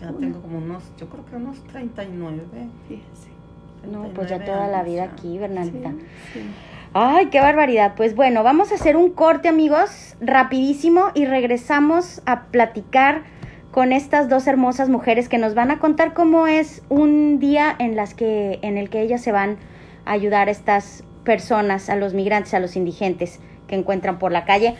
Ya 0.00 0.10
tengo 0.12 0.40
como 0.40 0.56
unos, 0.58 0.82
yo 0.98 1.08
creo 1.10 1.26
que 1.26 1.36
unos 1.36 1.58
39. 1.64 2.40
Fíjese. 2.88 3.36
No, 3.90 4.02
pues 4.14 4.30
ya 4.30 4.38
39 4.38 4.46
toda 4.46 4.68
la 4.68 4.82
vida 4.82 5.04
aquí, 5.04 5.36
Bernadita. 5.38 5.90
Sí, 5.90 6.40
sí. 6.40 6.40
Ay, 6.98 7.26
qué 7.26 7.40
barbaridad. 7.40 7.92
Pues 7.94 8.14
bueno, 8.14 8.42
vamos 8.42 8.72
a 8.72 8.76
hacer 8.76 8.96
un 8.96 9.10
corte, 9.10 9.48
amigos, 9.48 9.90
rapidísimo 10.18 11.10
y 11.12 11.26
regresamos 11.26 12.22
a 12.24 12.44
platicar 12.44 13.22
con 13.70 13.92
estas 13.92 14.30
dos 14.30 14.46
hermosas 14.46 14.88
mujeres 14.88 15.28
que 15.28 15.36
nos 15.36 15.52
van 15.52 15.70
a 15.70 15.78
contar 15.78 16.14
cómo 16.14 16.46
es 16.46 16.80
un 16.88 17.38
día 17.38 17.76
en 17.78 17.96
las 17.96 18.14
que 18.14 18.60
en 18.62 18.78
el 18.78 18.88
que 18.88 19.02
ellas 19.02 19.20
se 19.20 19.30
van 19.30 19.58
a 20.06 20.12
ayudar 20.12 20.48
a 20.48 20.50
estas 20.50 21.04
personas, 21.22 21.90
a 21.90 21.96
los 21.96 22.14
migrantes, 22.14 22.54
a 22.54 22.60
los 22.60 22.76
indigentes 22.76 23.40
que 23.68 23.74
encuentran 23.74 24.18
por 24.18 24.32
la 24.32 24.46
calle 24.46 24.74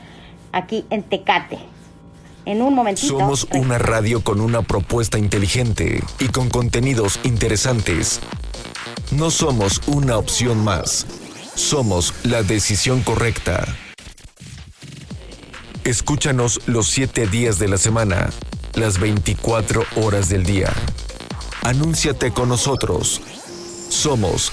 aquí 0.52 0.86
en 0.88 1.02
Tecate. 1.02 1.58
En 2.46 2.62
un 2.62 2.72
momentito. 2.72 3.08
Somos 3.08 3.46
una 3.52 3.76
radio 3.76 4.24
con 4.24 4.40
una 4.40 4.62
propuesta 4.62 5.18
inteligente 5.18 6.02
y 6.18 6.28
con 6.28 6.48
contenidos 6.48 7.20
interesantes. 7.24 8.20
No 9.10 9.30
somos 9.30 9.82
una 9.86 10.16
opción 10.16 10.64
más. 10.64 11.06
Somos 11.56 12.12
la 12.22 12.42
decisión 12.42 13.02
correcta. 13.02 13.64
Escúchanos 15.84 16.60
los 16.66 16.86
siete 16.88 17.26
días 17.26 17.58
de 17.58 17.66
la 17.66 17.78
semana, 17.78 18.28
las 18.74 19.00
24 19.00 19.82
horas 19.96 20.28
del 20.28 20.44
día. 20.44 20.70
Anúnciate 21.62 22.30
con 22.30 22.50
nosotros. 22.50 23.22
Somos 23.88 24.52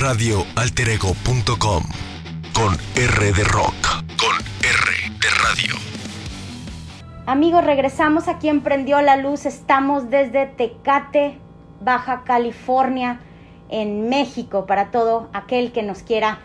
radioalterego.com 0.00 1.84
con 2.54 2.78
R 2.96 3.32
de 3.32 3.44
rock, 3.44 3.74
con 4.16 4.36
R 4.62 5.18
de 5.20 5.30
radio. 5.42 5.74
Amigos, 7.26 7.64
regresamos 7.64 8.28
aquí 8.28 8.48
en 8.48 8.62
Prendió 8.62 9.02
la 9.02 9.16
Luz. 9.16 9.44
Estamos 9.44 10.08
desde 10.08 10.46
Tecate, 10.46 11.38
Baja 11.82 12.24
California, 12.24 13.20
en 13.74 14.08
México, 14.08 14.66
para 14.66 14.92
todo 14.92 15.28
aquel 15.32 15.72
que 15.72 15.82
nos 15.82 16.04
quiera 16.04 16.38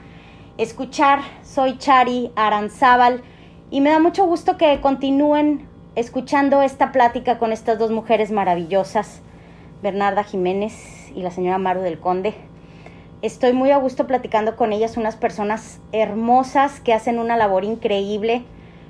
escuchar. 0.57 1.19
Soy 1.43 1.77
Chari 1.77 2.31
Aranzábal 2.35 3.21
y 3.69 3.81
me 3.81 3.91
da 3.91 3.99
mucho 3.99 4.25
gusto 4.25 4.57
que 4.57 4.81
continúen 4.81 5.67
escuchando 5.95 6.63
esta 6.63 6.91
plática 6.91 7.37
con 7.37 7.51
estas 7.51 7.77
dos 7.77 7.91
mujeres 7.91 8.31
maravillosas, 8.31 9.21
Bernarda 9.83 10.23
Jiménez 10.23 11.11
y 11.15 11.21
la 11.21 11.29
señora 11.29 11.59
Maru 11.59 11.81
del 11.81 11.99
Conde. 11.99 12.33
Estoy 13.21 13.53
muy 13.53 13.69
a 13.69 13.77
gusto 13.77 14.07
platicando 14.07 14.55
con 14.55 14.73
ellas, 14.73 14.97
unas 14.97 15.15
personas 15.15 15.81
hermosas 15.91 16.79
que 16.79 16.93
hacen 16.93 17.19
una 17.19 17.37
labor 17.37 17.63
increíble 17.63 18.41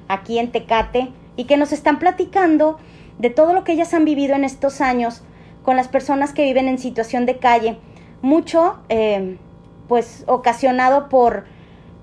aquí 0.08 0.40
en 0.40 0.54
Tecate 0.54 1.10
y 1.36 1.44
que 1.44 1.58
nos 1.58 1.74
están 1.74 2.00
platicando 2.00 2.78
de 3.18 3.32
todo 3.32 3.52
lo 3.52 3.66
que 3.66 3.74
ellas 3.74 3.94
han 3.94 4.06
vivido 4.06 4.34
en 4.34 4.46
estos 4.46 4.80
años 4.80 5.24
con 5.62 5.76
las 5.76 5.90
personas 5.90 6.32
que 6.32 6.44
viven 6.44 6.70
en 6.70 6.78
situación 6.78 7.26
de 7.26 7.38
calle, 7.38 7.78
mucho 8.22 8.78
eh, 8.90 9.38
pues 9.88 10.24
ocasionado 10.28 11.10
por, 11.10 11.46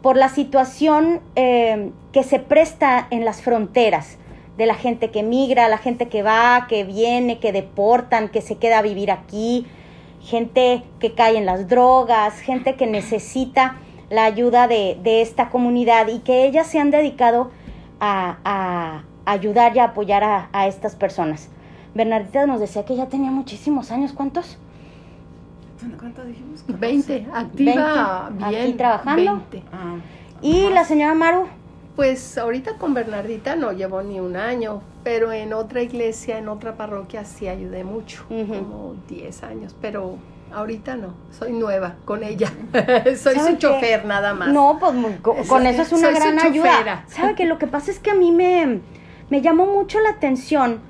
por 0.02 0.16
la 0.16 0.28
situación 0.28 1.20
eh, 1.34 1.90
que 2.12 2.22
se 2.22 2.38
presta 2.38 3.06
en 3.10 3.24
las 3.24 3.42
fronteras 3.42 4.18
de 4.56 4.66
la 4.66 4.74
gente 4.74 5.10
que 5.10 5.22
migra, 5.22 5.68
la 5.68 5.78
gente 5.78 6.08
que 6.08 6.22
va, 6.22 6.66
que 6.68 6.84
viene, 6.84 7.38
que 7.38 7.52
deportan, 7.52 8.28
que 8.28 8.40
se 8.40 8.56
queda 8.56 8.78
a 8.78 8.82
vivir 8.82 9.10
aquí, 9.10 9.66
gente 10.22 10.82
que 10.98 11.14
cae 11.14 11.36
en 11.36 11.46
las 11.46 11.68
drogas, 11.68 12.40
gente 12.40 12.74
que 12.74 12.86
necesita 12.86 13.76
la 14.10 14.24
ayuda 14.24 14.66
de, 14.66 14.98
de 15.02 15.20
esta 15.20 15.50
comunidad 15.50 16.08
y 16.08 16.20
que 16.20 16.46
ellas 16.46 16.66
se 16.66 16.78
han 16.78 16.90
dedicado 16.90 17.50
a, 18.00 18.38
a 18.44 19.04
ayudar 19.24 19.76
y 19.76 19.80
a 19.80 19.84
apoyar 19.84 20.24
a, 20.24 20.48
a, 20.52 20.66
estas 20.66 20.94
personas. 20.94 21.48
Bernardita 21.94 22.46
nos 22.46 22.60
decía 22.60 22.84
que 22.84 22.96
ya 22.96 23.06
tenía 23.06 23.30
muchísimos 23.30 23.90
años, 23.90 24.12
¿cuántos? 24.12 24.58
¿Cuánto 25.98 26.24
dijimos? 26.24 26.64
20, 26.66 27.26
activa 27.32 28.28
20, 28.30 28.48
bien. 28.48 28.62
aquí 28.62 28.72
trabajando. 28.74 29.32
20. 29.50 29.62
Ah, 29.72 29.96
Y 30.42 30.64
más. 30.64 30.72
la 30.74 30.84
señora 30.84 31.14
Maru, 31.14 31.46
Pues 31.94 32.36
ahorita 32.38 32.74
con 32.78 32.92
Bernardita 32.94 33.56
no 33.56 33.72
llevo 33.72 34.02
ni 34.02 34.20
un 34.20 34.36
año, 34.36 34.82
pero 35.02 35.32
en 35.32 35.52
otra 35.54 35.82
iglesia, 35.82 36.38
en 36.38 36.48
otra 36.48 36.76
parroquia 36.76 37.24
sí 37.24 37.48
ayudé 37.48 37.84
mucho, 37.84 38.24
como 38.28 38.94
10 39.08 39.42
años, 39.44 39.74
pero 39.80 40.16
ahorita 40.52 40.96
no, 40.96 41.14
soy 41.30 41.52
nueva 41.52 41.94
con 42.04 42.22
ella. 42.22 42.52
soy 43.16 43.36
¿Sabe 43.36 43.40
su 43.40 43.52
qué? 43.52 43.58
chofer 43.58 44.04
nada 44.04 44.34
más. 44.34 44.48
No, 44.52 44.76
pues 44.78 44.92
Eso- 44.94 45.48
con 45.48 45.66
eso 45.66 45.82
es 45.82 45.92
una 45.92 46.00
soy 46.08 46.14
su 46.14 46.20
gran 46.20 46.38
ayuda. 46.40 47.04
¿Sabe 47.08 47.34
que 47.34 47.46
Lo 47.46 47.58
que 47.58 47.66
pasa 47.66 47.90
es 47.90 47.98
que 47.98 48.10
a 48.10 48.14
mí 48.14 48.30
me, 48.30 48.80
me 49.30 49.40
llamó 49.40 49.66
mucho 49.66 49.98
la 50.00 50.10
atención 50.10 50.80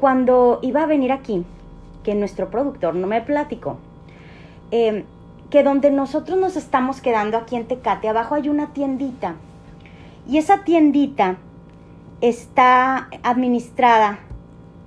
cuando 0.00 0.58
iba 0.62 0.82
a 0.82 0.86
venir 0.86 1.12
aquí, 1.12 1.44
que 2.02 2.14
nuestro 2.16 2.50
productor 2.50 2.94
no 2.96 3.06
me 3.06 3.20
platicó, 3.22 3.78
eh, 4.70 5.04
que 5.50 5.62
donde 5.62 5.90
nosotros 5.90 6.38
nos 6.38 6.56
estamos 6.56 7.00
quedando 7.00 7.36
aquí 7.38 7.56
en 7.56 7.66
Tecate, 7.66 8.08
abajo 8.08 8.34
hay 8.34 8.48
una 8.48 8.72
tiendita. 8.72 9.36
Y 10.28 10.38
esa 10.38 10.64
tiendita 10.64 11.36
está 12.20 13.08
administrada 13.22 14.18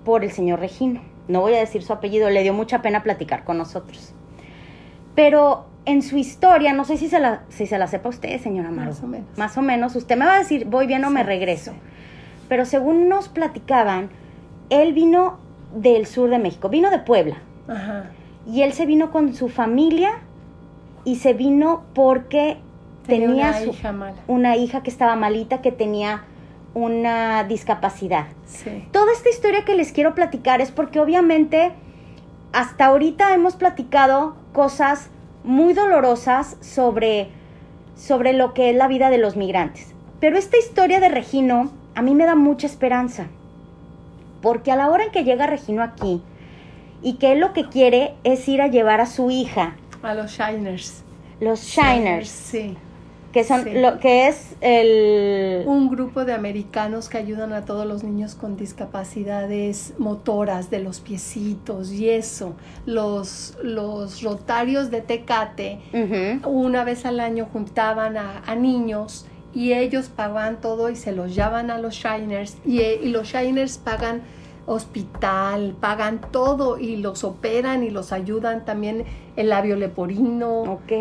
por 0.04 0.24
el 0.24 0.32
señor 0.32 0.60
Regino. 0.60 1.02
No 1.28 1.42
voy 1.42 1.54
a 1.54 1.60
decir 1.60 1.84
su 1.84 1.94
apellido, 1.94 2.30
le 2.30 2.44
dio 2.44 2.54
mucha 2.54 2.82
pena 2.82 3.04
platicar 3.04 3.44
con 3.44 3.58
nosotros. 3.58 4.14
Pero 5.16 5.66
en 5.86 6.02
su 6.02 6.18
historia, 6.18 6.74
no 6.74 6.84
sé 6.84 6.98
si 6.98 7.08
se 7.08 7.20
la, 7.20 7.44
si 7.50 7.68
se 7.68 7.78
la 7.78 7.88
sepa 7.88 8.10
usted, 8.10 8.40
señora 8.42 8.72
Maru. 8.72 8.90
Más 8.90 9.04
o 9.04 9.08
menos. 9.08 9.38
Más 9.38 9.58
o 9.58 9.62
menos. 9.62 9.96
Usted 9.96 10.18
me 10.18 10.26
va 10.26 10.36
a 10.36 10.40
decir, 10.40 10.66
voy 10.66 10.88
bien 10.88 11.06
o 11.06 11.10
me 11.10 11.24
regreso. 11.24 11.72
sí. 11.72 11.78
Pero 12.50 12.66
según 12.66 13.08
nos 13.08 13.30
platicaban, 13.30 14.10
él 14.70 14.94
vino 14.94 15.38
del 15.76 16.08
sur 16.08 16.30
de 16.30 16.40
México, 16.40 16.68
vino 16.68 16.90
de 16.90 16.98
Puebla. 16.98 17.38
Ajá. 17.68 18.10
Y 18.52 18.62
él 18.64 18.74
se 18.74 18.86
vino 18.86 19.12
con 19.12 19.34
su 19.36 19.50
familia 19.50 20.12
y 21.06 21.18
se 21.18 21.34
vino 21.34 21.84
porque 21.94 22.58
tenía, 23.08 23.50
una 23.50 23.60
su- 23.60 23.70
hija 23.72 23.92
mala. 23.92 24.16
una 24.28 24.56
hija 24.56 24.82
que 24.84 24.90
estaba 24.90 25.16
malita, 25.16 25.62
que 25.62 25.72
tenía 25.72 26.24
una 26.74 27.44
discapacidad. 27.44 28.28
Sí. 28.46 28.86
Toda 28.92 29.12
esta 29.12 29.30
historia 29.30 29.66
que 29.66 29.76
les 29.76 29.92
quiero 29.92 30.14
platicar 30.16 30.62
es 30.62 30.72
porque 30.72 31.00
obviamente 31.00 31.72
hasta 32.54 32.86
ahorita 32.86 33.34
hemos 33.34 33.56
platicado 33.56 34.36
cosas 34.54 35.10
muy 35.44 35.74
dolorosas 35.74 36.58
sobre, 36.62 37.30
sobre 37.96 38.34
lo 38.34 38.54
que 38.54 38.70
es 38.72 38.76
la 38.76 38.88
vida 38.88 39.10
de 39.10 39.18
los 39.20 39.36
migrantes. 39.36 39.94
Pero 40.20 40.38
esta 40.38 40.58
historia 40.58 41.00
de 41.00 41.10
Regino 41.10 41.72
a 41.96 42.02
mí 42.02 42.14
me 42.16 42.26
da 42.26 42.36
mucha 42.36 42.68
esperanza. 42.68 43.28
Porque 44.42 44.72
a 44.72 44.76
la 44.76 44.90
hora 44.90 45.06
en 45.06 45.12
que 45.12 45.24
llega 45.24 45.48
Regino 45.48 45.82
aquí 45.84 46.22
y 47.02 47.14
que 47.14 47.32
él 47.34 47.40
lo 47.40 47.54
que 47.54 47.68
quiere 47.70 48.14
es 48.24 48.48
ir 48.48 48.62
a 48.62 48.68
llevar 48.68 49.02
a 49.02 49.06
su 49.06 49.32
hija, 49.32 49.76
A 50.04 50.14
los 50.14 50.32
Shiners. 50.32 51.04
los 51.40 51.62
Shiners, 51.62 52.30
Sí. 52.30 52.76
que 53.32 53.44
son 53.44 53.64
sí. 53.64 53.72
lo 53.76 54.00
que 54.00 54.28
es 54.28 54.56
el 54.62 55.64
Un 55.68 55.90
grupo 55.90 56.26
de 56.26 56.34
americanos 56.34 57.10
que 57.10 57.18
ayudan 57.18 57.54
a 57.54 57.64
todos 57.66 57.86
los 57.86 58.04
niños 58.04 58.34
con 58.36 58.58
discapacidades 58.58 59.94
motoras 59.98 60.70
de 60.70 60.80
los 60.80 61.00
piecitos 61.00 61.92
y 61.92 62.10
eso. 62.10 62.54
Los, 62.86 63.58
los 63.64 64.22
rotarios 64.24 64.90
de 64.92 65.02
Tecate 65.02 65.80
una 66.46 66.84
vez 66.84 67.06
al 67.06 67.20
año 67.20 67.48
juntaban 67.52 68.18
a, 68.18 68.42
a 68.46 68.56
niños 68.56 69.26
y 69.54 69.74
ellos 69.74 70.10
pagaban 70.10 70.62
todo 70.62 70.90
y 70.90 70.96
se 70.96 71.12
los 71.12 71.34
llevan 71.36 71.72
a 71.72 71.78
los 71.80 71.96
Shiners 71.96 72.58
y, 72.66 72.80
eh, 72.82 73.00
y 73.04 73.10
los 73.10 73.28
Shiners 73.30 73.78
pagan 73.78 74.22
hospital, 74.70 75.76
pagan 75.80 76.22
todo 76.32 76.78
y 76.78 76.98
los 76.98 77.24
operan 77.24 77.84
y 77.84 77.90
los 77.90 78.12
ayudan 78.14 78.66
también 78.66 79.04
el 79.36 79.50
labio 79.50 79.76
leporino 79.76 80.62
Ok. 80.62 80.92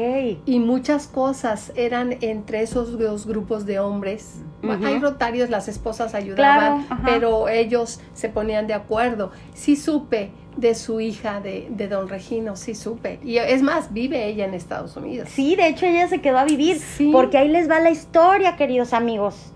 y 0.46 0.58
muchas 0.58 1.06
cosas 1.06 1.72
eran 1.76 2.16
entre 2.22 2.62
esos 2.62 2.98
dos 2.98 3.26
grupos 3.26 3.66
de 3.66 3.78
hombres. 3.78 4.40
Hay 4.84 4.98
rotarios, 4.98 5.50
las 5.50 5.68
esposas 5.68 6.14
ayudaban, 6.14 6.84
Claro, 6.86 7.02
pero 7.04 7.48
ellos 7.48 8.00
se 8.14 8.28
ponían 8.30 8.66
de 8.66 8.74
acuerdo. 8.74 9.32
Sí 9.54 9.76
supe 9.76 10.30
de 10.56 10.74
su 10.74 11.00
hija, 11.00 11.40
de, 11.40 11.68
de 11.70 11.88
don 11.88 12.08
Regino, 12.08 12.56
sí 12.56 12.74
supe. 12.74 13.20
Y 13.22 13.36
es 13.36 13.62
más, 13.62 13.92
vive 13.92 14.26
ella 14.26 14.46
en 14.46 14.54
Estados 14.54 14.96
Unidos. 14.96 15.28
Sí, 15.30 15.54
de 15.56 15.68
hecho 15.68 15.84
ella 15.86 16.08
se 16.08 16.20
quedó 16.20 16.38
a 16.38 16.44
vivir. 16.44 16.78
Sí. 16.78 17.10
Porque 17.12 17.36
ahí 17.38 17.48
les 17.48 17.68
va 17.70 17.80
la 17.80 17.90
historia, 17.90 18.56
queridos 18.56 18.92
amigos. 18.94 19.52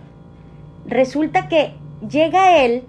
Resulta 0.86 1.48
que 1.48 1.72
llega 2.08 2.58
él 2.64 2.84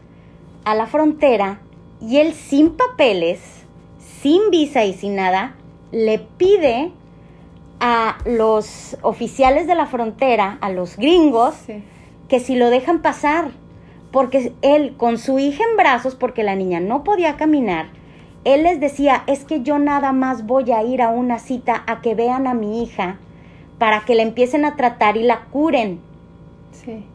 a 0.66 0.76
la 0.76 0.88
frontera 0.88 1.60
y 2.02 2.18
él 2.18 2.34
sin 2.34 2.72
papeles, 2.72 3.40
sin 4.22 4.50
visa 4.52 4.86
y 4.86 4.94
sin 4.94 5.16
nada, 5.16 5.56
le 5.92 6.20
pide 6.20 6.92
a 7.80 8.18
los 8.26 8.98
oficiales 9.02 9.68
de 9.68 9.76
la 9.76 9.86
frontera, 9.86 10.58
a 10.62 10.70
los 10.70 10.98
gringos, 10.98 11.56
Sí. 11.66 11.84
que 12.30 12.40
si 12.40 12.56
lo 12.56 12.70
dejan 12.70 13.02
pasar, 13.02 13.52
porque 14.12 14.54
él 14.62 14.96
con 14.96 15.18
su 15.18 15.40
hija 15.40 15.64
en 15.70 15.78
brazos, 15.78 16.16
porque 16.16 16.44
la 16.44 16.56
niña 16.56 16.80
no 16.80 17.04
podía 17.04 17.36
caminar, 17.36 17.88
él 18.44 18.64
les 18.64 18.80
decía, 18.80 19.24
es 19.28 19.44
que 19.46 19.62
yo 19.64 19.80
nada 19.80 20.12
más 20.12 20.46
voy 20.46 20.72
a 20.72 20.84
ir 20.84 21.02
a 21.02 21.10
una 21.10 21.40
cita 21.40 21.84
a 21.88 22.02
que 22.02 22.16
vean 22.16 22.48
a 22.48 22.54
mi 22.54 22.84
hija 22.84 23.18
para 23.80 24.02
que 24.02 24.16
la 24.16 24.22
empiecen 24.24 24.66
a 24.66 24.76
tratar 24.76 25.18
y 25.18 25.24
la 25.24 25.42
curen. 25.46 26.00
Sí. 26.72 27.06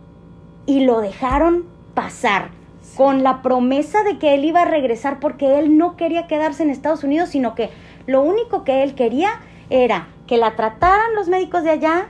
Y 0.67 0.81
lo 0.81 1.01
dejaron 1.01 1.65
pasar 1.95 2.51
con 2.99 3.23
la 3.23 3.43
promesa 3.43 4.03
de 4.03 4.19
que 4.19 4.35
él 4.35 4.45
iba 4.45 4.63
a 4.63 4.65
regresar 4.65 5.21
porque 5.21 5.61
él 5.61 5.79
no 5.79 5.97
quería 5.97 6.27
quedarse 6.27 6.65
en 6.65 6.71
Estados 6.71 7.05
Unidos, 7.05 7.29
sino 7.29 7.55
que 7.55 7.71
lo 8.07 8.23
único 8.23 8.65
que 8.65 8.83
él 8.83 8.97
quería 8.97 9.41
era 9.71 10.09
que 10.27 10.37
la 10.37 10.57
trataran 10.57 11.15
los 11.15 11.29
médicos 11.29 11.63
de 11.63 11.71
allá 11.71 12.09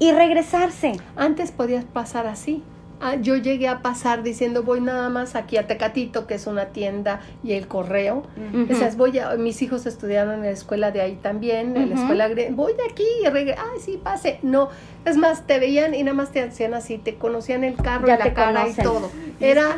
y 0.00 0.10
regresarse. 0.10 0.94
Antes 1.14 1.52
podías 1.52 1.84
pasar 1.84 2.26
así. 2.26 2.64
Ah, 3.00 3.14
yo 3.14 3.36
llegué 3.36 3.68
a 3.68 3.80
pasar 3.80 4.24
diciendo 4.24 4.64
voy 4.64 4.80
nada 4.80 5.08
más 5.08 5.36
aquí 5.36 5.56
a 5.56 5.68
Tecatito, 5.68 6.26
que 6.26 6.34
es 6.34 6.48
una 6.48 6.66
tienda, 6.66 7.20
y 7.44 7.52
el 7.52 7.68
correo. 7.68 8.24
O 8.68 8.74
sea, 8.74 8.90
voy 8.96 9.16
a, 9.20 9.36
mis 9.36 9.62
hijos 9.62 9.86
estudiaron 9.86 10.34
en 10.34 10.42
la 10.42 10.50
escuela 10.50 10.90
de 10.90 11.00
ahí 11.00 11.14
también, 11.14 11.76
en 11.76 11.90
la 11.90 11.94
escuela 11.94 12.28
voy 12.50 12.72
de 12.72 12.82
aquí 12.90 13.06
y 13.24 13.28
regre 13.28 13.54
ay 13.56 13.78
sí, 13.80 14.00
pase. 14.02 14.40
No, 14.42 14.70
es 15.04 15.16
más, 15.16 15.46
te 15.46 15.60
veían 15.60 15.94
y 15.94 16.02
nada 16.02 16.16
más 16.16 16.32
te 16.32 16.42
hacían 16.42 16.74
así, 16.74 16.98
te 16.98 17.14
conocían 17.14 17.62
el 17.62 17.76
carro 17.76 18.08
Ya 18.08 18.16
y 18.16 18.18
la 18.18 18.34
cara 18.34 18.62
conocen. 18.62 18.84
y 18.84 18.88
todo. 18.88 19.10
Era 19.38 19.76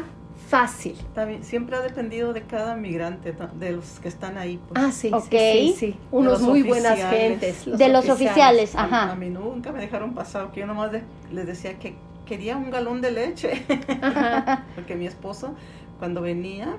fácil. 0.51 0.97
También, 1.15 1.45
siempre 1.45 1.77
ha 1.77 1.81
dependido 1.81 2.33
de 2.33 2.43
cada 2.43 2.75
migrante, 2.77 3.33
de 3.59 3.71
los 3.73 4.01
que 4.01 4.09
están 4.09 4.37
ahí. 4.37 4.59
pues. 4.69 4.85
Ah, 4.85 4.91
sí, 4.93 5.09
Ok. 5.13 5.29
sí, 5.31 5.37
sí, 5.39 5.75
sí. 5.79 5.97
Unos 6.11 6.43
muy 6.43 6.63
buenas 6.63 6.99
gentes. 7.09 7.65
de 7.67 7.89
los 7.89 8.09
oficiales, 8.09 8.75
A- 8.75 8.85
ajá. 8.85 9.13
A, 9.13 9.15
mí 9.15 9.31
nunca 9.31 9.71
me 9.73 9.81
dejaron 9.81 10.13
pasar, 10.13 10.45
porque 10.47 10.61
yo 10.61 10.67
nomás 10.67 10.91
de- 10.93 11.03
les 11.33 11.47
decía 11.47 11.79
que 11.79 11.95
quería 12.27 12.57
un 12.57 12.71
galón 12.71 13.01
de 13.01 13.13
leche, 13.13 13.65
Ajá. 14.03 14.65
porque 14.75 14.97
mi 14.97 15.07
esposo 15.07 15.55
cuando 15.99 16.21
venía 16.21 16.77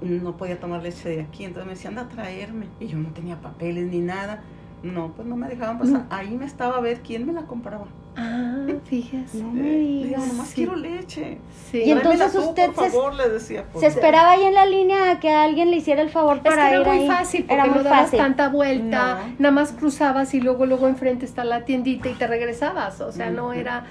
no 0.00 0.36
podía 0.36 0.58
tomar 0.60 0.82
leche 0.82 1.08
de 1.08 1.20
aquí, 1.22 1.44
entonces 1.44 1.66
me 1.66 1.74
decía, 1.74 1.90
anda 1.90 2.02
a 2.02 2.08
traerme, 2.08 2.66
y 2.80 2.86
yo 2.88 2.98
no 2.98 3.10
tenía 3.10 3.40
papeles 3.40 3.86
ni 3.86 4.00
nada. 4.00 4.42
No, 4.82 5.08
pues 5.16 5.26
no 5.26 5.36
me 5.36 5.48
dejaban 5.48 5.78
pasar. 5.78 6.04
Ahí 6.10 6.30
me 6.36 6.44
estaba 6.44 6.76
a 6.76 6.80
ver 6.80 7.00
quién 7.00 7.26
me 7.26 7.32
la 7.32 7.42
compraba. 7.42 7.86
Ah, 8.16 8.66
fíjese. 8.84 9.38
No 9.42 9.50
me 9.52 9.62
digas. 9.62 10.26
nomás 10.26 10.48
Sí. 10.48 10.54
quiero 10.56 10.76
leche. 10.76 11.38
Sí. 11.70 11.82
Y 11.84 11.90
entonces 11.92 12.32
tú, 12.32 12.40
usted 12.40 12.70
por 12.72 12.84
se- 12.84 12.90
favor, 12.90 13.14
le 13.14 13.28
decía. 13.28 13.62
por 13.64 13.80
Se 13.80 13.88
favor. 13.90 13.98
esperaba 14.04 14.30
ahí 14.32 14.42
en 14.44 14.54
la 14.54 14.66
línea 14.66 15.10
a 15.12 15.20
que 15.20 15.30
alguien 15.30 15.70
le 15.70 15.76
hiciera 15.76 16.02
el 16.02 16.10
favor 16.10 16.36
Es 16.38 16.42
que 16.42 16.48
para 16.48 16.70
era 16.70 16.80
ir 16.80 16.86
muy 16.86 16.98
ahí. 16.98 17.06
fácil 17.08 17.42
porque 17.42 17.54
Era 17.54 17.64
muy 17.66 17.78
no 17.78 17.84
dabas 17.84 18.00
fácil. 18.02 18.18
tanta 18.18 18.48
vuelta, 18.48 19.14
No. 19.28 19.34
nada 19.38 19.50
más 19.52 19.72
cruzabas 19.72 20.34
y 20.34 20.40
luego 20.40 20.66
luego 20.66 20.88
enfrente 20.88 21.24
está 21.26 21.44
la 21.44 21.64
tiendita 21.64 22.08
y 22.08 22.14
te 22.14 22.26
regresabas, 22.26 23.00
o 23.00 23.12
sea, 23.12 23.30
no 23.30 23.52
era 23.52 23.84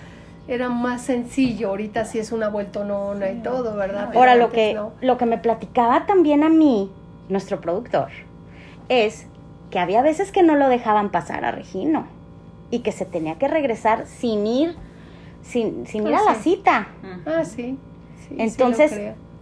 era 0.49 0.69
más 0.69 1.01
sencillo, 1.01 1.67
ahorita 1.67 2.05
sí 2.05 2.19
es 2.19 2.31
una 2.31 2.47
vueltonona 2.47 3.29
y 3.31 3.35
Sí. 3.35 3.41
todo, 3.43 3.75
¿verdad? 3.75 4.05
Pero 4.07 4.19
Ahora 4.19 4.35
lo 4.35 4.49
que 4.49 4.73
no. 4.73 4.93
lo 5.01 5.17
que 5.17 5.25
me 5.25 5.37
platicaba 5.37 6.05
también 6.05 6.41
a 6.43 6.47
mí 6.49 6.89
nuestro 7.27 7.59
productor 7.59 8.07
es 8.87 9.27
que 9.71 9.79
había 9.79 10.01
veces 10.01 10.31
que 10.31 10.43
no 10.43 10.55
lo 10.55 10.69
dejaban 10.69 11.09
pasar 11.11 11.43
a 11.45 11.51
Regino 11.51 12.07
y 12.71 12.79
que 12.79 12.91
se 12.91 13.05
tenía 13.05 13.35
que 13.37 13.47
regresar 13.47 14.05
sin 14.07 14.45
ir 14.47 14.75
sin, 15.43 15.87
sin 15.87 16.05
ir 16.07 16.13
Ah, 16.15 16.19
a 16.19 16.23
la 16.33 16.35
sí. 16.35 16.41
cita. 16.55 16.87
Ah, 17.25 17.43
sí. 17.45 17.77
Entonces, 18.37 18.91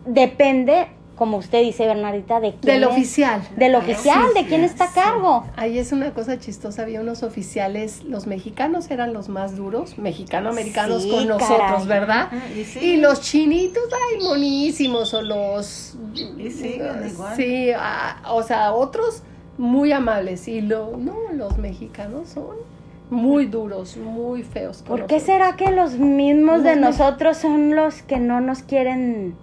depende, 0.05 0.87
como 1.15 1.37
usted 1.37 1.61
dice, 1.63 1.87
Bernardita, 1.87 2.39
de 2.39 2.51
quién 2.51 2.61
del 2.61 2.83
es- 2.83 2.89
oficial. 2.89 3.41
del 3.55 3.73
oficial, 3.75 4.21
sí, 4.33 4.41
de 4.43 4.47
quién 4.47 4.63
está 4.63 4.83
a 4.83 4.87
sí. 4.89 4.93
cargo. 4.95 5.45
Ahí 5.55 5.79
es 5.79 5.91
una 5.91 6.13
cosa 6.13 6.37
chistosa, 6.39 6.83
había 6.83 7.01
unos 7.01 7.23
oficiales, 7.23 8.03
los 8.03 8.27
mexicanos 8.27 8.91
eran 8.91 9.13
los 9.13 9.29
más 9.29 9.55
duros, 9.55 9.97
mexicano-americanos 9.97 11.03
Sí, 11.03 11.09
con 11.09 11.27
nosotros, 11.27 11.57
caray. 11.59 11.87
¿verdad? 11.87 12.29
Ah, 12.31 12.39
Y, 12.55 12.63
sí, 12.65 12.79
Y 12.79 12.97
los 12.97 13.21
chinitos, 13.21 13.83
ay, 13.91 14.23
monísimos, 14.23 15.13
o 15.15 15.21
los... 15.23 15.95
Y 16.37 16.51
siguen 16.51 17.07
igual. 17.09 17.35
Sí, 17.35 17.71
ah, 17.75 18.21
o 18.29 18.43
sea, 18.43 18.73
otros 18.73 19.23
muy 19.57 19.91
amables. 19.91 20.47
Y 20.47 20.61
lo, 20.61 20.97
no, 20.97 21.15
los 21.33 21.57
mexicanos 21.57 22.29
son 22.29 22.55
muy 23.09 23.45
duros, 23.45 23.97
muy 23.97 24.43
feos. 24.43 24.81
¿Por 24.81 25.05
qué 25.05 25.15
nosotros. 25.17 25.23
será 25.23 25.55
que 25.55 25.71
los 25.71 25.97
mismos 25.97 26.63
de 26.63 26.75
Los 26.75 26.97
nosotros 26.97 27.37
son 27.37 27.75
los 27.75 28.01
que 28.01 28.17
no 28.19 28.41
nos 28.41 28.63
quieren 28.63 29.35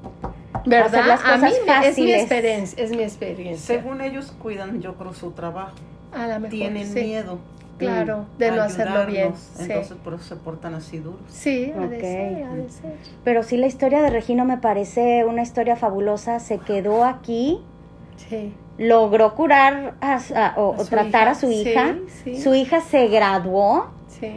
¿Verdad? 0.66 0.86
hacer 0.86 1.06
las 1.06 1.20
A 1.24 1.36
mí 1.36 1.40
cosas 1.40 1.40
me- 1.43 1.48
es 1.56 1.60
mi 1.62 1.66
fáciles? 2.12 2.20
experiencia, 2.20 2.84
es 2.84 2.90
mi 2.90 3.02
experiencia. 3.02 3.76
Según 3.76 4.01
ellos 4.01 4.32
cuidan, 4.43 4.80
yo 4.80 4.94
creo, 4.94 5.14
su 5.14 5.30
trabajo. 5.32 5.76
A 6.12 6.26
la 6.26 6.39
mejor, 6.39 6.51
Tienen 6.51 6.86
sí. 6.86 7.01
miedo. 7.05 7.39
Claro, 7.78 8.26
de 8.39 8.52
no 8.52 8.62
hacerlo 8.62 9.06
bien. 9.06 9.32
Sí, 9.34 9.62
Entonces 9.64 9.97
por 10.05 10.14
eso 10.14 10.22
se 10.22 10.36
portan 10.36 10.74
así 10.74 10.98
duros. 10.98 11.18
sí 11.28 11.72
ha 11.76 11.80
de 11.89 11.97
Ok. 11.97 12.01
ser, 12.02 12.44
ha 12.44 12.55
de 12.55 12.68
ser. 12.68 12.93
Pero 13.24 13.43
sí, 13.43 13.56
la 13.56 13.66
historia 13.66 14.02
de 14.02 14.10
Regino 14.10 14.44
me 14.44 14.56
parece 14.59 15.24
una 15.24 15.43
historia 15.43 15.74
fabulosa. 15.74 16.39
Se 16.39 16.59
quedó 16.59 17.05
aquí, 17.05 17.60
Sí. 18.28 18.52
Logró 18.78 19.35
curar 19.35 19.94
a 20.01 20.20
su- 20.20 20.35
a- 20.35 20.55
o, 20.57 20.74
A 20.74 20.77
o 20.78 20.85
su 20.85 20.90
tratar 20.90 21.28
a 21.28 21.35
su 21.35 21.51
hija. 21.51 21.97
sí. 22.24 22.40
Su 22.40 22.55
hija 22.55 22.81
se 22.81 23.09
graduó 23.09 23.86
Sí. 24.20 24.31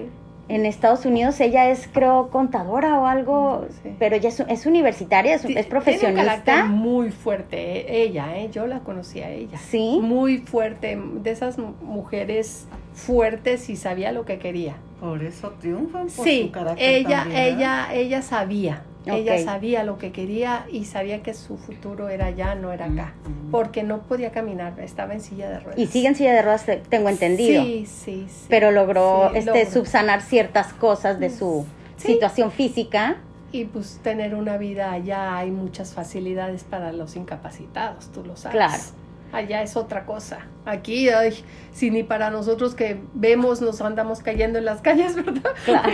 en 0.48 0.66
Estados 0.66 1.06
Unidos. 1.06 1.40
Ella 1.40 1.70
es, 1.70 1.88
creo, 1.92 2.30
contadora 2.30 3.00
o 3.00 3.08
algo, 3.08 3.66
Sí. 3.82 3.96
pero 3.98 4.16
ella 4.16 4.30
es, 4.30 4.40
es 4.42 4.66
universitaria, 4.66 5.34
es, 5.36 5.42
es 5.46 5.48
Tiene 5.48 5.62
un 5.62 5.70
carácter 5.70 5.70
profesionista. 5.70 6.66
muy 6.66 7.12
fuerte, 7.12 7.58
eh, 7.58 8.04
ella, 8.04 8.38
eh, 8.38 8.50
yo 8.52 8.68
la 8.68 8.80
conocí 8.80 9.22
a 9.22 9.30
ella. 9.32 9.58
Sí. 9.58 10.00
Muy 10.02 10.40
fuerte, 10.40 11.00
de 11.24 11.32
esas 11.32 11.58
mu- 11.58 11.74
mujeres 11.82 12.68
fuertes 12.94 13.70
y 13.70 13.76
sabía 13.76 14.12
lo 14.12 14.26
que 14.26 14.38
quería. 14.38 14.76
Por 15.00 15.24
eso 15.24 15.52
triunfan, 15.60 16.08
por 16.16 16.26
Sí, 16.26 16.44
su 16.46 16.52
carácter 16.52 16.88
ella, 16.90 17.26
ella, 17.34 17.88
ella 17.94 18.22
sabía, 18.22 18.82
ella 19.06 19.38
sabía 19.44 19.84
lo 19.84 19.98
que 19.98 20.12
quería 20.12 20.66
y 20.72 20.86
sabía 20.86 21.22
que 21.22 21.34
su 21.34 21.58
futuro 21.58 22.10
era 22.10 22.28
allá, 22.28 22.56
no 22.56 22.72
era 22.72 22.86
acá, 22.86 23.14
Ujú. 23.24 23.52
porque 23.52 23.84
no 23.84 24.00
podía 24.04 24.32
caminar, 24.32 24.80
estaba 24.80 25.14
en 25.14 25.22
silla 25.22 25.50
de 25.50 25.60
ruedas. 25.60 25.80
Y 25.80 25.88
sigue 25.88 26.08
en 26.08 26.16
silla 26.16 26.34
de 26.34 26.42
ruedas, 26.42 26.66
te- 26.66 26.78
tengo 26.78 27.10
entendido. 27.10 27.64
Sí, 27.64 27.86
sí, 27.86 28.26
sí. 28.28 28.46
pero 28.50 28.72
logró 28.72 29.30
Sí, 29.32 29.40
este 29.40 29.52
logró. 29.52 29.72
subsanar 29.72 30.22
ciertas 30.22 30.74
cosas 30.74 31.20
de 31.20 31.30
su 31.30 31.66
Sí. 31.98 32.14
situación 32.14 32.52
física. 32.52 33.18
Y 33.52 33.66
pues 33.66 34.00
tener 34.04 34.36
una 34.36 34.58
vida 34.58 34.92
allá 34.92 35.38
hay 35.38 35.50
muchas 35.52 35.94
facilidades 35.94 36.64
para 36.66 36.92
los 36.92 37.16
incapacitados, 37.16 38.12
tú 38.12 38.24
lo 38.26 38.36
sabes. 38.36 38.56
Claro. 38.58 38.84
Allá 39.32 39.62
es 39.62 39.76
otra 39.76 40.06
cosa. 40.06 40.40
Aquí, 40.66 41.10
ay, 41.10 41.34
si 41.74 41.92
ni 41.92 42.04
para 42.04 42.30
nosotros 42.32 42.74
que 42.74 43.02
vemos 43.14 43.62
nos 43.62 43.82
andamos 43.82 44.22
cayendo 44.22 44.60
en 44.60 44.66
las 44.66 44.82
calles, 44.82 45.16
¿verdad? 45.26 45.52
Claro. 45.66 45.90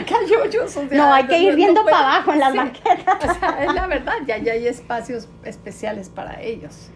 O 0.64 0.68
sea, 0.68 0.84
No, 0.91 1.14
hay 1.14 1.26
que 1.26 1.40
ir 1.40 1.56
viendo 1.56 1.84
para 1.84 1.98
abajo 2.16 2.34
en 2.34 2.40
las 2.40 2.52
Sí. 2.52 2.58
banquetas. 2.58 3.16
O 3.30 3.40
sea, 3.40 3.64
es 3.64 3.74
la 3.74 3.88
verdad, 3.88 4.14
ya, 4.28 4.38
ya 4.38 4.53
hay 4.53 4.68
espacios 4.68 5.28
especiales 5.44 6.10
para 6.10 6.41
ellos. 6.41 6.90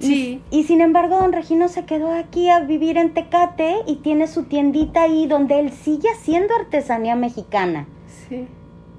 Y- 0.00 0.06
Sí, 0.06 0.42
Y, 0.50 0.64
sin 0.64 0.80
embargo, 0.80 1.16
don 1.18 1.32
Regino 1.32 1.66
se 1.68 1.84
quedó 1.84 2.12
aquí 2.12 2.50
a 2.50 2.60
vivir 2.60 2.98
en 2.98 3.14
Tecate 3.14 3.76
y 3.86 3.96
tiene 3.96 4.28
su 4.28 4.44
tiendita 4.44 5.02
ahí 5.02 5.26
donde 5.26 5.58
él 5.58 5.72
sigue 5.72 6.08
haciendo 6.10 6.54
artesanía 6.54 7.16
mexicana. 7.16 7.86
sí. 8.28 8.46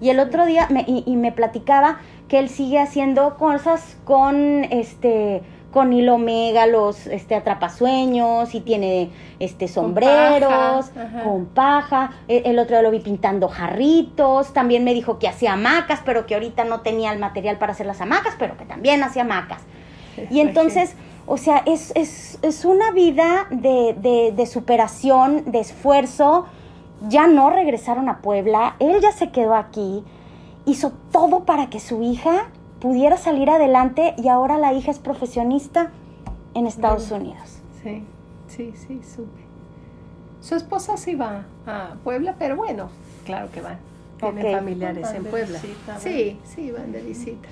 Y 0.01 0.11
el 0.11 0.22
otro 0.22 0.45
día, 0.45 0.65
me, 0.72 0.85
y, 0.88 1.03
y 1.06 1.18
me 1.18 1.34
platicaba 1.34 1.99
que 2.30 2.39
él 2.39 2.47
sigue 2.47 2.80
haciendo 2.80 3.35
cosas 3.35 3.97
con 4.06 4.64
este 4.64 5.41
con 5.71 5.93
hilo 5.93 6.15
omega, 6.15 6.65
los 6.65 7.07
este 7.07 7.35
atrapasueños 7.35 8.55
y 8.55 8.61
tiene 8.61 9.11
este 9.39 9.67
sombreros 9.67 10.91
con 11.23 11.45
paja, 11.45 12.11
E- 12.27 12.43
El, 12.45 12.57
otro 12.59 12.75
día 12.75 12.81
lo 12.81 12.91
vi 12.91 12.99
pintando 12.99 13.47
jarritos, 13.47 14.53
también 14.53 14.83
me 14.83 14.93
dijo 14.93 15.19
que 15.19 15.27
hacía 15.27 15.53
hamacas, 15.53 16.01
pero 16.03 16.25
que 16.25 16.33
ahorita 16.33 16.63
no 16.63 16.81
tenía 16.81 17.11
el 17.13 17.19
material 17.19 17.57
para 17.57 17.73
hacer 17.73 17.85
las 17.85 18.01
hamacas, 18.01 18.35
pero 18.39 18.57
que 18.57 18.65
también 18.65 19.03
hacía 19.03 19.21
hamacas. 19.23 19.61
Y 20.31 20.41
entonces, 20.41 20.95
o 21.27 21.37
sea, 21.37 21.63
es, 21.65 21.93
es, 21.95 22.39
es 22.41 22.65
una 22.65 22.91
vida 22.91 23.47
de, 23.51 23.95
de, 23.97 24.33
de 24.35 24.45
superación, 24.45 25.51
de 25.51 25.59
esfuerzo. 25.59 26.45
Ya 27.07 27.27
no 27.27 27.49
regresaron 27.49 28.09
a 28.09 28.17
Puebla, 28.17 28.75
él 28.79 28.99
ya 29.01 29.13
se 29.13 29.29
quedó 29.29 29.55
aquí, 29.55 30.03
hizo 30.65 30.91
todo 31.13 31.45
para 31.45 31.69
que 31.69 31.79
su 31.79 32.01
hija 32.03 32.49
pudiera 32.80 33.18
salir 33.18 33.49
adelante 33.49 34.14
y 34.18 34.27
ahora 34.27 34.57
la 34.57 34.73
hija 34.73 34.91
es 34.91 34.99
profesionista 34.99 35.91
en 36.53 36.68
Estados 36.68 37.11
Unidos. 37.11 37.60
Sí, 37.84 38.03
sí, 38.47 38.73
sí, 38.76 39.01
supe. 39.03 39.41
Su 40.41 40.56
esposa 40.56 40.97
sí 40.97 41.15
va 41.15 41.45
a 41.68 41.95
Puebla, 42.03 42.35
pero 42.39 42.56
bueno, 42.56 42.89
claro 43.26 43.51
que 43.51 43.61
van. 43.61 43.77
Tienen 44.19 44.45
Ok. 44.47 44.51
familiares 44.60 45.03
Van 45.03 45.15
en 45.18 45.23
Puebla. 45.26 45.60
Sí, 45.99 46.38
sí, 46.43 46.72
van 46.72 46.91
de 46.91 47.01
visita. 47.01 47.47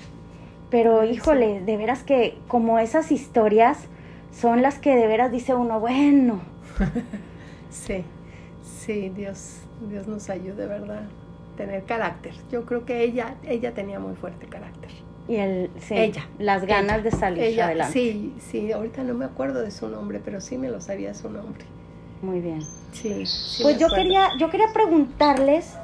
Pero 0.70 1.02
Sí. 1.02 1.10
híjole, 1.10 1.60
de 1.62 1.76
veras 1.76 2.02
que 2.02 2.36
como 2.46 2.78
esas 2.78 3.10
historias 3.10 3.78
son 4.32 4.60
las 4.62 4.78
que 4.78 4.94
de 4.96 5.06
veras 5.06 5.30
dice 5.32 5.54
uno, 5.54 5.80
bueno, 5.80 6.40
Sí, 7.70 8.04
sí, 8.62 9.08
Dios, 9.10 9.60
Dios 9.88 10.06
nos 10.06 10.28
ayude, 10.30 10.66
¿verdad? 10.66 11.02
Tener 11.56 11.84
carácter. 11.84 12.34
Yo 12.50 12.64
creo 12.66 12.84
que 12.84 13.02
ella, 13.02 13.34
ella 13.44 13.72
tenía 13.74 13.98
muy 13.98 14.14
fuerte 14.14 14.46
carácter. 14.46 14.90
Y 15.28 15.36
el, 15.36 15.70
sí, 15.80 15.94
Ella, 15.94 16.26
las 16.38 16.64
ganas 16.64 16.96
ella, 16.98 17.02
de 17.02 17.10
salir 17.10 17.42
Ella, 17.44 17.66
adelante. 17.66 17.92
sí, 17.92 18.34
sí, 18.40 18.72
ahorita 18.72 19.02
no 19.02 19.14
me 19.14 19.26
acuerdo 19.26 19.60
de 19.62 19.70
su 19.70 19.88
nombre, 19.88 20.20
pero 20.24 20.40
sí 20.40 20.56
me 20.58 20.68
lo 20.70 20.80
sabía 20.80 21.12
su 21.14 21.28
nombre. 21.30 21.64
Muy 22.22 22.40
bien. 22.40 22.60
Sí, 22.92 23.26
sí 23.26 23.62
Pues 23.62 23.78
yo 23.78 23.88
quería, 23.90 24.30
yo 24.38 24.50
quería 24.50 24.66
preguntarles 24.72 25.76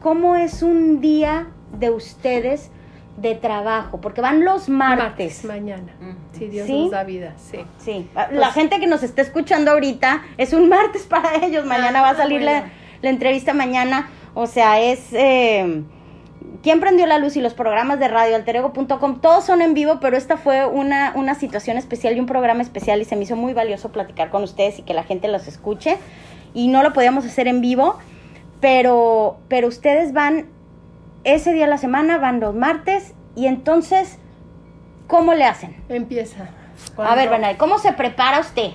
cómo 0.00 0.36
es 0.36 0.62
un 0.62 1.00
día 1.00 1.48
de 1.78 1.90
ustedes 1.90 2.70
de 3.16 3.34
trabajo, 3.34 4.00
porque 4.00 4.20
van 4.20 4.44
los 4.44 4.68
martes. 4.68 5.44
mañana. 5.44 5.92
Ujú. 6.00 6.38
Si 6.38 6.46
Dios 6.48 6.66
¿Sí? 6.66 6.82
nos 6.82 6.90
da 6.90 7.04
vida, 7.04 7.34
sí. 7.38 7.58
Sí, 7.78 8.08
la 8.32 8.52
gente 8.52 8.78
que 8.80 8.86
nos 8.86 9.02
está 9.02 9.20
escuchando 9.22 9.70
ahorita 9.72 10.22
es 10.38 10.52
un 10.52 10.68
martes 10.70 11.02
para 11.02 11.44
ellos, 11.44 11.64
mañana 11.66 12.02
va 12.02 12.08
a 12.08 12.12
Ah, 12.12 12.16
salir 12.16 12.42
la, 12.42 12.70
la 13.02 13.10
entrevista 13.10 13.52
mañana, 13.54 14.08
o 14.34 14.46
sea, 14.46 14.80
es... 14.80 15.12
Eh, 15.12 15.82
¿Quién 16.62 16.80
prendió 16.80 17.06
la 17.06 17.18
luz 17.18 17.36
y 17.36 17.40
los 17.40 17.54
programas 17.54 17.98
de 17.98 18.08
radio 18.08 18.36
alterego.com? 18.36 19.20
Todos 19.20 19.44
son 19.46 19.62
en 19.62 19.72
vivo, 19.72 19.98
pero 20.00 20.18
esta 20.18 20.36
fue 20.36 20.66
una, 20.66 21.12
una 21.16 21.34
situación 21.34 21.78
especial 21.78 22.16
y 22.16 22.20
un 22.20 22.26
programa 22.26 22.60
especial 22.60 23.00
y 23.00 23.06
se 23.06 23.16
me 23.16 23.22
hizo 23.22 23.34
muy 23.34 23.54
valioso 23.54 23.90
platicar 23.90 24.28
con 24.28 24.42
ustedes 24.42 24.78
y 24.78 24.82
que 24.82 24.92
la 24.92 25.02
gente 25.02 25.28
los 25.28 25.48
escuche. 25.48 25.96
Y 26.52 26.68
no 26.68 26.82
lo 26.82 26.92
podíamos 26.92 27.24
hacer 27.24 27.48
en 27.48 27.62
vivo, 27.62 27.98
pero, 28.60 29.38
pero 29.48 29.68
ustedes 29.68 30.12
van 30.12 30.48
ese 31.24 31.54
día 31.54 31.64
a 31.64 31.68
la 31.68 31.78
semana, 31.78 32.18
van 32.18 32.40
los 32.40 32.54
martes 32.54 33.14
y 33.36 33.46
entonces, 33.46 34.18
¿cómo 35.06 35.32
le 35.32 35.44
hacen? 35.44 35.82
Empieza. 35.88 36.50
A 36.98 37.14
ver, 37.14 37.30
Bernal, 37.30 37.56
¿cómo 37.56 37.78
se 37.78 37.92
prepara 37.92 38.40
usted? 38.40 38.72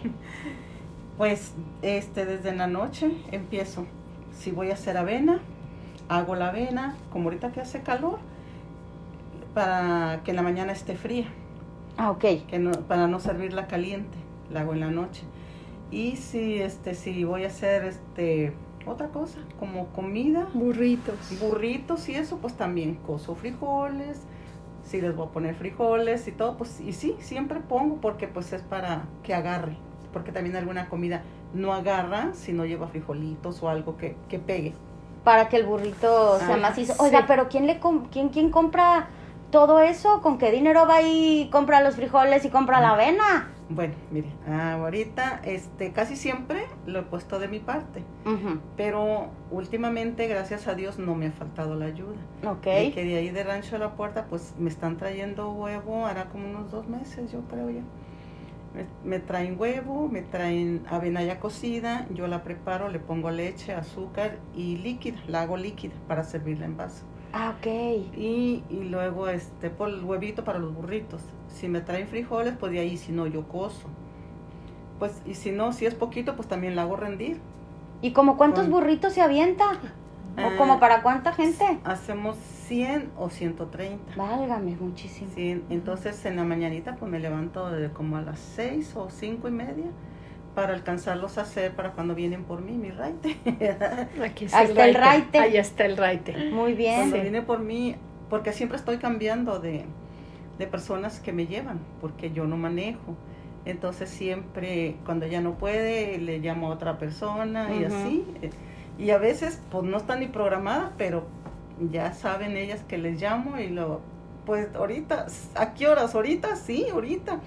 Pues 1.18 1.54
este 1.82 2.26
desde 2.26 2.54
la 2.54 2.68
noche 2.68 3.10
empiezo. 3.32 3.86
Si 4.38 4.52
voy 4.52 4.72
a 4.72 4.74
hacer 4.74 4.98
avena, 4.98 5.40
hago 6.10 6.36
la 6.36 6.50
avena, 6.50 6.96
como 7.12 7.26
ahorita 7.26 7.52
que 7.52 7.62
hace 7.62 7.82
calor, 7.82 8.20
para 9.54 10.22
que 10.24 10.32
en 10.32 10.38
la 10.38 10.44
mañana 10.44 10.72
esté 10.74 10.96
fría, 10.96 11.28
Ah, 11.98 12.12
ok. 12.12 12.26
que 12.48 12.60
no, 12.60 12.72
para 12.72 13.08
no 13.08 13.20
servirla 13.20 13.68
caliente, 13.68 14.18
la 14.52 14.62
hago 14.62 14.74
en 14.74 14.82
la 14.82 14.92
noche. 14.92 15.24
Y 15.92 16.18
si 16.18 16.56
este 16.62 16.94
si 16.96 17.24
voy 17.24 17.44
a 17.44 17.48
hacer 17.48 17.86
este 17.86 18.54
otra 18.86 19.08
cosa, 19.10 19.40
como 19.60 19.88
comida, 19.88 20.48
Burritos. 20.54 21.16
burritos 21.40 22.08
y 22.10 22.16
eso, 22.16 22.38
pues 22.38 22.54
también 22.56 22.96
coso 22.96 23.36
frijoles. 23.36 24.22
Si 24.84 25.02
les 25.02 25.16
voy 25.16 25.28
a 25.28 25.32
poner 25.32 25.56
frijoles 25.56 26.28
y 26.28 26.32
todo, 26.32 26.58
pues 26.58 26.80
y 26.82 26.94
sí, 26.94 27.16
siempre 27.20 27.60
pongo 27.62 27.96
porque 27.96 28.28
pues 28.28 28.54
es 28.54 28.62
para 28.62 29.06
que 29.24 29.34
agarre, 29.34 29.78
porque 30.14 30.32
también 30.32 30.56
alguna 30.56 30.90
comida 30.90 31.24
no 31.54 31.74
agarra 31.74 32.34
si 32.34 32.54
no 32.54 32.66
lleva 32.66 32.88
frijolitos 32.88 33.64
o 33.64 33.70
algo 33.70 33.98
que, 33.98 34.16
que 34.30 34.38
pegue. 34.38 34.74
Para 35.26 35.50
que 35.50 35.58
el 35.58 35.66
burrito 35.66 36.40
sea 36.40 36.56
macizo. 36.56 36.94
Oiga, 37.00 37.20
sí. 37.20 37.26
pero 37.28 37.50
¿quién 37.50 37.68
le 37.68 37.80
com- 37.80 38.06
quién, 38.12 38.30
quién 38.30 38.50
compra 38.52 39.08
todo 39.52 39.82
eso? 39.82 40.22
¿Con 40.22 40.38
qué 40.38 40.52
dinero 40.52 40.86
va 40.88 41.02
y 41.02 41.50
compra 41.52 41.82
los 41.82 41.96
frijoles 41.96 42.46
y 42.46 42.50
compra 42.50 42.80
la 42.80 42.92
avena? 42.92 43.52
Bueno, 43.68 43.96
mire, 44.12 44.28
ahorita 44.48 45.42
este 45.44 45.92
casi 45.92 46.16
siempre 46.16 46.68
lo 46.86 47.00
he 47.00 47.02
puesto 47.02 47.40
de 47.40 47.48
mi 47.48 47.58
parte, 47.60 48.04
pero 48.78 49.30
últimamente 49.50 50.28
gracias 50.28 50.68
a 50.68 50.76
Dios 50.76 51.00
no 51.00 51.16
me 51.16 51.28
ha 51.28 51.32
faltado 51.32 51.74
la 51.76 51.86
ayuda. 51.86 52.18
Ok. 52.48 52.64
De 52.66 52.92
que 52.94 53.04
de 53.04 53.18
ahí 53.18 53.30
de 53.32 53.44
Rancho 53.44 53.78
a 53.78 53.80
la 53.80 53.94
Puerta, 53.96 54.26
pues 54.30 54.54
me 54.60 54.70
están 54.70 54.98
trayendo 54.98 55.52
huevo, 55.52 56.06
hará 56.06 56.26
como 56.26 56.48
unos 56.48 56.70
dos 56.72 56.88
meses, 56.88 57.32
yo 57.32 57.40
creo 57.50 57.70
ya. 57.72 57.82
Me, 58.76 58.86
me 59.10 59.20
traen 59.20 59.56
huevo, 59.60 60.10
me 60.10 60.22
traen 60.22 60.84
avena 60.90 61.24
ya 61.24 61.40
cocida, 61.40 62.06
yo 62.14 62.28
la 62.28 62.44
preparo, 62.44 62.90
le 62.90 63.00
pongo 63.00 63.32
leche, 63.32 63.74
azúcar 63.74 64.38
y 64.56 64.78
líquida, 64.78 65.18
la 65.28 65.42
hago 65.44 65.56
líquida 65.56 65.94
para 66.08 66.24
servirla 66.26 66.66
en 66.66 66.76
vaso. 66.76 67.04
Ah, 67.32 67.54
ok. 67.58 67.68
Y, 68.18 68.64
y 68.70 68.84
luego 68.90 69.30
este, 69.30 69.70
por 69.70 69.90
el 69.90 70.04
huevito 70.04 70.44
para 70.44 70.60
los 70.60 70.74
burritos. 70.74 71.22
Si 71.48 71.68
me 71.70 71.80
traen 71.82 72.08
frijoles, 72.08 72.56
pues 72.60 72.72
de 72.74 72.80
ahí, 72.80 72.98
si 72.98 73.12
no, 73.14 73.28
yo 73.28 73.48
coso. 73.48 73.88
Pues, 75.00 75.22
y 75.26 75.34
si 75.36 75.52
no, 75.52 75.72
si 75.74 75.86
es 75.86 75.96
poquito, 75.96 76.36
pues 76.36 76.48
también 76.48 76.76
la 76.76 76.84
hago 76.84 76.96
rendir. 76.98 77.40
¿Y 78.02 78.12
como 78.12 78.38
cuántos 78.38 78.64
Con- 78.64 78.72
burritos 78.72 79.14
se 79.14 79.22
avienta? 79.22 79.66
¿O 80.38 80.58
como 80.58 80.80
para 80.80 81.02
cuánta 81.02 81.34
gente? 81.34 81.64
Hacemos 81.84 82.38
100 82.68 83.12
o 83.18 83.30
130. 83.30 84.16
Válgame 84.16 84.76
muchísimo. 84.76 85.32
Sí, 85.34 85.62
entonces 85.70 86.26
en 86.26 86.36
la 86.36 86.44
mañanita 86.44 86.96
pues 86.96 87.10
me 87.12 87.20
levanto 87.20 87.70
de 87.72 87.90
como 87.90 88.18
a 88.18 88.22
las 88.22 88.40
seis 88.40 88.94
o 88.96 89.10
cinco 89.10 89.48
y 89.48 89.52
media 89.52 89.86
para 90.56 90.74
alcanzarlos 90.74 91.38
a 91.38 91.42
hacer 91.42 91.74
para 91.74 91.92
cuando 91.92 92.16
vienen 92.16 92.44
por 92.44 92.62
mí, 92.62 92.74
mi 92.74 92.90
raite. 92.90 93.38
Aquí 94.24 94.48
Ahí 94.54 94.66
está 94.68 94.86
el 94.88 94.96
raite. 94.96 95.38
Ahí 95.40 95.58
está 95.58 95.86
el 95.86 95.98
raite. 95.98 96.52
Muy 96.52 96.74
bien. 96.74 96.96
cuando 96.96 97.22
viene 97.22 97.42
por 97.42 97.60
mí, 97.60 97.96
porque 98.30 98.54
siempre 98.54 98.78
estoy 98.78 98.98
cambiando 98.98 99.60
de, 99.60 99.86
de 100.58 100.68
personas 100.68 101.20
que 101.20 101.34
me 101.34 101.46
llevan, 101.48 101.80
porque 102.02 102.32
yo 102.32 102.46
no 102.46 102.58
manejo. 102.58 103.16
Entonces 103.66 104.10
siempre 104.10 104.96
cuando 105.06 105.26
ella 105.26 105.42
no 105.42 105.56
puede, 105.56 106.18
le 106.20 106.40
llamo 106.40 106.68
a 106.68 106.70
otra 106.72 106.98
persona 106.98 107.76
y 107.76 107.86
Ujú. 107.86 107.94
así. 107.96 108.26
Y 108.98 109.10
a 109.12 109.18
veces 109.18 109.60
pues 109.72 109.84
no 109.84 109.98
están 109.98 110.20
ni 110.22 110.28
programadas, 110.28 110.92
pero 110.98 111.24
ya 111.92 112.14
saben 112.14 112.56
ellas 112.58 112.82
que 112.88 112.98
les 112.98 113.22
llamo 113.22 113.58
y 113.60 113.68
lo, 113.68 114.00
pues 114.46 114.74
ahorita, 114.76 115.26
¿a 115.56 115.74
qué 115.74 115.88
horas? 115.88 116.16
Ahorita, 116.16 116.56
sí, 116.56 116.86
ahorita. 116.92 117.40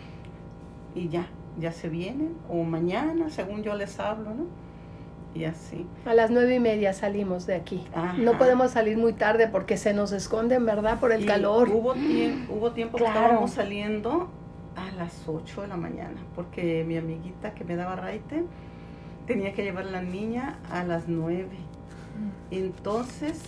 Y 0.95 1.09
ya, 1.09 1.27
ya 1.59 1.73
se 1.73 1.89
vienen, 1.89 2.35
o 2.49 2.63
mañana, 2.65 3.31
según 3.31 3.63
yo 3.63 3.75
les 3.75 3.99
hablo, 4.01 4.31
¿no? 4.35 4.45
Y 5.35 5.45
así. 5.45 5.87
A 6.07 6.15
las 6.15 6.31
nueve 6.31 6.55
y 6.57 6.61
media 6.61 6.93
salimos 6.93 7.47
de 7.47 7.55
aquí. 7.55 7.87
Ajá. 7.95 8.15
No 8.19 8.37
podemos 8.39 8.73
salir 8.73 8.97
muy 8.99 9.13
tarde 9.13 9.47
porque 9.47 9.77
se 9.77 9.93
nos 9.95 10.11
esconden, 10.13 10.65
¿verdad? 10.67 10.99
Por 10.99 11.13
el 11.13 11.23
Y 11.23 11.27
calor. 11.27 11.69
Hubo, 11.69 11.95
tiem- 11.95 12.47
hubo 12.51 12.73
tiempo 12.73 12.97
que 12.99 13.05
Claro. 13.05 13.21
estábamos 13.21 13.51
saliendo 13.53 14.29
a 14.75 14.91
las 14.97 15.29
8 15.29 15.63
de 15.63 15.69
la 15.69 15.77
mañana, 15.77 16.17
porque 16.35 16.85
mi 16.87 16.97
amiguita 16.97 17.53
que 17.55 17.65
me 17.65 17.77
daba 17.77 17.95
raite 17.97 18.45
tenía 19.29 19.53
que 19.53 19.63
llevar 19.63 19.85
la 19.85 20.03
niña 20.03 20.59
a 20.73 20.83
las 20.83 21.07
9. 21.07 21.47
Entonces 22.51 23.41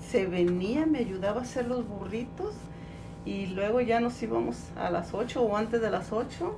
se 0.00 0.26
venía, 0.26 0.86
me 0.86 0.98
ayudaba 0.98 1.40
a 1.40 1.42
hacer 1.42 1.66
los 1.66 1.86
burritos 1.86 2.54
y 3.24 3.46
luego 3.46 3.80
ya 3.80 4.00
nos 4.00 4.20
íbamos 4.22 4.70
a 4.76 4.90
las 4.90 5.14
8 5.14 5.42
o 5.42 5.56
antes 5.56 5.80
de 5.80 5.90
las 5.90 6.12
8 6.12 6.56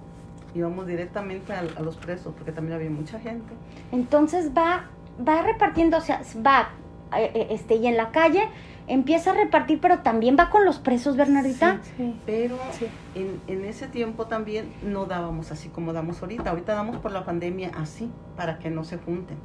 íbamos 0.54 0.86
directamente 0.86 1.52
a, 1.52 1.60
a 1.60 1.82
los 1.82 1.96
presos, 1.96 2.32
porque 2.34 2.52
también 2.52 2.76
había 2.76 2.90
mucha 2.90 3.18
gente. 3.20 3.52
Entonces 3.92 4.52
va, 4.56 4.86
va 5.26 5.42
repartiendo, 5.42 5.98
o 5.98 6.00
sea, 6.00 6.22
va, 6.46 6.70
eh, 7.16 7.30
eh, 7.34 7.46
este, 7.50 7.76
y 7.76 7.86
en 7.86 7.96
la 7.96 8.10
calle 8.12 8.48
empieza 8.88 9.30
a 9.30 9.34
repartir, 9.34 9.80
pero 9.80 9.98
también 10.00 10.36
va 10.38 10.50
con 10.50 10.64
los 10.64 10.78
presos, 10.78 11.16
Bernardita. 11.16 11.80
Sí. 11.96 12.14
Pero 12.26 12.58
Sí. 12.72 12.86
en, 13.14 13.40
en 13.46 13.64
ese 13.64 13.86
tiempo 13.88 14.26
también 14.26 14.72
no 14.82 15.06
dábamos 15.06 15.50
así 15.52 15.68
como 15.68 15.92
damos 15.92 16.20
ahorita. 16.22 16.50
Ahorita 16.50 16.74
damos 16.74 16.96
por 16.98 17.12
la 17.12 17.24
pandemia 17.24 17.70
así, 17.76 18.10
para 18.36 18.58
que 18.58 18.70
no 18.70 18.84
se 18.84 18.98
junten. 18.98 19.36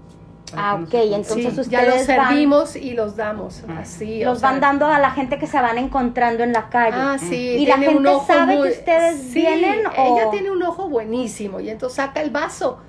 Ah, 0.55 0.75
ok, 0.75 0.93
entonces 0.93 1.65
Sí, 1.65 1.71
ya 1.71 1.81
los 1.83 1.95
ustedes 1.95 2.15
van- 2.15 2.27
servimos 2.29 2.75
y 2.75 2.91
los 2.93 3.15
damos. 3.15 3.63
Ah. 3.67 3.79
Así. 3.81 4.23
o 4.23 4.29
Los 4.31 4.39
sea, 4.39 4.51
van 4.51 4.59
dando 4.59 4.85
a 4.85 4.99
la 4.99 5.09
gente 5.09 5.39
que 5.39 5.47
se 5.47 5.59
van 5.59 5.79
encontrando 5.79 6.43
en 6.43 6.53
la 6.53 6.69
calle. 6.69 6.95
Ah, 6.99 7.17
sí. 7.17 7.35
¿Y 7.35 7.65
la 7.65 7.77
gente 7.79 7.95
un 7.97 8.05
ojo 8.05 8.27
sabe 8.27 8.55
que 8.61 8.69
ustedes 8.69 9.19
Sí, 9.19 9.39
vienen 9.41 9.87
o- 9.87 9.91
Ella 10.19 10.29
tiene 10.29 10.51
un 10.51 10.61
ojo 10.61 10.87
buenísimo 10.89 11.59
y 11.59 11.69
entonces 11.69 11.95
saca 11.95 12.21
el 12.21 12.29
vaso 12.29 12.79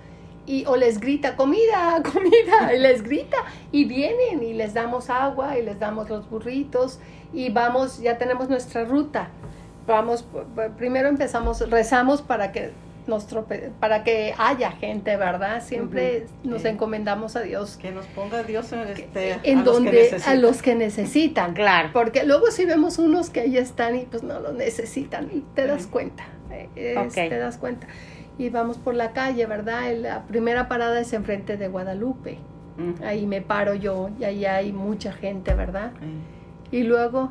y 0.46 0.64
o 0.66 0.76
les 0.76 1.00
grita 1.00 1.36
comida, 1.36 2.02
comida, 2.12 2.74
y 2.74 2.78
les 2.78 3.02
grita 3.02 3.38
y 3.72 3.84
vienen 3.84 4.42
y 4.42 4.52
les 4.52 4.74
damos 4.74 5.10
agua 5.10 5.58
y 5.58 5.62
les 5.62 5.78
damos 5.78 6.08
los 6.08 6.28
burritos 6.28 6.98
y 7.32 7.50
vamos, 7.50 8.00
ya 8.00 8.18
tenemos 8.18 8.48
nuestra 8.48 8.84
ruta. 8.84 9.28
Vamos, 9.86 10.24
primero 10.78 11.08
empezamos, 11.08 11.68
rezamos 11.68 12.22
para 12.22 12.52
que 12.52 12.70
nuestro, 13.06 13.46
para 13.80 14.02
que 14.02 14.34
haya 14.38 14.72
gente, 14.72 15.16
¿verdad? 15.16 15.62
Siempre 15.62 16.26
nos 16.42 16.64
encomendamos 16.64 17.36
a 17.36 17.42
Dios. 17.42 17.76
Que 17.76 17.90
nos 17.90 18.06
ponga 18.06 18.42
Dios 18.44 18.72
este, 18.72 19.38
en 19.42 19.64
donde 19.64 20.16
a 20.24 20.34
los 20.36 20.62
que 20.62 20.74
necesitan. 20.74 21.52
Claro. 21.54 21.90
Porque 21.92 22.24
luego 22.24 22.50
si 22.50 22.64
vemos 22.64 22.98
unos 22.98 23.28
que 23.28 23.40
ahí 23.40 23.58
están 23.58 23.96
y 23.96 24.06
pues 24.06 24.22
no 24.22 24.40
lo 24.40 24.52
necesitan 24.52 25.28
y 25.32 25.40
te 25.54 25.66
das 25.66 25.86
cuenta. 25.86 26.24
Eh, 26.76 27.08
te 27.12 27.36
das 27.36 27.58
cuenta 27.58 27.86
y 28.38 28.50
vamos 28.50 28.78
por 28.78 28.94
la 28.94 29.12
calle, 29.12 29.46
¿verdad? 29.46 29.92
La 29.96 30.22
primera 30.24 30.68
parada 30.68 31.00
es 31.00 31.12
enfrente 31.12 31.56
de 31.56 31.68
Guadalupe. 31.68 32.38
Ahí 33.04 33.26
me 33.26 33.40
paro 33.40 33.74
yo 33.74 34.10
y 34.18 34.24
ahí 34.24 34.44
hay 34.44 34.72
mucha 34.72 35.12
gente, 35.12 35.54
¿verdad? 35.54 35.92
Y 36.70 36.82
luego... 36.82 37.30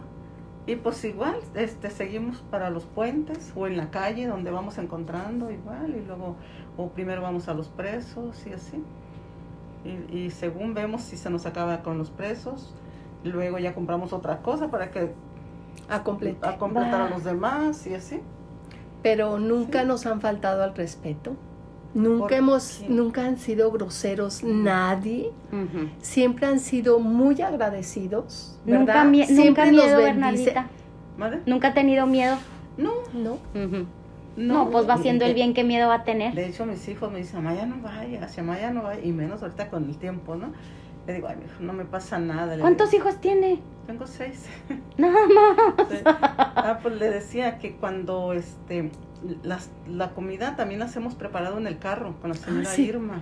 Y 0.66 0.78
pues 0.78 1.04
igual, 1.04 1.36
este, 1.56 1.90
seguimos 1.90 2.38
para 2.50 2.70
los 2.70 2.86
puentes 2.86 3.52
o 3.54 3.68
en 3.68 3.76
la 3.76 3.92
calle 3.92 4.28
donde 4.28 4.50
vamos 4.50 4.78
encontrando 4.78 5.52
igual 5.52 5.94
y 5.94 6.06
luego, 6.06 6.38
o 6.78 6.88
primero 6.88 7.22
vamos 7.22 7.50
a 7.50 7.54
los 7.54 7.68
presos 7.68 8.48
y 8.48 8.54
así. 8.54 8.82
Y, 9.84 10.18
y 10.18 10.32
según 10.32 10.74
vemos 10.74 11.02
si 11.02 11.18
se 11.18 11.30
nos 11.30 11.46
acaba 11.46 11.84
con 11.84 11.98
los 11.98 12.12
presos, 12.12 12.74
luego 13.26 13.60
ya 13.60 13.74
compramos 13.74 14.14
otra 14.14 14.42
cosa 14.42 14.72
para 14.72 14.90
que... 14.90 15.12
A, 15.90 16.02
completar. 16.04 16.54
a 16.54 16.58
completar 16.58 17.02
a 17.02 17.10
los 17.10 17.26
demás 17.26 17.86
y 17.86 17.96
así 17.96 18.22
pero 19.04 19.38
nunca 19.38 19.84
nos 19.84 20.06
han 20.06 20.22
faltado 20.22 20.64
al 20.64 20.76
respeto. 20.76 21.36
Nunca 21.94 22.38
hemos, 22.38 22.84
nunca 22.90 23.26
han 23.26 23.38
sido 23.38 23.72
groseros 23.72 24.44
nadie. 24.44 25.32
Siempre 26.02 26.48
han 26.48 26.60
sido 26.60 27.00
muy 27.00 27.40
agradecidos. 27.42 28.58
¿verdad? 28.66 29.06
Nunca, 29.06 29.26
Siempre 29.28 29.46
nunca 29.46 29.66
miedo, 29.86 29.98
Bernardita. 29.98 30.68
¿Nunca 31.46 31.68
ha 31.68 31.74
tenido 31.74 32.08
miedo? 32.08 32.38
No. 32.78 32.94
No. 33.14 33.38
No, 34.36 34.72
pues 34.72 34.90
va 34.90 34.96
haciendo 34.96 35.26
el 35.26 35.36
bien, 35.36 35.54
¿qué 35.54 35.64
miedo 35.64 35.90
va 35.90 35.96
a 35.96 36.04
tener? 36.04 36.34
De 36.34 36.48
hecho, 36.48 36.66
mis 36.66 36.88
hijos 36.88 37.12
me 37.12 37.20
dicen, 37.20 37.38
Amaya 37.40 37.68
no 37.68 37.76
vaya, 37.84 38.28
Amaya 38.40 38.72
no 38.72 38.82
vaya, 38.82 39.00
y 39.04 39.12
menos 39.12 39.44
ahorita 39.44 39.70
con 39.70 39.88
el 39.88 39.96
tiempo, 39.98 40.36
¿no? 40.36 40.48
Le 41.08 41.14
digo, 41.14 41.28
ay, 41.28 41.36
no 41.60 41.74
me 41.74 41.86
pasa 41.86 42.18
nada. 42.18 42.58
¿Cuántos 42.60 42.94
hijos 42.94 43.20
tiene? 43.20 43.60
Tengo 43.88 44.08
seis. 44.08 44.48
Nada 44.98 45.28
más. 45.28 46.02
Ah, 46.06 46.80
pues 46.82 46.96
le 46.96 47.10
decía 47.10 47.60
que 47.60 47.76
cuando 47.76 48.34
este 48.34 48.92
la 49.88 50.10
comida 50.10 50.56
también 50.56 50.80
las 50.80 50.96
hemos 50.96 51.16
preparado 51.16 51.58
en 51.58 51.68
el 51.68 51.80
carro 51.80 52.16
con 52.22 52.32
la 52.32 52.36
señora 52.36 52.70
ah, 52.70 52.82
Irma. 52.82 53.22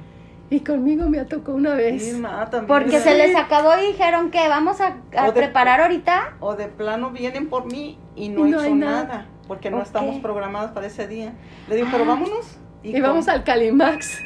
Y 0.50 0.60
conmigo 0.62 1.08
me 1.08 1.20
ha 1.20 1.26
tocado 1.28 1.56
una 1.56 1.76
vez. 1.76 2.06
Irma, 2.06 2.42
ah, 2.42 2.50
también. 2.50 2.68
Porque 2.68 3.00
se 3.00 3.16
les 3.16 3.36
acabó 3.36 3.72
y 3.82 3.88
dijeron 3.88 4.32
que 4.32 4.50
vamos 4.50 4.82
a, 4.82 4.98
preparar 5.34 5.80
ahorita. 5.82 6.36
O 6.42 6.56
de 6.56 6.68
plano 6.68 7.12
vienen 7.12 7.48
por 7.48 7.72
mí 7.72 7.98
y 8.16 8.30
no, 8.30 8.46
he 8.46 8.50
hecho 8.50 8.76
nada. 8.76 9.28
porque 9.48 9.72
no 9.72 9.82
estamos 9.82 10.20
programados 10.20 10.72
para 10.72 10.88
ese 10.88 11.08
día. 11.08 11.34
Le 11.70 11.78
digo, 11.78 11.88
pero 11.92 12.06
vámonos. 12.06 12.58
Y, 12.84 13.00
vamos 13.00 13.28
al 13.28 13.44
Calimax 13.44 14.20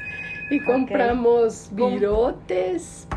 y 0.49 0.63
compramos 0.63 1.69
virotes, 1.73 3.07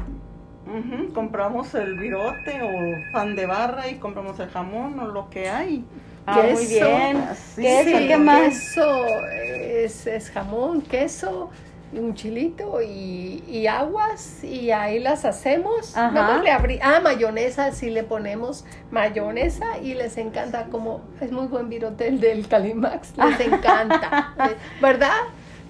compramos 1.15 1.75
el 1.75 1.99
virote 1.99 2.61
o 2.63 3.13
pan 3.13 3.35
de 3.37 3.47
barra 3.47 3.89
y 3.89 3.97
compramos 3.97 4.39
el 4.41 4.49
jamón 4.49 4.99
o 5.01 5.07
lo 5.07 5.31
que 5.31 5.49
hay. 5.49 5.85
Ah, 6.27 6.43
muy 6.53 6.67
bien. 6.67 7.25
queso, 7.57 7.99
¿qué 8.07 8.17
más? 8.19 8.51
Queso 8.51 9.17
es, 9.31 10.07
es 10.07 10.31
jamón, 10.31 10.83
queso, 10.83 11.51
un 11.93 12.15
chilito 12.15 12.83
y, 12.83 13.43
y, 13.49 13.67
aguas 13.67 14.45
y 14.45 14.71
ahí 14.71 14.99
las 14.99 15.25
hacemos. 15.25 15.97
Ajá. 15.97 16.43
le 16.43 16.51
abrí, 16.51 16.79
ah, 16.83 17.01
mayonesa, 17.01 17.73
sí 17.73 17.89
le 17.89 18.03
ponemos 18.03 18.67
mayonesa 18.91 19.79
y 19.79 19.95
les 19.95 20.19
encanta 20.19 20.67
como 20.67 21.01
es 21.21 21.33
muy 21.33 21.47
buen 21.47 21.71
virote 21.71 22.09
el 22.09 22.21
del 22.21 22.47
Calimax, 22.47 23.17
les 23.17 23.41
encanta, 23.41 24.35
¿verdad? 24.83 25.17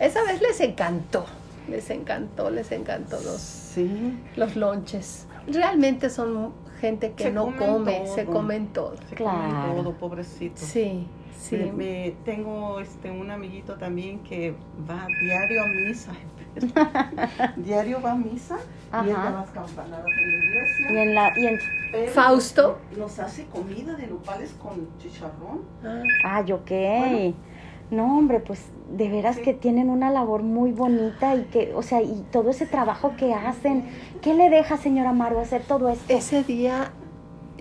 Esa 0.00 0.24
vez 0.24 0.40
les 0.40 0.60
encantó, 0.60 1.26
les 1.68 1.90
encantó, 1.90 2.50
les 2.50 2.72
encantó 2.72 3.20
los 3.20 3.76
los 4.36 4.56
lonches. 4.56 5.26
Realmente 5.46 6.10
son 6.10 6.52
gente 6.80 7.12
que 7.12 7.30
no 7.30 7.56
come, 7.56 8.06
se 8.06 8.24
comen 8.24 8.68
todo. 8.68 8.96
Se 9.08 9.14
claro. 9.14 9.74
todo, 9.74 9.92
pobrecito. 9.94 10.60
Sí, 10.60 11.06
sí. 11.38 11.56
Me, 11.74 12.14
tengo 12.24 12.80
este 12.80 13.10
un 13.10 13.30
amiguito 13.30 13.74
también 13.74 14.20
que 14.20 14.54
va 14.88 15.06
diario 15.20 15.62
a 15.62 15.66
misa. 15.66 16.12
diario 17.56 18.00
va 18.02 18.12
a 18.12 18.16
misa 18.16 18.58
y 19.04 19.10
en 19.10 19.14
las 19.14 19.50
campanadas 19.50 20.06
en 20.06 20.30
la 20.30 20.44
iglesia. 20.44 20.92
Y 20.92 20.96
en 20.96 21.14
la 21.14 21.38
y 21.38 21.46
en 21.46 21.58
Fausto 22.08 22.78
nos 22.96 23.18
hace 23.18 23.46
comida 23.46 23.94
de 23.94 24.06
nopales 24.06 24.54
con 24.60 24.88
chicharrón. 24.98 25.62
Ah, 25.84 26.02
Ay, 26.24 26.52
ok. 26.52 27.34
No, 27.90 28.18
hombre, 28.18 28.40
pues 28.40 28.60
de 28.90 29.08
veras 29.08 29.38
que 29.38 29.54
tienen 29.54 29.88
una 29.88 30.10
labor 30.10 30.42
muy 30.42 30.72
bonita 30.72 31.34
y 31.34 31.44
que, 31.44 31.72
o 31.74 31.82
sea, 31.82 32.02
y 32.02 32.24
todo 32.30 32.50
ese 32.50 32.66
trabajo 32.66 33.14
que 33.16 33.32
hacen, 33.32 33.84
¿qué 34.20 34.34
le 34.34 34.50
deja, 34.50 34.76
señora 34.76 35.12
Maru, 35.12 35.38
hacer 35.38 35.62
todo 35.62 35.88
esto? 35.88 36.04
Ese 36.08 36.42
día 36.44 36.92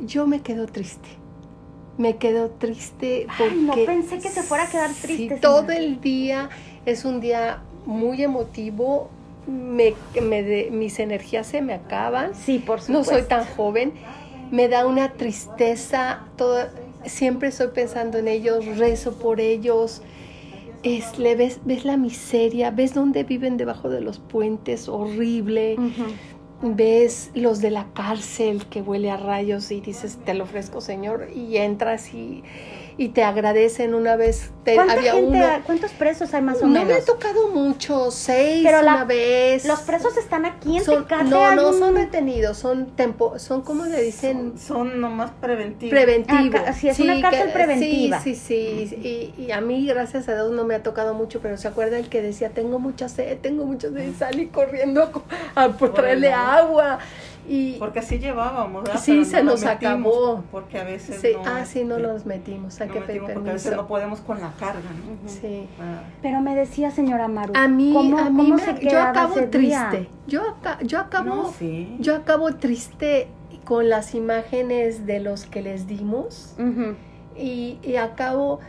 yo 0.06 0.28
me 0.28 0.42
quedo 0.42 0.68
triste. 0.68 1.08
Me 1.98 2.18
quedo 2.18 2.50
triste 2.52 3.26
porque... 3.38 3.56
no 3.56 3.74
pensé 3.74 4.20
que 4.20 4.30
se 4.30 4.44
fuera 4.44 4.66
a 4.66 4.70
quedar 4.70 4.92
triste. 4.92 5.38
todo 5.38 5.72
el 5.72 6.00
día 6.00 6.50
es 6.86 7.06
un 7.06 7.20
día 7.22 7.64
muy 7.86 8.22
emotivo, 8.22 9.10
me, 9.48 9.94
me 10.22 10.70
mis 10.70 11.00
energías 11.00 11.48
se 11.48 11.62
me 11.62 11.74
acaban. 11.74 12.36
Sí, 12.36 12.60
por 12.60 12.82
supuesto. 12.82 13.12
No 13.12 13.18
soy 13.18 13.28
tan 13.28 13.46
joven. 13.46 13.94
Me 14.52 14.68
da 14.68 14.86
una 14.86 15.14
tristeza, 15.14 16.26
todo, 16.38 16.68
siempre 17.06 17.50
estoy 17.50 17.70
pensando 17.70 18.18
en 18.18 18.28
ellos, 18.28 18.66
rezo 18.78 19.14
por 19.18 19.40
ellos, 19.40 20.02
es, 20.84 21.18
le 21.18 21.36
ves, 21.36 21.60
ves 21.66 21.86
la 21.86 21.98
miseria, 21.98 22.72
ves 22.72 22.94
dónde 22.94 23.24
viven 23.24 23.58
debajo 23.58 23.90
de 23.90 24.02
los 24.02 24.20
puentes, 24.20 24.88
horrible. 24.88 25.78
Ves 26.62 27.30
los 27.36 27.62
de 27.62 27.70
la 27.70 27.86
cárcel 27.94 28.66
que 28.66 28.82
huele 28.82 29.12
a 29.12 29.18
rayos 29.18 29.70
y 29.72 29.80
dices, 29.80 30.18
te 30.26 30.34
lo 30.34 30.46
ofrezco, 30.46 30.82
Señor, 30.82 31.30
y 31.36 31.58
entras 31.58 32.14
y 32.16 32.44
y 32.98 33.10
te 33.10 33.24
agradecen 33.24 33.94
una 33.94 34.16
vez. 34.16 34.52
Te, 34.64 34.78
había 34.78 35.14
gente, 35.14 35.40
¿Cuántos 35.66 35.92
presos 35.92 36.34
hay 36.34 36.42
más 36.42 36.62
o 36.62 36.68
menos? 36.68 36.84
No 36.84 36.90
me 36.90 36.94
ha 36.96 37.06
tocado 37.06 37.50
mucho, 37.50 38.12
seis 38.12 38.64
Pero 38.66 38.82
una 38.82 39.06
vez. 39.06 39.66
Los 39.66 39.82
presos 39.82 40.18
están 40.18 40.46
aquí 40.46 40.78
en 40.78 40.84
son, 40.84 41.06
No, 41.30 41.56
no 41.56 41.74
son 41.74 41.96
retenidos, 41.96 42.58
son 42.58 42.88
tempo, 42.88 43.38
son 43.40 43.62
como 43.62 43.86
le 43.86 44.02
dicen. 44.02 44.58
Son, 44.58 45.00
nomás 45.00 45.32
preventivos. 45.40 45.92
Preventivos. 45.92 46.62
Ah, 46.66 46.74
sí, 46.74 46.90
es 46.90 47.00
una 47.00 47.22
cárcel 47.22 47.52
preventiva. 47.52 48.20
Sí, 48.20 48.36
sí, 48.36 48.88
sí. 48.90 49.34
Y, 49.38 49.52
a 49.52 49.62
mí, 49.62 49.86
gracias 49.86 50.28
a 50.28 50.34
Dios, 50.34 50.52
no 50.52 50.64
me 50.66 50.76
ha 50.76 50.84
tocado 50.84 51.14
mucho, 51.14 51.40
pero 51.40 51.58
se 51.58 51.68
acuerda 51.68 52.00
el 52.00 52.10
que 52.10 52.22
decía, 52.22 52.50
tengo 52.50 52.80
mucha 52.80 53.10
sed, 53.10 53.38
tengo 53.40 53.66
mucha 53.66 53.90
sed, 53.90 54.08
y 54.10 54.14
salí 54.14 54.48
corriendo 54.48 55.24
a, 55.56 55.64
a 55.64 55.78
traerle 55.78 56.34
agua. 56.34 57.00
Porque 57.80 58.00
así 58.00 58.20
llevábamos, 58.20 58.84
¿verdad? 58.84 59.00
Sí, 59.00 59.24
se 59.26 59.44
nos 59.44 59.64
acabó. 59.66 60.44
Porque 60.52 60.80
a 60.80 60.84
veces 60.84 61.22
sí, 61.22 61.30
Ah, 61.46 61.66
sí, 61.66 61.84
no 61.84 61.98
nos 61.98 62.26
metimos. 62.26 62.80
Hay 62.82 62.90
que 62.90 63.00
pedir 63.02 63.22
permiso. 63.22 63.34
Porque 63.36 63.50
a 63.50 63.54
veces 63.54 63.76
no 63.76 63.88
podemos 63.88 64.20
con 64.22 64.42
la 64.42 64.52
carga, 64.60 64.82
¿no? 64.82 65.30
Sí. 65.30 65.68
Ah. 65.80 66.02
Pero 66.22 66.42
me 66.42 66.56
decía 66.56 66.92
señora 66.92 67.28
Maru, 67.28 67.54
a 67.56 67.68
mí, 67.68 67.96
a 68.18 68.30
mí 68.30 68.54
yo 68.82 69.02
acabo 69.02 69.36
triste. 69.50 70.10
Yo, 70.28 70.58
yo 70.84 71.00
acabo, 71.00 71.54
yo 72.00 72.16
acabo 72.16 72.56
triste 72.56 73.28
con 73.64 73.90
las 73.90 74.16
imágenes 74.16 75.06
de 75.06 75.20
los 75.20 75.46
que 75.46 75.62
les 75.62 75.88
dimos 75.88 76.56
y, 77.38 77.80
y 77.84 77.96
acabo 77.98 78.60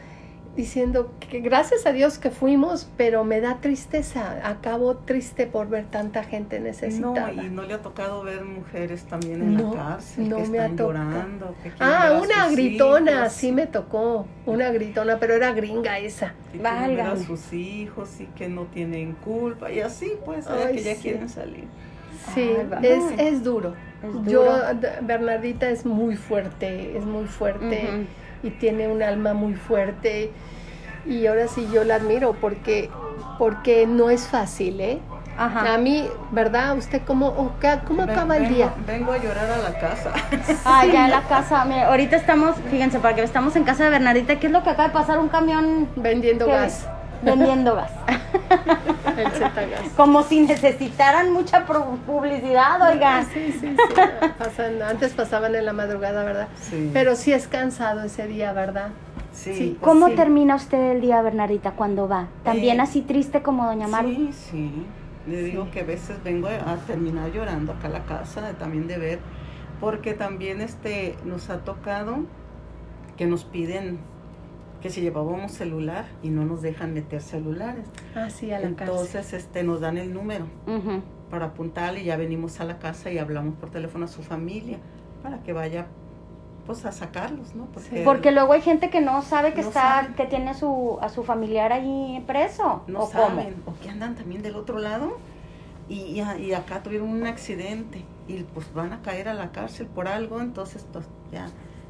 diciendo 0.59 1.13
que 1.21 1.39
gracias 1.39 1.87
a 1.87 1.93
Dios 1.93 2.19
que 2.19 2.33
fuimos, 2.33 2.91
pero 2.97 3.23
me 3.23 3.41
da 3.41 3.61
tristeza, 3.61 4.41
acabo 4.43 4.97
triste 4.97 5.47
por 5.47 5.69
ver 5.69 5.85
tanta 5.85 6.25
gente 6.25 6.59
necesitada. 6.59 7.31
No, 7.31 7.45
y 7.45 7.49
no 7.49 7.63
le 7.63 7.75
ha 7.75 7.79
tocado 7.81 8.25
ver 8.25 8.45
mujeres 8.45 9.05
también 9.05 9.41
en 9.41 9.55
la 9.55 9.71
cárcel 9.73 10.35
que 10.35 10.43
están 10.43 10.77
llorando. 10.77 11.55
ah, 11.79 12.21
una 12.21 12.51
gritona, 12.51 13.31
sí 13.31 13.53
me 13.53 13.69
tocó, 13.69 14.27
una 14.47 14.73
gritona, 14.73 15.21
pero 15.21 15.35
era 15.35 15.53
gringa 15.53 16.01
esa. 16.01 16.35
Y 16.53 16.61
a 16.67 17.17
sus 17.17 17.53
hijos 17.53 18.21
y 18.21 18.27
que 18.27 18.49
no 18.49 18.65
tienen 18.65 19.13
culpa 19.13 19.71
y 19.71 19.79
así 19.79 20.15
pues, 20.25 20.49
que 20.49 20.83
ya 20.83 20.97
quieren 20.97 21.29
salir. 21.29 21.67
Sí, 22.35 22.51
es, 22.83 23.05
es, 23.17 23.45
duro. 23.45 23.75
Yo, 24.27 24.45
Bernardita 25.03 25.71
es 25.71 25.87
muy 25.87 26.17
fuerte, 26.17 26.99
es 26.99 27.05
muy 27.05 27.27
fuerte 27.27 28.07
y 28.43 28.51
tiene 28.51 28.89
un 28.89 29.03
alma 29.03 29.35
muy 29.35 29.55
fuerte 29.55 30.31
y 31.07 31.27
ahora 31.27 31.49
sí 31.49 31.69
yo 31.73 31.85
la 31.85 31.97
admiro 31.97 32.35
porque, 32.35 32.91
porque 33.39 33.87
no 33.87 34.11
es 34.11 34.27
fácil, 34.27 34.81
¿eh? 34.81 34.99
Ajá. 35.37 35.75
A 35.75 35.79
mí, 35.79 36.09
¿verdad? 36.33 36.77
¿Usted 36.77 37.03
cómo, 37.07 37.53
cómo 37.87 38.03
acaba 38.03 38.37
el 38.37 38.49
día? 38.49 38.75
Vengo 38.85 39.13
a 39.13 39.19
llorar 39.19 39.49
a 39.49 39.59
la 39.59 39.79
casa. 39.79 40.13
Ah, 40.65 40.85
ya 40.85 41.05
en 41.05 41.13
la 41.13 41.23
casa. 41.23 41.63
ahorita 41.63 42.17
estamos, 42.17 42.57
fíjense, 42.71 42.99
para 42.99 43.15
que 43.15 43.23
estamos 43.23 43.55
en 43.55 43.63
casa 43.63 43.85
de 43.85 43.91
Bernardita, 43.91 44.41
¿qué 44.41 44.49
es 44.49 44.53
lo 44.53 44.65
que 44.65 44.71
acaba 44.71 44.89
de 44.89 44.95
pasar? 44.95 45.19
Un 45.19 45.29
camión... 45.29 45.89
Vendiendo 45.95 46.47
gas. 46.49 46.89
Vendiendo 47.23 47.75
gas. 47.75 47.91
El 49.17 49.31
Z-Gas. 49.33 49.81
Como 49.97 50.23
si 50.23 50.41
necesitaran 50.41 51.33
mucha 51.33 51.65
publicidad, 51.67 52.81
oigan. 52.91 53.27
Sí, 53.27 53.53
sí, 53.53 53.59
sí. 53.61 53.77
Pasan- 54.39 54.81
antes 54.83 55.13
pasaban 55.15 55.55
en 55.57 55.65
la 55.67 55.73
madrugada, 55.73 56.23
¿verdad? 56.25 56.49
Sí. 56.61 56.91
Pero 56.93 57.17
sí 57.17 57.33
es 57.33 57.49
cansado 57.49 58.03
ese 58.05 58.27
día, 58.29 58.53
¿verdad? 58.53 58.91
Sí, 59.33 59.55
sí, 59.55 59.77
pues 59.81 59.91
¿Cómo 59.93 60.09
sí. 60.09 60.15
termina 60.15 60.55
usted 60.57 60.93
el 60.93 61.01
día, 61.01 61.21
Bernardita, 61.23 61.73
cuando 61.73 62.09
va? 62.09 62.29
¿También 62.45 62.79
Eh, 62.79 62.83
así 62.83 63.03
triste 63.03 63.43
como 63.43 63.67
Doña 63.67 63.89
Maru? 63.89 64.09
Sí, 64.09 64.31
sí. 64.33 64.87
Le 65.27 65.43
digo 65.43 65.69
que 65.71 65.81
a 65.81 65.85
veces 65.85 66.23
vengo 66.25 66.49
a 66.49 66.77
terminar 66.87 67.31
llorando 67.33 67.73
acá 67.73 67.89
a 67.89 67.91
la 67.91 68.05
casa, 68.05 68.41
de- 68.41 68.55
también 68.55 68.87
de 68.89 68.99
ver, 68.99 69.19
porque 69.81 70.15
también 70.15 70.61
este 70.61 71.17
nos 71.25 71.51
ha 71.51 71.59
tocado 71.59 72.19
que 73.17 73.27
nos 73.27 73.45
piden 73.45 73.99
que 74.81 74.91
si 74.91 75.01
llevábamos 75.01 75.53
celular 75.53 76.07
y 76.23 76.31
no 76.31 76.45
nos 76.45 76.63
dejan 76.63 76.95
meter 76.95 77.21
celulares. 77.21 77.85
Ah, 78.15 78.31
sí, 78.31 78.53
a 78.53 78.61
la 78.61 78.69
cárcel. 78.77 78.89
Entonces 78.89 79.33
este 79.33 79.63
nos 79.63 79.81
dan 79.81 79.99
el 79.99 80.13
número 80.13 80.47
para 81.31 81.47
apuntarle 81.47 82.01
y 82.01 82.05
ya 82.05 82.17
venimos 82.17 82.61
a 82.61 82.65
la 82.65 82.79
casa 82.79 83.11
y 83.11 83.19
hablamos 83.19 83.55
por 83.57 83.71
teléfono 83.71 84.05
a 84.05 84.09
su 84.09 84.23
familia 84.23 84.79
para 85.23 85.43
que 85.43 85.53
vaya 85.53 85.87
pues 86.65 86.85
a 86.85 86.93
sacarlos, 86.93 87.55
¿no? 87.55 87.65
Porque, 87.73 88.03
Porque 88.05 88.31
luego 88.31 88.53
hay 88.53 88.61
gente 88.61 88.91
que 88.91 89.01
no 89.01 89.23
sabe 89.23 89.55
que 89.55 89.63
No 89.63 89.69
está, 89.69 89.81
saben. 90.03 90.15
que 90.15 90.27
tiene 90.27 90.51
a 90.51 90.55
su, 90.55 90.99
a 91.01 91.09
su 91.09 91.25
familiar 91.25 91.73
ahí 91.73 92.23
preso. 92.27 92.83
no 92.87 93.01
¿O 93.05 93.07
saben 93.09 93.55
o 93.67 93.73
que 93.83 93.89
andan 93.89 94.15
también 94.15 94.43
del 94.43 94.55
otro 94.55 94.79
lado 94.79 95.17
y, 95.89 96.21
y 96.39 96.53
acá 96.53 96.83
tuvieron 96.83 97.09
un 97.09 97.27
accidente 97.27 98.05
y 98.29 98.43
pues 98.43 98.73
van 98.75 98.93
a 98.93 99.01
caer 99.01 99.29
a 99.29 99.35
la 99.35 99.51
cárcel 99.51 99.87
por 99.87 100.07
algo, 100.09 100.43
entonces 100.43 100.87
pues, 100.93 101.07
ya 101.33 101.49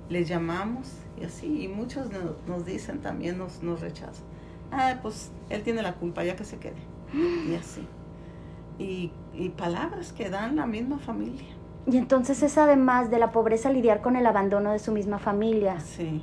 les 0.08 0.28
llamamos 0.28 0.92
y 1.20 1.24
así, 1.24 1.64
y 1.64 1.68
muchos 1.68 2.10
no- 2.10 2.36
nos, 2.46 2.64
dicen 2.66 3.00
también, 3.00 3.38
nos, 3.38 3.62
nos 3.62 3.80
rechazan. 3.80 4.24
Ah, 4.70 4.96
pues 5.02 5.30
él 5.50 5.62
tiene 5.62 5.82
la 5.82 5.94
culpa, 5.94 6.24
ya 6.24 6.36
que 6.36 6.44
se 6.44 6.58
quede. 6.58 6.76
Y 7.14 7.54
así. 7.54 7.86
Y, 8.78 9.10
y 9.34 9.48
palabras 9.50 10.12
que 10.12 10.28
dan 10.30 10.56
la 10.56 10.66
misma 10.66 10.98
familia. 10.98 11.46
Y 11.90 11.96
entonces 11.96 12.42
es 12.42 12.58
además 12.58 13.10
de 13.10 13.18
la 13.18 13.32
pobreza 13.32 13.70
lidiar 13.70 14.02
con 14.02 14.14
el 14.16 14.26
abandono 14.26 14.72
de 14.72 14.78
su 14.78 14.92
misma 14.92 15.18
familia 15.18 15.80
Sí. 15.80 16.22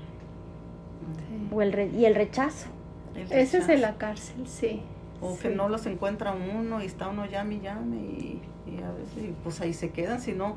Sí. 1.17 1.49
o 1.51 1.61
el 1.61 1.71
re- 1.73 1.87
y 1.89 2.05
el 2.05 2.13
rechazo. 2.15 2.67
el 3.15 3.23
Ese 3.23 3.39
es 3.41 3.53
en 3.55 3.61
rechazo. 3.67 3.81
la 3.81 3.97
cárcel, 3.97 4.47
sí. 4.47 4.81
O 5.21 5.37
que 5.39 5.49
no 5.49 5.69
los 5.69 5.85
encuentra 5.87 6.33
uno 6.33 6.83
y 6.83 6.85
está 6.85 7.07
uno 7.07 7.25
llame 7.25 7.55
y 7.55 7.59
llame 7.61 7.95
y, 7.97 8.41
y 8.67 8.83
a 8.83 8.91
veces 8.91 9.17
y, 9.29 9.33
pues 9.43 9.59
ahí 9.61 9.73
se 9.73 9.89
quedan. 9.89 10.21
Si 10.21 10.33
no, 10.33 10.55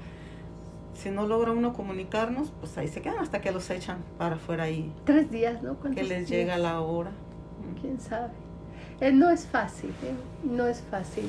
si 0.98 1.10
no 1.10 1.26
logra 1.26 1.52
uno 1.52 1.72
comunicarnos, 1.72 2.52
pues 2.60 2.76
ahí 2.76 2.88
se 2.88 3.00
quedan 3.00 3.18
hasta 3.20 3.40
que 3.40 3.52
los 3.52 3.70
echan 3.70 3.98
para 4.18 4.34
afuera 4.36 4.68
y 4.68 4.92
Tres 5.04 5.30
días, 5.30 5.62
¿no? 5.62 5.74
que 5.76 5.80
¿Cuántos 5.80 6.08
les 6.08 6.18
días? 6.18 6.30
llega 6.30 6.58
la 6.58 6.80
hora. 6.80 7.10
quién 7.80 8.00
sabe. 8.00 8.32
Eh, 9.00 9.12
no 9.12 9.30
es 9.30 9.46
fácil, 9.46 9.90
¿eh? 9.90 10.12
no 10.42 10.66
es 10.66 10.82
fácil. 10.90 11.28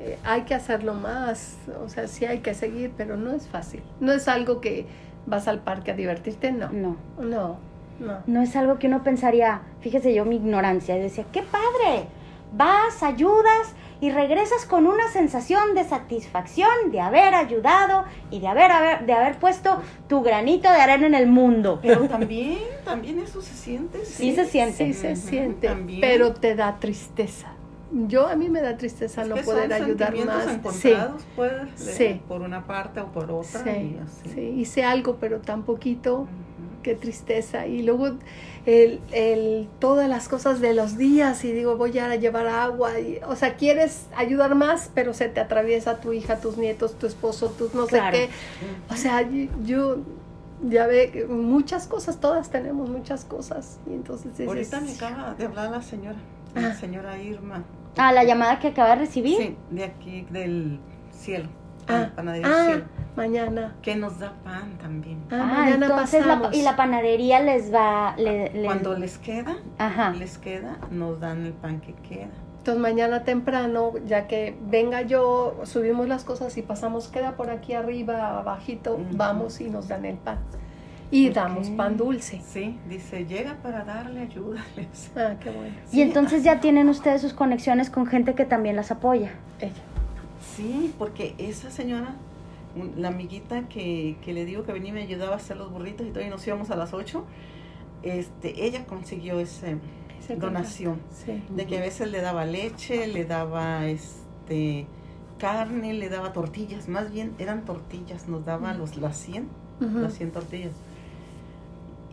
Eh, 0.00 0.18
hay 0.24 0.42
que 0.42 0.54
hacerlo 0.54 0.94
más, 0.94 1.58
o 1.84 1.88
sea, 1.90 2.08
sí 2.08 2.24
hay 2.24 2.38
que 2.38 2.54
seguir, 2.54 2.92
pero 2.96 3.16
no 3.18 3.32
es 3.32 3.46
fácil. 3.46 3.82
No 4.00 4.12
es 4.12 4.26
algo 4.26 4.62
que 4.62 4.86
vas 5.26 5.46
al 5.46 5.60
parque 5.60 5.90
a 5.90 5.94
divertirte, 5.94 6.50
no. 6.50 6.70
No. 6.72 6.96
No, 7.18 7.58
no. 8.00 8.14
No 8.26 8.40
es 8.42 8.56
algo 8.56 8.78
que 8.78 8.86
uno 8.86 9.02
pensaría, 9.04 9.60
fíjese 9.80 10.14
yo 10.14 10.24
mi 10.24 10.36
ignorancia, 10.36 10.94
decía, 10.94 11.26
qué 11.30 11.42
padre, 11.42 12.06
vas, 12.56 13.02
ayudas 13.02 13.74
y 14.00 14.10
regresas 14.10 14.64
con 14.66 14.86
una 14.86 15.08
sensación 15.12 15.74
de 15.74 15.84
satisfacción 15.84 16.68
de 16.90 17.00
haber 17.00 17.34
ayudado 17.34 18.04
y 18.30 18.40
de 18.40 18.48
haber, 18.48 18.70
haber- 18.70 19.06
de 19.06 19.12
haber 19.12 19.36
puesto 19.38 19.80
tu 20.08 20.22
granito 20.22 20.70
de 20.70 20.76
arena 20.80 21.06
en 21.06 21.14
el 21.14 21.26
mundo. 21.26 21.78
Pero 21.82 22.08
también, 22.08 22.58
también 22.84 23.18
eso 23.18 23.42
se 23.42 23.54
siente. 23.54 24.04
Sí 24.04 24.34
se 24.34 24.46
siente. 24.46 24.86
Sí 24.86 24.94
se 24.94 25.16
siente, 25.16 25.68
también. 25.68 26.00
pero 26.00 26.32
te 26.32 26.54
da 26.54 26.78
tristeza. 26.78 27.52
Yo 27.92 28.28
a 28.28 28.36
mí 28.36 28.48
me 28.48 28.60
da 28.62 28.76
tristeza 28.76 29.22
Es 29.22 29.28
no 29.28 29.34
que 29.34 29.42
poder 29.42 29.70
son 29.72 29.82
ayudar 29.82 30.14
más. 30.24 30.44
Sí, 30.44 30.50
encontrados, 30.90 31.22
pues, 31.34 31.84
de- 31.86 31.92
Sí. 31.92 32.20
por 32.28 32.40
una 32.42 32.64
parte 32.64 33.00
o 33.00 33.06
por 33.06 33.30
otra. 33.32 33.64
sí, 33.64 33.70
y 33.70 34.00
así. 34.00 34.30
sí, 34.32 34.40
hice 34.60 34.84
algo, 34.84 35.16
pero 35.20 35.40
tan 35.40 35.64
poquito. 35.64 36.28
Qué 36.82 36.94
tristeza. 36.94 37.66
Y 37.66 37.82
luego 37.82 38.08
el, 38.66 39.00
el, 39.12 39.68
todas 39.78 40.08
las 40.08 40.28
cosas 40.28 40.60
de 40.60 40.74
los 40.74 40.96
días 40.96 41.44
y 41.44 41.52
digo, 41.52 41.76
voy 41.76 41.98
a 41.98 42.14
llevar 42.16 42.46
agua. 42.46 42.98
Y, 43.00 43.18
o 43.26 43.36
sea, 43.36 43.54
quieres 43.56 44.06
ayudar 44.16 44.54
más, 44.54 44.90
pero 44.94 45.14
se 45.14 45.28
te 45.28 45.40
atraviesa 45.40 46.00
tu 46.00 46.12
hija, 46.12 46.40
tus 46.40 46.56
nietos, 46.56 46.94
tu 46.98 47.06
esposo, 47.06 47.48
tus 47.50 47.74
no 47.74 47.86
Claro. 47.86 48.16
sé 48.16 48.28
qué. 48.28 48.92
O 48.92 48.96
sea, 48.96 49.28
yo 49.64 49.98
ya 50.68 50.86
ve 50.86 51.10
que 51.10 51.24
muchas 51.26 51.86
cosas, 51.86 52.20
todas 52.20 52.50
tenemos 52.50 52.88
muchas 52.90 53.24
cosas. 53.24 53.78
Y 53.88 53.94
entonces 53.94 54.32
dices, 54.32 54.46
Ahorita 54.48 54.80
me 54.80 54.92
acaba 54.92 55.34
de 55.34 55.44
hablar 55.46 55.70
la 55.70 55.82
señora, 55.82 56.18
la 56.54 56.68
Ah. 56.68 56.74
señora 56.74 57.18
Irma. 57.22 57.64
Ah, 57.96 58.12
la 58.12 58.24
llamada 58.24 58.58
que 58.60 58.68
acaba 58.68 58.90
de 58.90 58.96
recibir. 58.96 59.36
Sí, 59.38 59.56
de 59.70 59.84
aquí, 59.84 60.26
del 60.30 60.78
cielo. 61.12 61.48
Ah, 61.88 62.00
la 62.00 62.14
panadería 62.14 62.48
del 62.48 62.56
ah, 62.56 62.64
cielo. 62.66 62.84
Mañana. 63.16 63.74
Que 63.82 63.96
nos 63.96 64.18
da 64.18 64.32
pan 64.44 64.76
también. 64.80 65.18
Ah, 65.30 65.38
Ah, 65.40 65.46
mañana 65.64 65.86
entonces 65.86 66.26
la, 66.26 66.50
y 66.52 66.62
la 66.62 66.76
panadería 66.76 67.40
les 67.40 67.72
va, 67.72 68.14
le- 68.16 68.52
le- 68.52 68.64
Cuando 68.64 68.96
les 68.96 69.18
queda, 69.18 69.56
ajá, 69.78 70.10
les 70.10 70.38
queda, 70.38 70.76
nos 70.90 71.20
dan 71.20 71.44
el 71.46 71.52
pan 71.52 71.80
que 71.80 71.94
queda. 71.94 72.28
Entonces 72.58 72.80
mañana 72.82 73.24
temprano, 73.24 73.92
ya 74.06 74.26
que 74.26 74.56
venga 74.68 75.00
yo, 75.02 75.60
subimos 75.64 76.08
las 76.08 76.24
cosas 76.24 76.56
y 76.58 76.62
pasamos, 76.62 77.08
queda 77.08 77.32
por 77.36 77.50
aquí 77.50 77.72
arriba, 77.72 78.38
abajito, 78.38 79.00
vamos 79.12 79.60
y 79.62 79.70
nos 79.70 79.88
dan 79.88 80.04
el 80.04 80.16
pan. 80.16 80.38
Y 81.12 81.30
damos 81.30 81.70
pan 81.70 81.96
dulce. 81.96 82.40
Sí, 82.46 82.78
dice, 82.88 83.26
llega 83.26 83.54
para 83.62 83.84
darle 83.84 84.20
ayuda. 84.20 84.64
Ah, 85.16 85.34
qué 85.40 85.50
bueno. 85.50 85.74
y 85.90 85.94
Sí, 85.96 86.02
entonces 86.02 86.44
ya 86.44 86.60
tienen 86.60 86.88
ustedes 86.88 87.20
sus 87.22 87.32
conexiones 87.32 87.90
con 87.90 88.06
gente 88.06 88.34
que 88.34 88.44
también 88.44 88.76
las 88.76 88.90
apoya. 88.92 89.30
Ella. 89.58 89.72
Sí, 90.54 90.94
porque 90.98 91.34
esa 91.38 91.70
señora, 91.70 92.14
la 92.96 93.08
amiguita 93.08 93.68
que, 93.68 94.16
que 94.22 94.32
le 94.32 94.44
digo 94.44 94.62
que 94.64 94.72
venía 94.72 94.90
y 94.90 94.92
me 94.92 95.02
ayudaba 95.02 95.34
a 95.34 95.36
hacer 95.36 95.56
los 95.56 95.70
burritos 95.70 96.06
y 96.06 96.10
todo, 96.10 96.22
y 96.24 96.28
nos 96.28 96.46
íbamos 96.46 96.70
a 96.70 96.76
las 96.76 96.92
8, 96.94 97.24
este, 98.02 98.64
ella 98.64 98.86
consiguió 98.86 99.40
ese 99.40 99.76
Ese 100.18 100.36
donación. 100.36 101.00
Sí. 101.10 101.42
De 101.50 101.66
que 101.66 101.78
a 101.78 101.80
veces 101.80 102.10
le 102.10 102.20
daba 102.20 102.44
leche, 102.44 103.06
le 103.06 103.24
daba 103.24 103.86
este 103.86 104.86
carne, 105.38 105.94
le 105.94 106.08
daba 106.08 106.32
tortillas, 106.32 106.88
más 106.88 107.10
bien 107.10 107.34
eran 107.38 107.64
tortillas, 107.64 108.28
nos 108.28 108.44
daba 108.44 108.74
los, 108.74 108.96
las 108.96 109.16
100, 109.16 109.48
Ujú. 109.80 109.98
las 109.98 110.14
100 110.14 110.30
tortillas. 110.32 110.72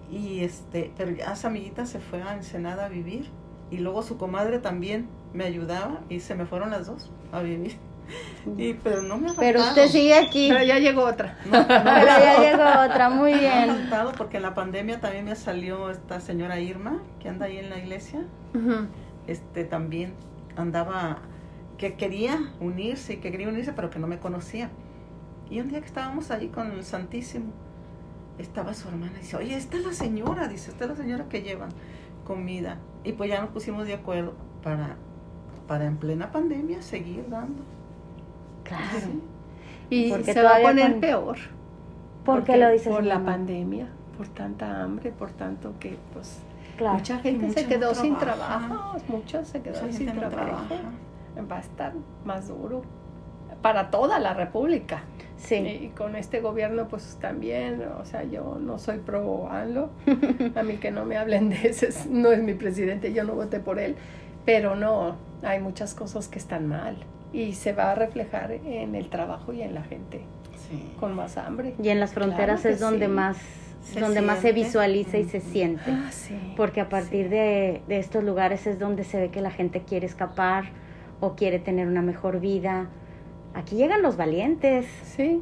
Y 0.10 0.40
este, 0.40 0.92
pero 0.98 1.12
esa 1.12 1.48
amiguita 1.50 1.86
se 1.86 2.00
fue 2.00 2.22
a 2.24 2.34
Ensenada 2.36 2.86
a 2.86 2.90
vivir 2.90 3.28
y 3.70 3.78
luego 3.80 4.02
su 4.04 4.18
comadre 4.18 4.60
también 4.60 5.08
me 5.34 5.44
ayudaba 5.44 6.00
y 6.10 6.22
se 6.22 6.36
me 6.36 6.46
fueron 6.46 6.70
las 6.72 6.88
dos 6.88 7.12
a 7.34 7.42
vivir. 7.42 7.76
Y 8.58 8.74
pero 8.76 9.02
no 9.02 9.18
me 9.18 9.30
ha 9.30 9.34
Pero 9.34 9.62
usted 9.62 9.88
sigue 9.88 10.14
aquí. 10.14 10.50
Pero 10.50 10.64
ya 10.64 10.80
llegó 10.80 11.04
otra. 11.04 11.38
No, 11.46 11.66
Pero 11.68 12.06
ya 12.06 12.40
llegó 12.40 12.64
otra, 12.86 13.10
muy 13.10 13.34
bien. 13.34 13.90
porque 14.18 14.38
en 14.38 14.44
la 14.44 14.54
pandemia 14.54 15.00
también 15.00 15.26
me 15.26 15.36
salió 15.36 15.90
esta 15.90 16.20
señora 16.20 16.60
Irma 16.60 17.02
que 17.20 17.30
anda 17.30 17.46
ahí 17.48 17.58
en 17.58 17.70
la 17.70 17.78
iglesia. 17.78 18.22
Este 19.28 19.66
también 19.66 20.14
andaba 20.56 21.20
que 21.78 21.96
quería 21.96 22.40
unirse 22.60 23.20
que 23.20 23.30
quería 23.32 23.48
unirse 23.48 23.74
pero 23.74 23.90
que 23.90 24.00
no 24.00 24.08
me 24.08 24.20
conocía. 24.20 24.70
Y 25.50 25.60
un 25.60 25.70
día 25.70 25.80
que 25.80 25.86
estábamos 25.86 26.32
ahí 26.32 26.48
con 26.48 26.72
el 26.72 26.84
Santísimo 26.84 27.52
estaba 28.38 28.74
su 28.74 28.88
hermana 28.88 29.14
y 29.18 29.22
dice 29.22 29.38
oye 29.38 29.56
esta 29.56 29.78
es 29.78 29.86
la 29.86 29.94
señora 29.94 30.48
dice 30.48 30.70
esta 30.72 30.84
es 30.86 30.92
la 30.92 30.96
señora 30.96 31.26
que 31.28 31.42
llevan 31.42 31.70
comida 32.24 32.78
y 33.04 33.14
pues 33.14 33.30
ya 33.30 33.42
nos 33.42 33.50
pusimos 33.50 33.88
de 33.88 33.96
acuerdo 33.96 34.36
para 34.64 34.96
para 35.68 35.86
en 35.86 35.98
plena 35.98 36.32
pandemia 36.32 36.82
seguir 36.82 37.26
dando 37.30 37.64
Claro. 38.68 39.08
Y 39.90 40.10
Porque 40.12 40.34
se 40.34 40.44
va 40.44 40.58
a 40.58 40.62
poner 40.62 40.92
con- 40.94 41.02
peor. 41.02 41.38
¿Por 42.26 42.44
qué 42.44 42.52
Porque 42.54 42.58
lo 42.58 42.70
dices? 42.72 42.88
Por 42.90 43.04
la 43.06 43.16
mamá? 43.20 43.32
pandemia, 43.34 43.88
por 44.18 44.28
tanta 44.28 44.84
hambre, 44.84 45.12
por 45.12 45.32
tanto 45.32 45.74
que 45.80 45.98
pues 46.14 46.40
Claro. 46.78 46.96
mucha 46.96 47.20
gente 47.20 47.50
se 47.52 47.66
quedó 47.66 47.90
no 47.90 47.96
sin 47.96 48.18
trabaja. 48.18 48.68
trabajo, 48.68 48.98
muchos 49.08 49.48
se 49.48 49.60
Mucha 49.60 49.72
quedaron 49.72 49.94
sin 49.94 50.06
no 50.08 50.14
trabajo. 50.14 50.66
trabaja. 50.68 50.76
Va 51.52 51.58
a 51.58 51.60
estar 51.62 51.94
más 52.26 52.48
duro 52.50 52.82
para 53.62 53.90
toda 53.90 54.20
la 54.20 54.34
república. 54.34 55.04
Sí. 55.38 55.56
Y 55.56 55.92
con 55.96 56.16
este 56.16 56.42
gobierno, 56.42 56.88
pues 56.88 57.18
también, 57.22 57.82
o 58.00 58.06
sea, 58.06 58.24
yo 58.24 58.58
no 58.60 58.80
soy 58.80 58.98
pro 58.98 59.50
ANLO, 59.52 59.90
a 60.56 60.64
mí 60.64 60.78
que 60.78 60.92
no 60.92 61.06
me 61.06 61.16
hablen 61.18 61.50
de 61.50 61.70
ese, 61.70 61.88
es- 61.88 62.08
no 62.08 62.32
es 62.32 62.42
mi 62.44 62.54
presidente, 62.56 63.14
yo 63.14 63.24
no 63.24 63.34
voté 63.36 63.60
por 63.60 63.80
él, 63.80 63.96
pero 64.46 64.76
no, 64.76 65.16
hay 65.44 65.60
muchas 65.60 65.94
cosas 65.94 66.28
que 66.28 66.40
están 66.40 66.68
mal 66.68 66.98
y 67.34 67.54
se 67.54 67.74
va 67.74 67.92
a 67.92 67.96
reflejar 67.96 68.52
en 68.52 68.96
el 68.96 69.10
trabajo 69.10 69.54
y 69.54 69.62
en 69.62 69.74
la 69.74 69.84
gente 69.84 70.22
Sí. 70.70 70.92
con 71.00 71.16
más 71.16 71.38
hambre. 71.38 71.76
Y 71.82 71.90
en 71.90 72.00
las 72.00 72.14
fronteras 72.14 72.62
Claro 72.62 72.74
es 72.76 72.80
donde 72.82 73.06
sí. 73.06 73.12
más 73.12 73.38
Se 73.84 74.00
donde 74.02 74.22
más 74.22 74.40
se 74.40 74.52
visualiza 74.52 75.18
y 75.18 75.24
se 75.24 75.40
siente. 75.40 75.90
Ah, 75.92 76.10
sí. 76.12 76.36
Porque 76.58 76.82
a 76.82 76.90
partir 76.90 77.30
de, 77.30 77.82
de 77.88 78.00
estos 78.00 78.22
lugares 78.24 78.68
es 78.68 78.78
donde 78.80 79.04
se 79.06 79.18
ve 79.18 79.30
que 79.30 79.40
la 79.42 79.52
gente 79.52 79.82
quiere 79.82 80.06
escapar 80.06 80.66
o 81.22 81.36
quiere 81.36 81.60
tener 81.60 81.88
una 81.88 82.02
mejor 82.02 82.40
vida. 82.42 82.90
Aquí 83.54 83.76
llegan 83.78 84.02
los 84.02 84.18
valientes. 84.18 84.86
Sí, 85.04 85.42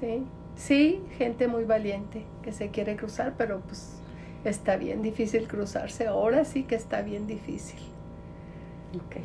sí, 0.00 0.22
sí, 0.54 1.00
gente 1.16 1.48
muy 1.48 1.64
valiente 1.64 2.24
que 2.42 2.52
se 2.52 2.68
quiere 2.68 2.94
cruzar, 2.96 3.34
pero 3.38 3.60
pues 3.60 4.00
está 4.44 4.76
bien 4.76 5.00
difícil 5.00 5.48
cruzarse. 5.48 6.06
Ahora 6.08 6.44
sí 6.44 6.64
que 6.64 6.74
está 6.74 7.00
bien 7.00 7.26
difícil. 7.26 7.80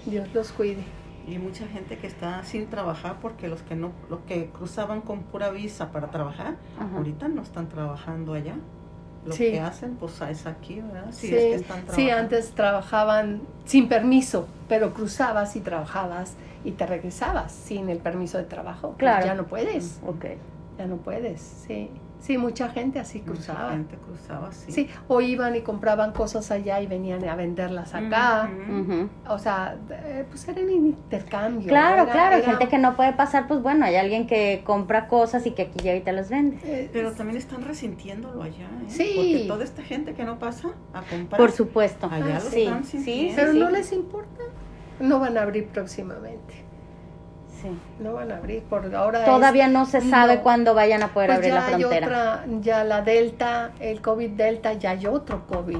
Dios 0.05 0.33
los 0.33 0.51
cuide. 0.53 0.83
Y 1.27 1.37
mucha 1.37 1.67
gente 1.67 1.97
que 1.97 2.07
está 2.07 2.43
sin 2.43 2.67
trabajar 2.67 3.17
porque 3.21 3.47
los 3.47 3.61
que 3.61 3.75
no, 3.75 3.91
los 4.09 4.19
que 4.21 4.49
cruzaban 4.49 5.01
con 5.01 5.23
pura 5.23 5.49
visa 5.51 5.91
para 5.91 6.11
trabajar, 6.11 6.55
ahorita 6.95 7.27
no 7.27 7.41
están 7.41 7.69
trabajando 7.69 8.33
allá. 8.33 8.55
Lo 9.25 9.33
que 9.33 9.59
hacen, 9.61 9.95
pues 9.95 10.19
es 10.21 10.45
aquí, 10.45 10.81
¿verdad? 10.81 11.11
sí, 11.13 12.09
antes 12.09 12.51
trabajaban 12.51 13.41
sin 13.63 13.87
permiso, 13.87 14.47
pero 14.67 14.93
cruzabas 14.93 15.55
y 15.55 15.61
trabajabas 15.61 16.35
y 16.65 16.71
te 16.71 16.85
regresabas 16.85 17.53
sin 17.53 17.89
el 17.89 17.99
permiso 17.99 18.37
de 18.37 18.43
trabajo. 18.43 18.95
Claro. 18.97 19.25
ya 19.25 19.35
no 19.35 19.45
puedes. 19.45 20.01
Ok. 20.05 20.25
Ya 20.77 20.87
no 20.87 20.97
puedes, 20.97 21.39
sí. 21.39 21.89
Sí, 22.23 22.37
mucha 22.37 22.69
gente 22.69 23.01
así 23.01 23.19
cruzaba. 23.19 23.63
Mucha 23.63 23.71
gente 23.73 23.97
cruzaba, 23.97 24.49
sí. 24.53 24.71
Sí, 24.71 24.89
o 25.09 25.19
iban 25.19 25.57
y 25.57 25.61
compraban 25.61 26.13
cosas 26.13 26.51
allá 26.51 26.79
y 26.79 26.87
venían 26.87 27.27
a 27.27 27.35
venderlas 27.35 27.93
acá. 27.93 28.49
O 29.27 29.37
sea, 29.37 29.75
pues 30.29 30.47
era 30.47 30.61
un 30.61 30.69
intercambio. 30.69 31.67
Claro, 31.67 32.09
claro, 32.09 32.37
hay 32.37 32.43
gente 32.43 32.69
que 32.69 32.77
no 32.77 32.95
puede 32.95 33.11
pasar, 33.11 33.45
pues 33.45 33.61
bueno, 33.61 33.85
hay 33.85 33.97
alguien 33.97 34.25
que 34.25 34.61
compra 34.63 35.09
cosas 35.09 35.45
y 35.47 35.51
que 35.51 35.63
aquí 35.63 35.79
llega 35.79 35.97
y 35.97 36.01
te 36.01 36.13
las 36.13 36.29
vende. 36.29 36.59
Eh, 36.63 36.89
Pero 36.93 37.11
también 37.11 37.35
están 37.35 37.61
resintiéndolo 37.61 38.41
allá, 38.41 38.67
¿eh? 38.67 38.85
Sí. 38.87 39.11
Porque 39.17 39.45
toda 39.45 39.65
esta 39.65 39.81
gente 39.81 40.13
que 40.13 40.23
no 40.23 40.39
pasa 40.39 40.69
a 40.93 41.01
comprar. 41.01 41.37
Por 41.37 41.51
supuesto. 41.51 42.07
Allá 42.09 42.35
lo 42.35 42.49
sí, 42.49 42.61
están 42.63 42.85
sí, 42.85 43.33
Pero 43.35 43.51
no 43.51 43.69
les 43.69 43.91
importa. 43.91 44.43
No 45.01 45.19
van 45.19 45.37
a 45.37 45.41
abrir 45.41 45.67
próximamente. 45.67 46.62
No 47.99 48.13
van 48.13 48.31
a 48.31 48.37
abrir 48.37 48.63
por 48.63 48.93
ahora. 48.95 49.25
Todavía 49.25 49.67
no 49.67 49.85
se 49.85 50.01
sabe 50.01 50.41
cuándo 50.41 50.73
vayan 50.73 51.03
a 51.03 51.09
poder 51.09 51.29
pues 51.29 51.37
abrir 51.37 51.53
la 51.53 51.61
frontera. 51.61 52.07
otra, 52.07 52.45
ya 52.61 52.83
la 52.83 53.01
Delta, 53.01 53.71
el 53.79 54.01
COVID 54.01 54.31
Delta, 54.31 54.73
ya 54.73 54.91
hay 54.91 55.05
otro 55.05 55.45
COVID 55.47 55.79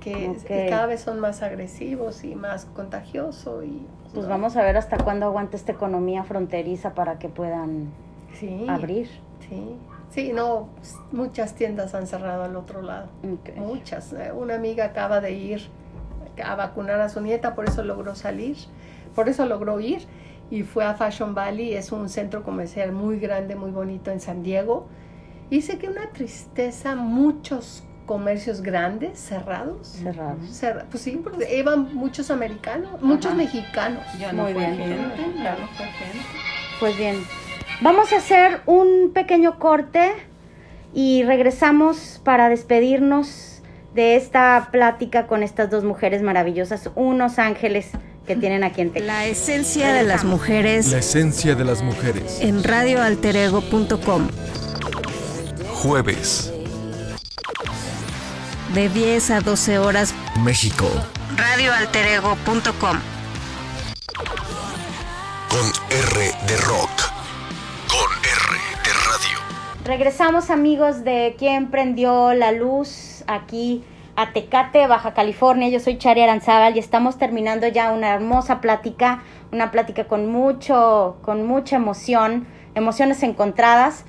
que 0.00 0.66
cada 0.68 0.86
vez 0.86 1.00
son 1.00 1.18
más 1.18 1.42
agresivos 1.42 2.24
y 2.24 2.34
más 2.34 2.66
contagiosos 2.66 3.64
y 3.64 3.86
pues 4.12 4.28
vamos 4.28 4.56
a 4.56 4.62
ver 4.62 4.76
hasta 4.76 4.96
cuándo 4.98 5.26
aguanta 5.26 5.56
esta 5.56 5.72
economía 5.72 6.22
fronteriza 6.24 6.94
para 6.94 7.18
que 7.18 7.28
puedan 7.28 7.88
abrir. 8.68 9.08
Sí. 9.48 9.76
Sí, 10.10 10.32
no, 10.32 10.68
muchas 11.10 11.54
tiendas 11.54 11.92
han 11.96 12.06
cerrado 12.06 12.44
al 12.44 12.54
otro 12.54 12.82
lado. 12.82 13.08
Muchas. 13.56 14.12
Eh, 14.12 14.30
una 14.32 14.54
amiga 14.54 14.84
acaba 14.84 15.20
de 15.20 15.32
ir 15.32 15.68
a 16.44 16.54
vacunar 16.54 17.00
a 17.00 17.08
su 17.08 17.20
nieta, 17.20 17.56
por 17.56 17.68
eso 17.68 17.82
logró 17.82 18.14
salir, 18.14 18.56
por 19.16 19.28
eso 19.28 19.44
logró 19.46 19.80
ir 19.80 20.06
y 20.50 20.62
fue 20.62 20.84
a 20.84 20.94
Fashion 20.94 21.34
Valley, 21.34 21.74
es 21.74 21.92
un 21.92 22.08
centro 22.08 22.42
comercial 22.42 22.92
muy 22.92 23.18
grande, 23.18 23.56
muy 23.56 23.70
bonito 23.70 24.10
en 24.10 24.20
San 24.20 24.42
Diego. 24.42 24.86
Y 25.50 25.62
sé 25.62 25.78
que 25.78 25.88
una 25.88 26.10
tristeza, 26.10 26.94
muchos 26.94 27.84
comercios 28.06 28.60
grandes 28.60 29.18
cerrados. 29.18 29.88
Cerrados. 29.88 30.86
pues 30.90 31.02
sí, 31.02 31.20
porque 31.22 31.56
iban 31.56 31.94
muchos 31.94 32.30
americanos, 32.30 33.00
muchos 33.00 33.34
mexicanos. 33.34 34.04
Ya 34.18 34.32
no 34.32 34.44
Muy 34.44 34.52
bien. 34.52 34.76
gente, 34.76 35.42
ya 35.42 35.56
no 35.56 35.66
fue 35.68 35.86
gente. 35.86 36.18
Pues 36.80 36.98
bien, 36.98 37.16
vamos 37.80 38.12
a 38.12 38.16
hacer 38.18 38.60
un 38.66 39.12
pequeño 39.14 39.58
corte 39.58 40.12
y 40.92 41.22
regresamos 41.24 42.20
para 42.24 42.48
despedirnos 42.48 43.62
de 43.94 44.16
esta 44.16 44.68
plática 44.72 45.26
con 45.26 45.42
estas 45.42 45.70
dos 45.70 45.84
mujeres 45.84 46.22
maravillosas, 46.22 46.90
unos 46.96 47.38
ángeles 47.38 47.92
que 48.26 48.36
tienen 48.36 48.64
aquí 48.64 48.80
en 48.80 48.92
Texas. 48.92 49.06
La 49.06 49.26
esencia 49.26 49.92
de 49.92 50.04
las 50.04 50.24
mujeres. 50.24 50.90
La 50.90 50.98
esencia 50.98 51.54
de 51.54 51.64
las 51.64 51.82
mujeres. 51.82 52.38
En 52.40 52.62
radioalterego.com. 52.62 54.28
Jueves. 55.74 56.52
De 58.74 58.88
10 58.88 59.30
a 59.30 59.40
12 59.40 59.78
horas. 59.78 60.14
México. 60.42 60.86
Radioalterego.com. 61.36 62.98
Con 65.48 65.72
R 65.90 66.32
de 66.46 66.56
rock. 66.56 66.90
Con 67.88 68.10
R 68.24 68.58
de 68.84 68.92
radio. 68.92 69.38
Regresamos 69.84 70.50
amigos 70.50 71.04
de 71.04 71.36
Quién 71.38 71.70
prendió 71.70 72.34
la 72.34 72.52
luz 72.52 73.22
aquí 73.26 73.84
a 74.16 74.32
Tecate, 74.32 74.86
Baja 74.86 75.14
California. 75.14 75.68
Yo 75.68 75.80
soy 75.80 75.98
Chari 75.98 76.20
Aranzábal 76.20 76.76
y 76.76 76.78
estamos 76.78 77.18
terminando 77.18 77.66
ya 77.68 77.92
una 77.92 78.14
hermosa 78.14 78.60
plática, 78.60 79.22
una 79.52 79.70
plática 79.70 80.04
con 80.04 80.30
mucho, 80.30 81.16
con 81.22 81.46
mucha 81.46 81.76
emoción, 81.76 82.46
emociones 82.74 83.22
encontradas, 83.22 84.04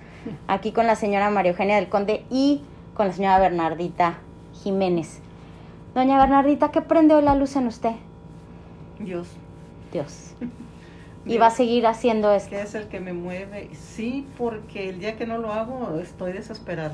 aquí 0.48 0.72
con 0.72 0.88
la 0.88 0.96
señora 0.96 1.30
María 1.30 1.52
Eugenia 1.52 1.76
del 1.76 1.90
Conde 1.90 2.26
y 2.30 2.62
con 2.94 3.08
la 3.08 3.14
señora 3.14 3.40
Bernardita 3.40 4.20
Jiménez. 4.64 5.20
Doña 5.94 6.20
Bernardita, 6.20 6.72
¿qué 6.72 6.82
prende 6.82 7.16
hoy 7.16 7.24
la 7.24 7.36
luz 7.36 7.56
en 7.56 7.68
usted? 7.68 7.94
Dios. 9.00 9.28
Dios. 9.92 10.36
Y 11.28 11.40
va 11.40 11.48
a 11.48 11.50
seguir 11.50 11.88
haciendo 11.88 12.32
esto. 12.32 12.52
Que 12.52 12.62
es 12.62 12.76
el 12.76 12.88
que 12.88 13.00
me 13.00 13.12
mueve. 13.12 13.72
Sí, 13.74 14.28
porque 14.38 14.90
el 14.90 15.00
día 15.00 15.18
que 15.18 15.26
no 15.26 15.40
lo 15.40 15.52
hago 15.52 16.00
estoy 16.00 16.34
desesperada. 16.34 16.94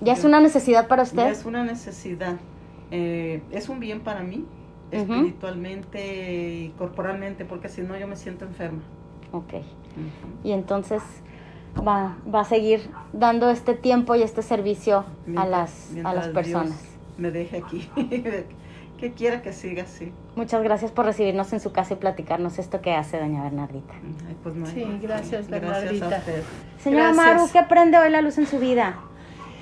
¿Ya 0.00 0.12
es 0.12 0.24
una 0.24 0.40
necesidad 0.40 0.88
para 0.88 1.02
usted? 1.02 1.28
es 1.28 1.44
una 1.44 1.64
necesidad. 1.64 2.36
Eh, 2.90 3.42
es 3.50 3.68
un 3.68 3.80
bien 3.80 4.00
para 4.00 4.22
mí, 4.22 4.44
espiritualmente 4.90 6.64
y 6.64 6.68
corporalmente, 6.78 7.44
porque 7.44 7.68
si 7.68 7.82
no 7.82 7.98
yo 7.98 8.06
me 8.06 8.16
siento 8.16 8.44
enferma. 8.44 8.82
Ok. 9.32 9.54
Y 10.44 10.52
entonces 10.52 11.02
va, 11.76 12.16
va 12.32 12.40
a 12.40 12.44
seguir 12.44 12.88
dando 13.12 13.50
este 13.50 13.74
tiempo 13.74 14.14
y 14.14 14.22
este 14.22 14.42
servicio 14.42 15.04
a 15.36 15.46
las, 15.46 15.92
a 16.04 16.12
las 16.12 16.28
personas. 16.28 16.82
me 17.18 17.30
deje 17.30 17.58
aquí. 17.58 17.88
que 18.96 19.12
quiera 19.12 19.42
que 19.42 19.52
siga 19.52 19.82
así. 19.82 20.12
Muchas 20.36 20.62
gracias 20.62 20.90
por 20.90 21.04
recibirnos 21.04 21.52
en 21.52 21.60
su 21.60 21.72
casa 21.72 21.94
y 21.94 21.96
platicarnos 21.96 22.58
esto 22.58 22.80
que 22.80 22.94
hace 22.94 23.18
doña 23.18 23.42
Bernardita. 23.42 23.94
Pues 24.42 24.54
sí, 24.72 24.86
gracias 25.02 25.48
Bernardita. 25.48 26.22
Señora 26.78 27.12
Maru, 27.12 27.48
¿qué 27.52 27.62
prende 27.62 27.98
hoy 27.98 28.10
la 28.10 28.22
luz 28.22 28.38
en 28.38 28.46
su 28.46 28.58
vida? 28.58 28.96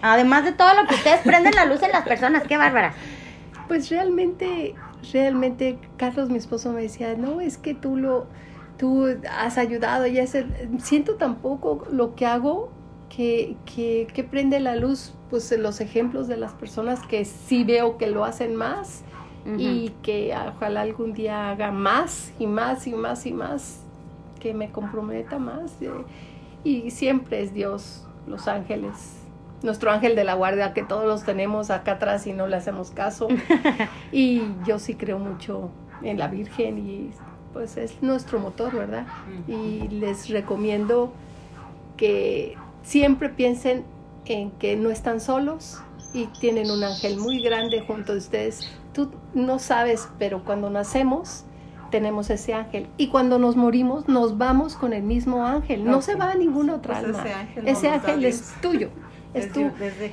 Además 0.07 0.45
de 0.45 0.53
todo 0.53 0.75
lo 0.75 0.87
que 0.87 0.97
ustedes 0.97 1.21
prenden 1.25 1.55
la 1.55 1.65
luz 1.65 1.83
en 1.83 1.91
las 1.91 2.05
personas, 2.05 2.43
qué 2.43 2.59
bárbara. 2.59 2.93
Pues 3.69 3.89
realmente, 3.89 4.75
realmente, 5.15 5.79
Carlos, 5.97 6.29
mi 6.29 6.37
esposo, 6.37 6.73
me 6.73 6.83
decía, 6.83 7.15
no, 7.17 7.41
es 7.41 7.57
que 7.57 7.73
tú 7.73 7.97
lo, 7.97 8.27
tú 8.77 9.07
has 9.31 9.57
ayudado, 9.57 10.07
y 10.07 10.19
ese, 10.19 10.47
siento 10.79 11.15
tampoco 11.15 11.87
lo 11.91 12.15
que 12.17 12.27
hago 12.27 12.71
que, 13.09 13.57
que, 13.65 14.07
que, 14.13 14.25
prende 14.25 14.61
la 14.61 14.77
luz, 14.77 15.15
pues 15.31 15.51
los 15.57 15.81
ejemplos 15.81 16.29
de 16.29 16.37
las 16.37 16.53
personas 16.53 17.01
que 17.07 17.25
sí 17.25 17.65
veo 17.65 17.97
que 17.97 18.07
lo 18.07 18.27
hacen 18.27 18.57
más 18.57 19.05
y 19.57 19.91
que 20.03 20.35
ojalá 20.55 20.83
algún 20.83 21.15
día 21.15 21.51
haga 21.51 21.71
más 21.71 22.33
y 22.39 22.47
más 22.47 22.87
y 22.87 22.93
más 22.93 23.25
y 23.25 23.33
más, 23.33 23.81
que 24.39 24.53
me 24.53 24.71
comprometa 24.71 25.39
más. 25.39 25.77
y 26.63 26.91
siempre 26.91 27.41
es 27.41 27.55
Dios, 27.55 28.07
los 28.27 28.49
ángeles, 28.49 29.24
nuestro 29.65 29.91
ángel 29.91 30.15
de 30.15 30.25
la 30.25 30.35
guardia, 30.35 30.75
que 30.75 30.83
todos 30.83 31.07
los 31.07 31.25
tenemos 31.25 31.71
acá 31.71 31.93
atrás 31.93 32.27
y 32.27 32.35
no 32.35 32.47
le 32.47 32.57
hacemos 32.57 32.91
caso. 32.91 33.29
y 34.13 34.43
yo 34.67 34.79
sí 34.79 34.95
creo 34.95 35.19
mucho 35.19 35.71
en 36.03 36.19
la 36.19 36.29
Virgen 36.29 36.79
y 36.79 37.11
pues 37.53 37.77
es 37.77 38.03
nuestro 38.03 38.39
motor, 38.41 38.75
¿verdad? 38.75 39.07
Y 39.49 39.89
les 39.89 40.29
recomiendo 40.29 41.13
que 41.97 42.57
siempre 42.83 43.31
piensen 43.31 43.85
en 44.27 44.51
que 44.51 44.77
no 44.77 44.91
están 44.91 45.21
solos 45.21 45.81
y 46.13 46.27
tienen 46.27 46.71
un 46.71 46.85
ángel 46.85 47.17
muy 47.17 47.41
grande 47.41 47.81
junto 47.81 48.13
a 48.13 48.17
ustedes. 48.17 48.69
Tú 48.93 49.11
no 49.33 49.59
sabes, 49.59 50.09
pero 50.19 50.45
cuando 50.45 50.69
nacemos 50.69 51.45
tenemos 51.91 52.29
ese 52.29 52.55
ángel 52.55 52.89
y 52.97 53.07
cuando 53.07 53.39
nos 53.39 53.57
morimos 53.57 54.09
nos 54.09 54.37
vamos 54.37 54.75
con 54.75 54.93
el 54.93 55.05
mismo 55.05 55.47
ángel. 55.47 55.85
No 55.85 56.03
se 56.03 56.17
va 56.17 56.33
a 56.33 56.35
ninguna 56.35 56.75
otra 56.75 57.01
pues 57.01 57.17
alma. 57.17 57.49
Ese 57.65 57.89
ángel, 57.89 58.25
es 58.25 58.53
tuyo 58.61 58.91
es 59.35 59.53
tu, 59.53 59.71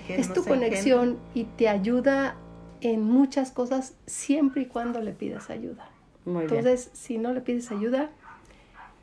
es 0.09 0.33
tu 0.33 0.43
conexión 0.43 1.17
y 1.33 1.45
te 1.45 1.69
ayuda 1.69 2.35
en 2.81 3.03
muchas 3.03 3.51
cosas 3.51 3.95
siempre 4.05 4.63
y 4.63 4.65
cuando 4.65 5.01
le 5.01 5.11
pidas 5.11 5.49
ayuda. 5.49 5.89
Entonces, 6.25 6.89
si 6.93 7.17
no 7.17 7.33
le 7.33 7.41
pides 7.41 7.71
ayuda, 7.71 8.09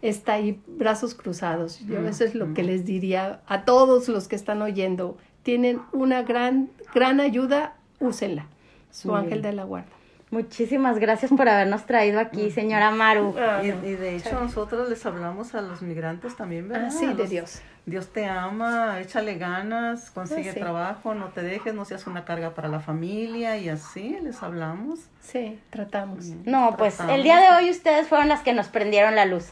está 0.02 0.34
ahí 0.34 0.60
brazos 0.66 1.14
cruzados. 1.14 1.80
Yo 1.86 2.00
eso 2.06 2.24
es 2.24 2.34
lo 2.34 2.54
que 2.54 2.62
les 2.62 2.84
diría 2.84 3.40
a 3.46 3.64
todos 3.64 4.08
los 4.08 4.28
que 4.28 4.36
están 4.36 4.62
oyendo. 4.62 5.16
Tienen 5.42 5.80
una 5.92 6.22
gran, 6.22 6.70
gran 6.94 7.20
ayuda, 7.20 7.76
úsenla. 8.00 8.46
Su 8.90 9.14
ángel 9.14 9.42
de 9.42 9.52
la 9.52 9.64
guarda. 9.64 9.98
Muchísimas 10.30 10.98
gracias 10.98 11.30
por 11.30 11.48
habernos 11.48 11.86
traído 11.86 12.20
aquí, 12.20 12.50
señora 12.50 12.90
Maru. 12.90 13.34
Ah, 13.38 13.62
y, 13.64 13.70
de 13.70 14.16
hecho 14.16 14.38
nosotros 14.38 14.90
les 14.90 15.04
hablamos 15.06 15.54
a 15.54 15.62
los 15.62 15.80
migrantes 15.80 16.36
también, 16.36 16.68
¿verdad? 16.68 16.88
Ah, 16.88 16.90
sí, 16.90 17.06
de 17.14 17.26
Dios. 17.26 17.62
Dios 17.88 18.12
te 18.12 18.26
ama, 18.26 19.00
échale 19.00 19.36
ganas, 19.36 20.10
consigue 20.10 20.52
trabajo, 20.52 21.14
no 21.14 21.28
te 21.28 21.42
dejes, 21.42 21.74
no 21.74 21.84
seas 21.84 22.06
una 22.06 22.24
carga 22.24 22.54
para 22.54 22.68
la 22.68 22.80
familia 22.80 23.56
y 23.56 23.68
así 23.68 24.18
les 24.22 24.42
hablamos. 24.42 25.00
Sí, 25.22 25.58
tratamos. 25.70 26.26
No, 26.44 26.76
pues 26.76 26.98
el 27.00 27.22
día 27.22 27.38
de 27.40 27.56
hoy 27.56 27.70
ustedes 27.70 28.06
fueron 28.06 28.28
las 28.28 28.40
que 28.40 28.52
nos 28.52 28.68
prendieron 28.68 29.14
la 29.16 29.24
luz. 29.24 29.50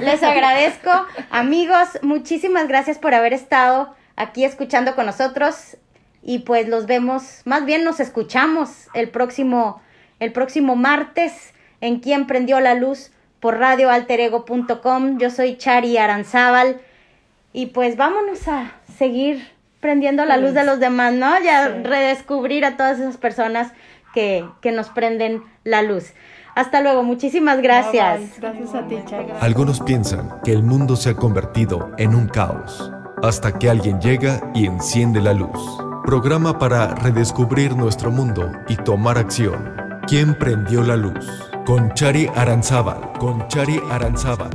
les 0.00 0.22
agradezco, 0.22 0.90
amigos, 1.30 1.98
muchísimas 2.02 2.68
gracias 2.68 2.98
por 2.98 3.14
haber 3.14 3.32
estado 3.32 3.94
aquí 4.16 4.44
escuchando 4.44 4.94
con 4.94 5.06
nosotros 5.06 5.76
y 6.22 6.40
pues 6.40 6.68
los 6.68 6.86
vemos, 6.86 7.42
más 7.44 7.64
bien 7.64 7.84
nos 7.84 8.00
escuchamos 8.00 8.88
el 8.94 9.10
próximo 9.10 9.80
el 10.18 10.32
próximo 10.32 10.76
martes 10.76 11.52
en 11.80 12.00
Quién 12.00 12.26
prendió 12.26 12.60
la 12.60 12.74
luz 12.74 13.10
por 13.40 13.58
radioalterego.com. 13.58 15.18
Yo 15.18 15.30
soy 15.30 15.56
Chari 15.56 15.98
Aranzábal 15.98 16.80
y 17.56 17.66
pues 17.68 17.96
vámonos 17.96 18.46
a 18.48 18.72
seguir 18.98 19.50
prendiendo 19.80 20.26
la 20.26 20.36
luz 20.36 20.52
de 20.52 20.62
los 20.62 20.78
demás, 20.78 21.14
¿no? 21.14 21.40
Ya 21.42 21.68
redescubrir 21.68 22.66
a 22.66 22.76
todas 22.76 22.98
esas 22.98 23.16
personas 23.16 23.72
que, 24.12 24.44
que 24.60 24.72
nos 24.72 24.90
prenden 24.90 25.42
la 25.64 25.80
luz. 25.80 26.12
Hasta 26.54 26.82
luego, 26.82 27.02
muchísimas 27.02 27.62
gracias. 27.62 28.38
Gracias 28.38 28.74
a 28.74 28.86
ti, 28.86 28.96
Chari. 29.06 29.32
Algunos 29.40 29.80
piensan 29.80 30.38
que 30.44 30.52
el 30.52 30.62
mundo 30.62 30.96
se 30.96 31.10
ha 31.10 31.14
convertido 31.14 31.92
en 31.96 32.14
un 32.14 32.28
caos, 32.28 32.92
hasta 33.22 33.58
que 33.58 33.70
alguien 33.70 34.02
llega 34.02 34.50
y 34.54 34.66
enciende 34.66 35.22
la 35.22 35.32
luz. 35.32 35.58
Programa 36.04 36.58
para 36.58 36.94
redescubrir 36.94 37.74
nuestro 37.74 38.10
mundo 38.10 38.52
y 38.68 38.76
tomar 38.76 39.16
acción. 39.16 39.74
¿Quién 40.06 40.34
prendió 40.34 40.82
la 40.82 40.96
luz? 40.96 41.26
Con 41.64 41.94
Chari 41.94 42.28
Aranzábal, 42.34 43.12
con 43.18 43.48
Chari 43.48 43.80
Aranzábal. 43.90 44.50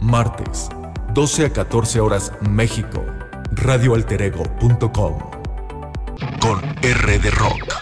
Martes, 0.00 0.68
12 1.12 1.46
a 1.46 1.52
14 1.52 2.00
horas 2.00 2.32
México. 2.40 3.04
Radioalterego.com. 3.52 5.18
Con 6.40 6.60
R 6.82 7.18
de 7.18 7.30
Rock. 7.32 7.70